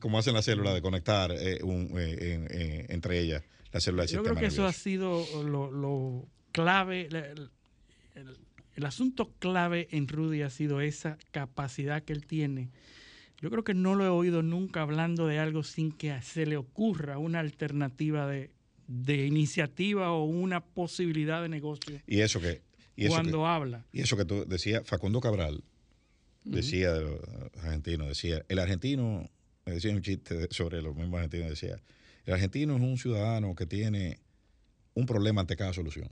como 0.00 0.18
hacen 0.18 0.34
las 0.34 0.44
células 0.44 0.74
de 0.74 0.82
conectar 0.82 1.30
eh, 1.32 1.60
un- 1.62 1.92
eh, 1.98 2.34
en- 2.34 2.48
eh, 2.50 2.86
entre 2.90 3.18
ellas 3.20 3.42
las 3.72 3.82
células 3.84 4.08
del 4.08 4.16
Yo 4.16 4.22
creo 4.22 4.36
que 4.36 4.46
eso 4.46 4.66
ha 4.66 4.72
sido 4.72 5.42
lo, 5.42 5.70
lo 5.70 6.26
clave, 6.52 7.08
la- 7.10 7.26
el, 7.26 7.50
el- 8.14 8.36
el 8.74 8.84
asunto 8.86 9.32
clave 9.40 9.88
en 9.90 10.06
Rudy 10.06 10.42
ha 10.42 10.50
sido 10.50 10.80
esa 10.80 11.18
capacidad 11.32 12.02
que 12.04 12.12
él 12.12 12.26
tiene. 12.26 12.68
Yo 13.40 13.50
creo 13.50 13.64
que 13.64 13.74
no 13.74 13.94
lo 13.96 14.04
he 14.04 14.08
oído 14.08 14.42
nunca 14.42 14.82
hablando 14.82 15.26
de 15.26 15.38
algo 15.40 15.62
sin 15.64 15.90
que 15.92 16.20
se 16.22 16.46
le 16.46 16.56
ocurra 16.56 17.18
una 17.18 17.40
alternativa 17.40 18.26
de, 18.28 18.50
de 18.86 19.26
iniciativa 19.26 20.12
o 20.12 20.24
una 20.24 20.60
posibilidad 20.64 21.42
de 21.42 21.48
negocio 21.48 22.00
Y 22.06 22.20
eso 22.20 22.40
que... 22.40 22.62
Y 22.98 23.04
eso 23.06 23.14
que- 23.14 23.20
cuando 23.22 23.46
habla. 23.46 23.84
Y 23.92 24.00
eso 24.00 24.16
que 24.16 24.24
tú 24.24 24.44
decías, 24.46 24.82
Facundo 24.84 25.20
Cabral, 25.20 25.62
decía 26.44 26.92
de 26.92 27.02
los 27.02 27.20
argentinos, 27.62 28.08
decía, 28.08 28.44
el 28.48 28.58
argentino, 28.58 29.30
me 29.64 29.72
decía 29.74 29.92
un 29.92 30.02
chiste 30.02 30.48
sobre 30.50 30.82
los 30.82 30.96
mismos 30.96 31.18
argentinos, 31.18 31.50
decía, 31.50 31.80
el 32.26 32.34
argentino 32.34 32.76
es 32.76 32.82
un 32.82 32.98
ciudadano 32.98 33.54
que 33.54 33.66
tiene 33.66 34.18
un 34.94 35.06
problema 35.06 35.42
ante 35.42 35.56
cada 35.56 35.72
solución. 35.72 36.08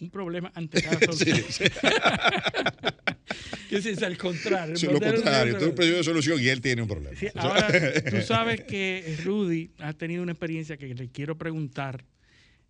Un 0.00 0.10
problema 0.10 0.50
ante 0.54 0.80
cada 0.82 0.98
solución. 1.00 1.36
Sí, 1.50 1.50
sí. 1.50 1.64
que 3.68 3.76
es 3.76 4.02
al 4.02 4.16
contrario. 4.16 4.76
Sí, 4.76 4.86
lo 4.86 5.00
contrario, 5.00 5.58
tú 5.58 5.74
pides 5.74 6.04
solución 6.04 6.40
y 6.42 6.48
él 6.48 6.60
tiene 6.62 6.82
un 6.82 6.88
problema. 6.88 7.16
Sí, 7.18 7.26
ahora, 7.34 7.68
tú 8.10 8.22
sabes 8.22 8.62
que 8.62 9.18
Rudy 9.22 9.70
ha 9.78 9.92
tenido 9.92 10.22
una 10.22 10.32
experiencia 10.32 10.78
que 10.78 10.94
le 10.94 11.08
quiero 11.10 11.36
preguntar. 11.36 12.04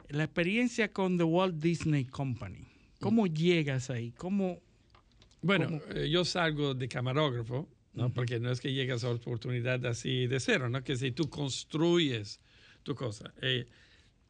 La 0.09 0.25
experiencia 0.25 0.93
con 0.93 1.17
The 1.17 1.25
Walt 1.25 1.57
Disney 1.63 2.05
Company. 2.05 2.67
¿Cómo 3.03 3.27
llegas 3.27 3.91
ahí? 3.91 4.13
¿Cómo, 4.13 4.61
Bueno, 5.43 5.67
cómo- 5.67 5.81
eh, 5.95 6.09
yo 6.09 6.25
salgo 6.25 6.75
de 6.75 6.89
camarógrafo, 6.89 7.69
¿no? 7.95 8.13
porque 8.13 8.39
no 8.41 8.51
es 8.51 8.61
que 8.61 8.73
llegas 8.73 9.05
a 9.05 9.11
oportunidad 9.11 9.85
así 9.87 10.27
de 10.27 10.39
cero, 10.41 10.69
¿no? 10.69 10.83
que 10.83 10.97
si 10.97 11.11
tú 11.13 11.29
construyes 11.29 12.41
tu 12.83 12.95
cosa. 12.95 13.33
Eh, 13.43 13.67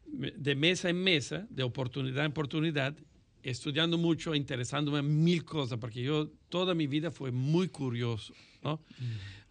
de 0.06 0.54
mesa 0.54 0.90
en 0.90 1.02
mesa, 1.02 1.46
de 1.50 1.62
oportunidad 1.62 2.24
en 2.24 2.30
oportunidad, 2.32 2.94
estudiando 3.42 3.98
mucho, 3.98 4.34
interesándome 4.34 4.98
en 5.00 5.24
mil 5.24 5.44
cosas, 5.44 5.78
porque 5.78 6.02
yo 6.02 6.30
toda 6.48 6.74
mi 6.74 6.86
vida 6.86 7.10
fue 7.10 7.30
muy 7.30 7.68
curioso, 7.68 8.34
¿no? 8.62 8.80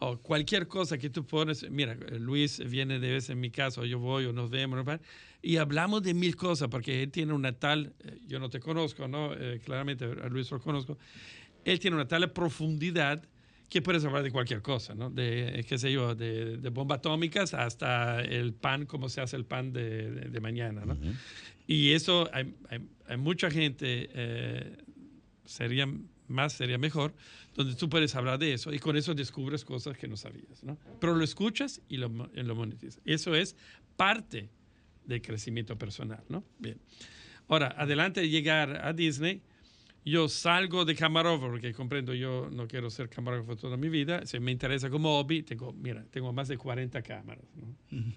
O 0.04 0.18
cualquier 0.18 0.68
cosa 0.68 0.98
que 0.98 1.12
tú 1.12 1.26
pones, 1.28 1.70
mira, 1.70 1.94
Luis 2.18 2.58
viene 2.68 2.98
de 3.00 3.12
vez 3.12 3.30
en 3.30 3.40
mi 3.40 3.52
casa, 3.52 3.82
o 3.82 3.86
yo 3.86 4.00
voy, 4.00 4.26
o 4.26 4.34
nos 4.34 4.50
vemos, 4.50 4.84
y 5.44 5.58
hablamos 5.58 6.02
de 6.02 6.16
mil 6.16 6.36
cosas, 6.36 6.70
porque 6.70 7.04
él 7.04 7.12
tiene 7.12 7.34
una 7.34 7.52
tal, 7.54 7.94
eh, 8.04 8.18
yo 8.28 8.40
no 8.40 8.50
te 8.50 8.60
conozco, 8.60 9.08
¿no? 9.08 9.32
Eh, 9.36 9.62
claramente 9.64 10.06
a 10.06 10.28
Luis 10.28 10.50
lo 10.50 10.60
conozco, 10.60 10.98
él 11.66 11.80
tiene 11.80 11.96
una 11.98 12.08
tal 12.08 12.32
profundidad 12.32 13.24
que 13.70 13.82
puedes 13.84 14.04
hablar 14.04 14.24
de 14.24 14.32
cualquier 14.32 14.64
cosa, 14.64 14.96
¿no? 14.96 15.12
De, 15.12 15.60
eh, 15.60 15.64
qué 15.64 15.78
sé 15.78 15.92
yo, 15.92 16.16
de, 16.16 16.58
de 16.58 16.70
bombas 16.72 16.98
atómicas 16.98 17.54
hasta 17.54 18.22
el 18.22 18.54
pan, 18.54 18.88
cómo 18.88 19.08
se 19.08 19.22
hace 19.22 19.36
el 19.38 19.46
pan 19.46 19.72
de, 19.72 20.10
de- 20.12 20.30
de 20.30 20.40
mañana, 20.42 20.84
¿no? 20.84 20.96
Y 21.68 21.92
eso, 21.92 22.28
hay, 22.34 22.56
hay- 22.70 22.90
hay 23.08 23.18
mucha 23.18 23.52
gente, 23.52 24.10
eh, 24.14 24.78
sería 25.46 25.88
más, 26.32 26.54
sería 26.54 26.78
mejor, 26.78 27.14
donde 27.56 27.76
tú 27.76 27.90
puedes 27.90 28.16
hablar 28.16 28.40
de 28.40 28.54
eso 28.54 28.74
y 28.74 28.80
con 28.80 28.98
eso 28.98 29.14
descubres 29.14 29.66
cosas 29.66 29.98
que 29.98 30.08
no 30.08 30.18
sabías, 30.18 30.64
¿no? 30.64 30.78
Pero 31.00 31.16
lo 31.16 31.24
escuchas 31.24 31.82
y 31.90 31.98
lo, 31.98 32.10
lo 32.10 32.56
monetizas. 32.56 33.02
Eso 33.06 33.36
es 33.36 33.56
parte 33.98 34.50
del 35.06 35.22
crecimiento 35.22 35.78
personal, 35.78 36.24
¿no? 36.30 36.44
Bien. 36.60 36.80
Ahora, 37.48 37.76
adelante 37.78 38.22
de 38.22 38.30
llegar 38.30 38.86
a 38.86 38.94
Disney, 38.94 39.42
yo 40.04 40.28
salgo 40.30 40.84
de 40.84 40.96
camarógrafo, 40.96 41.52
porque 41.52 41.74
comprendo, 41.74 42.14
yo 42.14 42.50
no 42.52 42.68
quiero 42.68 42.90
ser 42.90 43.10
camarógrafo 43.10 43.56
toda 43.56 43.78
mi 43.78 43.90
vida. 43.90 44.26
Si 44.26 44.40
me 44.40 44.52
interesa 44.52 44.90
como 44.90 45.20
hobby, 45.20 45.44
tengo, 45.44 45.74
mira, 45.74 46.04
tengo 46.10 46.34
más 46.34 46.48
de 46.48 46.58
40 46.58 47.02
cámaras. 47.02 47.44
¿no? 47.56 47.68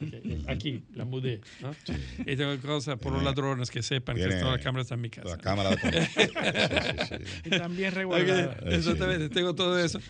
Ok, 0.07 0.49
Aquí, 0.49 0.83
la 0.95 1.05
mudé. 1.05 1.41
¿no? 1.61 1.75
Y 2.21 2.37
tengo 2.37 2.59
cosas 2.61 2.99
por 2.99 3.13
los 3.13 3.23
ladrones 3.23 3.71
que 3.71 3.83
sepan 3.83 4.17
que 4.17 4.27
todas 4.27 4.45
las 4.45 4.63
cámaras 4.63 4.87
están 4.87 4.99
en 4.99 5.03
mi 5.03 5.11
casa. 5.11 5.29
La 5.29 5.39
cámara 5.39 5.71
de. 5.71 5.77
Sí, 6.15 6.29
sí, 6.29 7.25
sí. 7.25 7.41
y 7.45 7.51
también 7.51 7.93
regular. 7.93 8.65
Exactamente, 8.67 9.29
tengo 9.29 9.55
todo 9.55 9.79
eso. 9.79 10.01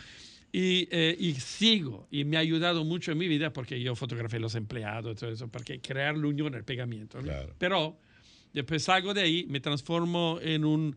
Y, 0.56 0.86
eh, 0.92 1.16
y 1.18 1.34
sigo, 1.34 2.06
y 2.12 2.24
me 2.24 2.36
ha 2.36 2.40
ayudado 2.40 2.84
mucho 2.84 3.10
en 3.10 3.18
mi 3.18 3.26
vida 3.26 3.52
porque 3.52 3.80
yo 3.80 3.96
fotografié 3.96 4.38
los 4.38 4.54
empleados 4.54 5.16
todo 5.16 5.30
eso, 5.30 5.48
porque 5.48 5.80
crear 5.80 6.16
la 6.16 6.28
unión, 6.28 6.54
el 6.54 6.62
pegamiento. 6.62 7.18
¿no? 7.18 7.24
Claro. 7.24 7.54
Pero 7.58 7.98
después 8.52 8.84
salgo 8.84 9.12
de 9.14 9.22
ahí, 9.22 9.46
me 9.48 9.58
transformo 9.58 10.38
en 10.40 10.64
un... 10.64 10.96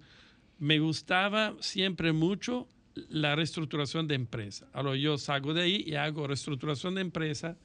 Me 0.59 0.79
gustaba 0.79 1.55
siempre 1.59 2.11
mucho 2.13 2.67
la 3.09 3.35
reestructuración 3.35 4.07
de 4.07 4.15
empresa. 4.15 4.67
Ahora 4.73 4.95
yo 4.95 5.17
salgo 5.17 5.53
de 5.53 5.61
ahí 5.61 5.83
y 5.85 5.95
hago 5.95 6.27
reestructuración 6.27 6.95
de 6.95 7.01
empresa 7.01 7.57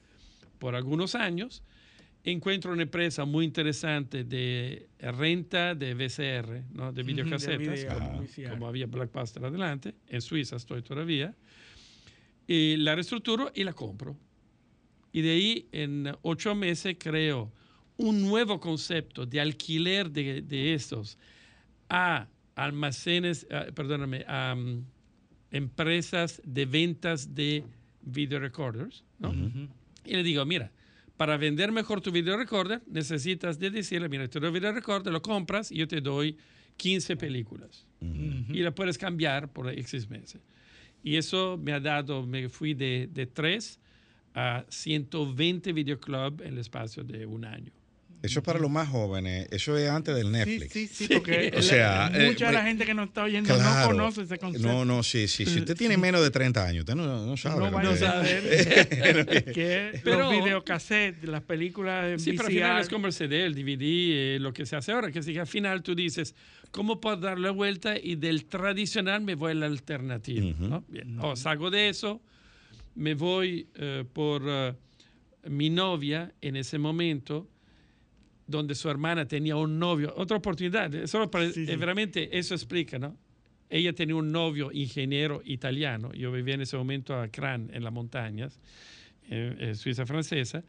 por 0.59 0.75
algunos 0.75 1.15
años. 1.15 1.63
Encuentro 2.23 2.71
una 2.71 2.83
empresa 2.83 3.25
muy 3.25 3.43
interesante 3.43 4.23
de 4.23 4.87
renta 4.99 5.75
de 5.75 5.93
VCR, 5.93 6.63
¿no? 6.71 6.93
de 6.93 7.03
de 7.03 7.03
videocasetas, 7.03 7.81
video, 7.81 7.93
como, 7.99 8.49
como 8.49 8.67
había 8.67 8.85
Blackbuster 8.85 9.43
adelante. 9.43 9.95
En 10.07 10.21
Suiza 10.21 10.55
estoy 10.55 10.81
todavía. 10.83 11.35
Y 12.47 12.77
la 12.77 12.95
reestructuro 12.95 13.51
y 13.53 13.63
la 13.63 13.73
compro. 13.73 14.15
Y 15.11 15.21
de 15.21 15.31
ahí 15.31 15.67
en 15.71 16.15
ocho 16.21 16.55
meses 16.55 16.95
creo 16.97 17.51
un 17.97 18.21
nuevo 18.21 18.59
concepto 18.59 19.25
de 19.25 19.41
alquiler 19.41 20.09
de, 20.09 20.41
de 20.41 20.73
estos 20.73 21.17
a 21.89 22.27
almacenes, 22.55 23.47
ah, 23.51 23.65
perdóname, 23.73 24.25
mm, 24.25 24.79
empresas 25.51 26.41
de 26.45 26.65
ventas 26.65 27.33
de 27.33 27.63
video 28.01 28.39
recorders. 28.39 29.03
¿no? 29.19 29.33
Y 30.05 30.15
le 30.15 30.23
digo, 30.23 30.45
mira, 30.45 30.71
para 31.17 31.37
vender 31.37 31.71
mejor 31.71 32.01
tu 32.01 32.11
video 32.11 32.37
recorder 32.37 32.81
necesitas 32.87 33.59
de 33.59 33.69
decirle, 33.69 34.09
mira, 34.09 34.27
te 34.27 34.39
doy 34.39 34.51
video 34.51 34.71
recorder, 34.71 35.13
lo 35.13 35.21
compras 35.21 35.71
y 35.71 35.77
yo 35.77 35.87
te 35.87 36.01
doy 36.01 36.37
15 36.77 37.15
películas. 37.17 37.85
Y 38.01 38.59
la 38.61 38.75
puedes 38.75 38.97
cambiar 38.97 39.51
por 39.51 39.69
X 39.69 40.09
meses. 40.09 40.41
Y 41.03 41.15
eso 41.15 41.57
me 41.61 41.71
ha 41.71 41.79
dado, 41.79 42.25
me 42.25 42.49
fui 42.49 42.73
de, 42.73 43.09
de 43.11 43.25
3 43.27 43.79
a 44.33 44.65
120 44.67 45.71
videoclub 45.73 46.41
en 46.41 46.53
el 46.53 46.57
espacio 46.57 47.03
de 47.03 47.25
un 47.25 47.45
año. 47.45 47.71
Eso 48.23 48.39
es 48.39 48.45
para 48.45 48.57
los 48.57 48.71
más 48.71 48.87
jóvenes. 48.87 49.47
Eso 49.51 49.77
es 49.77 49.89
antes 49.89 50.15
del 50.15 50.27
Sí, 50.27 50.31
Netflix. 50.31 50.71
sí, 50.73 50.87
sí, 50.87 51.07
porque 51.13 51.53
O 51.57 51.61
sea, 51.61 52.09
la- 52.09 52.23
eh, 52.23 52.27
mucha 52.29 52.47
de 52.47 52.53
la 52.53 52.61
eh, 52.61 52.67
gente 52.67 52.85
que 52.85 52.93
nos 52.93 53.09
está 53.09 53.23
oyendo 53.23 53.55
no 53.57 53.85
conoce 53.85 54.21
ese 54.23 54.39
concepto. 54.39 54.65
No, 54.67 54.85
no, 54.85 55.03
sí, 55.03 55.27
sí. 55.27 55.45
Si 55.45 55.59
usted 55.59 55.75
tiene 55.75 55.97
menos 55.97 56.21
de 56.23 56.31
30 56.31 56.65
años, 56.65 56.79
usted 56.83 56.95
no, 56.95 57.25
no 57.25 57.37
sabe. 57.37 57.59
No 57.65 57.69
van 57.71 57.85
a 57.85 57.89
que- 57.91 57.97
saber 57.97 59.43
que 59.53 59.99
Pero- 60.03 60.19
los 60.19 60.31
videocassettes, 60.31 61.29
las 61.29 61.41
películas 61.43 62.05
en 62.13 62.19
Sí, 62.19 62.31
pero 62.31 62.45
al 62.47 62.53
final 62.53 62.79
es 62.79 62.87
VCR, 62.87 62.93
como 62.93 63.07
el 63.07 63.13
CD, 63.13 63.45
el 63.45 63.55
DVD, 63.55 64.35
eh, 64.35 64.37
lo 64.39 64.53
que 64.53 64.65
se 64.65 64.77
hace 64.77 64.93
ahora, 64.93 65.11
que 65.11 65.19
que 65.19 65.39
al 65.39 65.47
final 65.47 65.83
tú 65.83 65.93
dices, 65.93 66.33
¿cómo 66.71 67.01
puedo 67.01 67.17
dar 67.17 67.37
la 67.39 67.51
vuelta? 67.51 67.97
Y 68.01 68.15
del 68.15 68.45
tradicional 68.45 69.21
me 69.21 69.35
voy 69.35 69.51
al 69.51 69.63
alternativo. 69.63 70.55
¿no? 70.59 70.83
Bien. 70.87 71.19
Oh, 71.19 71.35
salgo 71.35 71.69
de 71.69 71.89
eso, 71.89 72.21
me 72.95 73.15
voy 73.15 73.67
eh, 73.75 74.05
por 74.13 74.43
eh, 74.47 74.73
mi 75.49 75.69
novia 75.69 76.31
en 76.41 76.55
ese 76.55 76.77
momento, 76.77 77.49
donde 78.47 78.75
su 78.75 78.89
hermana 78.89 79.27
tenía 79.27 79.55
un 79.55 79.79
novio, 79.79 80.13
otra 80.17 80.37
oportunidad, 80.37 80.91
solo 81.05 81.29
para, 81.31 81.49
Sí, 81.51 81.65
sí. 81.65 81.71
eh, 81.71 81.77
veramente 81.77 82.37
eso 82.37 82.53
explica, 82.53 82.99
¿no? 82.99 83.15
Ella 83.69 83.93
tenía 83.93 84.15
un 84.15 84.31
novio 84.31 84.71
ingeniero 84.71 85.41
italiano, 85.45 86.11
yo 86.13 86.31
vivía 86.31 86.55
en 86.55 86.61
ese 86.61 86.77
momento 86.77 87.15
a 87.19 87.27
Cran, 87.29 87.69
en 87.73 87.83
las 87.83 87.91
montañas, 87.93 88.59
eh, 89.29 89.55
eh, 89.59 89.75
Suiza 89.75 90.05
francesa, 90.05 90.63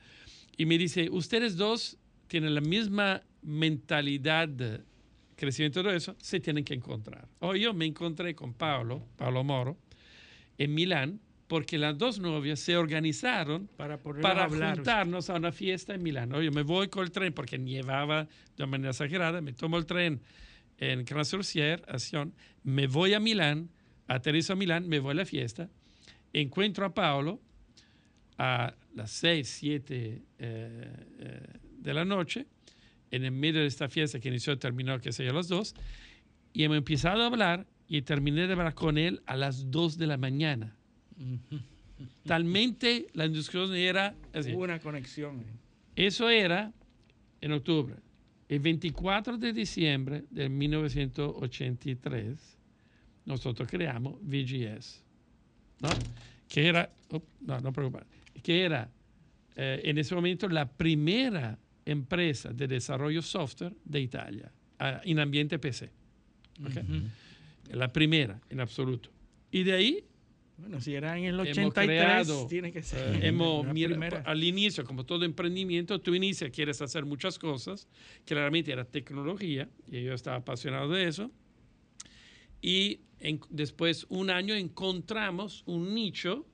y 0.56 0.64
me 0.66 0.78
dice, 0.78 1.10
ustedes 1.10 1.56
dos 1.56 1.98
tienen 2.28 2.55
la 2.55 2.60
misma 2.60 3.22
mentalidad 3.42 4.48
de 4.48 4.80
crecimiento 5.36 5.82
todo 5.82 5.92
eso, 5.92 6.14
se 6.20 6.40
tienen 6.40 6.64
que 6.64 6.74
encontrar. 6.74 7.26
O 7.40 7.55
yo 7.56 7.74
me 7.74 7.84
encontré 7.86 8.34
con 8.34 8.55
Pablo, 8.55 9.05
Pablo 9.16 9.42
Moro, 9.44 9.76
en 10.56 10.72
Milán, 10.72 11.20
porque 11.46 11.78
las 11.78 11.96
dos 11.98 12.18
novias 12.18 12.60
se 12.60 12.76
organizaron 12.76 13.68
para, 13.76 13.98
para 13.98 14.44
a 14.44 14.48
juntarnos 14.48 15.28
a 15.28 15.34
una 15.34 15.52
fiesta 15.52 15.94
en 15.94 16.02
Milán. 16.02 16.32
Oye, 16.32 16.50
me 16.50 16.62
voy 16.62 16.88
con 16.88 17.04
el 17.04 17.10
tren 17.10 17.32
porque 17.32 17.58
nevaba 17.58 18.28
de 18.56 18.66
manera 18.66 18.90
exagerada, 18.90 19.40
me 19.40 19.52
tomo 19.52 19.76
el 19.76 19.86
tren 19.86 20.20
en 20.78 21.04
Crasurcier, 21.04 21.82
a 21.86 21.98
Sion, 21.98 22.34
me 22.62 22.86
voy 22.86 23.14
a 23.14 23.20
Milán, 23.20 23.70
aterrizo 24.06 24.54
a 24.54 24.56
Milán, 24.56 24.88
me 24.88 24.98
voy 24.98 25.12
a 25.12 25.14
la 25.14 25.24
fiesta, 25.24 25.68
encuentro 26.32 26.86
a 26.86 26.94
Paolo 26.94 27.40
a 28.38 28.74
las 28.94 29.10
6, 29.12 29.48
7 29.48 30.22
de 30.38 31.94
la 31.94 32.04
noche, 32.04 32.46
en 33.10 33.24
el 33.24 33.32
medio 33.32 33.60
de 33.60 33.66
esta 33.66 33.88
fiesta 33.88 34.18
que 34.18 34.28
inició 34.28 34.54
y 34.54 34.56
terminó, 34.56 34.98
que 34.98 35.12
sé 35.12 35.24
yo, 35.24 35.30
a 35.30 35.34
las 35.34 35.48
2, 35.48 35.74
y 36.52 36.64
hemos 36.64 36.78
empezado 36.78 37.22
a 37.22 37.26
hablar 37.26 37.66
y 37.86 38.02
terminé 38.02 38.46
de 38.46 38.52
hablar 38.54 38.74
con 38.74 38.98
él 38.98 39.22
a 39.26 39.36
las 39.36 39.70
2 39.70 39.98
de 39.98 40.06
la 40.06 40.16
mañana. 40.16 40.76
Talmente 42.24 43.07
la 43.12 43.28
discusión 43.28 43.73
era 43.74 44.15
así. 44.32 44.53
Hubo 44.53 44.65
una 44.65 44.81
conexión. 44.81 45.41
eh. 45.41 46.07
Eso 46.07 46.28
era 46.28 46.73
en 47.41 47.53
octubre. 47.53 47.95
El 48.49 48.59
24 48.61 49.39
de 49.39 49.53
diciembre 49.53 50.24
de 50.31 50.49
1983, 50.49 52.59
nosotros 53.24 53.69
creamos 53.69 54.16
VGS, 54.23 55.03
¿no? 55.81 55.89
que 56.49 56.69
era, 56.69 56.93
no, 57.41 57.61
no 57.61 57.73
preocupar, 57.73 58.07
que 58.43 58.65
era 58.65 58.91
eh, 59.57 59.81
en 59.85 59.99
ese 59.99 60.15
momento 60.15 60.49
la 60.49 60.70
primera 60.70 61.59
empresa 61.86 62.51
de 62.53 62.66
desarrollo 62.69 63.23
software 63.23 63.74
de 63.85 64.01
Italia 64.01 64.53
en 65.05 65.19
ambiente 65.20 65.59
PC. 65.59 65.91
La 67.73 67.91
primera 67.93 68.41
en 68.51 68.61
absoluto. 68.61 69.09
Y 69.51 69.62
de 69.62 69.73
ahí 69.73 70.05
Bueno, 70.65 70.81
si 70.81 70.95
era 70.95 71.19
en 71.19 71.24
el 71.24 71.35
hemos 71.35 71.47
83, 71.73 71.86
creado, 71.86 72.47
tiene 72.47 72.73
que 72.73 72.78
eh, 72.78 72.82
ser. 72.82 73.23
hemos, 73.23 73.66
la 73.66 73.73
mira, 73.74 74.23
al 74.24 74.43
inicio, 74.43 74.82
como 74.85 75.05
todo 75.05 75.27
emprendimiento, 75.27 76.01
tú 76.01 76.15
inicias, 76.15 76.51
quieres 76.51 76.81
hacer 76.81 77.05
muchas 77.05 77.39
cosas, 77.39 77.86
claramente 78.24 78.73
era 78.73 78.86
tecnología, 78.86 79.69
y 79.91 80.03
yo 80.05 80.15
estaba 80.15 80.39
apasionado 80.39 80.89
de 80.91 81.07
eso, 81.07 81.31
y 82.62 83.01
en- 83.20 83.41
después, 83.51 84.07
un 84.09 84.31
año, 84.31 84.55
encontramos 84.55 85.62
un 85.66 85.95
nicho 85.95 86.47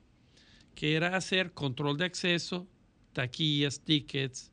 que 0.75 0.95
era 0.95 1.15
hacer 1.15 1.53
control 1.53 1.95
de 1.97 2.03
acceso, 2.05 2.67
taquillas, 3.13 3.79
tickets, 3.79 4.51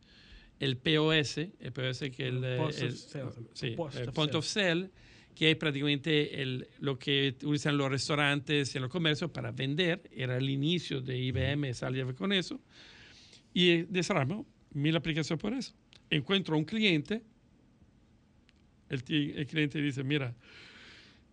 el 0.61 0.77
POS, 0.77 1.39
el 1.39 1.73
POS 1.73 1.99
que 2.17 2.29
el, 2.29 2.45
el- 2.45 2.97
sí, 3.55 3.67
el 3.67 3.81
of 3.81 4.15
point 4.15 4.35
of 4.37 4.45
sale, 4.47 4.91
que 5.39 5.53
es 5.53 5.57
prácticamente 5.57 6.43
el, 6.43 6.67
lo 6.81 6.99
que 6.99 7.37
usan 7.45 7.79
los 7.79 7.89
restaurantes 7.89 8.75
y 8.75 8.81
los 8.81 8.91
comercios 8.91 9.31
para 9.31 9.53
vender. 9.53 10.03
Era 10.11 10.37
el 10.37 10.51
inicio 10.51 11.01
de 11.01 11.17
IBM, 11.17 11.73
salía 11.75 12.05
con 12.13 12.33
eso. 12.33 12.61
Y 13.55 13.83
desarmó 13.83 14.45
mil 14.73 14.97
aplicaciones 14.97 15.41
por 15.41 15.53
eso. 15.53 15.75
Encuentro 16.11 16.59
un 16.59 16.65
cliente, 16.65 17.23
el, 18.89 19.05
el 19.07 19.47
cliente 19.47 19.81
dice, 19.81 20.03
mira, 20.03 20.35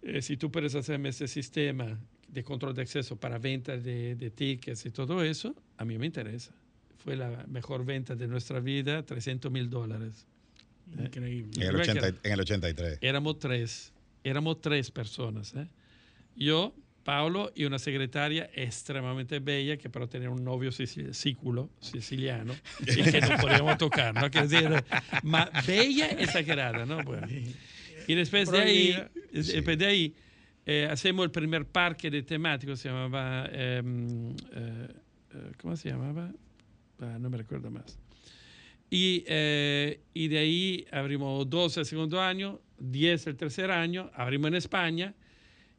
eh, 0.03 0.22
si 0.22 0.38
tú 0.38 0.52
puedes 0.52 0.76
hacerme 0.76 1.10
este 1.10 1.27
sistema 1.27 1.99
de 2.27 2.44
control 2.44 2.76
de 2.76 2.84
acceso 2.84 3.15
para 3.15 3.40
venta 3.40 3.76
de, 3.76 4.14
de 4.14 4.30
tickets 4.30 4.86
y 4.86 4.91
todo 4.91 5.23
eso, 5.23 5.56
a 5.77 5.84
mí 5.84 5.98
me 5.98 6.06
interesa. 6.06 6.53
Fue 6.99 7.15
la 7.15 7.44
mejor 7.48 7.84
venta 7.84 8.15
de 8.15 8.27
nuestra 8.27 8.60
vida, 8.60 9.03
300 9.03 9.52
mil 9.52 9.68
dólares. 9.68 10.27
Increíble. 10.94 11.52
En 11.56 11.69
el, 11.69 11.76
80 11.76 12.07
en 12.22 12.32
el 12.32 12.40
83. 12.40 12.99
Éramos 13.02 13.40
tres, 13.40 13.91
éramos 14.30 14.60
tres 14.62 14.92
personas. 14.92 15.54
¿eh? 15.56 15.68
Yo, 16.36 16.76
Paolo 17.04 17.52
y 17.56 17.66
una 17.66 17.78
secretaria 17.80 18.50
extremadamente 18.56 19.40
bella 19.40 19.78
que 19.78 19.90
pero 19.90 20.10
tenía 20.10 20.30
un 20.30 20.44
novio 20.44 20.72
sículo, 20.72 21.70
siciliano 21.80 22.54
y 22.82 23.04
que 23.04 23.22
no 23.22 23.38
podíamos 23.40 23.78
tocar, 23.78 24.14
¿no? 24.16 24.30
Quiero 24.32 24.48
decir, 24.48 24.84
ma 25.24 25.50
bella 25.68 26.08
exagerada, 26.08 26.86
¿no? 26.86 27.04
Bueno. 27.04 27.28
Y 28.08 28.14
después 28.16 28.50
de 28.52 28.60
ahí, 28.60 28.96
es- 29.32 29.48
después 29.48 29.78
de 29.78 29.86
ahí 29.86 30.16
eh, 30.66 30.88
hacemos 30.90 31.24
el 31.26 31.32
primer 31.32 31.66
parque 31.68 32.10
de 32.10 32.24
temático, 32.24 32.76
se 32.76 32.90
llamaba, 32.90 33.48
em, 33.54 34.32
eh, 34.32 34.88
eh, 35.34 35.52
¿cómo 35.62 35.76
se 35.78 35.90
llamaba? 35.90 36.32
Ah, 37.00 37.18
no 37.20 37.30
me 37.30 37.38
recuerdo 37.38 37.70
más. 37.70 38.00
Y, 38.90 39.24
eh, 39.28 40.00
y 40.14 40.28
de 40.28 40.38
ahí 40.40 40.86
abrimos 40.92 41.48
12 41.50 41.82
el 41.82 41.86
segundo 41.86 42.20
año, 42.20 42.60
10 42.80 43.28
el 43.28 43.38
tercer 43.38 43.72
año, 43.72 44.12
abrimos 44.14 44.50
en 44.50 44.56
España. 44.56 45.14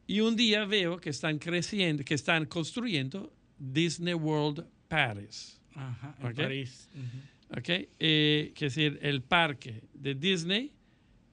Y 0.05 0.21
un 0.21 0.35
día 0.35 0.65
veo 0.65 0.97
que 0.97 1.09
están 1.09 1.37
creciendo, 1.37 2.03
que 2.03 2.13
están 2.13 2.45
construyendo 2.45 3.33
Disney 3.57 4.13
World 4.13 4.65
Paris. 4.87 5.59
Ajá, 5.75 6.15
en. 6.21 6.35
París. 6.35 6.89
Ujú. 6.93 7.59
¿ok? 7.59 7.69
Eh, 7.99 8.51
que 8.55 8.65
es 8.65 8.75
decir, 8.75 8.99
el 9.01 9.21
parque 9.21 9.83
de 9.93 10.15
Disney 10.15 10.71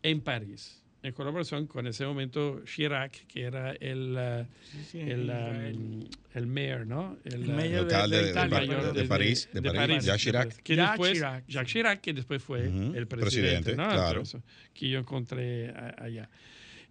en 0.03 0.20
París, 0.20 0.82
en 1.05 1.12
colaboración 1.12 1.66
con 1.66 1.86
ese 1.86 2.06
momento 2.06 2.62
Chirac, 2.64 3.26
que 3.26 3.43
era 3.43 3.72
el, 3.72 4.16
uh, 4.16 4.47
sí, 4.90 4.98
el, 5.01 5.24
Israel. 5.24 5.76
um, 5.76 6.05
el 6.32 6.47
mayor, 6.47 6.86
¿no? 6.86 7.18
El, 7.24 7.35
El 7.35 7.51
uh, 7.51 7.52
mayor 7.52 7.82
El 7.82 7.89
de, 7.89 8.22
de- 8.22 8.31
Italia, 8.31 8.60
de- 8.60 8.66
mayor 8.66 8.94
de 8.94 9.05
París, 9.05 9.48
de, 9.52 9.62
París, 9.62 10.05
Jacques 10.05 10.22
Chirac. 10.22 10.62
Que 10.62 10.74
Jacques 10.74 10.90
después, 10.93 11.12
Chirac, 11.12 11.44
Jacques 11.47 11.68
sí. 11.70 11.78
Chirac, 11.78 12.01
que 12.01 12.12
después 12.14 12.43
fue 12.43 12.68
Ujú, 12.68 12.94
el 12.97 13.06
presidente, 13.06 13.16
presidente, 13.16 13.76
¿no? 13.76 13.89
claro. 13.90 14.22
Que 14.72 14.89
yo 14.89 14.98
encontré 14.98 15.68
a- 15.70 15.94
allá. 16.02 16.31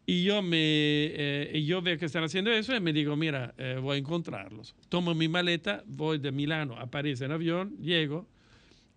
Y 0.05 0.23
yo, 0.25 0.41
me, 0.43 0.57
eh, 0.59 1.51
y 1.55 1.65
yo 1.65 1.81
veo 1.81 1.97
que 1.97 2.05
están 2.05 2.23
haciendo 2.23 2.51
eso 2.51 2.75
y 2.75 2.79
me 2.81 2.93
digo, 2.93 3.15
mira, 3.15 3.55
eh, 3.57 3.79
voy 3.81 3.95
a 3.95 3.99
encontrarlos. 3.99 4.75
Tomo 4.89 5.15
mi 5.15 5.27
maleta, 5.27 5.81
voy 5.87 6.19
de 6.19 6.31
Milano 6.31 6.77
a 6.77 6.85
París 6.85 7.19
en 7.21 7.31
avión, 7.31 7.75
llego 7.81 8.27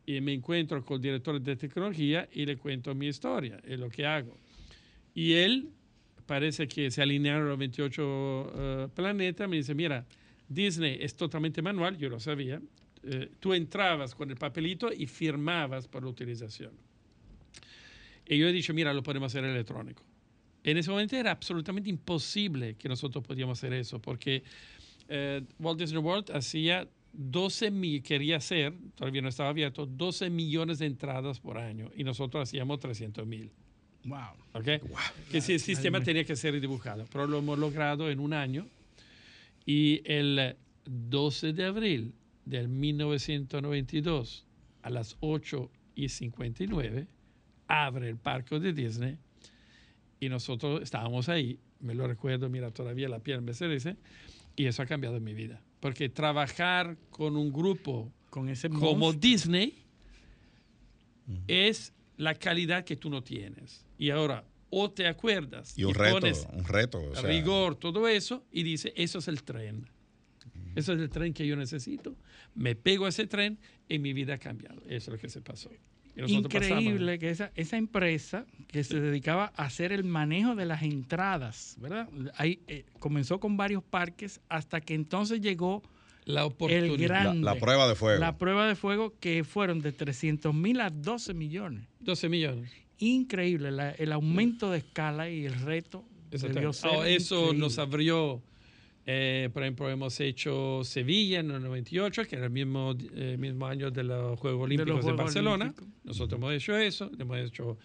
y 0.04 0.20
me 0.20 0.34
encuentro 0.34 0.84
con 0.84 0.96
el 0.96 1.02
director 1.02 1.40
de 1.40 1.56
tecnología 1.56 2.28
y 2.32 2.44
le 2.44 2.56
cuento 2.58 2.94
mi 2.94 3.06
historia 3.06 3.58
y 3.66 3.76
lo 3.76 3.88
que 3.88 4.04
hago. 4.04 4.36
Y 5.16 5.32
él 5.32 5.70
parece 6.26 6.68
que 6.68 6.90
se 6.90 7.00
alinearon 7.00 7.48
los 7.48 7.56
28 7.56 8.52
eh, 8.54 8.88
planetas. 8.94 9.48
Me 9.48 9.56
dice, 9.56 9.74
mira, 9.74 10.04
Disney 10.46 10.98
es 11.00 11.16
totalmente 11.16 11.62
manual, 11.62 11.96
yo 11.96 12.10
lo 12.10 12.20
sabía. 12.20 12.60
Eh, 13.02 13.30
tú 13.40 13.54
entrabas 13.54 14.14
con 14.14 14.30
el 14.30 14.36
papelito 14.36 14.92
y 14.92 15.06
firmabas 15.06 15.88
por 15.88 16.02
la 16.02 16.10
utilización. 16.10 16.72
Y 18.26 18.36
yo 18.36 18.46
he 18.46 18.52
dicho, 18.52 18.74
mira, 18.74 18.92
lo 18.92 19.02
podemos 19.02 19.32
hacer 19.32 19.42
electrónico. 19.42 20.02
En 20.62 20.76
ese 20.76 20.90
momento 20.90 21.16
era 21.16 21.30
absolutamente 21.30 21.88
imposible 21.88 22.74
que 22.74 22.86
nosotros 22.86 23.24
podíamos 23.24 23.58
hacer 23.58 23.72
eso, 23.72 23.98
porque 23.98 24.42
eh, 25.08 25.40
Walt 25.58 25.80
Disney 25.80 26.02
World 26.02 26.30
hacía 26.32 26.86
12 27.14 27.70
mil, 27.70 28.02
quería 28.02 28.36
hacer, 28.36 28.74
todavía 28.96 29.22
no 29.22 29.30
estaba 29.30 29.48
abierto, 29.48 29.86
12 29.86 30.28
millones 30.28 30.78
de 30.78 30.86
entradas 30.86 31.40
por 31.40 31.56
año 31.56 31.90
y 31.96 32.04
nosotros 32.04 32.42
hacíamos 32.42 32.80
300 32.80 33.26
mil. 33.26 33.50
Wow. 34.06 34.46
¿ok? 34.54 34.68
Que 35.30 35.40
si 35.40 35.54
el 35.54 35.60
sistema 35.60 36.02
tenía 36.02 36.24
que 36.24 36.36
ser 36.36 36.58
dibujado, 36.60 37.04
pero 37.12 37.26
lo 37.26 37.38
hemos 37.38 37.58
logrado 37.58 38.10
en 38.10 38.20
un 38.20 38.32
año. 38.32 38.66
Y 39.64 40.00
el 40.04 40.56
12 40.84 41.52
de 41.52 41.64
abril 41.64 42.14
del 42.44 42.68
1992, 42.68 44.46
a 44.82 44.90
las 44.90 45.16
8 45.20 45.70
y 45.96 46.08
59, 46.08 47.06
abre 47.66 48.08
el 48.08 48.16
parque 48.16 48.60
de 48.60 48.72
Disney 48.72 49.18
y 50.20 50.28
nosotros 50.28 50.82
estábamos 50.82 51.28
ahí. 51.28 51.58
Me 51.80 51.94
lo 51.94 52.06
recuerdo, 52.06 52.48
mira, 52.48 52.70
todavía 52.70 53.08
la 53.08 53.18
piel 53.18 53.42
me 53.42 53.52
se 53.52 53.68
dice. 53.68 53.96
Y 54.54 54.66
eso 54.66 54.82
ha 54.82 54.86
cambiado 54.86 55.20
mi 55.20 55.34
vida. 55.34 55.60
Porque 55.80 56.08
trabajar 56.08 56.96
con 57.10 57.36
un 57.36 57.52
grupo 57.52 58.10
Con 58.30 58.48
ese 58.48 58.70
como. 58.70 59.12
Disney 59.12 59.74
es 61.46 61.92
la 62.16 62.34
calidad 62.34 62.84
que 62.84 62.96
tú 62.96 63.10
no 63.10 63.22
tienes. 63.22 63.85
Y 63.98 64.10
ahora, 64.10 64.44
o 64.70 64.90
te 64.90 65.06
acuerdas 65.06 65.78
Y 65.78 65.84
un 65.84 65.94
reto, 65.94 66.20
pones 66.20 66.46
un 66.52 66.64
reto. 66.64 66.98
o 67.00 67.14
sea, 67.14 67.22
rigor, 67.28 67.76
todo 67.76 68.08
eso, 68.08 68.44
y 68.50 68.62
dice, 68.62 68.92
eso 68.96 69.18
es 69.18 69.28
el 69.28 69.42
tren. 69.42 69.88
Eso 70.74 70.92
es 70.92 71.00
el 71.00 71.08
tren 71.08 71.32
que 71.32 71.46
yo 71.46 71.56
necesito. 71.56 72.14
Me 72.54 72.74
pego 72.74 73.06
a 73.06 73.08
ese 73.08 73.26
tren 73.26 73.58
y 73.88 73.98
mi 73.98 74.12
vida 74.12 74.34
ha 74.34 74.38
cambiado. 74.38 74.82
Eso 74.82 74.94
es 74.96 75.08
lo 75.08 75.18
que 75.18 75.28
se 75.30 75.40
pasó. 75.40 75.70
Y 76.14 76.20
nosotros 76.20 76.54
Increíble 76.54 77.12
pasamos. 77.16 77.18
que 77.20 77.30
esa, 77.30 77.52
esa 77.54 77.76
empresa 77.78 78.46
que 78.68 78.84
se 78.84 79.00
dedicaba 79.00 79.52
a 79.56 79.64
hacer 79.64 79.92
el 79.92 80.04
manejo 80.04 80.54
de 80.54 80.66
las 80.66 80.82
entradas, 80.82 81.76
¿verdad? 81.80 82.08
Ahí 82.36 82.60
eh, 82.68 82.84
comenzó 82.98 83.40
con 83.40 83.56
varios 83.56 83.82
parques 83.82 84.40
hasta 84.50 84.80
que 84.82 84.94
entonces 84.94 85.40
llegó 85.40 85.82
la 86.26 86.40
el 86.42 86.46
oportunidad. 86.46 86.98
grande. 87.08 87.42
La, 87.42 87.54
la 87.54 87.60
prueba 87.60 87.88
de 87.88 87.94
fuego. 87.94 88.20
La 88.20 88.36
prueba 88.36 88.66
de 88.68 88.74
fuego 88.74 89.14
que 89.18 89.44
fueron 89.44 89.80
de 89.80 89.92
300 89.92 90.54
mil 90.54 90.80
a 90.80 90.90
12 90.90 91.32
millones. 91.34 91.86
12 92.00 92.28
millones. 92.28 92.70
Increíble 92.98 93.70
la- 93.70 93.90
el 93.92 94.12
aumento 94.12 94.70
de 94.70 94.78
escala 94.78 95.28
y 95.30 95.44
el 95.46 95.54
reto 95.60 96.04
debió 96.30 96.72
ser 96.72 96.90
Oh, 96.90 97.04
eso 97.04 97.36
increíble. 97.36 97.58
nos 97.60 97.78
abrió, 97.78 98.42
eh, 99.06 99.50
por 99.52 99.62
ejemplo, 99.62 99.88
hemos 99.90 100.18
hecho 100.20 100.82
Sevilla 100.82 101.40
en 101.40 101.50
el 101.50 101.62
98, 101.62 102.24
que 102.26 102.36
era 102.36 102.46
el 102.46 102.50
mismo, 102.52 102.94
eh, 103.14 103.36
mismo 103.38 103.66
año 103.66 103.90
de 103.90 104.02
los 104.04 104.38
Juegos 104.40 104.64
Olímpicos 104.64 104.96
de, 104.96 105.02
Juegos 105.02 105.18
Barcelona. 105.24 105.64
Olímpicos. 105.66 105.88
Nosotros 106.04 106.38
hemos 106.38 106.52
hecho 106.54 106.76
eso, 106.76 107.10
hemos 107.18 107.38
hecho 107.38 107.78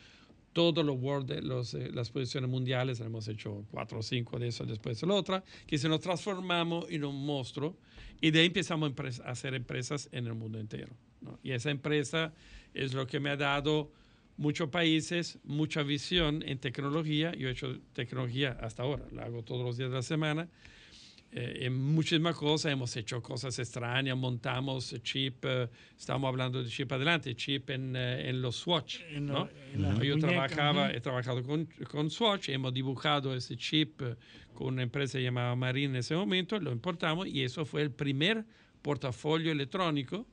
todos 0.54 0.84
los 0.86 0.98
World, 1.00 1.44
los, 1.44 1.74
eh, 1.76 1.90
las 1.94 2.10
posiciones 2.10 2.50
mundiales, 2.50 3.00
hemos 3.00 3.28
hecho 3.28 3.66
cuatro 3.72 4.00
o 4.00 4.02
cinco 4.04 4.38
de 4.40 4.48
eso 4.50 4.66
después 4.66 5.00
de 5.00 5.08
la 5.08 5.14
otra, 5.14 5.44
que 5.68 5.78
se 5.78 5.88
nos 5.88 6.00
transformamos 6.02 6.88
en 6.90 7.06
un 7.06 7.26
monstruo 7.26 7.78
y 8.20 8.32
de 8.32 8.40
ahí 8.42 8.48
empezamos 8.48 8.92
a 9.24 9.30
hacer 9.32 9.54
empresas 9.54 10.10
en 10.12 10.28
el 10.28 10.34
mundo 10.36 10.60
entero. 10.60 10.94
¿no? 11.22 11.40
Y 11.44 11.52
esa 11.52 11.70
empresa 11.72 12.34
es 12.74 12.94
lo 12.94 13.08
que 13.08 13.20
me 13.20 13.30
ha 13.30 13.38
dado 13.38 13.92
muchos 14.42 14.70
países, 14.70 15.38
mucha 15.44 15.84
visión 15.84 16.44
en 16.46 16.58
tecnología. 16.58 17.32
Yo 17.34 17.48
he 17.48 17.52
hecho 17.52 17.78
tecnología 17.94 18.58
hasta 18.60 18.82
ahora, 18.84 19.06
la 19.12 19.26
hago 19.26 19.44
todos 19.44 19.64
los 19.64 19.78
días 19.78 19.92
de 19.92 19.96
la 19.98 20.02
semana. 20.02 20.50
Eh, 21.34 21.68
en 21.68 21.74
muchísimas 21.78 22.36
cosas 22.36 22.74
hemos 22.74 22.98
hecho 22.98 23.22
cosas 23.22 23.58
extrañas, 23.60 24.18
montamos 24.18 24.94
chip, 25.04 25.46
eh, 25.46 25.70
estamos 25.98 26.28
hablando 26.28 26.62
de 26.62 26.70
chip 26.70 26.92
adelante, 26.92 27.36
chip 27.36 27.70
en, 27.70 27.96
eh, 27.96 28.30
en 28.30 28.42
los 28.42 28.56
Swatch. 28.58 29.00
En 29.12 29.28
¿no? 29.28 29.48
en 29.74 29.82
las 29.84 30.00
Yo 30.00 30.18
muñecas, 30.18 30.30
trabajaba, 30.32 30.86
ujú. 30.88 30.98
he 30.98 31.02
trabajado 31.02 31.44
con, 31.44 31.70
con 31.90 32.10
Swatch, 32.10 32.50
hemos 32.50 32.74
dibujado 32.74 33.34
ese 33.34 33.56
chip 33.56 34.02
eh, 34.02 34.16
con 34.54 34.74
una 34.74 34.82
empresa 34.82 35.20
llamada 35.20 35.56
Marin 35.56 35.92
en 35.92 35.98
ese 35.98 36.16
momento, 36.16 36.60
lo 36.60 36.72
importamos 36.72 37.28
y 37.28 37.44
eso 37.44 37.64
fue 37.64 37.84
el 37.84 37.92
primer 37.92 38.44
portafolio 38.82 39.52
electrónico 39.52 40.26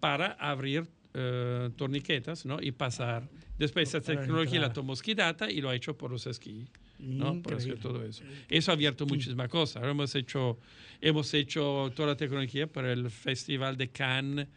para 0.00 0.32
abrir 0.32 0.86
eh, 1.14 1.70
torniquetas 1.76 2.46
¿no? 2.46 2.58
y 2.60 2.70
pasar. 2.70 3.28
Después 3.58 3.88
esa 3.88 4.00
tecnología 4.00 4.60
la 4.60 4.66
entrar. 4.66 4.72
tomó 4.74 4.94
Skidata 4.96 5.50
y 5.50 5.60
lo 5.60 5.68
ha 5.70 5.74
hecho 5.74 5.96
por 5.96 6.10
los 6.10 6.26
esquí. 6.26 6.66
¿no? 6.98 7.40
Por 7.42 7.54
eso 7.54 7.68
Increíble. 7.68 7.80
todo 7.80 8.04
eso. 8.04 8.22
Eso 8.48 8.70
ha 8.70 8.74
abierto 8.74 9.06
muchísimas 9.06 9.48
cosas. 9.48 9.76
Ahora 9.76 9.90
hemos 9.90 10.14
hecho, 10.14 10.58
hemos 11.00 11.32
hecho 11.34 11.92
toda 11.94 12.08
la 12.08 12.16
tecnología 12.16 12.66
para 12.66 12.92
el 12.92 13.10
Festival 13.10 13.76
de 13.76 13.88
Cannes. 13.90 14.48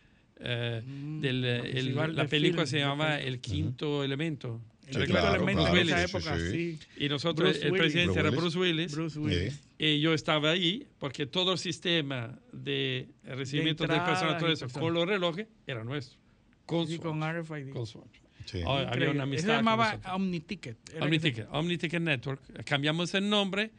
eh, 0.43 0.81
del, 1.21 1.45
eh, 1.45 1.71
el- 1.77 1.93
la 1.95 2.07
de 2.07 2.25
película 2.27 2.63
film, 2.63 2.67
se 2.67 2.77
de 2.77 2.81
llama 2.83 3.17
film. 3.17 3.27
El 3.27 3.39
Quinto 3.41 4.03
Elemento. 4.03 4.59
El 4.87 4.93
Sí, 4.95 4.99
quinto 5.01 5.11
claro, 5.13 5.35
elemento 5.35 5.61
claro, 5.61 5.77
en 5.77 5.87
esa 5.87 6.03
época, 6.03 6.39
sí, 6.39 6.51
sí. 6.51 6.79
Y 7.05 7.09
nosotros, 7.09 7.49
Bruce 7.51 7.65
el 7.67 7.71
Willis. 7.73 7.81
presidente 7.83 8.13
Bruce 8.21 8.27
era. 8.27 8.29
Bruce 8.41 8.57
Willis. 8.57 8.91
Bruce 8.95 9.19
Willis. 9.19 9.53
Sí. 9.53 9.59
Y 9.77 9.99
yo 10.01 10.13
estaba 10.15 10.49
ahí 10.49 10.87
porque 10.97 11.27
todo 11.27 11.51
el 11.53 11.59
sistema 11.59 12.39
de 12.51 13.07
recibimiento 13.23 13.83
de, 13.85 13.93
entradas 13.93 14.17
personas, 14.19 14.39
todo 14.41 14.49
y 14.49 14.53
eso, 14.53 14.67
con 14.79 14.93
los 14.95 15.07
relojes, 15.07 15.47
era 15.67 15.83
nuestro. 15.83 16.17
Con 16.65 16.87
Sí, 16.87 16.95
Swatch. 16.95 17.03
con 17.07 17.21
RFID. 17.23 17.69
Con 17.69 17.85
Swatch. 17.85 18.17
Sí. 18.45 18.61
Había 18.65 19.11
una 19.11 19.23
amistad 19.23 19.47
se 19.47 19.53
llamaba. 19.55 19.99
OmniTicket. 20.13 20.77
Se- 20.89 21.01
OmniTicket, 21.01 21.47
OmniTicket 21.51 22.01
Network. 22.01 22.63
Cambiamos 22.65 23.13
el 23.13 23.29
nombre. 23.29 23.71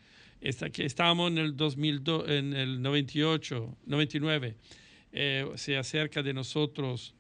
Que 0.72 0.84
estábamos 0.84 1.30
en 1.30 1.38
el 1.38 1.56
2002, 1.56 2.28
en 2.28 2.52
el 2.52 2.82
98, 2.82 3.76
99. 3.86 4.56
eh, 5.12 5.48
se 5.54 5.76
acerca 5.76 6.20
de 6.20 6.32
nosotros 6.32 7.14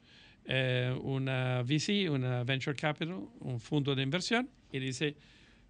eh, 0.44 0.92
una 1.02 1.62
VC, 1.62 2.10
una 2.10 2.42
Venture 2.42 2.74
Capital, 2.74 3.28
un 3.38 3.60
fondo 3.60 3.94
de 3.94 4.02
inversión, 4.02 4.48
y 4.72 4.80
dice, 4.80 5.14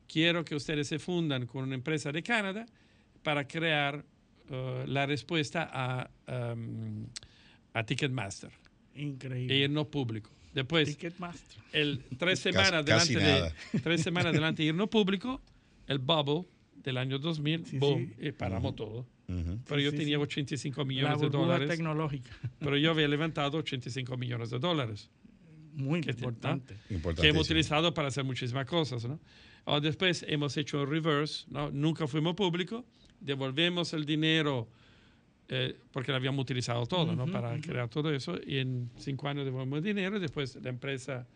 quiero 0.09 0.45
que 0.47 0.55
ustedes 0.55 0.89
se 0.89 0.99
fundan 0.99 1.47
con 1.47 1.65
una 1.65 1.75
empresa 1.75 2.11
de 2.11 2.23
Canadá 2.23 2.65
para 3.23 3.47
crear 3.47 4.03
uh, 4.49 4.87
la 4.87 5.05
respuesta 5.05 5.69
a, 5.71 6.11
um, 6.55 7.07
a 7.75 7.85
Ticketmaster. 7.85 8.51
Increíble. 8.95 9.65
Y 9.65 9.69
no 9.69 9.91
público. 9.91 10.31
Después, 10.55 10.89
Ticketmaster. 10.89 11.63
el, 11.73 12.03
tres, 12.19 12.39
semanas 12.41 12.85
casi 12.85 13.15
delante 13.15 13.55
de, 13.73 13.81
tres 13.83 14.03
semanas 14.03 14.33
delante 14.33 14.63
de 14.63 14.69
ir 14.69 14.75
no 14.75 14.89
público, 14.89 15.41
el 15.87 15.99
bubble 15.99 16.45
del 16.77 16.99
año 16.99 17.19
2000, 17.19 17.65
Sí, 17.67 17.79
boom, 17.79 18.13
sí. 18.19 18.27
y 18.29 18.33
paramos 18.33 18.75
todo. 18.77 19.07
Ujú. 19.29 19.59
Pero 19.67 19.79
Sí, 19.81 19.85
yo 19.85 19.91
sí, 19.93 19.97
tenía 19.97 20.17
sí. 20.19 20.23
85 20.23 20.81
La 20.81 20.85
millones 20.85 21.21
de 21.21 21.27
burbuja 21.29 21.43
dólares. 21.45 21.69
tecnológica. 21.71 22.31
Pero 22.59 22.77
yo 22.77 22.91
había 22.91 23.09
levantado 23.09 23.59
85 23.59 24.17
millones 24.17 24.51
de 24.51 24.59
dólares. 24.59 25.09
Muy 25.75 26.03
que 26.03 26.13
te- 26.13 26.19
importante. 26.25 26.77
¿no? 26.91 27.15
que 27.15 27.29
hemos 27.29 27.47
utilizado 27.47 27.95
para 27.95 28.09
hacer 28.09 28.25
muchísimas 28.25 28.67
cosas. 28.67 29.05
¿no? 29.07 29.19
O 29.65 29.81
después 29.81 30.23
hemos 30.29 30.55
hecho 30.59 30.83
un 30.83 30.91
reverse, 30.91 31.47
¿no? 31.49 31.71
nunca 31.71 32.07
fuimos 32.07 32.35
público, 32.35 32.85
devolvemos 33.21 33.95
el 33.95 34.05
dinero 34.05 34.69
eh, 35.49 35.77
porque 35.93 36.13
lo 36.13 36.17
habíamos 36.17 36.43
utilizado 36.43 36.87
todo 36.87 37.15
¿no? 37.15 37.27
para 37.27 37.59
crear 37.61 37.89
todo 37.89 38.13
eso 38.13 38.37
y 38.47 38.59
en 38.59 38.91
cinco 38.97 39.29
años 39.29 39.45
devolvemos 39.45 39.79
el 39.79 39.85
dinero 39.85 40.17
y 40.17 40.21
después 40.21 40.57
la 40.63 40.71
empresa 40.71 41.27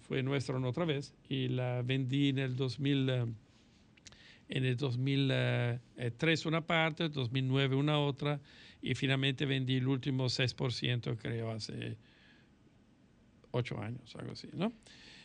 fue 0.00 0.22
nuestra 0.22 0.58
otra 0.58 0.84
vez 0.84 1.14
y 1.28 1.48
la 1.48 1.82
vendí 1.82 2.30
en 2.30 2.38
el 2.38 2.56
2000. 2.56 3.08
eh, 3.10 3.26
en 4.48 4.66
el 4.66 4.76
2003 4.76 6.46
una 6.46 6.60
parte, 6.60 7.08
2009 7.08 7.74
una 7.74 7.98
otra 7.98 8.38
y 8.82 8.94
finalmente 8.94 9.46
vendí 9.46 9.76
el 9.76 9.86
último 9.86 10.26
6% 10.26 11.16
creo 11.16 11.52
hace 11.52 11.96
ocho 13.52 13.80
años, 13.80 14.14
algo 14.16 14.32
así, 14.32 14.48
¿no? 14.52 14.72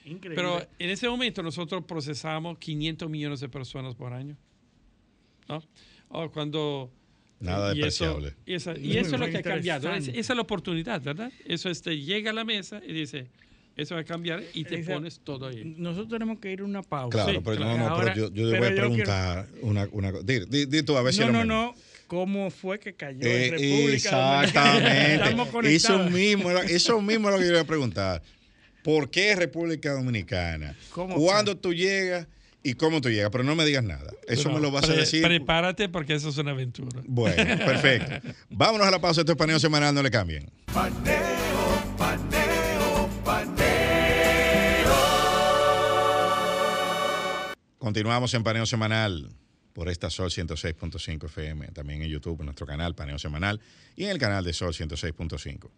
Increíble. 0.06 0.36
Pero 0.36 0.66
en 0.80 0.90
ese 0.90 1.10
momento 1.10 1.44
nosotros 1.44 1.84
procesamos 1.84 2.58
500 2.58 3.10
millones 3.10 3.40
de 3.42 3.50
personas 3.50 3.96
por 3.96 4.14
año. 4.14 4.38
¿no? 5.50 5.62
O 6.10 6.32
cuando... 6.32 6.92
Nada 7.40 7.74
y 7.76 7.80
eso- 7.82 7.86
despreciable. 8.16 8.34
Y, 8.46 8.54
esa- 8.56 8.76
y 8.78 8.88
Muy, 8.88 8.98
eso 8.98 9.16
es 9.16 9.20
lo 9.22 9.30
que 9.30 9.38
ha 9.38 9.42
cambiado. 9.44 9.94
Es- 9.94 10.08
esa 10.08 10.18
es 10.34 10.36
la 10.36 10.42
oportunidad, 10.42 11.02
¿verdad? 11.02 11.32
Eso 11.46 11.70
es, 11.70 11.82
te 11.82 11.98
llega 12.00 12.32
a 12.32 12.34
la 12.34 12.44
mesa 12.44 12.82
y 12.86 12.94
dice, 12.94 13.28
eso 13.76 13.94
va 13.96 14.02
a 14.02 14.04
cambiar 14.06 14.42
y 14.56 14.64
te 14.64 14.80
Esa- 14.80 14.94
pones 14.94 15.20
todo 15.24 15.48
ahí. 15.48 15.76
Nosotros 15.78 16.10
tenemos 16.10 16.40
que 16.40 16.52
ir 16.52 16.62
a 16.62 16.64
una 16.64 16.82
pausa. 16.82 17.16
Claro, 17.16 17.32
Sí, 17.34 17.42
pero 17.44 17.58
claro. 17.58 17.72
no, 17.72 17.78
no, 17.78 17.88
Ahora, 17.90 18.14
pero 18.14 18.28
yo, 18.30 18.34
yo 18.34 18.50
pero 18.50 18.58
voy 18.60 18.68
a 18.68 18.72
quiero- 18.74 18.88
preguntar 18.88 19.48
una, 19.62 19.88
una 19.92 20.12
cosa. 20.12 20.24
Di, 20.26 20.40
di- 20.48 20.66
di 20.66 20.82
tú, 20.84 20.98
a 20.98 21.02
ver 21.04 21.14
si 21.14 21.20
No, 21.20 21.28
lo 21.28 21.34
no, 21.34 21.40
mismo. 21.40 21.54
no. 21.54 21.76
¿Cómo 22.08 22.50
fue 22.50 22.80
que 22.80 22.94
cayó 22.96 23.20
en 23.20 23.28
Eh, 23.28 23.50
República 23.52 24.10
Dominicana? 24.12 24.44
Estamos 25.14 25.48
exactamente. 25.48 25.76
Eso 25.76 26.00
mismo, 26.10 26.52
eso 26.52 27.02
mismo 27.02 27.28
es 27.30 27.34
lo 27.36 27.40
que 27.40 27.46
yo 27.46 27.52
le 27.52 27.58
voy 27.58 27.66
a 27.66 27.68
preguntar. 27.68 28.22
¿Por 28.82 29.10
qué 29.12 29.36
República 29.36 29.92
Dominicana? 29.92 30.74
¿Cómo 30.92 31.16
¿Cuándo 31.16 31.58
tú 31.58 31.74
llegas 31.74 32.26
y 32.68 32.74
cómo 32.74 33.00
tú 33.00 33.10
llegas? 33.10 33.30
Pero 33.32 33.46
no 33.46 33.56
me 33.56 33.64
digas 33.64 33.84
nada. 33.84 34.12
Eso 34.28 34.44
Pero 34.44 34.56
me 34.56 34.62
lo 34.62 34.72
vas 34.72 34.90
a 34.90 34.94
decir. 34.94 35.24
Prepárate 35.24 35.88
porque 35.88 36.16
eso 36.16 36.28
es 36.28 36.38
una 36.38 36.52
aventura. 36.52 37.02
Bueno, 37.06 37.36
perfecto. 37.66 38.28
Vámonos 38.50 38.86
a 38.86 38.92
la 38.92 39.00
pausa. 39.00 39.22
Esto 39.22 39.32
es 39.32 39.38
paneo 39.38 39.58
semanal, 39.58 39.96
no 39.96 40.04
le 40.04 40.12
cambien. 40.12 40.52
Paneo, 40.74 41.16
paneo, 41.98 43.10
paneo. 43.24 43.68
Continuamos 47.78 48.34
en 48.34 48.44
paneo 48.44 48.66
semanal 48.66 49.30
por 49.72 49.88
esta 49.88 50.10
Sol 50.10 50.30
106.5 50.30 51.26
FM, 51.28 51.68
también 51.68 52.02
en 52.02 52.10
YouTube, 52.10 52.42
en 52.42 52.48
nuestro 52.48 52.68
canal 52.68 52.96
Paneo 52.96 53.18
Semanal 53.18 53.62
y 53.96 54.04
en 54.04 54.10
el 54.10 54.18
canal 54.18 54.44
de 54.44 54.52
Sol 54.52 54.74
106.5. 54.74 55.70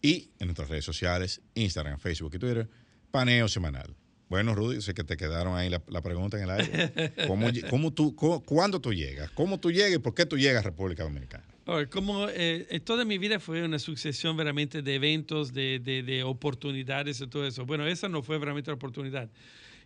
Y 0.00 0.30
en 0.38 0.46
nuestras 0.46 0.70
redes 0.70 0.86
sociales, 0.86 1.42
Instagram, 1.54 1.98
Facebook 1.98 2.36
y 2.36 2.38
Twitter, 2.38 2.70
Paneo 3.10 3.48
Semanal. 3.48 3.94
Bueno, 4.28 4.54
Rudy, 4.54 4.82
sé 4.82 4.92
que 4.94 5.04
te 5.04 5.16
quedaron 5.16 5.56
ahí 5.56 5.70
la, 5.70 5.82
la 5.88 6.02
pregunta 6.02 6.36
en 6.36 6.44
el 6.44 6.50
aire. 6.50 7.12
¿Cómo, 7.26 7.48
cómo 7.70 7.92
tú, 7.92 8.14
cómo- 8.14 8.42
¿Cuándo 8.44 8.80
tú 8.80 8.92
llegas? 8.92 9.30
¿Cómo 9.30 9.58
tú 9.58 9.70
llegas 9.72 9.94
y 9.94 9.98
por 9.98 10.14
qué 10.14 10.26
tú 10.26 10.36
llegas 10.36 10.64
a 10.64 10.68
República 10.68 11.02
Dominicana? 11.04 11.44
Como 11.90 12.26
eh, 12.30 12.80
toda 12.84 13.04
mi 13.04 13.18
vida 13.18 13.38
fue 13.40 13.62
una 13.62 13.78
sucesión 13.78 14.36
realmente 14.38 14.80
de 14.82 14.94
eventos, 14.94 15.52
de, 15.52 15.78
de- 15.78 16.02
de 16.02 16.22
oportunidades 16.22 17.20
y 17.20 17.26
todo 17.26 17.46
eso. 17.46 17.64
Bueno, 17.66 17.86
esa 17.86 18.08
no 18.08 18.22
fue 18.22 18.38
realmente 18.38 18.70
la 18.70 18.74
oportunidad. 18.76 19.30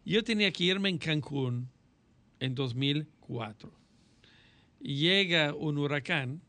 Yo 0.05 0.23
tenía 0.24 0.51
que 0.52 0.64
irme 0.64 0.89
en 0.89 0.98
Cancún 0.98 1.69
en 2.40 2.55
2004. 2.55 3.73
Llega 4.81 5.55
un 5.55 5.78
huracán, 5.78 6.40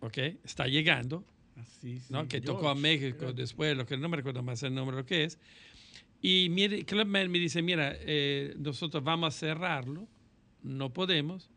¿ok? 0.00 0.18
Está 0.44 0.66
llegando, 0.68 1.24
Así, 1.56 1.98
sí, 1.98 2.04
¿no? 2.10 2.26
que 2.28 2.40
tocó 2.40 2.68
a. 2.68 2.74
México 2.74 3.32
después, 3.32 3.76
lo 3.76 3.84
que 3.86 3.96
no 3.96 4.08
me 4.08 4.16
recuerdo 4.16 4.42
más 4.42 4.62
el 4.62 4.74
nombre, 4.74 4.96
lo 4.96 5.04
que 5.04 5.24
es. 5.24 5.38
Y 6.22 6.48
mire, 6.50 6.84
Clubman 6.84 7.30
me 7.30 7.38
dice, 7.38 7.62
mira, 7.62 7.94
eh, 7.98 8.54
nosotros 8.58 9.02
vamos 9.02 9.34
a 9.34 9.38
cerrarlo, 9.38 10.06
no 10.62 10.92
podemos, 10.92 11.50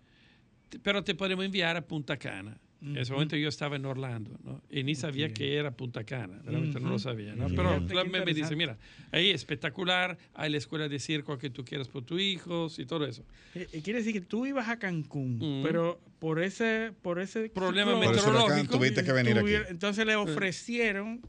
pero 0.82 1.04
te 1.04 1.14
podemos 1.14 1.46
enviar 1.46 1.78
a 1.78 1.82
Punta 1.86 2.18
Cana. 2.18 2.58
En 2.82 2.98
ese 2.98 3.14
momento 3.14 3.36
yo 3.36 3.50
estaba 3.50 3.78
en 3.78 3.86
Orlando, 3.86 4.38
¿no? 4.44 4.62
Y 4.70 4.84
ni 4.84 4.94
sabía 4.94 5.30
que 5.34 5.56
era 5.56 5.72
Punta 5.72 6.04
Cana, 6.04 6.40
realmente 6.46 6.80
no 6.80 6.90
lo 6.90 7.00
sabía, 7.00 7.34
¿no? 7.36 7.48
Pero 7.48 7.84
Clubman 7.88 8.24
me 8.26 8.34
dice, 8.34 8.56
mira, 8.56 8.78
ahí 9.12 9.32
espectacular, 9.32 10.18
hay 10.36 10.52
la 10.52 10.58
escuela 10.58 10.88
de 10.88 11.00
circo 11.00 11.36
que 11.40 11.50
tú 11.50 11.64
quieras 11.66 11.88
por 11.88 12.04
tus 12.04 12.22
hijos 12.22 12.78
y 12.78 12.86
todo 12.86 13.06
eso. 13.08 13.24
Eh, 13.56 13.68
eh, 13.72 13.82
Quiere 13.82 14.00
decir 14.00 14.14
que 14.14 14.22
tú 14.22 14.46
ibas 14.46 14.68
a 14.70 14.78
Cancún, 14.78 15.38
Mm. 15.40 15.64
pero 15.64 16.00
por 16.20 16.40
ese, 16.44 16.92
por 17.02 17.20
ese 17.20 17.50
Problema 17.50 17.94
ciclón, 17.94 18.06
Por 18.06 18.16
ese 18.16 18.30
huracán 18.30 18.44
meteorológico, 18.44 18.78
tuviste 18.78 19.04
que 19.04 19.12
venir 19.14 19.38
aquí. 19.40 19.54
Entonces 19.70 20.06
le 20.06 20.16
ofrecieron 20.16 21.22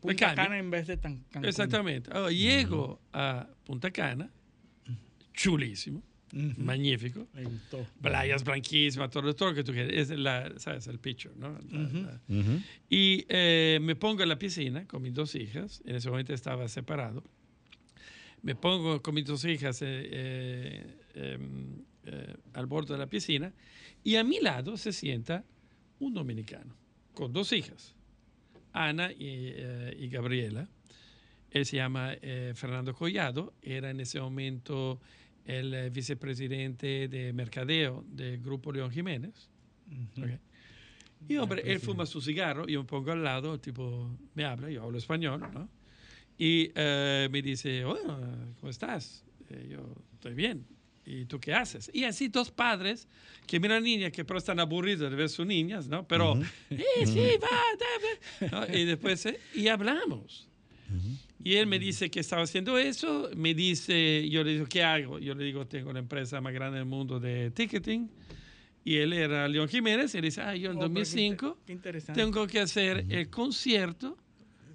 Punta 0.00 0.14
cambio. 0.26 0.44
Cana 0.44 0.58
en 0.58 0.70
vez 0.70 0.86
de 0.86 0.96
tan, 0.96 1.18
Cancún. 1.30 1.46
Exactamente. 1.48 2.10
Ahora, 2.12 2.30
llego 2.30 3.00
a 3.12 3.48
Punta 3.64 3.90
Cana, 3.90 4.30
chulísimo, 5.32 6.02
Ujú. 6.32 6.60
magnífico. 6.62 7.26
Le 7.34 7.44
gustó. 7.44 7.86
playas 8.02 8.44
blanquísimas, 8.44 9.10
todo, 9.10 9.34
todo 9.34 9.50
lo 9.50 9.54
que 9.54 9.64
tú 9.64 9.72
quieras. 9.72 9.92
Es 9.92 10.10
la, 10.10 10.52
¿sabes? 10.58 10.86
El 10.86 10.98
picture, 10.98 11.34
¿no? 11.36 11.50
La- 11.50 11.58
Ujú. 11.86 11.96
la- 12.02 12.20
Ujú. 12.28 12.60
Y 12.90 13.24
eh, 13.28 13.78
me 13.82 13.96
pongo 13.96 14.22
en 14.22 14.28
la 14.28 14.38
piscina 14.38 14.86
con 14.86 15.02
mis 15.02 15.14
dos 15.14 15.34
hijas. 15.34 15.82
En 15.86 15.96
ese 15.96 16.08
momento 16.10 16.32
estaba 16.34 16.68
separado. 16.68 17.22
Me 18.42 18.54
pongo 18.54 19.02
con 19.02 19.14
mis 19.14 19.24
dos 19.24 19.44
hijas 19.44 19.80
eh, 19.82 19.86
eh, 20.12 20.96
em, 21.14 21.82
eh, 22.04 22.34
al 22.52 22.66
borde 22.66 22.92
de 22.94 22.98
la 22.98 23.08
piscina 23.08 23.52
y 24.04 24.16
a 24.16 24.22
mi 24.24 24.40
lado 24.40 24.76
se 24.76 24.92
sienta 24.92 25.44
un 25.98 26.14
dominicano 26.14 26.76
con 27.14 27.32
dos 27.32 27.52
hijas, 27.52 27.95
Ana 28.76 29.12
y, 29.12 29.52
eh, 29.54 29.96
y 29.98 30.08
Gabriela. 30.08 30.68
Él 31.50 31.64
se 31.64 31.76
llama 31.76 32.12
eh, 32.20 32.52
Fernando 32.54 32.94
Collado, 32.94 33.54
era 33.62 33.90
en 33.90 34.00
ese 34.00 34.20
momento 34.20 35.00
el 35.44 35.72
eh, 35.72 35.90
vicepresidente 35.90 37.08
de 37.08 37.32
mercadeo 37.32 38.04
del 38.08 38.42
Grupo 38.42 38.72
León 38.72 38.90
Jiménez. 38.90 39.48
Ok. 40.18 40.28
Y 41.28 41.36
hombre, 41.36 41.62
él 41.64 41.80
fuma 41.80 42.04
su 42.04 42.20
cigarro, 42.20 42.66
yo 42.66 42.82
me 42.82 42.86
pongo 42.86 43.10
al 43.12 43.24
lado, 43.24 43.58
tipo, 43.58 44.16
me 44.34 44.44
habla, 44.44 44.70
yo 44.70 44.82
hablo 44.82 44.98
español, 44.98 45.40
¿no? 45.52 45.68
Y 46.36 46.70
eh, 46.74 47.28
me 47.32 47.40
dice, 47.40 47.84
bueno, 47.84 48.18
¿cómo 48.60 48.70
estás? 48.70 49.24
Yo 49.48 49.94
estoy 50.12 50.34
bien. 50.34 50.66
¿Y 51.06 51.24
tú 51.26 51.38
qué 51.38 51.54
haces? 51.54 51.88
Y 51.94 52.02
así 52.04 52.26
dos 52.28 52.50
padres 52.50 53.06
que 53.46 53.60
miran 53.60 53.84
niñas 53.84 54.10
que 54.10 54.24
pero 54.24 54.38
están 54.38 54.58
aburridos 54.58 55.08
de 55.08 55.16
ver 55.16 55.28
sus 55.28 55.46
niñas, 55.46 55.86
¿no? 55.86 56.06
Pero, 56.08 56.36
eh, 56.70 57.06
sí, 57.06 57.20
va, 57.40 57.48
da, 57.78 58.50
va", 58.58 58.66
¿no? 58.66 58.76
Y 58.76 58.84
después, 58.84 59.24
eh, 59.26 59.38
y 59.54 59.68
hablamos. 59.68 60.48
Y 61.42 61.54
él 61.54 61.66
me 61.68 61.78
dice 61.78 62.10
que 62.10 62.18
estaba 62.20 62.42
haciendo 62.42 62.76
eso, 62.76 63.30
me 63.36 63.54
dice, 63.54 64.28
yo 64.28 64.42
le 64.42 64.52
digo, 64.54 64.66
¿qué 64.66 64.82
hago? 64.82 65.18
Yo 65.20 65.34
le 65.34 65.44
digo, 65.44 65.64
tengo 65.66 65.92
la 65.92 66.00
empresa 66.00 66.40
más 66.40 66.52
grande 66.52 66.78
del 66.78 66.86
mundo 66.88 67.20
de 67.20 67.52
ticketing. 67.52 68.10
Y 68.84 68.96
él 68.96 69.12
era 69.12 69.46
León 69.48 69.68
Jiménez, 69.68 70.12
y 70.14 70.18
él 70.18 70.24
dice, 70.24 70.40
ah, 70.40 70.54
yo 70.56 70.70
en 70.70 70.76
Oh, 70.76 70.80
pero 70.80 70.92
qué 70.94 71.00
2005 71.00 71.58
inter- 71.68 72.02
qué 72.02 72.12
tengo 72.14 72.46
que 72.48 72.60
hacer 72.60 73.04
el 73.08 73.28
concierto 73.30 74.16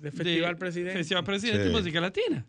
de 0.02 0.12
Festival 0.12 0.54
de 0.54 0.60
Presidente. 0.60 0.98
Festival 0.98 1.24
Presidente 1.26 1.64
Sí. 1.64 1.70
de 1.70 1.76
Música 1.78 2.00
Latina. 2.02 2.46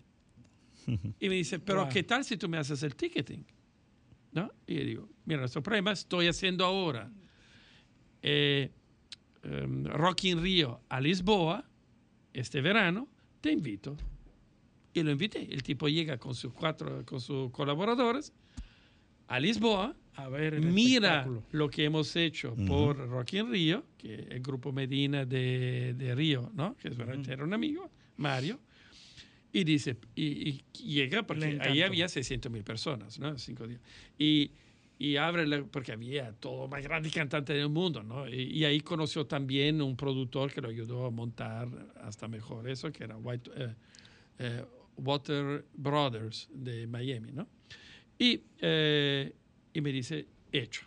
Y 1.20 1.28
me 1.28 1.34
dice, 1.36 1.58
pero 1.60 1.82
Wow. 1.84 1.92
¿qué 1.92 2.02
tal 2.04 2.24
si 2.24 2.36
tú 2.36 2.48
me 2.48 2.58
haces 2.58 2.82
el 2.84 2.94
ticketing? 2.96 3.44
¿No? 4.32 4.50
Y 4.66 4.76
yo 4.76 4.84
digo, 4.84 5.08
mira, 5.26 5.40
nuestro 5.40 5.62
problema 5.62 5.92
estoy 5.92 6.26
haciendo 6.26 6.64
ahora 6.64 7.10
eh, 8.22 8.70
em, 9.42 9.84
Rock 9.84 10.24
in 10.24 10.42
Rio 10.42 10.80
a 10.88 11.00
Lisboa 11.00 11.64
este 12.32 12.60
verano, 12.60 13.08
te 13.40 13.52
invito. 13.52 13.96
Y 14.94 15.02
lo 15.02 15.10
invité. 15.10 15.52
El 15.52 15.62
tipo 15.62 15.88
llega 15.88 16.18
con 16.18 16.34
sus 16.34 16.52
cuatro, 16.52 17.04
con 17.04 17.20
sus 17.20 17.50
colaboradores 17.50 18.32
a 19.28 19.40
Lisboa, 19.40 19.96
A 20.16 20.28
ver, 20.28 20.54
el 20.54 20.66
mira 20.72 21.26
lo 21.52 21.70
que 21.70 21.84
hemos 21.84 22.14
hecho 22.16 22.54
por 22.66 22.96
Rock 23.08 23.34
in 23.34 23.50
Rio, 23.50 23.84
que 23.96 24.14
es 24.14 24.30
el 24.30 24.40
grupo 24.42 24.72
Medina 24.72 25.24
de, 25.24 25.94
de 25.96 26.14
Río, 26.14 26.50
¿no? 26.54 26.76
Que 26.76 26.88
es 26.88 26.96
verdad, 26.96 27.26
era 27.28 27.42
un 27.42 27.54
amigo, 27.54 27.90
Mario. 28.16 28.60
Y 29.52 29.64
dice, 29.64 29.96
y, 30.14 30.48
y 30.48 30.64
llega, 30.84 31.18
Le 31.18 31.24
porque 31.24 31.40
ahí 31.60 31.82
había 31.82 32.08
600 32.08 32.50
mil 32.50 32.64
personas, 32.64 33.18
¿no? 33.18 33.36
Cinco 33.38 33.66
días. 33.66 33.80
Y, 34.18 34.50
y 34.98 35.16
abre, 35.16 35.46
la- 35.46 35.62
porque 35.64 35.92
había 35.92 36.32
todo 36.32 36.68
más 36.68 36.82
grande 36.82 37.10
cantante 37.10 37.52
del 37.52 37.68
mundo, 37.68 38.02
¿no? 38.02 38.26
Y, 38.28 38.44
y 38.44 38.64
ahí 38.64 38.80
conoció 38.80 39.26
también 39.26 39.82
un 39.82 39.94
productor 39.96 40.52
que 40.52 40.60
lo 40.62 40.68
ayudó 40.68 41.04
a 41.06 41.10
montar 41.10 41.68
hasta 42.02 42.28
mejor 42.28 42.66
eso, 42.68 42.90
que 42.92 43.04
era 43.04 43.16
White, 43.18 43.50
eh, 43.56 43.74
eh, 44.38 44.64
Water 44.96 45.64
Brothers 45.74 46.48
de 46.52 46.86
Miami, 46.86 47.32
¿no? 47.32 47.46
Y, 48.18 48.40
eh, 48.60 49.32
y 49.74 49.80
me 49.82 49.92
dice, 49.92 50.26
hecho. 50.50 50.86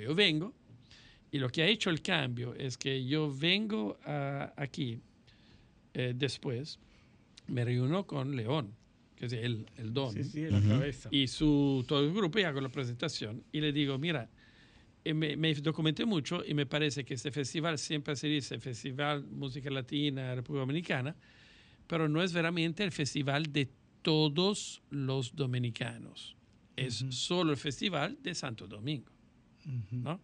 Yo 0.00 0.14
vengo 0.14 0.54
y 1.32 1.38
lo 1.38 1.48
que 1.50 1.62
ha 1.62 1.66
hecho 1.66 1.90
el 1.90 2.02
cambio 2.02 2.54
es 2.54 2.76
que 2.78 3.04
yo 3.04 3.34
vengo 3.34 3.98
a- 4.04 4.52
aquí 4.56 5.00
después, 5.92 6.78
me 7.50 7.64
reúno 7.64 8.06
con 8.06 8.34
León, 8.36 8.74
que 9.16 9.26
es 9.26 9.32
el, 9.32 9.66
el 9.76 9.92
don, 9.92 10.12
Sí, 10.12 10.24
sí, 10.24 10.46
la 10.50 10.60
cabeza. 10.60 11.08
y 11.12 11.26
su, 11.28 11.84
todo 11.86 12.00
el 12.04 12.12
grupo 12.14 12.38
y 12.38 12.42
hago 12.44 12.60
la 12.60 12.68
presentación 12.70 13.44
y 13.52 13.60
le 13.60 13.72
digo, 13.72 13.98
mira, 13.98 14.30
eh, 15.04 15.14
me, 15.14 15.36
me 15.36 15.54
documenté 15.54 16.04
mucho 16.04 16.42
y 16.46 16.54
me 16.54 16.66
parece 16.66 17.04
que 17.04 17.14
este 17.14 17.30
festival 17.30 17.78
siempre 17.78 18.16
se 18.16 18.28
dice 18.28 18.58
Festival 18.58 19.24
Música 19.26 19.70
Latina 19.70 20.34
República 20.34 20.60
Dominicana, 20.60 21.16
pero 21.86 22.08
no 22.08 22.22
es 22.22 22.32
veramente 22.32 22.84
el 22.84 22.92
festival 22.92 23.52
de 23.52 23.68
todos 24.02 24.82
los 24.90 25.34
dominicanos. 25.36 26.36
Es 26.76 27.04
solo 27.10 27.50
el 27.52 27.56
festival 27.58 28.18
de 28.22 28.34
Santo 28.34 28.66
Domingo. 28.66 29.10
¿no? 29.90 30.20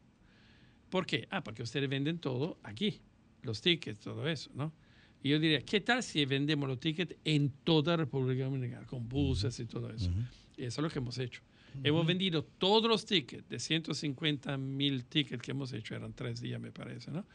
¿Por 0.88 1.04
qué? 1.04 1.26
Ah, 1.30 1.42
porque 1.42 1.62
ustedes 1.62 1.88
venden 1.90 2.18
todo 2.18 2.58
aquí, 2.62 3.00
los 3.42 3.60
tickets, 3.60 4.00
todo 4.00 4.26
eso, 4.28 4.50
¿no? 4.54 4.72
Y 5.26 5.30
yo 5.30 5.40
diría, 5.40 5.60
¿qué 5.62 5.80
tal 5.80 6.04
si 6.04 6.24
vendemos 6.24 6.68
los 6.68 6.78
tickets 6.78 7.16
en 7.24 7.50
toda 7.64 7.96
República 7.96 8.44
Dominicana, 8.44 8.86
con 8.86 9.08
buses 9.08 9.58
y 9.58 9.64
todo 9.64 9.90
eso? 9.90 10.08
Y 10.56 10.62
eso 10.62 10.80
es 10.80 10.84
lo 10.84 10.88
que 10.88 11.00
hemos 11.00 11.18
hecho. 11.18 11.42
Hemos 11.82 12.06
vendido 12.06 12.44
todos 12.44 12.88
los 12.88 13.04
tickets, 13.04 13.48
de 13.48 13.58
150 13.58 14.56
mil 14.56 15.04
tickets 15.04 15.42
que 15.42 15.50
hemos 15.50 15.72
hecho, 15.72 15.96
eran 15.96 16.12
tres 16.12 16.40
días, 16.40 16.60
me 16.60 16.70
parece, 16.70 17.10
¿no? 17.10 17.26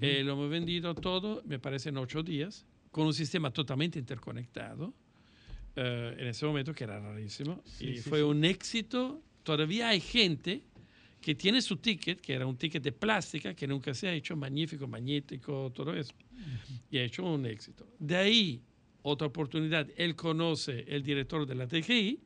Eh, 0.00 0.22
lo 0.24 0.32
hemos 0.32 0.48
vendido 0.48 0.94
todo, 0.94 1.42
me 1.44 1.58
parece, 1.58 1.90
en 1.90 1.98
ocho 1.98 2.22
días, 2.22 2.64
con 2.90 3.06
un 3.06 3.12
sistema 3.12 3.50
totalmente 3.50 3.98
interconectado, 3.98 4.94
eh, 5.76 6.16
en 6.18 6.28
ese 6.28 6.46
momento 6.46 6.72
que 6.72 6.84
era 6.84 6.98
rarísimo. 6.98 7.62
y 7.78 7.96
sí, 7.96 7.98
fue 7.98 8.20
sí. 8.20 8.24
un 8.24 8.42
éxito. 8.46 9.22
Todavía 9.42 9.88
hay 9.88 10.00
gente 10.00 10.62
que 11.20 11.34
tiene 11.34 11.60
su 11.62 11.76
ticket, 11.76 12.20
que 12.20 12.34
era 12.34 12.46
un 12.46 12.56
ticket 12.56 12.82
de 12.82 12.92
plástica, 12.92 13.54
que 13.54 13.66
nunca 13.66 13.92
se 13.94 14.08
ha 14.08 14.12
hecho, 14.14 14.36
magnífico, 14.36 14.86
magnético, 14.86 15.70
todo 15.74 15.94
eso. 15.94 16.14
Y 16.90 16.98
ha 16.98 17.02
hecho 17.04 17.24
un 17.24 17.44
éxito. 17.46 17.86
De 17.98 18.16
ahí, 18.16 18.62
otra 19.02 19.26
oportunidad, 19.26 19.88
él 19.96 20.14
conoce 20.16 20.84
el 20.88 21.02
director 21.02 21.46
de 21.46 21.54
la 21.54 21.66
TGI, 21.66 22.20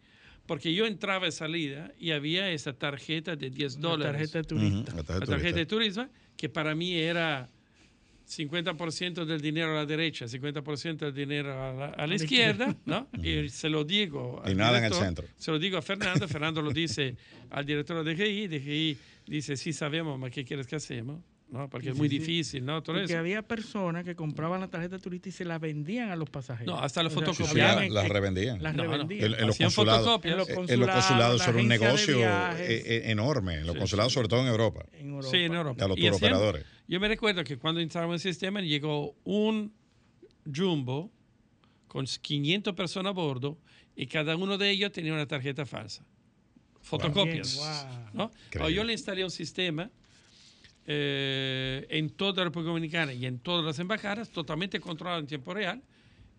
porque 0.46 0.74
yo 0.74 0.86
entraba 0.86 1.28
y 1.28 1.32
salida 1.32 1.92
y 1.98 2.10
había 2.10 2.50
esa 2.50 2.72
tarjeta 2.76 3.36
de 3.36 3.50
10 3.50 3.76
La 3.76 3.80
dólares. 3.80 4.30
tarjeta 4.30 4.38
de 4.38 4.44
turista. 4.44 4.76
Ujú, 4.78 4.84
la 4.90 4.96
La 4.96 5.02
tarjeta 5.04 5.26
tarjeta 5.26 5.58
de 5.58 5.66
turista. 5.66 6.04
turismo, 6.06 6.22
que 6.36 6.48
para 6.48 6.74
mí 6.74 6.92
era 6.94 7.50
50% 8.36 9.24
del 9.24 9.40
dinero 9.40 9.72
a 9.72 9.74
la 9.74 9.86
derecha, 9.86 10.26
50% 10.26 10.96
del 10.96 11.14
dinero 11.14 11.52
a 11.52 11.72
la, 11.72 11.86
a 11.86 12.06
la 12.06 12.14
izquierda, 12.14 12.74
¿no? 12.86 13.08
Y 13.22 13.48
se 13.48 13.68
lo 13.68 13.84
digo 13.84 14.42
Y 14.44 14.50
al 14.50 14.56
nada 14.56 14.78
en 14.78 14.84
el 14.84 14.90
director, 14.90 15.06
centro. 15.06 15.28
Se 15.36 15.50
lo 15.50 15.58
digo 15.58 15.78
a 15.78 15.82
Fernando, 15.82 16.26
Fernando 16.26 16.62
lo 16.62 16.70
dice 16.72 17.16
al 17.50 17.66
director 17.66 18.02
de 18.02 18.14
DGI, 18.14 18.48
DGI 18.48 18.98
dice, 19.26 19.56
sí 19.56 19.72
sabemos, 19.72 20.18
¿ma 20.18 20.30
qué 20.30 20.44
quieres 20.44 20.66
que 20.66 20.76
hacemos? 20.76 21.20
¿No? 21.52 21.68
Porque 21.68 21.90
es 21.90 21.96
muy 21.98 22.08
sí, 22.08 22.18
difícil, 22.18 22.64
¿no? 22.64 22.82
Todo 22.82 22.96
Porque 22.96 23.12
eso. 23.12 23.18
había 23.20 23.42
personas 23.42 24.04
que 24.04 24.16
compraban 24.16 24.60
la 24.62 24.68
tarjeta 24.68 24.96
de 24.96 25.02
turista 25.02 25.28
y 25.28 25.32
se 25.32 25.44
la 25.44 25.58
vendían 25.58 26.10
a 26.10 26.16
los 26.16 26.30
pasajeros. 26.30 26.74
No, 26.74 26.80
hasta 26.82 27.02
la 27.02 27.08
O 27.08 27.10
sea, 27.10 27.18
fotocopia. 27.20 27.46
Sí, 27.52 27.60
habían 27.60 27.76
la- 27.76 27.84
en- 27.86 27.94
las 27.94 28.04
en- 28.06 28.10
revendían. 28.10 28.62
Las 28.62 28.74
No, 28.74 28.84
no. 28.84 28.90
revendían. 28.92 29.20
En, 29.34 29.38
en 29.38 29.46
los 29.48 29.50
Hacían 29.56 29.66
consulados, 29.68 30.00
fotocopias. 30.06 30.32
En 30.32 30.38
los 30.38 30.48
eh, 30.48 30.52
en 30.52 30.56
los 30.56 30.66
consulados, 30.88 30.94
consulados 31.04 31.38
la 31.40 31.44
son 31.44 31.56
un 31.56 31.68
negocio 31.68 32.18
eh, 32.22 32.82
eh, 32.86 33.02
enorme, 33.10 33.54
en 33.56 33.66
los 33.66 33.74
Sí, 33.74 33.78
consulados, 33.80 34.12
sí. 34.12 34.14
sobre 34.14 34.28
todo 34.28 34.40
en 34.40 34.46
Europa. 34.46 34.86
en 34.94 35.10
Europa. 35.10 35.28
Sí, 35.30 35.36
en 35.36 35.52
Europa. 35.54 35.84
A 35.84 35.88
los 35.88 35.96
turoperadores. 35.98 36.64
Yo 36.88 37.00
me 37.00 37.08
recuerdo 37.08 37.44
que 37.44 37.58
cuando 37.58 37.82
entramos 37.82 38.08
en 38.12 38.14
el 38.28 38.34
sistema 38.34 38.62
llegó 38.62 39.14
un 39.24 39.74
jumbo 40.56 41.10
con 41.86 42.06
500 42.06 42.74
personas 42.74 43.10
a 43.10 43.12
bordo 43.12 43.58
y 43.94 44.06
cada 44.06 44.36
uno 44.36 44.56
de 44.56 44.70
ellos 44.70 44.90
tenía 44.90 45.12
una 45.12 45.26
tarjeta 45.26 45.66
falsa. 45.66 46.02
Fotocopias. 46.80 47.56
Wow. 48.14 48.30
¿no? 48.58 48.68
Yo 48.70 48.84
le 48.84 48.92
instalé 48.94 49.22
un 49.22 49.30
sistema 49.30 49.90
eh, 50.86 51.86
en 51.90 52.10
toda 52.10 52.38
la 52.38 52.44
República 52.44 52.68
Dominicana 52.70 53.12
y 53.12 53.26
en 53.26 53.38
todas 53.38 53.64
las 53.64 53.78
embajadas, 53.78 54.30
totalmente 54.30 54.80
controlado 54.80 55.20
en 55.20 55.26
tiempo 55.26 55.54
real. 55.54 55.82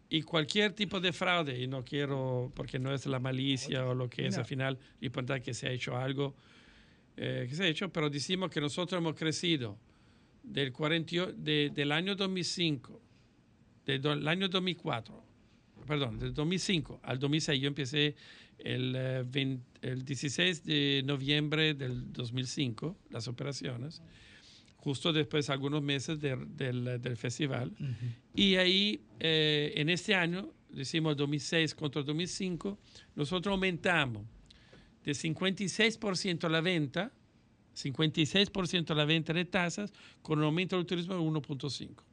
Y 0.10 0.22
cualquier 0.22 0.74
tipo 0.74 1.00
de 1.00 1.12
fraude, 1.12 1.60
y 1.60 1.66
no 1.66 1.84
quiero, 1.84 2.52
porque 2.56 2.78
no 2.78 2.94
es 2.94 3.06
la 3.08 3.20
malicia 3.20 3.88
o 3.88 3.96
lo 3.96 4.10
que 4.10 4.24
es 4.28 4.32
Mira. 4.34 4.42
al 4.42 4.46
final, 4.46 4.78
es 5.02 5.42
que 5.42 5.54
se 5.54 5.68
ha 5.68 5.72
hecho 5.72 5.98
algo 5.98 6.36
eh, 7.16 7.46
que 7.48 7.56
se 7.56 7.64
ha 7.64 7.68
hecho, 7.68 7.90
pero 7.90 8.10
decimos 8.10 8.50
que 8.50 8.60
nosotros 8.60 9.00
hemos 9.00 9.16
crecido 9.16 9.78
del, 10.44 10.72
48 10.74 11.34
de- 11.38 11.72
del 11.74 11.92
año 11.92 12.16
2005, 12.16 13.00
del 13.86 14.02
do- 14.02 14.14
el 14.14 14.28
año 14.28 14.50
2004, 14.50 15.24
perdón, 15.88 16.18
del 16.20 16.34
2005 16.34 17.00
al 17.04 17.20
2006, 17.20 17.62
yo 17.62 17.68
empecé 17.68 18.16
el, 18.58 18.94
eh, 18.96 19.24
20 19.28 19.64
el 19.84 20.04
16 20.06 20.64
de 20.64 21.04
noviembre 21.06 21.74
del 21.76 22.12
2005, 22.14 22.98
las 23.12 23.28
operaciones, 23.28 24.02
justo 24.84 25.14
después, 25.14 25.50
algunos 25.50 25.82
meses 25.82 26.20
de- 26.20 26.36
del, 26.36 27.02
del 27.02 27.16
festival. 27.16 27.72
Y 28.36 28.56
ahí, 28.56 29.00
eh, 29.20 29.72
en 29.78 29.90
este 29.90 30.14
año, 30.14 30.50
decimos 30.70 31.16
2006 31.16 31.74
contra 31.74 32.04
2005, 32.04 32.78
nosotros 33.16 33.54
aumentamos 33.54 34.24
de 35.06 35.14
56% 35.14 36.50
la 36.50 36.60
venta, 36.62 37.12
56% 37.76 38.94
la 38.96 39.06
venta 39.06 39.34
de 39.34 39.46
tasas, 39.46 39.94
con 40.22 40.40
un 40.40 40.46
aumento 40.46 40.76
del 40.78 40.86
turismo 40.86 41.14
de 41.14 41.22
1.5. 41.22 42.04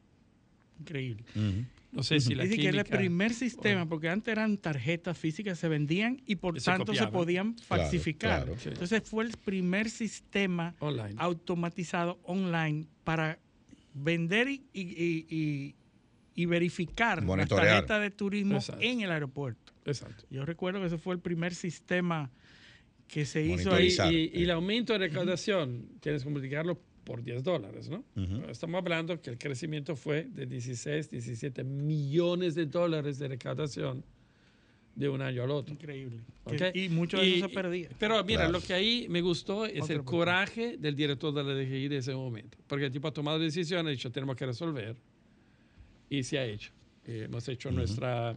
Increíble. 0.80 1.24
Ujú. 1.34 1.64
No 1.92 2.02
sé 2.04 2.20
si 2.20 2.34
la 2.36 2.44
Dice 2.44 2.56
que 2.56 2.68
era 2.68 2.78
el 2.82 2.86
primer 2.86 3.34
sistema, 3.34 3.84
porque 3.88 4.08
antes 4.08 4.30
eran 4.30 4.58
tarjetas 4.58 5.18
físicas, 5.18 5.58
se 5.58 5.68
vendían 5.68 6.22
y 6.24 6.36
por 6.36 6.60
tanto 6.62 6.94
se 6.94 7.06
podían 7.08 7.54
Claro, 7.54 7.66
falsificar. 7.66 8.44
claro. 8.44 8.58
Sí. 8.60 8.68
Entonces 8.68 9.02
fue 9.04 9.24
el 9.24 9.32
primer 9.32 9.90
sistema 9.90 10.74
Online. 10.78 11.14
automatizado 11.18 12.20
online 12.22 12.86
para 13.02 13.38
vender 13.92 14.48
y, 14.48 14.62
y- 14.72 15.26
y- 15.28 15.74
y- 16.36 16.46
verificar 16.46 17.22
las 17.24 17.48
tarjetas 17.48 18.00
de 18.00 18.10
turismo 18.12 18.56
Exacto. 18.58 18.82
en 18.82 19.00
el 19.00 19.10
aeropuerto. 19.10 19.72
Exacto. 19.84 20.24
Yo 20.30 20.44
recuerdo 20.44 20.80
que 20.80 20.86
ese 20.86 20.96
fue 20.98 21.14
el 21.14 21.20
primer 21.20 21.54
sistema 21.54 22.30
que 23.08 23.24
se 23.26 23.44
hizo 23.44 23.74
ahí. 23.74 23.88
Y- 24.12 24.38
y 24.38 24.44
el 24.44 24.52
aumento 24.52 24.92
de 24.92 25.00
recaudación, 25.00 25.88
tienes 26.00 26.22
que 26.22 26.30
multiplicarlo 26.30 26.80
por 27.10 27.24
10 27.24 27.42
dólares, 27.42 27.88
¿no? 27.90 28.04
Ujú. 28.14 28.48
Estamos 28.48 28.78
hablando 28.78 29.20
que 29.20 29.30
el 29.30 29.36
crecimiento 29.38 29.96
fue 29.96 30.28
de 30.32 30.46
16, 30.46 31.10
17 31.10 31.64
millones 31.64 32.54
de 32.54 32.66
dólares 32.66 33.18
de 33.18 33.26
recaudación 33.26 34.04
de 34.94 35.08
un 35.08 35.20
año 35.20 35.42
al 35.42 35.50
otro. 35.50 35.74
Increíble. 35.74 36.20
¿ok? 36.44 36.52
Que- 36.56 36.72
Y 36.84 36.88
mucho 36.88 37.16
de 37.18 37.26
Y- 37.26 37.34
eso 37.38 37.48
se 37.48 37.54
perdía. 37.54 37.88
Pero 37.98 38.22
mira, 38.22 38.42
Claro. 38.42 38.52
lo 38.52 38.60
que 38.60 38.74
ahí 38.74 39.06
me 39.08 39.22
gustó 39.22 39.66
es 39.66 39.82
Otra 39.82 39.96
el 39.96 40.04
coraje 40.04 40.76
del 40.76 40.94
director 40.94 41.34
de 41.34 41.42
la 41.42 41.52
DGI 41.52 41.88
de 41.88 41.96
ese 41.96 42.14
momento. 42.14 42.56
Porque 42.68 42.84
el 42.84 42.92
tipo 42.92 43.08
ha 43.08 43.12
tomado 43.12 43.40
decisiones, 43.40 43.86
ha 43.88 43.90
dicho, 43.90 44.12
tenemos 44.12 44.36
que 44.36 44.46
resolver. 44.46 44.94
Y 46.08 46.22
se 46.22 46.38
ha 46.38 46.44
hecho. 46.44 46.70
Eh, 47.06 47.22
hemos 47.24 47.48
hecho 47.48 47.72
nuestra 47.72 48.36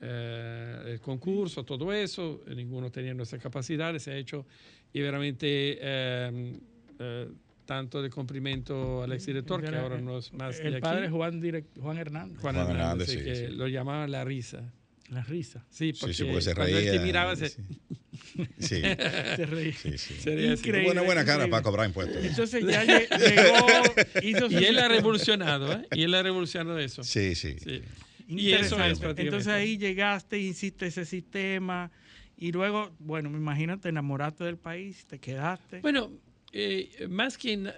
eh, 0.00 0.82
el 0.94 1.00
concurso, 1.00 1.64
todo 1.64 1.92
eso. 1.92 2.42
eh, 2.48 2.54
Ninguno 2.56 2.90
tenía 2.90 3.14
nuestras 3.14 3.40
capacidades, 3.40 4.02
se 4.02 4.10
ha 4.10 4.16
hecho. 4.16 4.44
Y 4.92 5.00
veramente, 5.02 5.78
eh, 5.80 6.52
eh, 6.98 7.28
tanto 7.68 8.00
de 8.00 8.08
cumplimiento 8.08 9.02
al 9.02 9.12
exdirector, 9.12 9.60
que 9.62 9.76
ahora 9.76 10.00
no 10.00 10.16
es 10.16 10.32
más 10.32 10.56
de 10.56 10.68
el 10.68 10.74
aquí. 10.76 10.80
padre 10.82 11.10
Juan, 11.10 11.42
direct- 11.42 11.78
Juan 11.78 11.98
Hernández. 11.98 12.38
Juan 12.40 12.54
Juan 12.54 12.70
Hernández, 12.70 13.10
Hernández, 13.10 13.10
sí, 13.10 13.42
que 13.42 13.48
sí. 13.50 13.56
lo 13.56 13.68
llamaban 13.68 14.10
la 14.10 14.24
risa. 14.24 14.72
La 15.10 15.22
risa. 15.22 15.66
Sí, 15.68 15.92
porque, 15.92 16.14
sí, 16.14 16.24
porque 16.24 16.40
se 16.40 16.54
cuando 16.54 16.78
él 16.78 16.84
reía. 16.86 16.92
te 16.98 17.06
miraba, 17.06 17.36
se, 17.36 17.50
Se 18.58 19.46
reía. 19.46 19.72
sí, 19.74 19.98
sí. 19.98 20.14
sería 20.14 20.52
así. 20.54 20.60
Increíble. 20.60 20.84
Buena, 20.86 21.02
buena 21.02 21.24
cara 21.26 21.44
increíble. 21.44 21.50
para 21.50 21.62
cobrar 21.62 21.86
impuestos. 21.86 22.24
Entonces 22.24 22.64
ya 22.66 22.84
lle- 22.84 23.08
llegó, 23.18 24.46
hizo 24.46 24.50
Y 24.60 24.64
él 24.64 24.78
ha 24.78 24.88
revolucionado, 24.88 25.70
¿eh? 25.74 25.86
Y 25.92 26.02
él 26.04 26.14
ha 26.14 26.22
revolucionado 26.22 26.78
eso. 26.78 27.02
Sí, 27.04 27.34
sí. 27.34 27.56
Sí. 27.62 27.82
Y 28.28 28.52
eso 28.52 28.82
es. 28.82 28.98
Entonces 29.02 29.48
ahí 29.48 29.76
llegaste, 29.76 30.38
hiciste 30.38 30.86
ese 30.86 31.04
sistema 31.04 31.90
y 32.36 32.52
luego, 32.52 32.94
bueno, 32.98 33.28
me 33.30 33.36
imagino 33.38 33.78
te 33.78 33.88
enamoraste 33.90 34.44
del 34.44 34.56
país, 34.56 35.04
te 35.06 35.18
quedaste. 35.18 35.80
Bueno, 35.80 36.10
eh, 36.52 37.06
más 37.10 37.36
que 37.36 37.72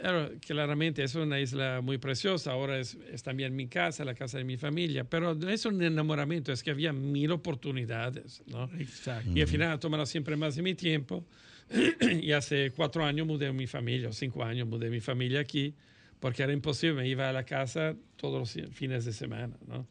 claramente 0.47 1.03
es 1.03 1.15
una 1.15 1.41
isla 1.41 1.81
muy 1.81 1.99
preciosa, 1.99 2.53
ahora 2.53 2.79
es, 2.79 2.97
es 3.13 3.23
también 3.23 3.57
mi 3.57 3.67
casa, 3.67 4.05
la 4.05 4.15
casa 4.15 4.39
de 4.39 4.45
mi 4.45 4.57
familia, 4.57 5.05
pero 5.05 5.35
no 5.35 5.49
es 5.49 5.65
un 5.65 5.83
enamoramiento, 5.83 6.53
es 6.53 6.63
que 6.63 6.71
había 6.71 6.93
mil 6.93 7.33
oportunidades, 7.33 8.43
¿no? 8.47 8.71
Exacto. 8.79 9.31
Y 9.35 9.41
al 9.41 9.49
final 9.49 9.73
ha 9.73 9.81
tomado 9.81 10.07
siempre 10.07 10.37
más 10.37 10.57
de 10.57 10.63
mi 10.63 10.75
tiempo. 10.75 11.25
y 12.23 12.33
hace 12.33 12.73
cuatro 12.73 13.05
años 13.05 13.27
mudé 13.27 13.53
mi 13.53 13.67
familia, 13.67 14.09
o 14.09 14.13
cinco 14.13 14.43
años 14.43 14.67
mudé 14.67 14.91
mi 14.91 15.01
familia 15.01 15.41
aquí, 15.41 15.75
porque 16.19 16.43
era 16.43 16.53
imposible, 16.53 17.03
me 17.03 17.09
iba 17.09 17.29
a 17.29 17.33
la 17.33 17.45
casa 17.45 17.97
todos 18.17 18.39
los 18.39 18.69
fines 18.75 19.05
de 19.05 19.13
semana, 19.13 19.57
¿no? 19.67 19.87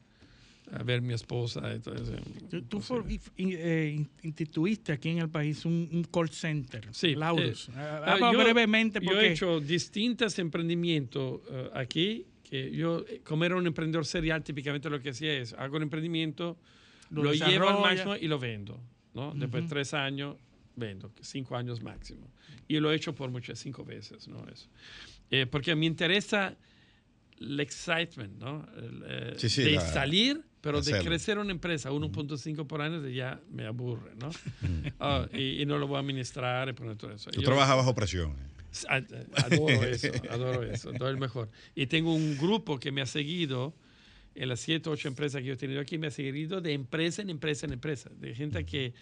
A 0.71 0.83
ver 0.83 1.01
mi 1.01 1.13
esposa. 1.13 1.73
Entonces, 1.73 2.19
tú, 2.49 2.61
tú 2.63 2.79
for, 2.81 3.05
eh, 3.37 4.05
instituiste 4.23 4.91
aquí 4.91 5.09
en 5.09 5.19
el 5.19 5.29
país 5.29 5.65
un, 5.65 5.89
un 5.91 6.03
call 6.03 6.29
center, 6.29 6.87
sí, 6.91 7.15
Laurus. 7.15 7.69
Eh, 7.69 8.01
Habla 8.05 8.31
yo, 8.31 8.39
brevemente. 8.39 9.01
Porque... 9.01 9.15
Yo 9.15 9.21
he 9.21 9.31
hecho 9.31 9.59
distintos 9.59 10.37
emprendimientos 10.39 11.41
uh, 11.49 11.77
aquí. 11.77 12.25
Que 12.43 12.71
yo, 12.71 13.05
como 13.23 13.45
era 13.45 13.55
un 13.55 13.67
emprendedor 13.67 14.07
serial, 14.07 14.43
típicamente 14.43 14.89
lo 14.89 14.99
que 14.99 15.11
hacía 15.11 15.33
es, 15.33 15.53
hago 15.53 15.77
un 15.77 15.83
emprendimiento, 15.83 16.57
lo, 17.11 17.21
lo 17.23 17.33
llevo 17.33 17.69
al 17.69 17.79
máximo 17.79 18.15
y 18.15 18.27
lo 18.27 18.39
vendo. 18.39 18.81
¿no? 19.13 19.33
Después 19.35 19.61
de 19.61 19.65
uh 19.65 19.65
-huh. 19.65 19.69
tres 19.69 19.93
años, 19.93 20.35
vendo, 20.75 21.11
cinco 21.21 21.55
años 21.55 21.83
máximo. 21.83 22.27
Y 22.67 22.79
lo 22.79 22.91
he 22.91 22.95
hecho 22.95 23.13
por 23.13 23.29
muchas, 23.29 23.59
cinco 23.59 23.85
veces. 23.85 24.27
¿no? 24.27 24.43
Eso. 24.47 24.67
Eh, 25.29 25.45
porque 25.45 25.75
me 25.75 25.85
interesa 25.85 26.57
el 27.39 27.59
excitement, 27.59 28.37
¿no? 28.39 28.65
El, 28.77 29.03
eh, 29.05 29.33
sí, 29.37 29.49
sí, 29.49 29.63
de 29.63 29.71
la, 29.71 29.81
salir, 29.81 30.41
pero 30.61 30.81
de 30.81 30.91
hacerlo. 30.91 31.09
crecer 31.09 31.37
una 31.37 31.51
empresa 31.51 31.91
1.5 31.91 32.67
por 32.67 32.81
año 32.81 33.05
ya 33.07 33.39
me 33.51 33.65
aburre, 33.65 34.11
¿no? 34.19 34.29
oh, 34.99 35.25
y, 35.33 35.61
y, 35.61 35.65
no 35.65 35.77
lo 35.77 35.87
voy 35.87 35.97
a 35.97 35.99
administrar 35.99 36.69
y 36.69 36.73
poner 36.73 36.97
todo 36.97 37.11
eso. 37.11 37.31
Tú 37.31 37.41
trabajas 37.41 37.77
bajo 37.77 37.95
presión. 37.95 38.35
Adoro 38.87 39.83
eso, 39.83 40.11
adoro 40.29 40.63
eso, 40.63 40.91
todo 40.93 41.09
el 41.09 41.17
mejor. 41.17 41.49
Y 41.75 41.87
tengo 41.87 42.13
un 42.13 42.37
grupo 42.37 42.79
que 42.79 42.91
me 42.91 43.01
ha 43.01 43.05
seguido 43.05 43.73
en 44.35 44.47
las 44.47 44.59
7 44.61 44.89
o 44.89 44.93
8 44.93 45.07
empresas 45.07 45.41
que 45.41 45.47
yo 45.47 45.53
he 45.53 45.57
tenido 45.57 45.81
aquí, 45.81 45.97
me 45.97 46.07
ha 46.07 46.11
seguido 46.11 46.61
de 46.61 46.73
empresa 46.73 47.21
en 47.21 47.29
empresa 47.29 47.65
en 47.65 47.73
empresa, 47.73 48.09
de 48.19 48.35
gente 48.35 48.65
que 48.65 48.93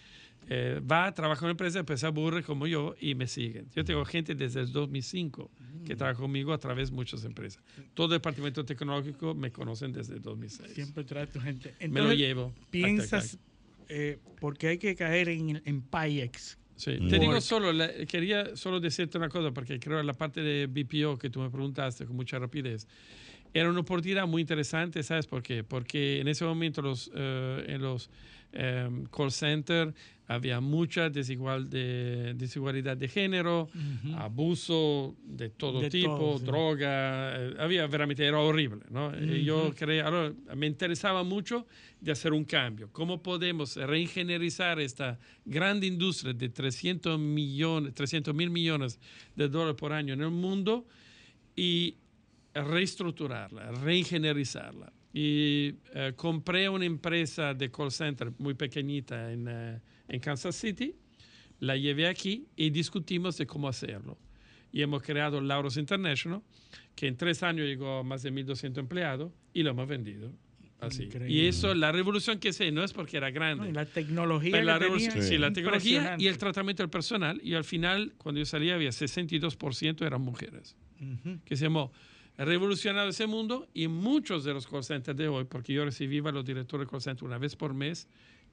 eh, 0.48 0.80
va, 0.80 1.12
trabaja 1.12 1.40
en 1.40 1.44
una 1.44 1.50
empresa, 1.52 1.84
pues 1.84 2.00
se 2.00 2.06
aburre 2.06 2.42
como 2.42 2.66
yo 2.66 2.94
y 3.00 3.14
me 3.14 3.26
siguen. 3.26 3.68
Yo 3.74 3.84
tengo 3.84 4.04
gente 4.04 4.34
desde 4.34 4.60
el 4.60 4.72
2005 4.72 5.50
que 5.84 5.96
trabaja 5.96 6.18
conmigo 6.20 6.52
a 6.52 6.58
través 6.58 6.90
de 6.90 6.96
muchas 6.96 7.24
empresas. 7.24 7.62
Todo 7.94 8.06
el 8.06 8.12
departamento 8.12 8.64
tecnológico 8.64 9.34
me 9.34 9.50
conocen 9.50 9.92
desde 9.92 10.14
el 10.14 10.22
2006. 10.22 10.72
Siempre 10.72 11.04
trae 11.04 11.26
tu 11.26 11.40
gente. 11.40 11.70
Entonces, 11.80 11.90
me 11.90 12.00
lo 12.00 12.12
llevo. 12.14 12.54
¿Piensas, 12.70 13.38
eh, 13.88 14.18
porque 14.40 14.68
hay 14.68 14.78
que 14.78 14.94
caer 14.94 15.28
en, 15.28 15.62
en 15.64 15.82
PAIEX? 15.82 16.58
Sí. 16.76 16.92
Mm. 17.00 17.08
Te 17.08 17.18
digo 17.18 17.40
solo, 17.40 17.72
la, 17.72 17.92
quería 18.06 18.56
solo 18.56 18.80
decirte 18.80 19.18
una 19.18 19.28
cosa, 19.28 19.50
porque 19.50 19.78
creo 19.80 19.98
que 19.98 20.04
la 20.04 20.14
parte 20.14 20.40
de 20.40 20.66
BPO 20.66 21.18
que 21.18 21.28
tú 21.28 21.40
me 21.40 21.50
preguntaste 21.50 22.06
con 22.06 22.16
mucha 22.16 22.38
rapidez, 22.38 22.86
era 23.52 23.68
una 23.70 23.80
oportunidad 23.80 24.26
muy 24.26 24.42
interesante, 24.42 25.02
¿sabes 25.02 25.26
por 25.26 25.42
qué? 25.42 25.64
Porque 25.64 26.20
en 26.20 26.28
ese 26.28 26.44
momento 26.44 26.82
los, 26.82 27.08
uh, 27.08 27.60
en 27.66 27.80
los 27.82 28.10
um, 28.54 29.04
call 29.06 29.30
centers 29.30 29.94
había 30.28 30.60
mucha 30.60 31.08
desigual 31.08 31.70
de, 31.70 32.34
desigualdad 32.34 32.98
de 32.98 33.08
género, 33.08 33.62
uh 33.62 33.68
-huh. 33.78 34.18
abuso 34.18 35.16
de 35.24 35.48
todo 35.48 35.80
De 35.80 35.88
tipo, 35.88 36.18
todo, 36.18 36.38
sí. 36.38 36.44
droga, 36.44 37.34
eh, 37.34 37.54
había 37.58 37.86
veramente, 37.86 38.26
era 38.26 38.38
horrible, 38.38 38.82
¿no? 38.90 39.10
Y 39.18 39.42
yo 39.42 39.72
creía, 39.74 40.04
ahora, 40.04 40.34
me 40.54 40.66
interesaba 40.66 41.24
mucho 41.24 41.66
de 41.98 42.12
hacer 42.12 42.34
un 42.34 42.44
cambio. 42.44 42.90
¿Cómo 42.92 43.22
podemos 43.22 43.76
reingenierizar 43.76 44.78
esta 44.80 45.18
gran 45.46 45.82
industria 45.82 46.34
de 46.34 46.50
300 46.50 47.18
millones, 47.18 47.94
300 47.94 48.34
mil 48.34 48.50
millones 48.50 49.00
de 49.34 49.48
dólares 49.48 49.76
por 49.76 49.94
año 49.94 50.12
en 50.12 50.20
el 50.20 50.30
mundo 50.30 50.86
y 51.56 51.96
reestructurarla, 52.52 53.72
reingenierizarla? 53.72 54.92
Y 55.20 55.74
eh, 55.94 56.12
compré 56.14 56.68
una 56.68 56.84
empresa 56.84 57.52
de 57.52 57.72
call 57.72 57.90
center 57.90 58.30
muy 58.38 58.54
pequeñita 58.54 59.32
en, 59.32 59.48
eh, 59.48 59.80
en 60.06 60.20
Kansas 60.20 60.54
City, 60.54 60.94
la 61.58 61.76
llevé 61.76 62.06
aquí 62.06 62.46
y 62.54 62.70
discutimos 62.70 63.36
de 63.36 63.44
cómo 63.44 63.66
hacerlo. 63.66 64.16
Y 64.70 64.80
hemos 64.80 65.02
creado 65.02 65.40
Lauros 65.40 65.76
International, 65.76 66.40
que 66.94 67.08
en 67.08 67.16
tres 67.16 67.42
años 67.42 67.66
llegó 67.66 67.98
a 67.98 68.02
más 68.04 68.22
de 68.22 68.32
1.200 68.32 68.78
empleados 68.78 69.32
y 69.52 69.64
lo 69.64 69.70
hemos 69.70 69.88
vendido. 69.88 70.30
Así. 70.78 71.06
Increíble. 71.06 71.34
Y 71.34 71.46
eso, 71.46 71.74
la 71.74 71.90
revolución 71.90 72.38
que 72.38 72.52
sé, 72.52 72.70
no 72.70 72.84
es 72.84 72.92
porque 72.92 73.16
era 73.16 73.32
grande. 73.32 73.64
No, 73.64 73.70
y 73.70 73.72
la 73.72 73.86
tecnología. 73.86 74.52
Pero 74.52 74.66
la 74.66 74.74
tenía, 74.74 74.86
revolución, 74.86 75.22
sí, 75.24 75.36
la 75.36 75.52
tecnología 75.52 76.14
y 76.16 76.28
el 76.28 76.38
tratamiento 76.38 76.84
del 76.84 76.90
personal. 76.90 77.40
Y 77.42 77.54
al 77.54 77.64
final, 77.64 78.14
cuando 78.18 78.38
yo 78.38 78.44
salía, 78.44 78.76
había 78.76 78.90
62% 78.90 80.06
eran 80.06 80.20
mujeres. 80.20 80.76
Ujú. 81.00 81.40
Que 81.44 81.56
se 81.56 81.64
llamó 81.64 81.90
revolucionado 82.44 83.08
ese 83.08 83.26
mundo 83.26 83.68
y 83.74 83.88
muchos 83.88 84.44
de 84.44 84.54
los 84.54 84.66
call 84.66 84.84
centers 84.84 85.16
de 85.16 85.28
hoy, 85.28 85.44
porque 85.44 85.72
yo 85.72 85.84
recibía 85.84 86.22
a 86.26 86.32
los 86.32 86.44
directores 86.44 86.86
de 86.86 86.90
call 86.90 87.00
center 87.00 87.24
una 87.24 87.38
vez 87.38 87.56
por 87.56 87.74
mes 87.74 88.08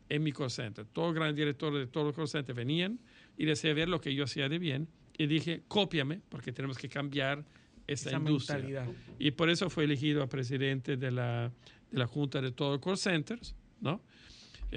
en 0.10 0.24
mi 0.24 0.32
call 0.32 0.50
center. 0.52 0.86
Todos 0.86 1.10
los 1.10 1.16
grandes 1.16 1.36
directores 1.36 1.80
de 1.80 1.88
todos 1.88 2.08
los 2.08 2.16
call 2.16 2.28
centers 2.28 2.56
venían 2.56 3.00
y 3.38 3.46
les 3.46 3.62
ver 3.64 3.88
lo 3.90 4.02
que 4.02 4.14
yo 4.14 4.24
hacía 4.24 4.50
de 4.50 4.60
bien 4.60 4.88
y 5.18 5.28
dije, 5.28 5.64
cópiame 5.68 6.22
porque 6.30 6.52
tenemos 6.52 6.78
que 6.78 6.90
cambiar 6.90 7.46
esta 7.88 8.10
Esa 8.10 8.18
industria. 8.18 8.58
mentalidad. 8.58 8.88
Y 9.20 9.32
por 9.32 9.50
eso 9.50 9.70
fue 9.70 9.84
elegido 9.84 10.24
a 10.24 10.28
presidente 10.28 10.98
de 10.98 11.12
la, 11.12 11.52
de 11.92 12.00
la 12.00 12.08
Junta 12.08 12.42
de 12.42 12.52
todos 12.52 12.74
los 12.74 12.82
call 12.82 12.98
centers, 12.98 13.56
¿no? 13.82 14.02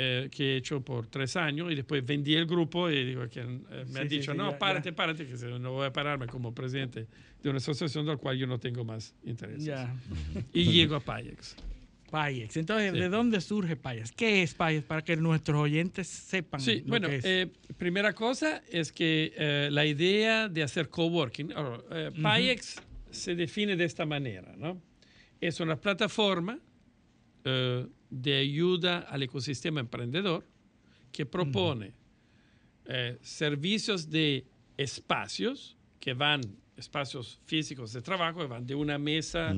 Eh, 0.01 0.29
que 0.31 0.53
he 0.55 0.57
hecho 0.59 0.81
por 0.81 1.09
tres 1.09 1.35
años 1.35 1.73
y 1.73 1.75
después 1.75 2.07
vendí 2.07 2.33
el 2.37 2.47
grupo 2.47 2.89
y 2.89 3.05
digo 3.05 3.29
que 3.29 3.41
eh, 3.41 3.47
me 3.47 3.87
Sí, 3.87 3.99
han 3.99 4.09
sí, 4.09 4.19
dicho, 4.19 4.31
sí, 4.31 4.39
no, 4.39 4.53
ya- 4.53 4.59
párate, 4.59 4.91
ya. 4.91 4.95
párate, 4.95 5.27
que 5.27 5.35
no 5.59 5.73
voy 5.73 5.87
a 5.87 5.93
pararme 5.93 6.29
como 6.29 6.55
presidente 6.55 7.09
de 7.43 7.49
una 7.51 7.57
asociación 7.57 8.07
del 8.07 8.17
cual 8.17 8.39
yo 8.39 8.47
no 8.47 8.61
tengo 8.61 8.85
más 8.85 9.13
interés. 9.25 9.65
Ya. 9.65 9.93
Y 10.53 10.71
llego 10.71 10.95
a 10.95 11.01
Payex. 11.01 11.57
Payex. 12.13 12.57
Entonces, 12.59 12.93
Sí. 12.93 12.99
¿de 13.01 13.09
dónde 13.09 13.41
surge 13.41 13.75
Payex? 13.75 14.13
¿Qué 14.13 14.45
es 14.45 14.55
Payex? 14.55 14.85
Para 14.87 15.03
que 15.03 15.17
nuestros 15.17 15.59
oyentes 15.61 16.07
sepan 16.07 16.61
Sí, 16.61 16.81
lo 16.83 16.87
bueno, 16.91 17.09
que 17.09 17.17
es. 17.17 17.25
eh, 17.25 17.51
primera 17.77 18.13
cosa 18.13 18.63
es 18.71 18.93
que 18.93 19.33
eh, 19.37 19.69
la 19.73 19.85
idea 19.85 20.49
de 20.49 20.63
hacer 20.63 20.91
coworking, 20.91 21.53
ahora, 21.55 21.81
eh, 21.91 22.11
Ujú. 22.13 22.23
Payex 22.23 22.77
se 23.11 23.35
define 23.35 23.75
de 23.75 23.85
esta 23.85 24.07
manera, 24.07 24.55
¿no? 24.57 24.81
Es 25.41 25.59
una 25.59 25.75
plataforma 25.75 26.61
de 28.11 28.37
ayuda 28.39 29.01
al 29.01 29.23
ecosistema 29.23 29.81
emprendedor 29.81 30.47
que 31.13 31.27
propone 31.27 31.93
eh, 32.87 33.19
servicios 33.23 34.09
de 34.11 34.47
espacios 34.77 35.77
que 36.01 36.15
van, 36.15 36.41
espacios 36.77 37.39
físicos 37.45 37.93
de 37.93 38.01
trabajo, 38.03 38.41
que 38.41 38.47
van 38.47 38.67
de 38.67 38.75
una 38.75 38.99
mesa 38.99 39.55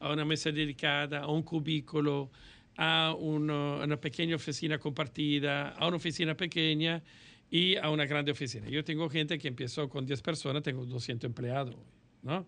a 0.00 0.12
una 0.12 0.24
mesa 0.24 0.50
dedicada, 0.50 1.20
a 1.20 1.26
un 1.28 1.42
cubículo, 1.42 2.30
a 2.76 3.14
uno- 3.18 3.80
una 3.82 4.00
pequeña 4.00 4.34
oficina 4.36 4.78
compartida, 4.78 5.70
a 5.70 5.86
una 5.86 5.96
oficina 5.96 6.34
pequeña 6.36 7.02
y 7.50 7.76
a 7.76 7.90
una 7.90 8.06
grande 8.06 8.32
oficina. 8.32 8.68
Yo 8.68 8.82
tengo 8.82 9.08
gente 9.10 9.38
que 9.38 9.48
empezó 9.48 9.88
con 9.88 10.06
10 10.06 10.22
personas, 10.22 10.62
tengo 10.62 10.84
200 10.86 11.28
empleados 11.28 11.76
¿no? 12.22 12.46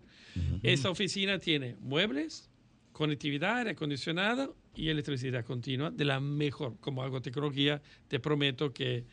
Esa 0.63 0.89
oficina 0.89 1.37
tiene 1.37 1.75
muebles, 1.81 2.49
conectividad, 2.93 3.57
aire 3.59 3.71
acondicionado 3.71 4.55
y 4.75 4.89
electricidad 4.89 5.45
continua 5.45 5.91
de 5.91 6.05
la 6.05 6.19
mejor. 6.19 6.77
Como 6.79 7.03
hago 7.03 7.21
tecnología, 7.21 7.81
te 8.07 8.19
prometo 8.19 8.73
que 8.73 9.05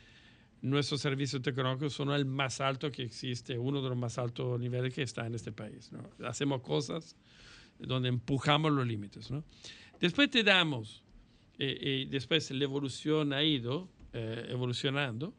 nuestros 0.61 1.01
servicios 1.01 1.43
tecnológicos 1.43 1.93
son 1.93 2.11
el 2.11 2.25
más 2.25 2.61
alto 2.61 2.91
que 2.91 3.03
existe, 3.03 3.59
uno 3.59 3.83
de 3.83 3.89
los 3.89 3.99
más 3.99 4.19
altos 4.19 4.61
niveles 4.61 4.95
que 4.95 5.03
está 5.03 5.27
en 5.27 5.35
este 5.35 5.53
país. 5.53 5.91
¿no? 5.93 6.03
Hacemos 6.27 6.63
cosas 6.63 7.17
donde 7.79 8.09
empujamos 8.09 8.73
los 8.73 8.87
límites. 8.87 9.31
¿no? 9.31 9.45
Después 10.01 10.31
te 10.31 10.43
damos, 10.45 11.03
eh, 11.59 11.79
eh, 11.81 12.07
después 12.11 12.51
la 12.51 12.65
evolución 12.65 13.33
ha 13.33 13.43
ido 13.43 13.89
eh, 14.13 14.47
evolucionando 14.51 15.35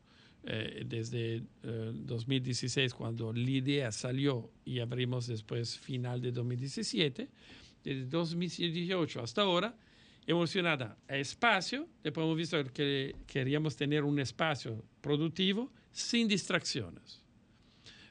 eh, 0.45 0.83
desde 0.85 1.43
eh, 1.63 1.91
2016 1.93 2.93
cuando 2.93 3.31
la 3.31 3.49
idea 3.49 3.91
salió 3.93 4.51
y 4.65 4.79
abrimos 4.79 5.27
después 5.27 5.77
final 5.77 6.21
de 6.21 6.33
2017, 6.33 7.29
desde 7.81 8.05
2018 8.07 9.21
hasta 9.21 9.43
ahora, 9.43 9.77
evolucionada 10.25 10.97
a 11.07 11.17
espacio, 11.17 11.87
después 12.03 12.23
hemos 12.23 12.37
visto 12.37 12.63
que 12.73 13.15
queríamos 13.27 13.75
tener 13.75 14.03
un 14.03 14.19
espacio 14.19 14.83
productivo 15.01 15.71
sin 15.91 16.27
distracciones. 16.27 17.21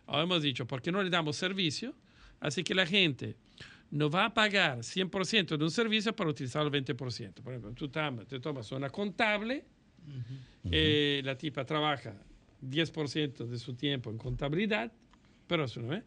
Ahora 0.06 0.24
hemos 0.24 0.42
dicho, 0.42 0.66
¿por 0.66 0.82
qué 0.82 0.92
no 0.92 1.02
le 1.02 1.10
damos 1.10 1.36
servicio? 1.36 1.94
Así 2.40 2.64
que 2.64 2.74
la 2.74 2.86
gente 2.86 3.36
no 3.90 4.10
va 4.10 4.26
a 4.26 4.34
pagar 4.34 4.78
100% 4.78 5.56
de 5.56 5.64
un 5.64 5.70
servicio 5.70 6.14
para 6.14 6.30
utilizar 6.30 6.64
el 6.64 6.72
20%. 6.72 7.34
Por 7.42 7.52
ejemplo, 7.52 7.72
tú 7.74 7.88
te 7.88 8.40
tomas 8.40 8.72
una 8.72 8.90
contable, 8.90 9.64
eh, 10.70 11.20
la 11.24 11.36
tipa 11.36 11.64
trabaja 11.64 12.14
10% 12.62 13.46
de 13.46 13.58
su 13.58 13.74
tiempo 13.74 14.10
en 14.10 14.18
contabilidad, 14.18 14.92
pero, 15.46 15.64
eso 15.64 15.80
no 15.82 15.94
es. 15.94 16.02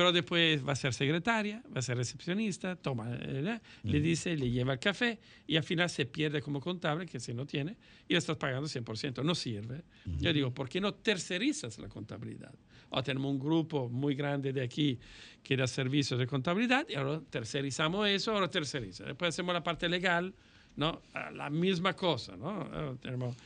Pero 0.00 0.12
después 0.12 0.66
va 0.66 0.72
a 0.72 0.76
ser 0.76 0.94
secretaria, 0.94 1.62
va 1.76 1.80
a 1.80 1.82
ser 1.82 1.98
recepcionista, 1.98 2.74
toma, 2.74 3.06
eh, 3.20 3.60
le 3.82 4.00
dice, 4.00 4.34
le 4.34 4.50
lleva 4.50 4.72
el 4.72 4.78
café 4.78 5.18
y 5.46 5.58
al 5.58 5.62
final 5.62 5.90
se 5.90 6.06
pierde 6.06 6.40
como 6.40 6.58
contable, 6.58 7.04
que 7.04 7.20
si 7.20 7.34
no 7.34 7.44
tiene, 7.44 7.76
y 8.08 8.14
le 8.14 8.18
estás 8.18 8.38
pagando 8.38 8.66
100%, 8.66 9.22
no 9.22 9.34
sirve. 9.34 9.82
Yo 10.18 10.32
digo, 10.32 10.54
¿por 10.54 10.70
qué 10.70 10.80
no 10.80 10.94
tercerizas 10.94 11.78
la 11.78 11.88
contabilidad? 11.90 12.54
O 12.88 13.02
tenemos 13.02 13.30
un 13.30 13.38
grupo 13.38 13.90
muy 13.90 14.14
grande 14.14 14.54
de 14.54 14.62
aquí 14.62 14.98
que 15.42 15.54
da 15.54 15.66
servicios 15.66 16.18
de 16.18 16.26
contabilidad 16.26 16.86
y 16.88 16.94
ahora 16.94 17.20
tercerizamos 17.28 18.08
eso, 18.08 18.32
ahora 18.32 18.48
terceriza. 18.48 19.04
Después 19.04 19.28
hacemos 19.34 19.52
la 19.52 19.62
parte 19.62 19.86
legal, 19.86 20.32
¿no? 20.76 21.02
Ah, 21.12 21.30
La 21.30 21.50
misma 21.50 21.92
cosa, 21.92 22.38
¿no? 22.38 22.62
Eh, 22.72 22.96
Tenemos, 23.02 23.36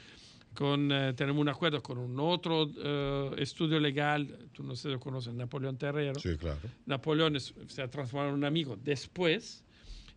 con, 0.54 0.90
eh, 0.92 1.12
tenemos 1.14 1.40
un 1.40 1.48
acuerdo 1.48 1.82
con 1.82 1.98
un 1.98 2.18
otro 2.20 2.70
eh, 2.76 3.30
estudio 3.38 3.78
legal, 3.80 4.48
tú 4.52 4.62
no 4.62 4.74
sé 4.76 4.82
si 4.82 4.88
lo 4.88 5.00
conoces, 5.00 5.34
Napoleón 5.34 5.76
Terrero. 5.76 6.18
Sí, 6.20 6.36
claro. 6.36 6.58
Napoleón 6.86 7.36
es- 7.36 7.52
se 7.68 7.82
ha 7.82 7.88
transformado 7.90 8.30
en 8.30 8.36
un 8.36 8.44
amigo 8.44 8.76
después 8.82 9.62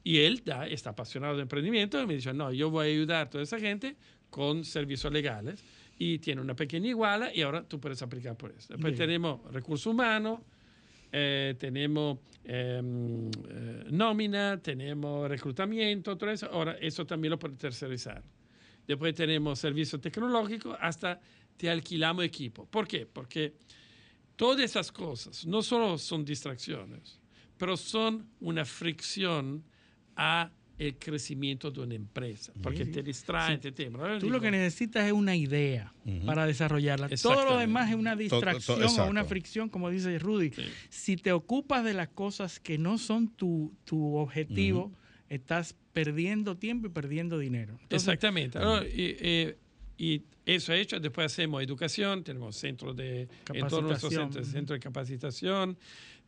Y 0.03 0.19
él 0.19 0.41
da, 0.45 0.65
está 0.67 0.91
apasionado 0.91 1.35
de 1.35 1.41
emprendimiento 1.41 2.01
y 2.01 2.07
me 2.07 2.13
dice, 2.13 2.33
no, 2.33 2.53
yo 2.53 2.69
voy 2.69 2.87
a 2.87 2.89
ayudar 2.91 3.27
a 3.27 3.29
toda 3.29 3.43
esa 3.43 3.59
gente 3.59 3.97
con 4.29 4.63
servicios 4.63 5.11
legales 5.11 5.61
y 5.99 6.19
tiene 6.19 6.39
una 6.39 6.55
pequeña 6.55 6.87
iguala 6.87 7.33
y 7.35 7.41
ahora 7.41 7.63
tú 7.67 7.77
puedes 7.79 8.01
aplicar 8.01 8.37
por 8.37 8.51
eso. 8.51 8.67
Después 8.73 8.93
Bien. 8.93 8.95
tenemos 9.07 9.41
recursos 9.51 9.87
humanos, 9.87 10.39
eh, 11.11 11.55
tenemos 11.59 12.19
em, 12.45 13.29
eh, 13.49 13.83
nómina, 13.91 14.61
tenemos 14.61 15.27
reclutamiento, 15.27 16.17
todo 16.17 16.29
eso. 16.29 16.45
Ahora, 16.53 16.77
eso 16.79 17.05
también 17.05 17.31
lo 17.31 17.39
puedes 17.39 17.57
tercerizar. 17.57 18.23
Después 18.87 19.13
tenemos 19.13 19.59
servicio 19.59 19.99
tecnológico, 19.99 20.77
hasta 20.79 21.19
te 21.57 21.69
alquilamos 21.69 22.23
equipo. 22.23 22.65
¿Por 22.65 22.87
qué? 22.87 23.05
Porque 23.05 23.53
todas 24.35 24.61
esas 24.63 24.91
cosas 24.91 25.45
no 25.45 25.61
solo 25.61 25.97
son 25.97 26.23
distracciones, 26.23 27.19
pero 27.57 27.75
son 27.75 28.27
una 28.39 28.63
fricción 28.65 29.63
a 30.15 30.51
el 30.77 30.95
crecimiento 30.99 31.71
de 31.71 31.81
una 31.81 31.95
empresa, 31.95 32.53
porque 32.61 32.85
Sí. 32.85 32.91
te 32.91 33.01
distraen, 33.01 33.55
Sí. 33.57 33.61
te 33.63 33.71
temen. 33.71 34.19
Tú 34.19 34.29
lo 34.29 34.39
que 34.39 34.51
necesitas 34.51 35.07
es 35.07 35.11
una 35.11 35.35
idea 35.35 35.91
Ujú. 36.05 36.23
para 36.27 36.45
desarrollarla. 36.45 37.09
Todo 37.19 37.45
lo 37.45 37.57
demás 37.57 37.89
es 37.89 37.95
una 37.95 38.11
To- 38.11 38.17
to- 38.17 38.21
distracción 38.23 38.99
o 38.99 39.09
una 39.09 39.25
fricción, 39.25 39.69
como 39.69 39.89
dice 39.89 40.19
Rudy. 40.19 40.51
Si 40.89 41.17
te 41.17 41.31
ocupas 41.31 41.83
de 41.83 41.95
las 41.95 42.09
cosas 42.09 42.59
que 42.59 42.77
no 42.77 42.99
son 42.99 43.27
tu, 43.29 43.75
tu 43.85 44.17
objetivo, 44.17 44.93
estás 45.29 45.75
perdiendo 45.93 46.57
tiempo 46.57 46.87
y 46.87 46.89
perdiendo 46.89 47.37
dinero. 47.39 47.73
Entonces, 47.81 48.07
Exactamente. 48.07 48.57
Ahora, 48.57 48.85
y, 48.87 49.15
eh, 49.19 49.57
y 49.97 50.21
eso 50.45 50.73
hecho, 50.73 50.99
después 50.99 51.25
hacemos 51.25 51.61
educación, 51.63 52.23
tenemos 52.23 52.55
centros 52.55 52.95
de, 52.95 53.27
en 53.53 53.67
todos 53.67 53.83
nuestros 53.83 54.13
Capacitación. 54.13 54.31
centros, 54.31 54.47
centros 54.47 54.75
de 54.75 54.79
capacitación, 54.79 55.77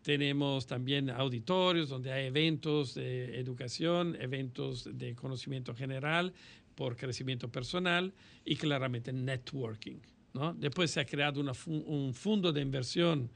tenemos 0.02 0.66
también 0.66 1.10
auditorios 1.10 1.90
donde 1.90 2.12
hay 2.12 2.28
eventos 2.28 2.96
de 2.96 3.40
educación, 3.40 4.18
eventos 4.20 4.90
de 4.98 5.16
conocimiento 5.16 5.76
general 5.76 6.34
por 6.76 6.96
crecimiento 6.96 7.50
personal 7.50 8.14
y 8.46 8.56
claramente 8.56 9.12
networking. 9.14 9.98
¿no? 10.34 10.54
Después 10.54 10.92
se 10.92 11.00
ha 11.00 11.06
creado 11.06 11.42
una 11.42 11.54
un 11.66 12.14
fondo 12.14 12.52
de 12.52 12.62
inversión 12.62 13.30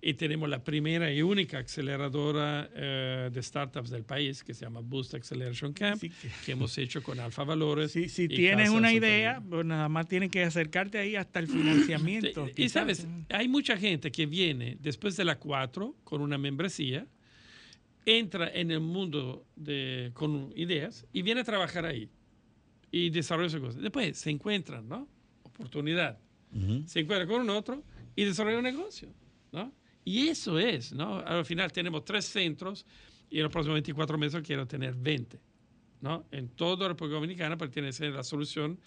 y 0.00 0.14
tenemos 0.14 0.48
la 0.48 0.62
primera 0.62 1.12
y 1.12 1.22
única 1.22 1.58
aceleradora 1.58 2.70
eh, 2.74 3.30
de 3.32 3.42
startups 3.42 3.90
del 3.90 4.04
país 4.04 4.44
que 4.44 4.54
se 4.54 4.64
llama 4.64 4.80
Boost 4.80 5.14
Acceleration 5.14 5.72
Camp, 5.72 6.02
que 6.44 6.52
hemos 6.52 6.76
hecho 6.78 7.02
con 7.02 7.18
Alfa 7.18 7.44
Valores. 7.44 7.92
Si, 7.92 8.08
si 8.08 8.24
y 8.24 8.28
tienes 8.28 8.70
una 8.70 8.92
idea, 8.92 9.42
pues 9.48 9.64
nada 9.64 9.88
más 9.88 10.06
tienes 10.06 10.30
que 10.30 10.44
acercarte 10.44 10.98
ahí 10.98 11.16
hasta 11.16 11.40
el 11.40 11.48
financiamiento. 11.48 12.46
Sí, 12.46 12.52
Y 12.56 12.62
quizás. 12.64 12.72
sabes, 12.72 13.06
hay 13.30 13.48
mucha 13.48 13.76
gente 13.76 14.12
que 14.12 14.26
viene 14.26 14.76
después 14.80 15.16
de 15.16 15.24
la 15.24 15.38
4 15.38 15.96
con 16.04 16.20
una 16.20 16.38
membresía, 16.38 17.06
entra 18.04 18.48
en 18.52 18.70
el 18.70 18.80
mundo 18.80 19.44
de, 19.56 20.10
con 20.14 20.52
ideas 20.54 21.06
y 21.12 21.22
viene 21.22 21.40
a 21.40 21.44
trabajar 21.44 21.84
ahí 21.86 22.08
y 22.92 23.10
desarrolla 23.10 23.48
sus 23.48 23.60
cosas. 23.60 23.82
Después 23.82 24.16
se 24.16 24.30
encuentran, 24.30 24.88
¿no? 24.88 25.08
Oportunidad. 25.42 26.18
Se 26.86 27.00
encuentra 27.00 27.26
con 27.26 27.42
un 27.42 27.50
otro 27.50 27.82
y 28.14 28.24
desarrolla 28.24 28.58
un 28.58 28.64
negocio, 28.64 29.08
¿no? 29.52 29.72
Y 30.06 30.28
eso 30.28 30.56
es, 30.56 30.92
¿no? 30.92 31.18
Al 31.18 31.44
final 31.44 31.72
tenemos 31.72 32.04
tres 32.04 32.26
centros 32.26 32.86
y 33.28 33.38
en 33.38 33.42
los 33.42 33.52
próximos 33.52 33.74
24 33.74 34.16
meses 34.16 34.40
quiero 34.46 34.64
tener 34.64 34.94
20, 34.94 35.40
¿no? 36.00 36.26
En 36.30 36.48
toda 36.50 36.84
la 36.84 36.88
República 36.90 37.16
Dominicana, 37.16 37.58
que 37.58 37.92
ser 37.92 38.12
la 38.12 38.22
solución 38.22 38.78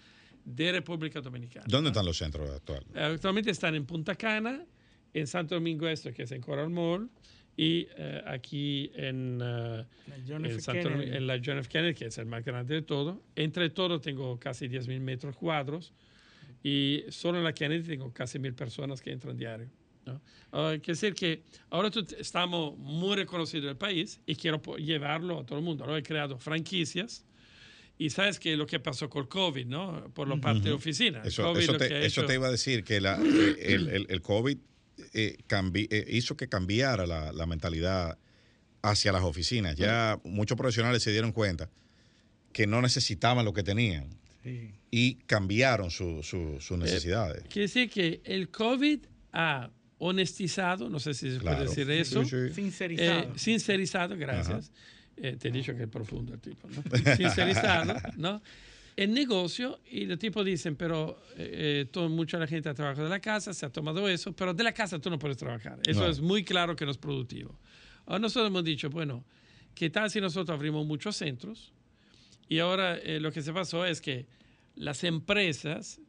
de 0.46 0.72
República 0.72 1.20
Dominicana. 1.20 1.66
¿Dónde 1.68 1.90
están 1.90 2.06
los 2.06 2.16
centros 2.16 2.48
actuales? 2.48 2.88
Eh, 2.94 3.02
Actualmente 3.02 3.50
están 3.50 3.74
en 3.74 3.84
Punta 3.84 4.14
Cana, 4.14 4.64
en 5.12 5.26
Santo 5.26 5.56
Domingo 5.56 5.86
Este, 5.86 6.14
que 6.14 6.22
es 6.22 6.32
en 6.32 6.40
Coral 6.40 6.70
Mall, 6.70 7.10
y 7.54 7.86
eh, 7.98 8.22
aquí 8.26 8.90
en, 8.94 9.40
eh, 9.42 9.84
John 10.26 10.46
en. 10.46 10.58
Santo 10.58 10.88
en 10.88 11.26
la 11.26 11.38
John 11.44 11.58
F. 11.58 11.68
Kennedy, 11.68 11.92
que 11.92 12.06
es 12.06 12.16
el 12.16 12.24
más 12.24 12.42
grande 12.42 12.76
de 12.76 12.82
todo. 12.82 13.22
Entre 13.36 13.68
todo 13.68 14.00
tengo 14.00 14.40
casi 14.40 14.68
10.000 14.68 14.98
metros 15.00 15.36
cuadros 15.36 15.92
y 16.62 17.04
solo 17.10 17.36
en 17.36 17.44
la 17.44 17.52
Kennedy 17.52 17.82
tengo 17.82 18.10
casi 18.10 18.38
mil 18.38 18.54
personas 18.54 19.02
que 19.02 19.12
entran 19.12 19.36
diario. 19.36 19.68
¿No? 20.06 20.20
Ah, 20.52 20.70
quiere 20.82 20.92
decir 20.98 21.14
que 21.14 21.42
ahora 21.70 21.90
estamos 22.18 22.76
muy 22.78 23.16
reconocidos 23.16 23.64
en 23.64 23.70
el 23.70 23.76
país 23.76 24.20
y 24.26 24.34
quiero 24.36 24.60
llevarlo 24.76 25.40
a 25.40 25.46
todo 25.46 25.58
el 25.58 25.64
mundo. 25.64 25.84
Ahora 25.84 25.98
he 25.98 26.02
creado 26.02 26.38
franquicias. 26.38 27.24
Y 27.98 28.08
sabes 28.08 28.40
que 28.40 28.56
lo 28.56 28.66
que 28.66 28.80
pasó 28.80 29.10
con 29.10 29.22
el 29.24 29.28
COVID, 29.28 29.66
¿no? 29.66 30.10
Por 30.14 30.26
la 30.26 30.40
parte 30.40 30.62
de 30.62 30.70
Ujú. 30.70 30.78
oficina. 30.78 31.20
El 31.20 31.28
Eso, 31.28 31.42
COVID 31.42 31.60
eso 31.60 31.72
lo 31.72 31.78
te, 31.78 31.88
que 31.88 31.94
ha 31.94 32.00
eso 32.00 32.20
hecho- 32.22 32.26
te 32.26 32.34
iba 32.34 32.46
a 32.48 32.50
decir, 32.50 32.82
que 32.82 32.98
la- 33.00 33.20
eh, 33.22 33.56
el, 33.74 33.88
el- 33.88 34.06
el 34.08 34.22
COVID 34.22 34.56
eh, 35.12 35.36
cambi- 35.48 35.86
eh, 35.90 36.06
hizo 36.08 36.34
que 36.36 36.48
cambiara 36.48 37.06
la, 37.06 37.30
la 37.32 37.44
mentalidad 37.46 38.18
hacia 38.82 39.12
las 39.12 39.22
oficinas. 39.22 39.76
Ya 39.76 40.18
muchos 40.24 40.56
profesionales 40.56 41.02
se 41.02 41.10
dieron 41.10 41.32
cuenta 41.32 41.68
que 42.54 42.66
no 42.66 42.80
necesitaban 42.80 43.44
lo 43.44 43.52
que 43.52 43.62
tenían 43.62 44.08
Sí. 44.42 44.70
y 44.90 45.14
cambiaron 45.26 45.90
su- 45.90 46.22
su- 46.22 46.58
sus 46.60 46.76
Eh, 46.78 46.80
necesidades. 46.84 47.42
Quiere 47.50 47.62
decir 47.68 47.90
que 47.90 48.22
el 48.24 48.48
COVID 48.50 49.00
ha 49.32 49.70
honestizado, 50.00 50.88
no 50.90 50.98
sé 50.98 51.14
si 51.14 51.30
se 51.30 51.38
Claro. 51.38 51.58
puede 51.58 51.68
decir 51.68 51.90
eso. 51.90 52.24
sí, 52.24 52.30
sí. 52.48 52.54
Sincerizado. 52.54 53.20
Eh, 53.20 53.28
sincerizado, 53.36 54.16
gracias. 54.16 54.72
Eh, 55.16 55.36
te 55.38 55.48
he 55.48 55.50
dicho 55.50 55.76
que 55.76 55.82
es 55.84 55.88
profundo 55.88 56.34
el 56.34 56.40
tipo, 56.40 56.66
¿no? 56.68 56.82
Sincerizado, 57.16 57.94
¿no? 58.16 58.42
El 58.96 59.14
negocio, 59.14 59.80
y 59.90 60.04
los 60.06 60.18
tipos 60.18 60.44
dicen, 60.44 60.74
pero 60.76 61.22
eh, 61.36 61.86
todo, 61.90 62.08
mucha 62.08 62.38
la 62.38 62.46
gente 62.46 62.68
ha 62.68 62.74
trabajado 62.74 63.04
de 63.04 63.10
la 63.10 63.20
casa, 63.20 63.54
se 63.54 63.64
ha 63.64 63.70
tomado 63.70 64.08
eso, 64.08 64.32
pero 64.34 64.52
de 64.52 64.64
la 64.64 64.72
casa 64.72 64.98
tú 64.98 65.08
no 65.10 65.18
puedes 65.18 65.36
trabajar. 65.36 65.78
Eso 65.86 66.00
No. 66.00 66.08
es 66.08 66.20
muy 66.20 66.42
claro 66.44 66.74
que 66.76 66.84
no 66.84 66.90
es 66.90 66.98
productivo. 66.98 67.58
Ahora 68.06 68.18
nosotros 68.18 68.48
hemos 68.48 68.64
dicho, 68.64 68.90
bueno, 68.90 69.24
¿qué 69.74 69.88
tal 69.90 70.10
si 70.10 70.20
nosotros 70.20 70.54
abrimos 70.54 70.84
muchos 70.86 71.16
centros? 71.16 71.72
Y 72.48 72.58
ahora 72.58 72.96
eh, 72.98 73.20
lo 73.20 73.30
que 73.32 73.42
se 73.42 73.52
pasó 73.52 73.86
es 73.86 74.00
que 74.00 74.26
las 74.74 75.04
empresas, 75.04 76.00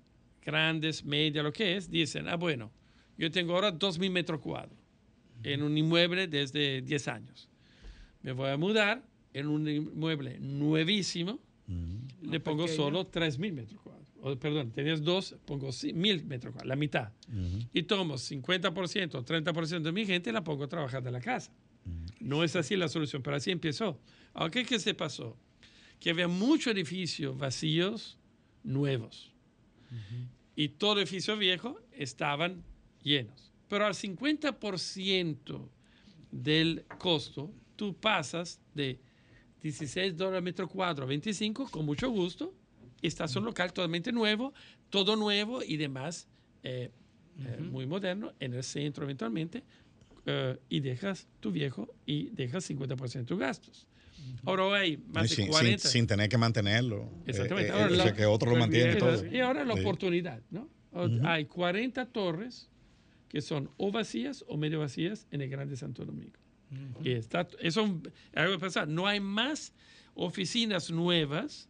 grandes, 0.43 1.05
medias, 1.05 1.43
lo 1.43 1.53
que 1.53 1.77
es, 1.77 1.89
dicen, 1.91 2.27
ah, 2.27 2.35
bueno, 2.35 2.71
yo 3.17 3.31
tengo 3.31 3.53
ahora 3.53 3.73
2.000 3.73 4.09
metros 4.11 4.39
cuadrados 4.39 4.77
en 5.43 5.63
un 5.63 5.77
inmueble 5.77 6.27
desde 6.27 6.81
10 6.81 7.07
años. 7.07 7.49
Me 8.21 8.31
voy 8.31 8.49
a 8.49 8.57
mudar 8.57 9.03
en 9.33 9.47
un 9.47 9.67
inmueble 9.67 10.39
nuevísimo, 10.39 11.39
le 12.21 12.39
pongo 12.39 12.65
pequeño. 12.65 12.83
solo 12.83 13.09
3.000 13.09 13.53
metros 13.53 13.81
cuadrados. 13.81 14.07
O, 14.23 14.35
perdón, 14.37 14.71
tenías 14.71 15.01
dos, 15.01 15.35
pongo 15.45 15.69
1.000 15.69 16.23
metros 16.25 16.53
cuadrados, 16.53 16.67
la 16.67 16.75
mitad. 16.75 17.11
Y 17.73 17.83
tomo 17.83 18.15
50% 18.15 19.15
o 19.15 19.25
30% 19.25 19.81
de 19.81 19.91
mi 19.91 20.05
gente 20.05 20.29
y 20.29 20.33
la 20.33 20.43
pongo 20.43 20.65
a 20.65 20.67
trabajar 20.67 21.01
de 21.01 21.11
la 21.11 21.21
casa. 21.21 21.51
No 22.19 22.43
es 22.43 22.55
así 22.55 22.75
la 22.75 22.87
solución, 22.87 23.23
pero 23.23 23.37
así 23.37 23.49
empezó. 23.49 23.99
Ahora, 24.33 24.51
¿qué, 24.51 24.63
qué 24.65 24.77
se 24.79 24.93
pasó? 24.93 25.35
Que 25.99 26.11
había 26.11 26.27
muchos 26.27 26.73
edificios 26.73 27.37
vacíos 27.37 28.19
nuevos. 28.63 29.31
Y 30.55 30.69
todo 30.69 30.99
edificio 30.99 31.35
viejo 31.37 31.79
estaban 31.91 32.63
llenos. 33.03 33.51
Pero 33.67 33.85
al 33.85 33.93
50% 33.93 35.69
del 36.31 36.85
costo, 36.97 37.51
tú 37.75 37.93
pasas 37.95 38.59
de 38.73 38.99
16 39.61 40.15
dólares 40.17 40.43
metro 40.43 40.67
cuadrado 40.67 41.03
a 41.03 41.05
25 41.05 41.69
con 41.69 41.85
mucho 41.85 42.09
gusto. 42.09 42.53
Estás 43.01 43.31
en 43.35 43.39
un 43.39 43.45
local 43.45 43.73
totalmente 43.73 44.11
nuevo, 44.11 44.53
todo 44.89 45.15
nuevo 45.15 45.63
y 45.63 45.77
demás, 45.77 46.27
eh, 46.63 46.91
eh, 47.39 47.57
muy 47.59 47.85
moderno, 47.85 48.33
en 48.39 48.53
el 48.53 48.63
centro 48.63 49.03
eventualmente, 49.05 49.63
eh, 50.25 50.57
y 50.69 50.79
dejas 50.81 51.27
tu 51.39 51.51
viejo 51.51 51.93
y 52.05 52.29
dejas 52.29 52.69
50% 52.69 53.11
de 53.13 53.23
tus 53.25 53.39
gastos. 53.39 53.87
Ahora 54.45 54.77
hay 54.79 54.97
más 54.97 55.23
de 55.23 55.29
sin, 55.29 55.45
sin- 55.45 55.51
40. 55.51 55.87
sin 55.87 56.05
tener 56.07 56.29
que 56.29 56.37
mantenerlo. 56.37 57.09
Exactamente. 57.25 57.69
Eh, 57.71 57.73
eh, 57.75 57.81
Ahora 57.81 57.91
o 57.91 57.95
sea, 57.95 58.05
la- 58.05 58.13
que 58.13 58.25
otro 58.27 58.51
lo 58.51 58.57
mantiene 58.57 58.95
todo. 58.97 59.25
Y 59.25 59.39
ahora 59.39 59.65
la 59.65 59.73
Sí. 59.73 59.79
oportunidad, 59.81 60.41
¿no? 60.51 60.69
O- 60.93 61.07
Hay 61.25 61.45
40 61.45 62.05
torres 62.05 62.69
que 63.31 63.39
son 63.41 63.69
o 63.77 63.91
vacías 63.93 64.43
o 64.49 64.57
medio 64.57 64.79
vacías 64.79 65.25
en 65.31 65.39
el 65.39 65.49
Grande 65.49 65.77
Santo 65.77 66.03
Domingo. 66.03 66.37
Y 67.03 67.11
está, 67.11 67.47
eso 67.59 67.85
es 68.33 68.37
algo 68.37 68.59
pensar. 68.59 68.87
No 68.89 69.07
hay 69.07 69.19
más 69.21 69.73
oficinas 70.15 70.91
nuevas 70.91 71.69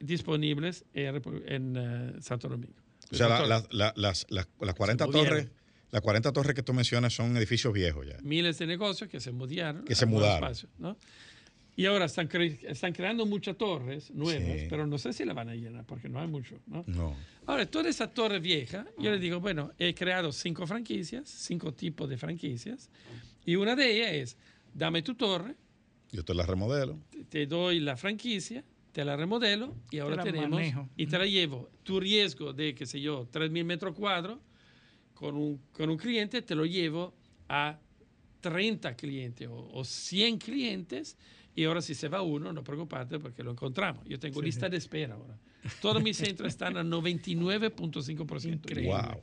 disponibles 0.00 0.84
en, 0.94 1.76
eh, 1.76 2.12
Santo 2.20 2.48
Domingo. 2.48 2.74
O 3.12 3.14
sea, 3.16 3.28
la- 3.28 3.38
Son 3.38 3.48
la- 3.48 3.64
la- 3.70 3.92
las, 3.96 4.26
las, 4.30 4.48
las 4.60 4.74
40 4.74 5.06
movieron. 5.06 5.28
torres, 5.28 5.50
las 5.90 6.02
40 6.02 6.32
torres 6.32 6.54
que 6.54 6.62
tú 6.62 6.72
mencionas 6.72 7.12
son 7.14 7.36
edificios 7.36 7.72
viejos 7.72 8.06
ya. 8.06 8.16
miles 8.22 8.58
de 8.58 8.66
negocios 8.66 9.08
que 9.10 9.20
se 9.20 9.32
mudaron. 9.32 9.84
Que 9.84 9.94
se 9.94 10.06
mudaron. 10.06 10.36
espacios, 10.44 10.70
¿no? 10.78 10.96
Y 11.74 11.86
ahora 11.86 12.04
están, 12.04 12.28
cre- 12.28 12.58
están 12.68 12.92
creando 12.92 13.24
muchas 13.24 13.56
torres 13.56 14.10
nuevas, 14.10 14.60
Sí. 14.60 14.66
pero 14.68 14.86
no 14.86 14.98
sé 14.98 15.12
si 15.14 15.24
la 15.24 15.32
van 15.32 15.48
a 15.48 15.54
llenar 15.54 15.86
porque 15.86 16.08
no 16.08 16.20
hay 16.20 16.28
mucho. 16.28 16.58
¿no? 16.66 16.84
No. 16.86 17.16
Ahora, 17.46 17.64
toda 17.66 17.88
esa 17.88 18.12
torre 18.12 18.40
vieja, 18.40 18.86
yo 18.98 19.10
le 19.10 19.18
digo, 19.18 19.40
bueno, 19.40 19.72
he 19.78 19.94
creado 19.94 20.32
cinco 20.32 20.66
franquicias, 20.66 21.28
cinco 21.28 21.72
tipos 21.72 22.08
de 22.10 22.18
franquicias, 22.18 22.90
y 23.46 23.56
una 23.56 23.74
de 23.74 23.90
ellas 23.96 24.12
es, 24.12 24.36
dame 24.74 25.02
tu 25.02 25.14
torre, 25.14 25.54
Yo 26.10 26.22
te 26.24 26.34
la 26.34 26.44
remodelo. 26.44 26.98
te- 27.10 27.24
te 27.24 27.46
doy 27.46 27.80
la 27.80 27.96
franquicia, 27.96 28.62
te 28.92 29.02
la 29.04 29.16
remodelo, 29.16 29.74
y 29.90 29.98
ahora 29.98 30.16
la 30.16 30.24
tenemos, 30.24 30.50
manejo. 30.50 30.90
y 30.96 31.06
te 31.06 31.16
la 31.18 31.24
llevo. 31.24 31.70
Tu 31.84 31.98
riesgo 31.98 32.52
de, 32.52 32.74
qué 32.74 32.84
sé 32.84 33.00
yo, 33.00 33.26
3.000 33.32 33.64
metros 33.64 33.94
cuadrados, 33.96 34.38
con 35.14 35.36
un, 35.36 35.58
con 35.72 35.88
un 35.88 35.96
cliente, 35.96 36.42
te 36.42 36.54
lo 36.54 36.66
llevo 36.66 37.14
a 37.48 37.78
30 38.42 38.94
clientes 38.96 39.48
o, 39.48 39.70
o 39.72 39.84
100 39.84 40.38
clientes, 40.38 41.16
Y 41.54 41.64
ahora 41.64 41.82
si 41.82 41.94
se 41.94 42.08
va 42.08 42.22
uno, 42.22 42.52
no 42.52 42.64
preocupate 42.64 43.18
porque 43.18 43.42
lo 43.42 43.50
encontramos. 43.50 44.04
Yo 44.06 44.18
tengo 44.18 44.40
lista 44.40 44.68
de 44.68 44.78
espera 44.78 45.14
ahora. 45.14 45.38
Todos 45.80 46.02
mis 46.02 46.16
centros 46.16 46.48
están 46.48 46.76
a 46.76 46.82
99.5%. 46.82 48.86
Wow. 48.86 49.22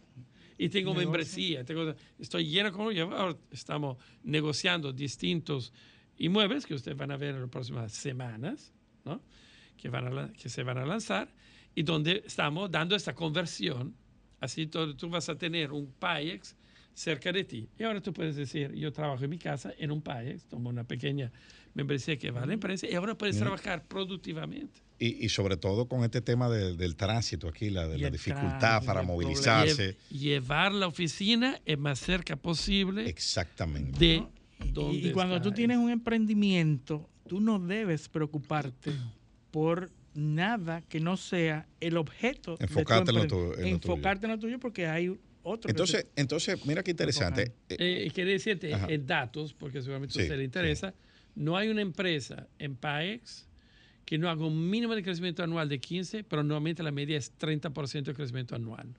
Y 0.57 0.69
tengo 0.69 0.93
membresía, 0.93 1.64
tengo, 1.64 1.95
estoy 2.19 2.49
lleno 2.49 2.73
con 2.73 2.97
ahora 2.97 3.38
estamos 3.49 3.97
negociando 4.23 4.91
distintos 4.91 5.72
inmuebles 6.18 6.65
que 6.65 6.73
ustedes 6.73 6.97
van 6.97 7.11
a 7.11 7.18
ver 7.18 7.35
en 7.35 7.41
las 7.41 7.49
próximas 7.49 7.93
semanas, 7.93 8.73
¿no? 9.06 9.22
que, 9.77 9.89
van 9.89 10.18
a, 10.18 10.34
que 10.34 10.49
se 10.49 10.64
van 10.64 10.77
a 10.77 10.85
lanzar, 10.85 11.34
y 11.73 11.84
donde 11.84 12.23
estamos 12.26 12.69
dando 12.69 12.95
esta 12.95 13.15
conversión. 13.15 13.95
Así 14.41 14.68
tú, 14.68 14.95
tú 14.95 15.10
vas 15.10 15.30
a 15.30 15.38
tener 15.38 15.72
un 15.72 15.93
PAEX 15.93 16.57
cerca 16.93 17.31
de 17.31 17.45
ti. 17.45 17.69
Y 17.77 17.84
ahora 17.84 18.01
tú 18.01 18.11
puedes 18.11 18.35
decir, 18.35 18.73
yo 18.73 18.91
trabajo 18.91 19.23
en 19.23 19.30
mi 19.30 19.38
casa 19.38 19.73
en 19.77 19.91
un 19.91 20.01
PAEX, 20.01 20.47
tomo 20.47 20.69
una 20.69 20.84
pequeña 20.84 21.31
membresía 21.74 22.18
que 22.18 22.32
va 22.32 22.44
a 22.44 22.46
la 22.46 22.54
empresa 22.54 22.88
y 22.88 22.96
ahora 22.96 23.18
puedes 23.18 23.38
trabajar 23.38 23.86
productivamente. 23.88 24.82
Y, 25.00 25.26
y, 25.26 25.30
sobre 25.30 25.56
todo 25.56 25.88
con 25.88 26.04
este 26.04 26.22
tema 26.22 26.50
de, 26.50 26.76
del 26.76 26.98
tránsito 26.98 27.48
aquí, 27.48 27.70
la, 27.70 27.88
de 27.88 27.98
la 27.98 28.10
dificultad 28.10 28.84
para 28.84 29.02
movilizarse. 29.02 29.96
llevar 30.10 30.74
la 30.74 30.88
oficina 30.88 31.60
es 31.66 31.78
más 31.78 32.00
cerca 32.00 32.36
posible. 32.36 33.08
Exactamente. 33.08 33.98
De 33.98 34.24
y, 34.76 35.08
y, 35.08 35.12
cuando 35.12 35.41
tú 35.41 35.52
tienes 35.52 35.78
un 35.78 35.90
emprendimiento, 35.90 37.10
tú 37.28 37.40
no 37.40 37.60
debes 37.60 38.10
preocuparte 38.10 38.91
por 39.52 39.90
nada 40.14 40.82
que 40.82 41.00
no 41.00 41.18
sea 41.18 41.68
el 41.80 41.98
objeto. 41.98 42.58
Enfocarte 42.60 43.12
de 43.12 43.22
en, 43.22 43.28
lo, 43.30 43.58
en 43.58 43.68
Enfocarte 43.68 44.26
en 44.26 44.34
lo 44.34 44.40
tuyo 44.40 44.60
porque 44.60 44.88
hay 44.88 45.18
otro. 45.44 45.70
Entonces, 45.70 46.08
entonces 46.16 46.66
mira 46.66 46.84
qué 46.84 46.91
interesante. 46.91 47.54
Eh, 47.70 48.12
quería 48.14 48.34
decirte 48.34 48.72
en 48.72 49.06
datos, 49.06 49.54
porque 49.54 49.82
seguramente 49.82 50.20
a 50.20 50.24
usted 50.24 50.38
le 50.38 50.44
interesa. 50.44 50.91
Sí. 50.91 51.09
No 51.40 51.56
hay 51.56 51.70
una 51.70 51.82
empresa 51.82 52.48
en 52.60 52.76
PAEX 52.76 53.48
que 54.06 54.18
no 54.18 54.30
haga 54.30 54.45
un 54.45 54.70
mínimo 54.70 54.94
de 54.94 55.02
crecimiento 55.02 55.41
anual 55.41 55.70
de 55.70 55.80
15, 55.80 56.26
pero 56.26 56.44
normalmente 56.44 56.84
la 56.84 56.91
media 56.91 57.18
es 57.18 57.32
30% 57.40 58.03
de 58.03 58.14
crecimiento 58.14 58.56
anual. 58.56 58.94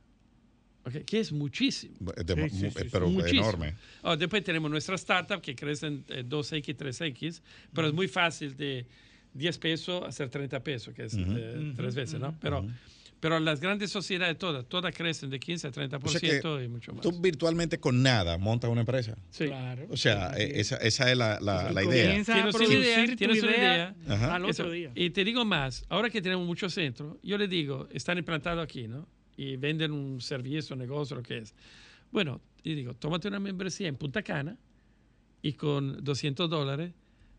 Okay, 0.87 1.05
que 1.05 1.21
es 1.21 1.33
muchísimo. 1.33 1.97
De, 2.01 2.49
sí, 2.49 2.57
sí, 2.59 2.71
sí, 2.71 2.89
pero 2.91 3.11
muchísimo. 3.11 3.43
enorme. 3.43 3.75
Oh, 4.03 4.17
después 4.17 4.43
tenemos 4.43 4.71
nuestra 4.71 4.95
startup 4.95 5.43
que 5.43 5.55
crece 5.55 5.89
en 5.89 6.07
2X, 6.07 6.75
3X, 6.77 7.43
pero 7.75 7.89
es 7.89 7.93
muy 7.93 8.09
fácil 8.09 8.57
de 8.57 8.87
10 9.35 9.59
pesos 9.59 10.03
hacer 10.07 10.31
30 10.31 10.63
pesos, 10.63 10.95
que 10.95 11.05
es 11.05 11.13
uh 11.15 11.19
-huh. 11.19 11.37
eh, 11.37 11.73
tres 11.77 11.95
veces, 11.95 12.19
¿no? 12.19 12.35
Pero, 12.41 12.61
uh 12.61 12.65
-huh. 12.65 12.73
Pero 13.21 13.39
las 13.39 13.61
grandes 13.61 13.91
sociedades 13.91 14.39
todas, 14.39 14.67
todas 14.67 14.95
crecen 14.97 15.29
de 15.29 15.39
15 15.39 15.69
a 15.69 15.71
30% 15.71 16.03
o 16.03 16.09
sea 16.09 16.65
y 16.65 16.69
mucho 16.69 16.93
más. 16.93 17.03
Tú 17.03 17.13
virtualmente 17.21 17.79
con 17.79 18.03
nada 18.03 18.39
montas 18.39 18.71
una 18.71 18.81
empresa. 18.81 19.17
Sí. 19.31 19.45
Claro. 19.45 19.87
O 19.91 19.97
sea, 19.97 20.31
esa, 20.39 20.77
esa, 20.77 21.11
es 21.11 21.17
la, 21.19 21.39
la, 21.41 21.71
la 21.71 21.85
idea. 21.85 22.25
Tienes 22.25 22.55
una 22.55 22.65
idea, 22.65 23.17
tienes 23.17 23.43
una 23.43 23.57
idea 23.57 23.95
Ajá. 24.09 24.35
al 24.37 24.45
otro 24.47 24.71
día. 24.71 24.91
Y 24.95 25.11
te 25.11 25.23
digo 25.23 25.45
más, 25.45 25.85
ahora 25.91 26.09
que 26.09 26.23
tenemos 26.23 26.47
muchos 26.47 26.73
centros, 26.73 27.19
yo 27.23 27.37
le 27.37 27.47
digo, 27.47 27.89
están 27.93 28.17
implantados 28.17 28.65
aquí, 28.65 28.89
¿no? 28.89 29.07
Y 29.37 29.57
venden 29.57 29.93
un 29.93 30.21
servicio, 30.21 30.75
un 30.75 30.81
negocio, 30.81 31.17
lo 31.17 31.23
que 31.23 31.39
es. 31.39 31.55
Bueno, 32.11 32.41
y 32.63 32.75
digo, 32.75 32.95
tómate 32.95 33.29
una 33.29 33.39
membresía 33.39 33.89
en 33.89 33.97
Punta 33.97 34.23
Cana 34.23 34.57
y 35.43 35.53
con 35.53 36.03
200 36.03 36.49
dólares 36.49 36.93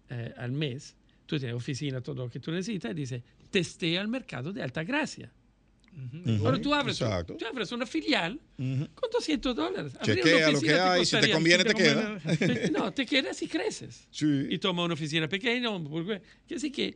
eh, 0.10 0.34
al 0.38 0.52
mes, 0.52 0.95
tú 1.26 1.40
tienes 1.40 1.56
oficina, 1.56 2.02
todo 2.02 2.26
lo 2.26 2.30
que 2.30 2.40
tú 2.40 2.52
necesitas, 2.52 2.91
y 2.91 2.95
dice, 2.95 3.24
testea 3.49 4.02
el 4.02 4.08
mercado 4.08 4.52
de 4.53 4.62
alta 4.62 4.84
gracia. 4.84 5.32
Uh 5.93 5.99
-huh. 5.99 6.45
Ahora 6.45 6.61
tú 6.61 6.73
abres, 6.73 6.97
tú, 6.97 7.35
tú 7.38 7.45
abres, 7.45 7.72
una 7.72 7.85
filial 7.85 8.39
uh 8.57 8.63
-huh. 8.63 8.89
con 8.95 9.09
200 9.11 9.41
200 9.41 9.55
dólares. 9.55 9.93
Chequea 10.03 10.51
lo 10.51 10.61
que 10.61 10.73
hay, 10.73 11.05
si 11.05 11.19
te 11.19 11.31
conviene, 11.31 11.63
te, 11.63 11.73
te 11.73 11.84
queda. 11.84 12.19
no, 12.72 12.93
te 12.93 13.05
quedas 13.05 13.41
y 13.41 13.47
creces. 13.47 14.07
Sí. 14.11 14.47
Y 14.49 14.57
toma 14.57 14.84
una 14.84 14.93
oficina 14.93 15.27
pequeña. 15.27 15.69
Quiere 15.69 16.22
decir 16.47 16.72
que 16.72 16.95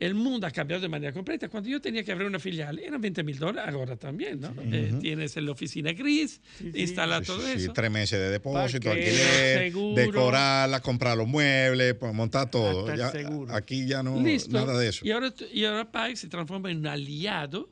el 0.00 0.14
mundo 0.14 0.46
ha 0.46 0.50
cambiado 0.50 0.82
de 0.82 0.88
manera 0.88 1.12
completa. 1.12 1.48
Cuando 1.48 1.68
yo 1.68 1.80
tenía 1.80 2.02
que 2.02 2.12
abrir 2.12 2.26
una 2.26 2.38
filial, 2.38 2.78
eran 2.78 3.00
20 3.00 3.22
mil 3.22 3.38
dólares, 3.38 3.74
ahora 3.74 3.96
también, 3.96 4.40
¿no? 4.40 4.50
Uh 4.50 4.54
-huh. 4.54 4.74
eh, 4.74 4.98
tienes 5.00 5.36
la 5.36 5.52
oficina 5.52 5.92
gris, 5.92 6.40
sí, 6.58 6.70
sí. 6.72 6.80
instala 6.80 7.20
sí, 7.20 7.26
todo 7.26 7.46
eso. 7.46 7.72
tres 7.72 7.90
meses 7.90 8.18
de 8.18 8.30
depósito, 8.30 8.90
alquiler, 8.90 9.72
decorarla, 9.94 10.80
comprar 10.80 11.16
los 11.16 11.28
muebles, 11.28 11.94
pues, 11.94 12.12
montar 12.12 12.50
todo. 12.50 12.94
Ya, 12.94 13.12
aquí 13.50 13.86
ya 13.86 14.02
no, 14.02 14.20
Listo. 14.20 14.52
nada 14.52 14.78
de 14.78 14.88
eso. 14.88 15.06
Y 15.06 15.10
ahora, 15.12 15.32
y 15.52 15.64
ahora 15.64 15.90
Pax 15.90 16.20
se 16.20 16.28
transforma 16.28 16.70
en 16.70 16.78
un 16.78 16.86
aliado 16.86 17.70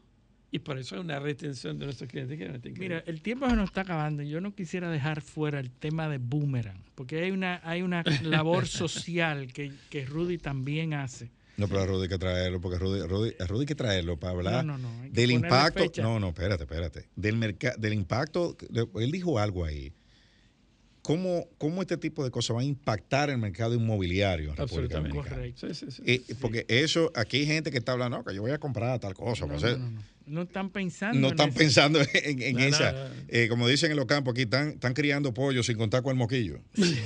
y 0.55 0.59
por 0.59 0.79
eso 0.79 0.97
hay 0.97 1.01
una 1.01 1.19
retención 1.19 1.79
de 1.79 1.87
nuestros 1.87 2.11
clientes 2.11 2.39
que 2.39 2.47
no 2.47 2.59
Mira, 2.79 3.03
el 3.07 3.23
tiempo 3.23 3.49
se 3.49 3.57
nos 3.57 3.71
está 3.71 3.81
acabando. 3.81 4.23
Yo 4.23 4.43
no 4.43 4.55
quisiera 4.55 4.91
dejar 4.91 5.23
fuera 5.23 5.59
el 5.59 5.71
tema 5.71 6.11
de 6.11 6.19
Boomerang, 6.19 6.85
porque 6.95 7.23
hay 7.23 7.31
una, 7.31 7.63
hay 7.65 7.81
una 7.81 8.05
labor 8.23 8.67
social 8.69 9.51
que, 9.51 9.73
que 9.89 10.05
Rudy 10.05 10.37
también 10.37 10.93
hace. 10.93 11.31
No, 11.57 11.69
pero 11.69 11.81
a 11.81 11.87
Rudy 11.87 12.03
hay 12.03 12.09
que 12.11 12.19
traerlo, 12.19 12.61
porque 12.61 12.77
a 12.77 12.79
Rudy, 12.81 13.01
a 13.01 13.07
Rudy, 13.07 13.33
a 13.41 13.47
Rudy 13.47 13.61
hay 13.61 13.67
que 13.67 13.75
traerlo 13.75 14.19
para 14.19 14.33
hablar 14.33 14.65
no, 14.65 14.77
no, 14.77 14.91
no, 14.91 15.11
del 15.11 15.31
impacto. 15.31 15.91
No, 16.03 16.21
no, 16.21 16.29
espérate, 16.29 16.65
espérate. 16.65 17.09
Del, 17.17 17.57
del 17.79 17.93
impacto, 17.95 18.55
él 18.97 19.11
dijo 19.11 19.39
algo 19.39 19.65
ahí. 19.65 19.91
¿Cómo, 21.01 21.49
¿Cómo 21.59 21.81
este 21.81 21.97
tipo 21.97 22.23
de 22.23 22.31
cosas 22.31 22.57
va 22.57 22.61
a 22.61 22.65
impactar 22.65 23.29
el 23.29 23.39
mercado 23.39 23.75
inmobiliario 23.75 24.51
en 24.51 24.57
República 24.57 24.99
Dominicana? 24.99 25.29
Correcto. 25.31 25.75
Sí, 25.75 25.75
sí, 25.75 25.91
sí, 25.91 26.03
eh, 26.07 26.23
porque 26.41 26.65
eso, 26.69 27.11
aquí 27.17 27.39
hay 27.39 27.47
gente 27.47 27.71
que 27.73 27.79
está 27.79 27.93
hablando, 27.93 28.23
que 28.23 28.35
yo 28.35 28.43
voy 28.43 28.53
a 28.53 28.59
comprar 28.59 29.01
tal 29.01 29.15
cosa. 29.15 29.47
No, 29.47 29.55
pues, 29.59 29.77
no, 30.27 30.33
no, 30.33 30.35
no, 30.35 30.43
están 30.43 30.71
pensando. 30.71 31.21
No 31.21 31.29
en 31.29 31.33
están 31.33 31.49
eso. 31.49 31.59
pensando 31.59 32.01
en, 32.01 32.43
en 32.43 32.61
esa. 32.61 33.11
Eh, 33.29 33.49
como 33.49 33.69
dicen 33.69 33.91
en 33.91 33.97
los 33.97 34.07
campos, 34.07 34.33
aquí 34.33 34.43
están, 34.43 34.71
están 34.71 34.95
criando 34.95 35.33
pollos 35.35 35.67
sin 35.67 35.77
contar 35.77 36.03
con 36.03 36.13
el 36.13 36.19
moquillo. 36.19 36.61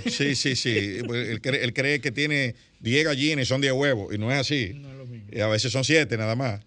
sí, 0.06 0.34
sí, 0.34 0.56
sí. 0.56 0.98
Pues, 1.06 1.28
él, 1.28 1.40
cree, 1.40 1.64
él 1.64 1.72
cree 1.72 2.00
que 2.00 2.12
tiene 2.12 2.54
10 2.80 3.04
gallinas 3.04 3.42
y 3.44 3.46
son 3.46 3.60
10 3.60 3.72
huevos, 3.72 4.14
y 4.14 4.18
no 4.18 4.30
es 4.30 4.38
así. 4.38 4.72
No 4.74 4.90
es 4.90 4.98
lo 4.98 5.06
mismo. 5.06 5.44
a 5.44 5.48
veces 5.48 5.72
son 5.72 5.84
7 5.84 6.16
nada 6.16 6.36
más. 6.36 6.60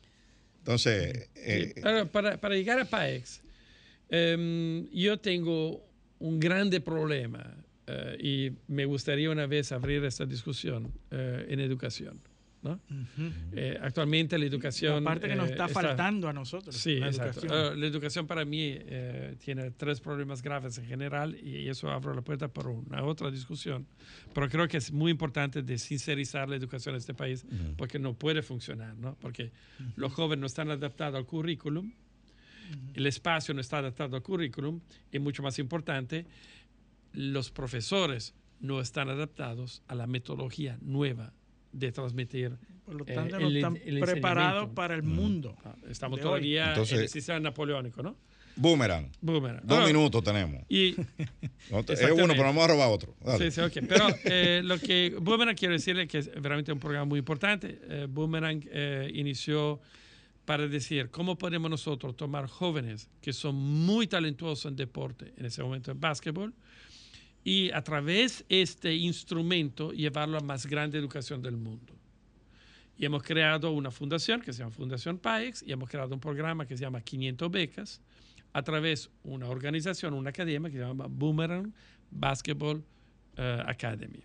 Entonces. 0.59 1.29
Eh, 1.35 1.73
para, 1.81 2.05
para, 2.05 2.37
para, 2.39 2.55
llegar 2.55 2.79
a 2.79 2.85
PAEX, 2.85 3.41
um, 4.11 4.89
yo 4.91 5.17
tengo 5.17 5.83
un 6.19 6.39
grande 6.39 6.81
problema. 6.81 7.55
Uh, 7.87 8.23
y 8.23 8.51
me 8.67 8.85
gustaría 8.85 9.31
una 9.31 9.47
vez 9.47 9.71
abrir 9.71 10.03
esta 10.05 10.23
discusión 10.25 10.93
uh, 11.11 11.15
en 11.47 11.59
educación. 11.59 12.21
¿No? 12.61 12.71
Uh 12.71 12.93
-huh. 13.17 13.33
eh, 13.53 13.79
actualmente 13.81 14.37
la 14.37 14.45
educación... 14.45 15.03
La 15.03 15.09
parte 15.11 15.27
que 15.27 15.35
nos 15.35 15.49
está, 15.49 15.65
está 15.65 15.81
faltando 15.81 16.27
a 16.27 16.33
nosotros. 16.33 16.75
Sí, 16.75 16.97
la 16.97 17.07
exacto. 17.07 17.39
Educación. 17.41 17.79
la 17.79 17.87
educación 17.87 18.27
para 18.27 18.45
mí 18.45 18.59
eh, 18.63 19.35
tiene 19.43 19.71
tres 19.71 20.01
problemas 20.01 20.41
graves 20.41 20.77
en 20.77 20.85
general 20.85 21.37
y 21.41 21.67
eso 21.69 21.89
abre 21.89 22.13
la 22.15 22.21
puerta 22.21 22.47
para 22.47 22.69
una 22.69 23.03
otra 23.03 23.31
discusión. 23.31 23.87
Pero 24.33 24.49
creo 24.49 24.67
que 24.67 24.77
es 24.77 24.91
muy 24.91 25.11
importante 25.11 25.61
de 25.61 25.77
sincerizar 25.77 26.49
la 26.49 26.55
educación 26.55 26.95
en 26.95 26.99
este 26.99 27.13
país 27.13 27.45
-huh. 27.45 27.75
porque 27.77 27.99
no 27.99 28.13
puede 28.13 28.41
funcionar, 28.41 28.95
¿no? 28.97 29.15
Porque 29.19 29.51
los 29.95 30.11
jóvenes 30.13 30.41
no 30.41 30.47
están 30.47 30.69
adaptados 30.69 31.15
al 31.15 31.25
currículum, 31.25 31.91
el 32.93 33.05
espacio 33.07 33.53
no 33.53 33.61
está 33.61 33.79
adaptado 33.79 34.15
al 34.15 34.21
currículum 34.21 34.79
y 35.11 35.19
mucho 35.19 35.41
más 35.41 35.57
importante, 35.59 36.25
los 37.13 37.49
profesores 37.51 38.35
no 38.59 38.81
están 38.81 39.09
adaptados 39.09 39.81
a 39.87 39.95
la 39.95 40.05
metodología 40.05 40.77
nueva 40.81 41.33
de 41.71 41.91
transmitir. 41.91 42.57
Por 42.85 42.95
lo 42.95 43.05
tanto, 43.05 43.37
eh, 43.37 43.43
el, 43.43 43.43
no 43.43 43.49
están 43.49 43.79
el 43.85 43.99
preparados 43.99 44.69
para 44.69 44.95
el 44.95 45.03
mundo. 45.03 45.55
Mm. 45.63 45.91
Estamos 45.91 46.19
todavía 46.19 46.69
Entonces, 46.69 46.97
en 46.97 47.03
el 47.03 47.09
sistema 47.09 47.39
napoleónico, 47.39 48.01
¿no? 48.01 48.15
Boomerang. 48.59 49.09
Boomerang. 49.21 49.61
Dos 49.63 49.77
Ahora, 49.77 49.87
minutos 49.87 50.21
tenemos. 50.21 50.63
Y, 50.67 50.95
no, 51.71 51.79
es 51.79 52.11
uno, 52.11 52.27
pero 52.27 52.43
vamos 52.43 52.63
a 52.63 52.67
robar 52.67 52.89
otro. 52.89 53.15
Dale. 53.23 53.49
Sí, 53.49 53.51
sí, 53.51 53.61
ok. 53.61 53.87
Pero 53.87 54.07
eh, 54.25 54.61
lo 54.63 54.77
que 54.79 55.15
Boomerang 55.19 55.55
quiero 55.55 55.73
decirle 55.73 56.07
que 56.07 56.17
es 56.17 56.31
realmente 56.35 56.73
un 56.73 56.79
programa 56.79 57.05
muy 57.05 57.19
importante. 57.19 57.79
Eh, 57.83 58.07
Boomerang 58.09 58.61
eh, 58.69 59.09
inició 59.13 59.79
para 60.43 60.67
decir 60.67 61.09
cómo 61.09 61.37
podemos 61.37 61.71
nosotros 61.71 62.17
tomar 62.17 62.47
jóvenes 62.47 63.09
que 63.21 63.31
son 63.31 63.55
muy 63.55 64.07
talentuosos 64.07 64.65
en 64.65 64.75
deporte, 64.75 65.31
en 65.37 65.45
ese 65.45 65.63
momento 65.63 65.91
en 65.91 65.99
básquetbol, 65.99 66.53
y 67.49 67.71
a 67.71 67.81
través 67.81 68.45
de 68.47 68.61
este 68.61 68.93
instrumento 68.93 69.91
llevarlo 69.91 70.37
a 70.37 70.41
más 70.41 70.67
grande 70.67 70.99
educación 70.99 71.41
del 71.41 71.57
mundo. 71.57 71.95
Y 72.95 73.05
hemos 73.05 73.23
creado 73.23 73.71
una 73.71 73.89
fundación 73.89 74.39
que 74.39 74.53
se 74.53 74.59
llama 74.59 74.69
Fundación 74.69 75.17
PAEX 75.17 75.63
y 75.63 75.71
hemos 75.71 75.89
creado 75.89 76.13
un 76.13 76.19
programa 76.19 76.67
que 76.67 76.77
se 76.77 76.83
llama 76.83 77.01
500 77.01 77.49
becas 77.49 78.01
a 78.53 78.61
través 78.61 79.05
de 79.05 79.31
una 79.31 79.47
organización, 79.47 80.13
una 80.13 80.29
academia 80.29 80.69
que 80.69 80.77
se 80.77 80.83
llama 80.83 81.07
Boomerang 81.09 81.73
Basketball 82.11 82.83
uh, 83.39 83.41
Academy. 83.65 84.21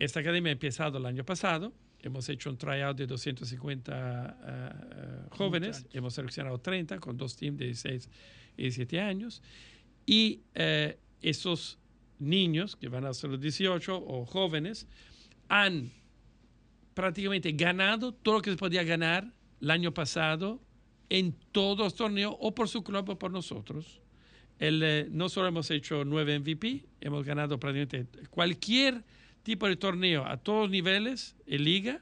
Esta 0.00 0.18
academia 0.18 0.50
ha 0.50 0.54
empezado 0.54 0.98
el 0.98 1.06
año 1.06 1.24
pasado. 1.24 1.72
Hemos 2.02 2.28
hecho 2.28 2.50
un 2.50 2.58
tryout 2.58 2.96
de 2.96 3.06
250 3.06 3.92
uh, 3.92 5.30
uh, 5.30 5.36
jóvenes. 5.36 5.76
Muchachos. 5.76 5.94
Hemos 5.94 6.14
seleccionado 6.14 6.58
30 6.58 6.98
con 6.98 7.16
dos 7.16 7.36
teams 7.36 7.58
de 7.58 7.66
16 7.66 8.08
y 8.56 8.62
17 8.62 9.00
años. 9.00 9.40
Y 10.04 10.40
eh, 10.56 10.98
esos 11.22 11.79
niños 12.20 12.76
que 12.76 12.88
van 12.88 13.04
a 13.04 13.14
ser 13.14 13.30
los 13.30 13.40
18 13.40 13.96
o 13.96 14.24
jóvenes 14.26 14.86
han 15.48 15.90
prácticamente 16.94 17.52
ganado 17.52 18.12
todo 18.12 18.36
lo 18.36 18.42
que 18.42 18.50
se 18.50 18.56
podía 18.56 18.84
ganar 18.84 19.32
el 19.60 19.70
año 19.70 19.92
pasado 19.92 20.60
en 21.08 21.34
todos 21.52 21.78
los 21.78 21.94
torneos 21.94 22.34
o 22.38 22.54
por 22.54 22.68
su 22.68 22.84
club 22.84 23.08
o 23.10 23.18
por 23.18 23.30
nosotros. 23.30 24.00
El, 24.58 24.82
eh, 24.82 25.08
no 25.10 25.28
solo 25.28 25.48
hemos 25.48 25.70
hecho 25.70 26.04
nueve 26.04 26.38
MVP, 26.38 26.84
hemos 27.00 27.24
ganado 27.24 27.58
prácticamente 27.58 28.06
cualquier 28.28 29.02
tipo 29.42 29.66
de 29.66 29.76
torneo 29.76 30.26
a 30.26 30.36
todos 30.36 30.70
niveles 30.70 31.34
en 31.46 31.64
liga 31.64 32.00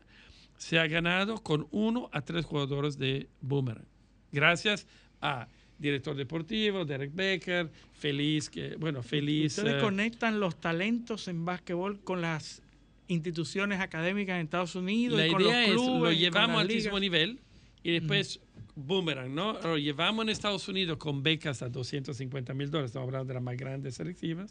se 0.59 0.79
ha 0.79 0.87
ganado 0.89 1.43
con 1.43 1.69
uno 1.71 2.11
a 2.13 2.21
tres 2.23 2.45
jugadores 2.45 2.99
de 2.99 3.29
Boomerang. 3.41 3.87
Gracias 4.33 4.87
a 5.21 5.49
director 5.79 6.17
deportivo, 6.17 6.85
Derek 6.85 7.15
Becker, 7.15 7.71
feliz 7.93 8.51
que, 8.51 8.77
bueno, 8.77 9.03
feliz. 9.03 9.59
Ustedes 9.59 9.77
eh, 9.77 9.81
conectan 9.81 10.41
los 10.41 10.57
talentos 10.61 11.29
en 11.29 11.45
básquetbol 11.45 12.01
con 12.01 12.21
las 12.21 12.63
instituciones 13.09 13.81
académicas 13.81 14.37
en 14.37 14.43
Estados 14.43 14.75
Unidos 14.75 15.19
la 15.19 15.27
y 15.27 15.31
con 15.31 15.43
idea 15.43 15.61
los 15.61 15.69
es 15.69 15.73
clubes. 15.73 16.01
lo 16.01 16.13
y 16.13 16.15
con 16.15 16.21
llevamos 16.21 16.61
al 16.61 16.69
mismo 16.69 17.01
nivel 17.01 17.39
y 17.83 17.93
después 17.93 18.41
boomerang, 18.75 19.35
¿no? 19.35 19.61
Lo 19.61 19.79
llevamos 19.79 20.25
en 20.25 20.29
Estados 20.29 20.69
Unidos 20.69 20.99
con 20.99 21.23
becas 21.23 21.63
a 21.63 21.69
250 21.69 22.55
mil 22.55 22.71
dólares, 22.71 22.91
estamos 22.91 23.09
hablando 23.09 23.29
de 23.29 23.35
las 23.35 23.43
más 23.43 23.57
grandes 23.57 23.95
selectivas, 23.95 24.51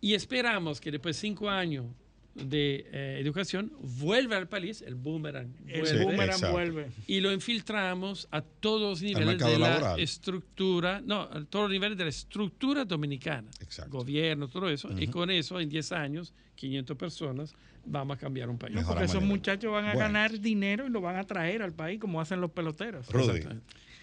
y 0.00 0.14
esperamos 0.14 0.80
que 0.80 0.90
después 0.90 1.16
de 1.16 1.20
cinco 1.20 1.48
años 1.50 1.86
de 2.34 2.86
eh, 2.92 3.18
educación 3.20 3.72
vuelva 3.80 4.36
al 4.36 4.48
país, 4.48 4.82
el 4.82 4.94
boomerang 4.94 5.52
El 5.66 5.80
vuelve, 5.82 6.04
boomerang 6.04 6.28
exacto. 6.30 6.52
vuelve. 6.52 6.86
y 7.06 7.20
lo 7.20 7.32
infiltramos 7.32 8.28
a 8.30 8.40
todos 8.40 8.80
los 8.82 9.02
niveles 9.02 9.38
de 9.38 9.58
la 9.58 9.68
laboral. 9.70 10.00
estructura, 10.00 11.02
no, 11.04 11.22
a 11.22 11.44
todos 11.44 11.64
los 11.64 11.70
niveles 11.72 11.98
de 11.98 12.04
la 12.04 12.10
estructura 12.10 12.84
dominicana, 12.84 13.48
Exacto. 13.60 13.90
gobierno, 13.98 14.48
todo 14.48 14.70
eso, 14.70 14.88
y 14.98 15.08
con 15.08 15.30
eso 15.30 15.58
en 15.60 15.68
10 15.68 15.92
años, 15.92 16.32
500 16.54 16.96
personas, 16.96 17.54
vamos 17.84 18.16
a 18.16 18.20
cambiar 18.20 18.48
un 18.48 18.58
país. 18.58 18.74
Mejor. 18.76 18.94
Porque 18.94 19.06
esos 19.06 19.22
muchachos 19.22 19.72
van 19.72 19.86
a 19.86 19.94
Bueno. 19.94 20.00
ganar 20.08 20.38
dinero 20.38 20.86
y 20.86 20.90
lo 20.90 21.00
van 21.00 21.16
a 21.16 21.24
traer 21.24 21.62
al 21.62 21.72
país 21.72 21.98
como 21.98 22.20
hacen 22.20 22.40
los 22.40 22.50
peloteros. 22.52 23.08
Rudy, 23.08 23.42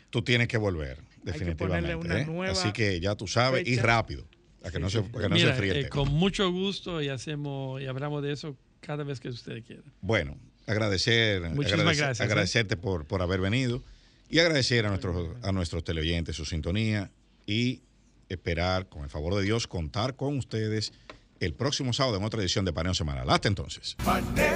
tú 0.10 0.22
tienes 0.22 0.48
que 0.50 0.58
volver, 0.58 0.98
que 0.98 1.32
definitivamente. 1.32 1.66
ponerle 1.66 1.96
una 1.96 2.22
¿eh? 2.22 2.26
nueva 2.26 2.52
Así 2.52 2.72
que 2.74 3.00
ya 3.00 3.16
tú 3.16 3.26
sabes, 3.28 3.66
y 3.68 3.78
rápido, 3.78 4.26
para 4.62 4.72
que 4.72 4.80
no, 4.80 4.90
se, 4.90 5.02
para 5.04 5.24
que 5.24 5.30
no 5.30 5.36
Mira, 5.36 5.52
se 5.54 5.58
friete. 5.58 5.80
eh, 5.82 5.90
con 5.90 6.10
mucho 6.10 6.52
gusto 6.52 7.02
y 7.02 7.10
hacemos 7.10 7.82
y 7.82 7.86
hablamos 7.86 8.24
de 8.24 8.32
eso 8.34 8.56
cada 8.82 9.04
vez 9.04 9.20
que 9.20 9.30
ustedes 9.30 9.64
quieran. 9.66 9.86
Bueno, 10.02 10.38
agradecer, 10.66 11.42
Muchísimas 11.50 11.70
agradecer- 11.80 11.98
gracias, 11.98 12.20
¿eh? 12.20 12.24
agradecerte 12.24 12.78
por, 12.78 13.06
por 13.06 13.22
haber 13.22 13.40
venido 13.42 13.84
y 14.30 14.40
agradecer 14.40 14.86
a 14.86 14.90
nuestros, 14.90 15.36
a 15.44 15.52
nuestros 15.52 15.84
teleoyentes 15.84 16.36
su 16.36 16.46
sintonía 16.46 17.12
y 17.46 17.82
esperar, 18.30 18.88
con 18.90 19.04
el 19.04 19.10
favor 19.10 19.36
de 19.36 19.44
Dios, 19.44 19.68
contar 19.68 20.16
con 20.16 20.38
ustedes 20.38 20.92
el 21.40 21.54
próximo 21.54 21.94
sábado 21.94 22.18
en 22.18 22.24
otra 22.26 22.42
edición 22.42 22.66
de 22.66 22.74
Paneo 22.74 22.94
Semanal. 22.94 23.30
Hasta 23.30 23.48
entonces. 23.48 23.96
Paneo, 24.04 24.48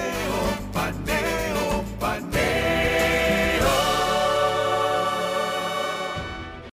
paneo, 0.74 1.86
paneo. 2.00 2.51